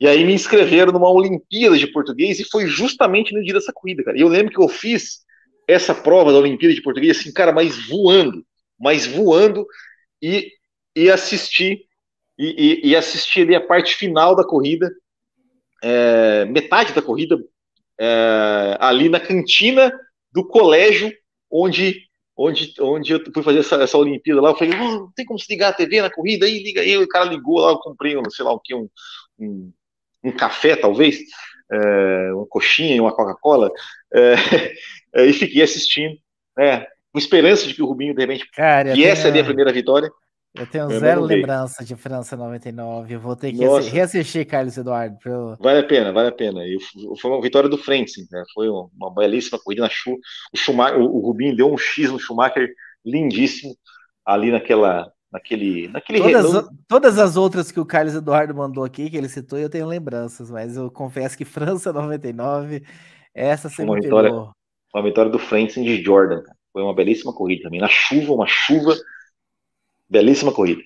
E 0.00 0.08
aí 0.08 0.24
me 0.24 0.34
inscreveram 0.34 0.92
numa 0.92 1.10
Olimpíada 1.10 1.78
de 1.78 1.86
Português 1.86 2.40
e 2.40 2.44
foi 2.44 2.66
justamente 2.66 3.32
no 3.32 3.42
dia 3.42 3.54
dessa 3.54 3.72
corrida, 3.72 4.02
cara. 4.02 4.18
E 4.18 4.20
eu 4.20 4.28
lembro 4.28 4.52
que 4.52 4.60
eu 4.60 4.68
fiz 4.68 5.20
essa 5.68 5.94
prova 5.94 6.32
da 6.32 6.38
Olimpíada 6.38 6.74
de 6.74 6.82
Português, 6.82 7.18
assim, 7.18 7.32
cara, 7.32 7.52
mas 7.52 7.88
voando, 7.88 8.44
mas 8.78 9.06
voando 9.06 9.66
e, 10.22 10.50
e 10.96 11.10
assisti 11.10 11.86
e, 12.38 12.82
e, 12.86 12.90
e 12.90 12.96
assisti 12.96 13.42
ali 13.42 13.54
a 13.54 13.60
parte 13.66 13.94
final 13.94 14.34
da 14.36 14.44
corrida, 14.44 14.90
é, 15.84 16.46
metade 16.46 16.94
da 16.94 17.02
corrida, 17.02 17.38
é, 18.00 18.76
ali 18.80 19.10
na 19.10 19.20
cantina 19.20 19.92
do 20.32 20.46
colégio 20.46 21.12
onde 21.50 22.02
onde, 22.36 22.74
onde 22.80 23.12
eu 23.12 23.22
fui 23.32 23.44
fazer 23.44 23.60
essa, 23.60 23.76
essa 23.76 23.96
Olimpíada 23.96 24.40
lá, 24.40 24.50
eu 24.50 24.56
falei, 24.56 24.74
oh, 24.74 24.90
não 24.98 25.12
tem 25.14 25.24
como 25.24 25.38
se 25.38 25.46
ligar 25.48 25.68
a 25.68 25.72
TV 25.72 26.02
na 26.02 26.10
corrida 26.10 26.46
aí, 26.46 26.64
liga 26.64 26.80
aí, 26.80 26.96
o 26.98 27.06
cara 27.06 27.26
ligou 27.26 27.60
lá, 27.60 27.70
eu 27.70 27.78
comprei, 27.78 28.16
um, 28.16 28.28
sei 28.28 28.44
lá 28.44 28.52
o 28.52 28.58
que, 28.58 28.74
um, 28.74 28.88
um, 29.38 29.72
um 30.24 30.32
café, 30.32 30.74
talvez, 30.74 31.20
é, 31.70 32.32
uma 32.34 32.46
coxinha 32.46 32.96
e 32.96 33.00
uma 33.00 33.14
Coca-Cola, 33.14 33.70
é, 34.12 34.34
é, 35.14 35.26
e 35.26 35.32
fiquei 35.32 35.62
assistindo, 35.62 36.18
né, 36.56 36.84
com 37.12 37.18
esperança 37.20 37.68
de 37.68 37.74
que 37.74 37.82
o 37.82 37.86
Rubinho, 37.86 38.14
de 38.14 38.20
repente, 38.20 38.50
Cara, 38.50 38.92
que 38.94 39.04
essa 39.04 39.22
seria 39.22 39.42
a 39.42 39.44
primeira 39.44 39.72
vitória. 39.72 40.10
Eu 40.56 40.68
tenho 40.68 40.88
eu 40.88 41.00
zero 41.00 41.20
lembrança 41.20 41.84
de 41.84 41.96
França 41.96 42.36
99. 42.36 43.14
Eu 43.14 43.20
vou 43.20 43.34
ter 43.34 43.52
que 43.52 43.64
Nossa. 43.64 43.90
reassistir, 43.90 44.46
Carlos 44.46 44.76
Eduardo. 44.76 45.18
Pro... 45.18 45.56
Vale 45.58 45.80
a 45.80 45.86
pena, 45.86 46.12
vale 46.12 46.28
a 46.28 46.32
pena. 46.32 46.64
E 46.64 46.78
foi 47.20 47.30
uma 47.30 47.42
vitória 47.42 47.68
do 47.68 47.76
Frentzen, 47.76 48.24
né? 48.30 48.44
Foi 48.54 48.68
uma 48.68 49.12
belíssima 49.12 49.58
corrida 49.58 49.82
na 49.82 49.90
chuva. 49.90 50.16
O, 50.52 50.56
Schumacher, 50.56 51.00
o, 51.00 51.18
Rubinho 51.18 51.56
deu 51.56 51.72
um 51.72 51.76
X 51.76 52.08
no 52.08 52.20
Schumacher 52.20 52.68
lindíssimo 53.04 53.74
ali 54.24 54.52
naquela. 54.52 55.12
Naquele, 55.32 55.88
naquele 55.88 56.20
todas, 56.20 56.68
todas 56.86 57.18
as 57.18 57.36
outras 57.36 57.72
que 57.72 57.80
o 57.80 57.84
Carlos 57.84 58.14
Eduardo 58.14 58.54
mandou 58.54 58.84
aqui, 58.84 59.10
que 59.10 59.16
ele 59.16 59.28
citou, 59.28 59.58
eu 59.58 59.68
tenho 59.68 59.84
lembranças, 59.84 60.48
mas 60.48 60.76
eu 60.76 60.88
confesso 60.92 61.36
que 61.36 61.44
França 61.44 61.92
99, 61.92 62.84
essa 63.34 63.68
sempre 63.68 63.86
uma 63.86 64.00
vitória, 64.00 64.30
uma 64.30 65.02
vitória 65.02 65.32
do 65.32 65.38
Frentzen 65.40 65.82
de 65.82 66.00
Jordan. 66.00 66.40
Foi 66.72 66.84
uma 66.84 66.94
belíssima 66.94 67.32
corrida 67.32 67.64
também. 67.64 67.80
Na 67.80 67.88
chuva, 67.88 68.32
uma 68.32 68.46
chuva 68.46 68.94
Belíssima 70.08 70.52
corrida. 70.52 70.82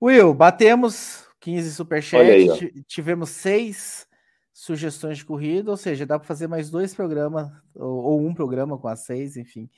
Will, 0.00 0.32
batemos 0.32 1.26
15 1.40 1.74
superchats, 1.74 2.60
tivemos 2.86 3.30
seis 3.30 4.06
sugestões 4.52 5.18
de 5.18 5.24
corrida, 5.24 5.70
ou 5.70 5.76
seja, 5.76 6.04
dá 6.04 6.18
para 6.18 6.28
fazer 6.28 6.46
mais 6.46 6.70
dois 6.70 6.94
programas, 6.94 7.50
ou, 7.74 8.04
ou, 8.04 8.20
um 8.20 8.34
programa 8.34 8.76
com 8.76 8.88
as 8.88 9.00
seis, 9.00 9.36
enfim. 9.36 9.70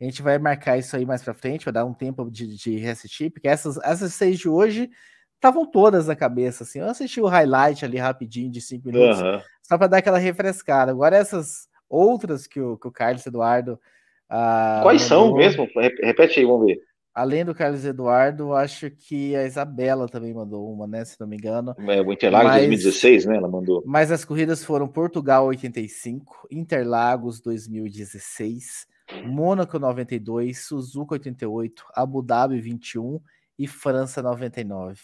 A 0.00 0.04
gente 0.04 0.22
vai 0.22 0.38
marcar 0.38 0.76
isso 0.76 0.96
aí 0.96 1.06
mais 1.06 1.22
para 1.22 1.34
frente, 1.34 1.64
vai 1.64 1.72
dar 1.72 1.84
um 1.84 1.94
tempo 1.94 2.28
de, 2.30 2.56
de 2.56 2.76
reassistir, 2.76 3.30
porque 3.30 3.48
essas, 3.48 3.78
essas 3.78 4.14
seis 4.14 4.38
de 4.38 4.48
hoje 4.48 4.90
estavam 5.36 5.64
todas 5.64 6.08
na 6.08 6.16
cabeça, 6.16 6.64
assim. 6.64 6.80
Eu 6.80 6.88
assisti 6.88 7.20
o 7.20 7.26
highlight 7.26 7.84
ali 7.84 7.96
rapidinho, 7.96 8.50
de 8.50 8.60
cinco 8.60 8.88
minutos, 8.88 9.20
uhum. 9.20 9.40
só 9.62 9.78
para 9.78 9.86
dar 9.86 9.98
aquela 9.98 10.18
refrescada. 10.18 10.90
Agora, 10.90 11.16
essas 11.16 11.68
outras 11.88 12.46
que 12.46 12.60
o, 12.60 12.76
que 12.76 12.88
o 12.88 12.92
Carlos 12.92 13.24
Eduardo. 13.24 13.80
Ah, 14.28 14.80
Quais 14.82 15.02
mandou, 15.08 15.28
são 15.28 15.36
mesmo? 15.36 15.68
Repete 16.02 16.40
aí, 16.40 16.44
vamos 16.44 16.66
ver. 16.66 16.80
Além 17.18 17.44
do 17.44 17.52
Carlos 17.52 17.84
Eduardo, 17.84 18.54
acho 18.54 18.88
que 18.92 19.34
a 19.34 19.44
Isabela 19.44 20.08
também 20.08 20.32
mandou 20.32 20.72
uma, 20.72 20.86
né? 20.86 21.04
Se 21.04 21.18
não 21.18 21.26
me 21.26 21.36
engano. 21.36 21.74
É, 21.76 22.00
o 22.00 22.12
Interlagos 22.12 22.52
mas, 22.52 22.60
2016, 22.60 23.24
né? 23.26 23.36
Ela 23.36 23.48
mandou. 23.48 23.82
Mas 23.84 24.12
as 24.12 24.24
corridas 24.24 24.64
foram 24.64 24.86
Portugal 24.86 25.44
85, 25.46 26.46
Interlagos 26.48 27.40
2016, 27.40 28.86
Mônaco 29.24 29.80
92, 29.80 30.64
Suzuka 30.64 31.14
88, 31.14 31.86
Abu 31.92 32.22
Dhabi 32.22 32.60
21 32.60 33.20
e 33.58 33.66
França 33.66 34.22
99. 34.22 35.00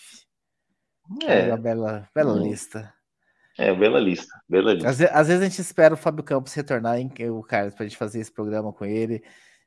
É, 1.27 1.41
é 1.41 1.49
uma 1.49 1.57
bela, 1.57 2.09
bela 2.15 2.35
hum. 2.35 2.49
lista. 2.49 2.95
É, 3.59 3.75
bela 3.75 3.99
lista, 3.99 4.33
bela 4.49 4.73
lista. 4.73 4.89
Às, 4.89 5.01
às, 5.01 5.27
vezes 5.27 5.43
a 5.43 5.49
gente 5.49 5.61
espera 5.61 5.95
o 5.95 5.97
Fábio 5.97 6.23
Campos 6.23 6.55
retornar, 6.55 6.97
em, 6.97 7.11
o 7.29 7.43
Carlos, 7.43 7.75
para 7.75 7.85
a 7.85 7.89
gente 7.89 7.99
fazer 7.99 8.21
esse 8.21 8.31
programa 8.31 8.73
com 8.73 8.85
ele 8.85 9.21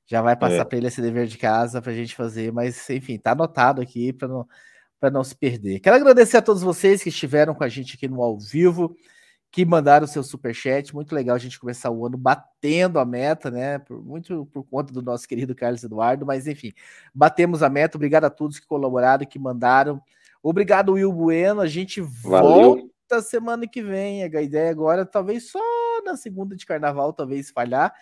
já 0.07 0.21
vai 0.21 0.35
passar 0.38 0.61
é. 0.61 0.63
para 0.63 0.77
ele 0.77 0.88
esse 0.88 1.01
dever 1.01 1.27
de 1.27 1.38
casa 1.38 1.81
para 1.81 1.91
a 1.91 1.95
gente 1.95 2.15
fazer, 2.15 2.51
mas 2.51 2.89
enfim, 2.89 3.17
tá 3.17 3.34
anotado 3.34 3.81
aqui 3.81 4.13
para 4.13 4.27
não, 4.29 4.47
não 5.11 5.23
se 5.23 5.35
perder. 5.35 5.81
Quero 5.81 5.97
agradecer 5.97 6.38
a 6.38 6.41
todos 6.41 6.63
vocês 6.63 7.03
que 7.03 7.09
estiveram 7.09 7.53
com 7.53 7.63
a 7.63 7.67
gente 7.67 7.95
aqui 7.95 8.07
no 8.07 8.21
ao 8.23 8.39
vivo, 8.39 8.95
que 9.51 9.65
mandaram 9.65 10.05
o 10.05 10.07
seu 10.07 10.23
super 10.23 10.55
chat. 10.55 10.95
Muito 10.95 11.13
legal 11.13 11.35
a 11.35 11.39
gente 11.39 11.59
começar 11.59 11.91
o 11.91 12.05
ano 12.05 12.17
batendo 12.17 12.99
a 12.99 13.05
meta, 13.05 13.51
né? 13.51 13.79
Por, 13.79 14.01
muito 14.01 14.45
por 14.53 14.63
conta 14.63 14.93
do 14.93 15.01
nosso 15.01 15.27
querido 15.27 15.53
Carlos 15.53 15.84
Eduardo, 15.84 16.25
mas 16.25 16.47
enfim, 16.47 16.71
batemos 17.13 17.61
a 17.61 17.69
meta. 17.69 17.97
Obrigado 17.97 18.23
a 18.23 18.29
todos 18.29 18.59
que 18.59 18.65
colaboraram, 18.65 19.25
que 19.25 19.38
mandaram. 19.38 20.01
Obrigado, 20.41 20.93
Will 20.93 21.11
Bueno. 21.11 21.59
A 21.59 21.67
gente 21.67 21.99
Valeu. 21.99 22.75
volta 23.09 23.21
semana 23.21 23.67
que 23.67 23.84
vem. 23.84 24.23
A 24.23 24.41
ideia 24.41 24.71
agora, 24.71 25.05
talvez 25.05 25.51
só 25.51 25.59
na 26.05 26.15
segunda 26.15 26.55
de 26.55 26.65
carnaval, 26.65 27.11
talvez 27.11 27.51
falhar 27.51 27.93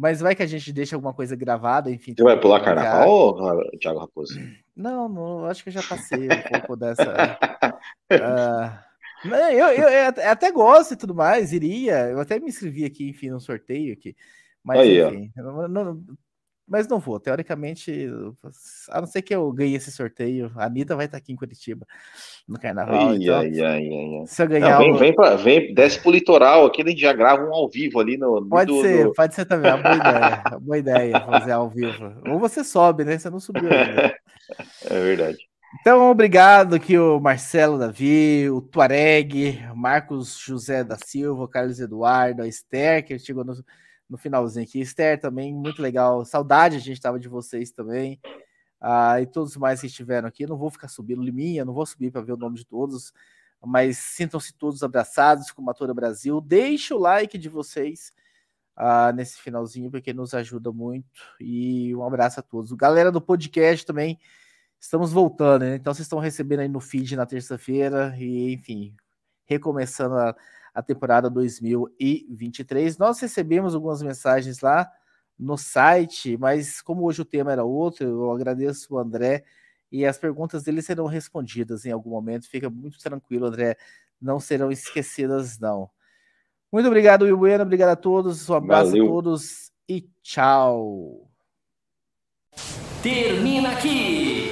mas 0.00 0.18
vai 0.18 0.34
que 0.34 0.42
a 0.42 0.46
gente 0.46 0.72
deixa 0.72 0.96
alguma 0.96 1.12
coisa 1.12 1.36
gravada, 1.36 1.90
enfim. 1.90 2.14
Você 2.16 2.22
vai 2.22 2.40
pular 2.40 2.64
carnaval, 2.64 3.36
Thiago 3.78 3.98
Raposo? 3.98 4.40
Não, 4.74 5.10
não, 5.10 5.44
acho 5.44 5.62
que 5.62 5.68
eu 5.68 5.74
já 5.74 5.82
passei 5.82 6.26
um 6.26 6.50
pouco 6.50 6.74
dessa. 6.74 7.38
uh, 8.10 9.28
eu, 9.52 9.68
eu, 9.68 9.88
eu, 9.90 10.30
até 10.30 10.50
gosto 10.50 10.94
e 10.94 10.96
tudo 10.96 11.14
mais, 11.14 11.52
iria. 11.52 12.08
Eu 12.08 12.18
até 12.18 12.40
me 12.40 12.48
inscrevi 12.48 12.86
aqui, 12.86 13.10
enfim, 13.10 13.28
no 13.28 13.38
sorteio 13.38 13.92
aqui. 13.92 14.16
Mas, 14.64 14.80
Aí, 14.80 15.04
enfim, 15.04 15.30
não, 15.36 15.68
não, 15.68 16.02
mas 16.70 16.86
não 16.86 17.00
vou. 17.00 17.18
Teoricamente, 17.18 18.08
a 18.90 19.00
não 19.00 19.06
ser 19.08 19.22
que 19.22 19.34
eu 19.34 19.50
ganhe 19.52 19.74
esse 19.74 19.90
sorteio, 19.90 20.52
a 20.54 20.66
Anitta 20.66 20.94
vai 20.94 21.06
estar 21.06 21.18
aqui 21.18 21.32
em 21.32 21.36
Curitiba 21.36 21.84
no 22.46 22.60
carnaval. 22.60 23.08
Ai, 23.08 23.16
então, 23.16 23.38
ai, 23.40 23.60
ai, 23.60 23.88
ai, 23.88 24.26
Se 24.28 24.40
eu 24.40 24.48
ganhar. 24.48 24.78
Não, 24.78 24.78
vem, 24.78 24.96
vem, 24.96 25.12
pra, 25.12 25.34
vem, 25.34 25.74
desce 25.74 26.00
pro 26.00 26.12
litoral 26.12 26.64
aqui, 26.64 26.82
a 26.82 26.86
gente 26.88 27.00
já 27.00 27.12
grava 27.12 27.42
um 27.44 27.52
ao 27.52 27.68
vivo 27.68 27.98
ali 27.98 28.16
no. 28.16 28.46
Pode 28.48 28.72
do, 28.72 28.80
ser, 28.80 29.04
do... 29.04 29.12
pode 29.12 29.34
ser 29.34 29.44
também. 29.46 29.68
É 29.68 29.74
uma 29.74 29.82
boa 29.82 29.96
ideia. 29.98 30.42
Uma 30.48 30.60
boa 30.60 30.78
ideia 30.78 31.20
fazer 31.20 31.52
ao 31.52 31.68
vivo. 31.68 32.14
Ou 32.28 32.38
você 32.38 32.62
sobe, 32.62 33.04
né? 33.04 33.18
Você 33.18 33.28
não 33.28 33.40
subiu 33.40 33.68
ainda. 33.68 34.16
é 34.88 35.00
verdade. 35.00 35.38
Então, 35.80 36.08
obrigado 36.08 36.74
aqui 36.74 36.96
o 36.96 37.18
Marcelo 37.18 37.78
Davi, 37.78 38.48
o 38.48 38.60
Tuareg, 38.60 39.60
o 39.72 39.76
Marcos 39.76 40.38
José 40.38 40.84
da 40.84 40.96
Silva, 40.96 41.44
o 41.44 41.48
Carlos 41.48 41.80
Eduardo, 41.80 42.42
a 42.42 42.48
Esther, 42.48 43.04
que 43.04 43.18
chegou 43.18 43.44
no 43.44 43.54
no 44.10 44.18
finalzinho 44.18 44.64
aqui. 44.64 44.80
Esther 44.80 45.20
também, 45.20 45.54
muito 45.54 45.80
legal. 45.80 46.24
Saudade 46.24 46.76
a 46.76 46.80
gente 46.80 46.96
estava 46.96 47.18
de 47.18 47.28
vocês 47.28 47.70
também. 47.70 48.20
Ah, 48.80 49.20
e 49.20 49.26
todos 49.26 49.56
mais 49.56 49.80
que 49.80 49.86
estiveram 49.86 50.26
aqui. 50.26 50.46
Não 50.46 50.56
vou 50.56 50.70
ficar 50.70 50.88
subindo 50.88 51.22
Liminha, 51.22 51.64
não 51.64 51.72
vou 51.72 51.86
subir 51.86 52.10
para 52.10 52.20
ver 52.20 52.32
o 52.32 52.36
nome 52.36 52.56
de 52.56 52.66
todos, 52.66 53.12
mas 53.64 53.98
sintam-se 53.98 54.52
todos 54.54 54.82
abraçados 54.82 55.52
com 55.52 55.62
Matura 55.62 55.94
Brasil. 55.94 56.40
Deixe 56.40 56.92
o 56.92 56.98
like 56.98 57.38
de 57.38 57.48
vocês 57.48 58.12
ah, 58.74 59.12
nesse 59.12 59.38
finalzinho, 59.40 59.90
porque 59.90 60.12
nos 60.12 60.34
ajuda 60.34 60.72
muito. 60.72 61.22
E 61.38 61.94
um 61.94 62.04
abraço 62.04 62.40
a 62.40 62.42
todos. 62.42 62.72
Galera 62.72 63.12
do 63.12 63.20
podcast 63.20 63.86
também, 63.86 64.18
estamos 64.80 65.12
voltando, 65.12 65.62
né? 65.62 65.76
Então 65.76 65.94
vocês 65.94 66.06
estão 66.06 66.18
recebendo 66.18 66.60
aí 66.60 66.68
no 66.68 66.80
feed 66.80 67.14
na 67.14 67.26
terça-feira 67.26 68.14
e, 68.18 68.54
enfim, 68.54 68.94
recomeçando 69.46 70.16
a 70.16 70.34
a 70.74 70.82
temporada 70.82 71.28
2023. 71.28 72.98
Nós 72.98 73.20
recebemos 73.20 73.74
algumas 73.74 74.02
mensagens 74.02 74.60
lá 74.60 74.90
no 75.38 75.56
site, 75.56 76.36
mas 76.36 76.82
como 76.82 77.04
hoje 77.04 77.22
o 77.22 77.24
tema 77.24 77.52
era 77.52 77.64
outro, 77.64 78.06
eu 78.06 78.30
agradeço 78.30 78.94
o 78.94 78.98
André 78.98 79.44
e 79.90 80.04
as 80.04 80.18
perguntas 80.18 80.62
dele 80.62 80.82
serão 80.82 81.06
respondidas 81.06 81.84
em 81.84 81.90
algum 81.90 82.10
momento. 82.10 82.48
Fica 82.48 82.68
muito 82.68 82.98
tranquilo, 82.98 83.46
André, 83.46 83.76
não 84.20 84.38
serão 84.38 84.70
esquecidas, 84.70 85.58
não. 85.58 85.90
Muito 86.70 86.86
obrigado, 86.86 87.22
Will 87.22 87.36
Bueno, 87.36 87.64
obrigado 87.64 87.90
a 87.90 87.96
todos, 87.96 88.48
um 88.48 88.54
abraço 88.54 88.90
Valeu. 88.90 89.04
a 89.04 89.08
todos 89.08 89.72
e 89.88 90.08
tchau. 90.22 91.28
Termina 93.02 93.72
aqui 93.72 94.39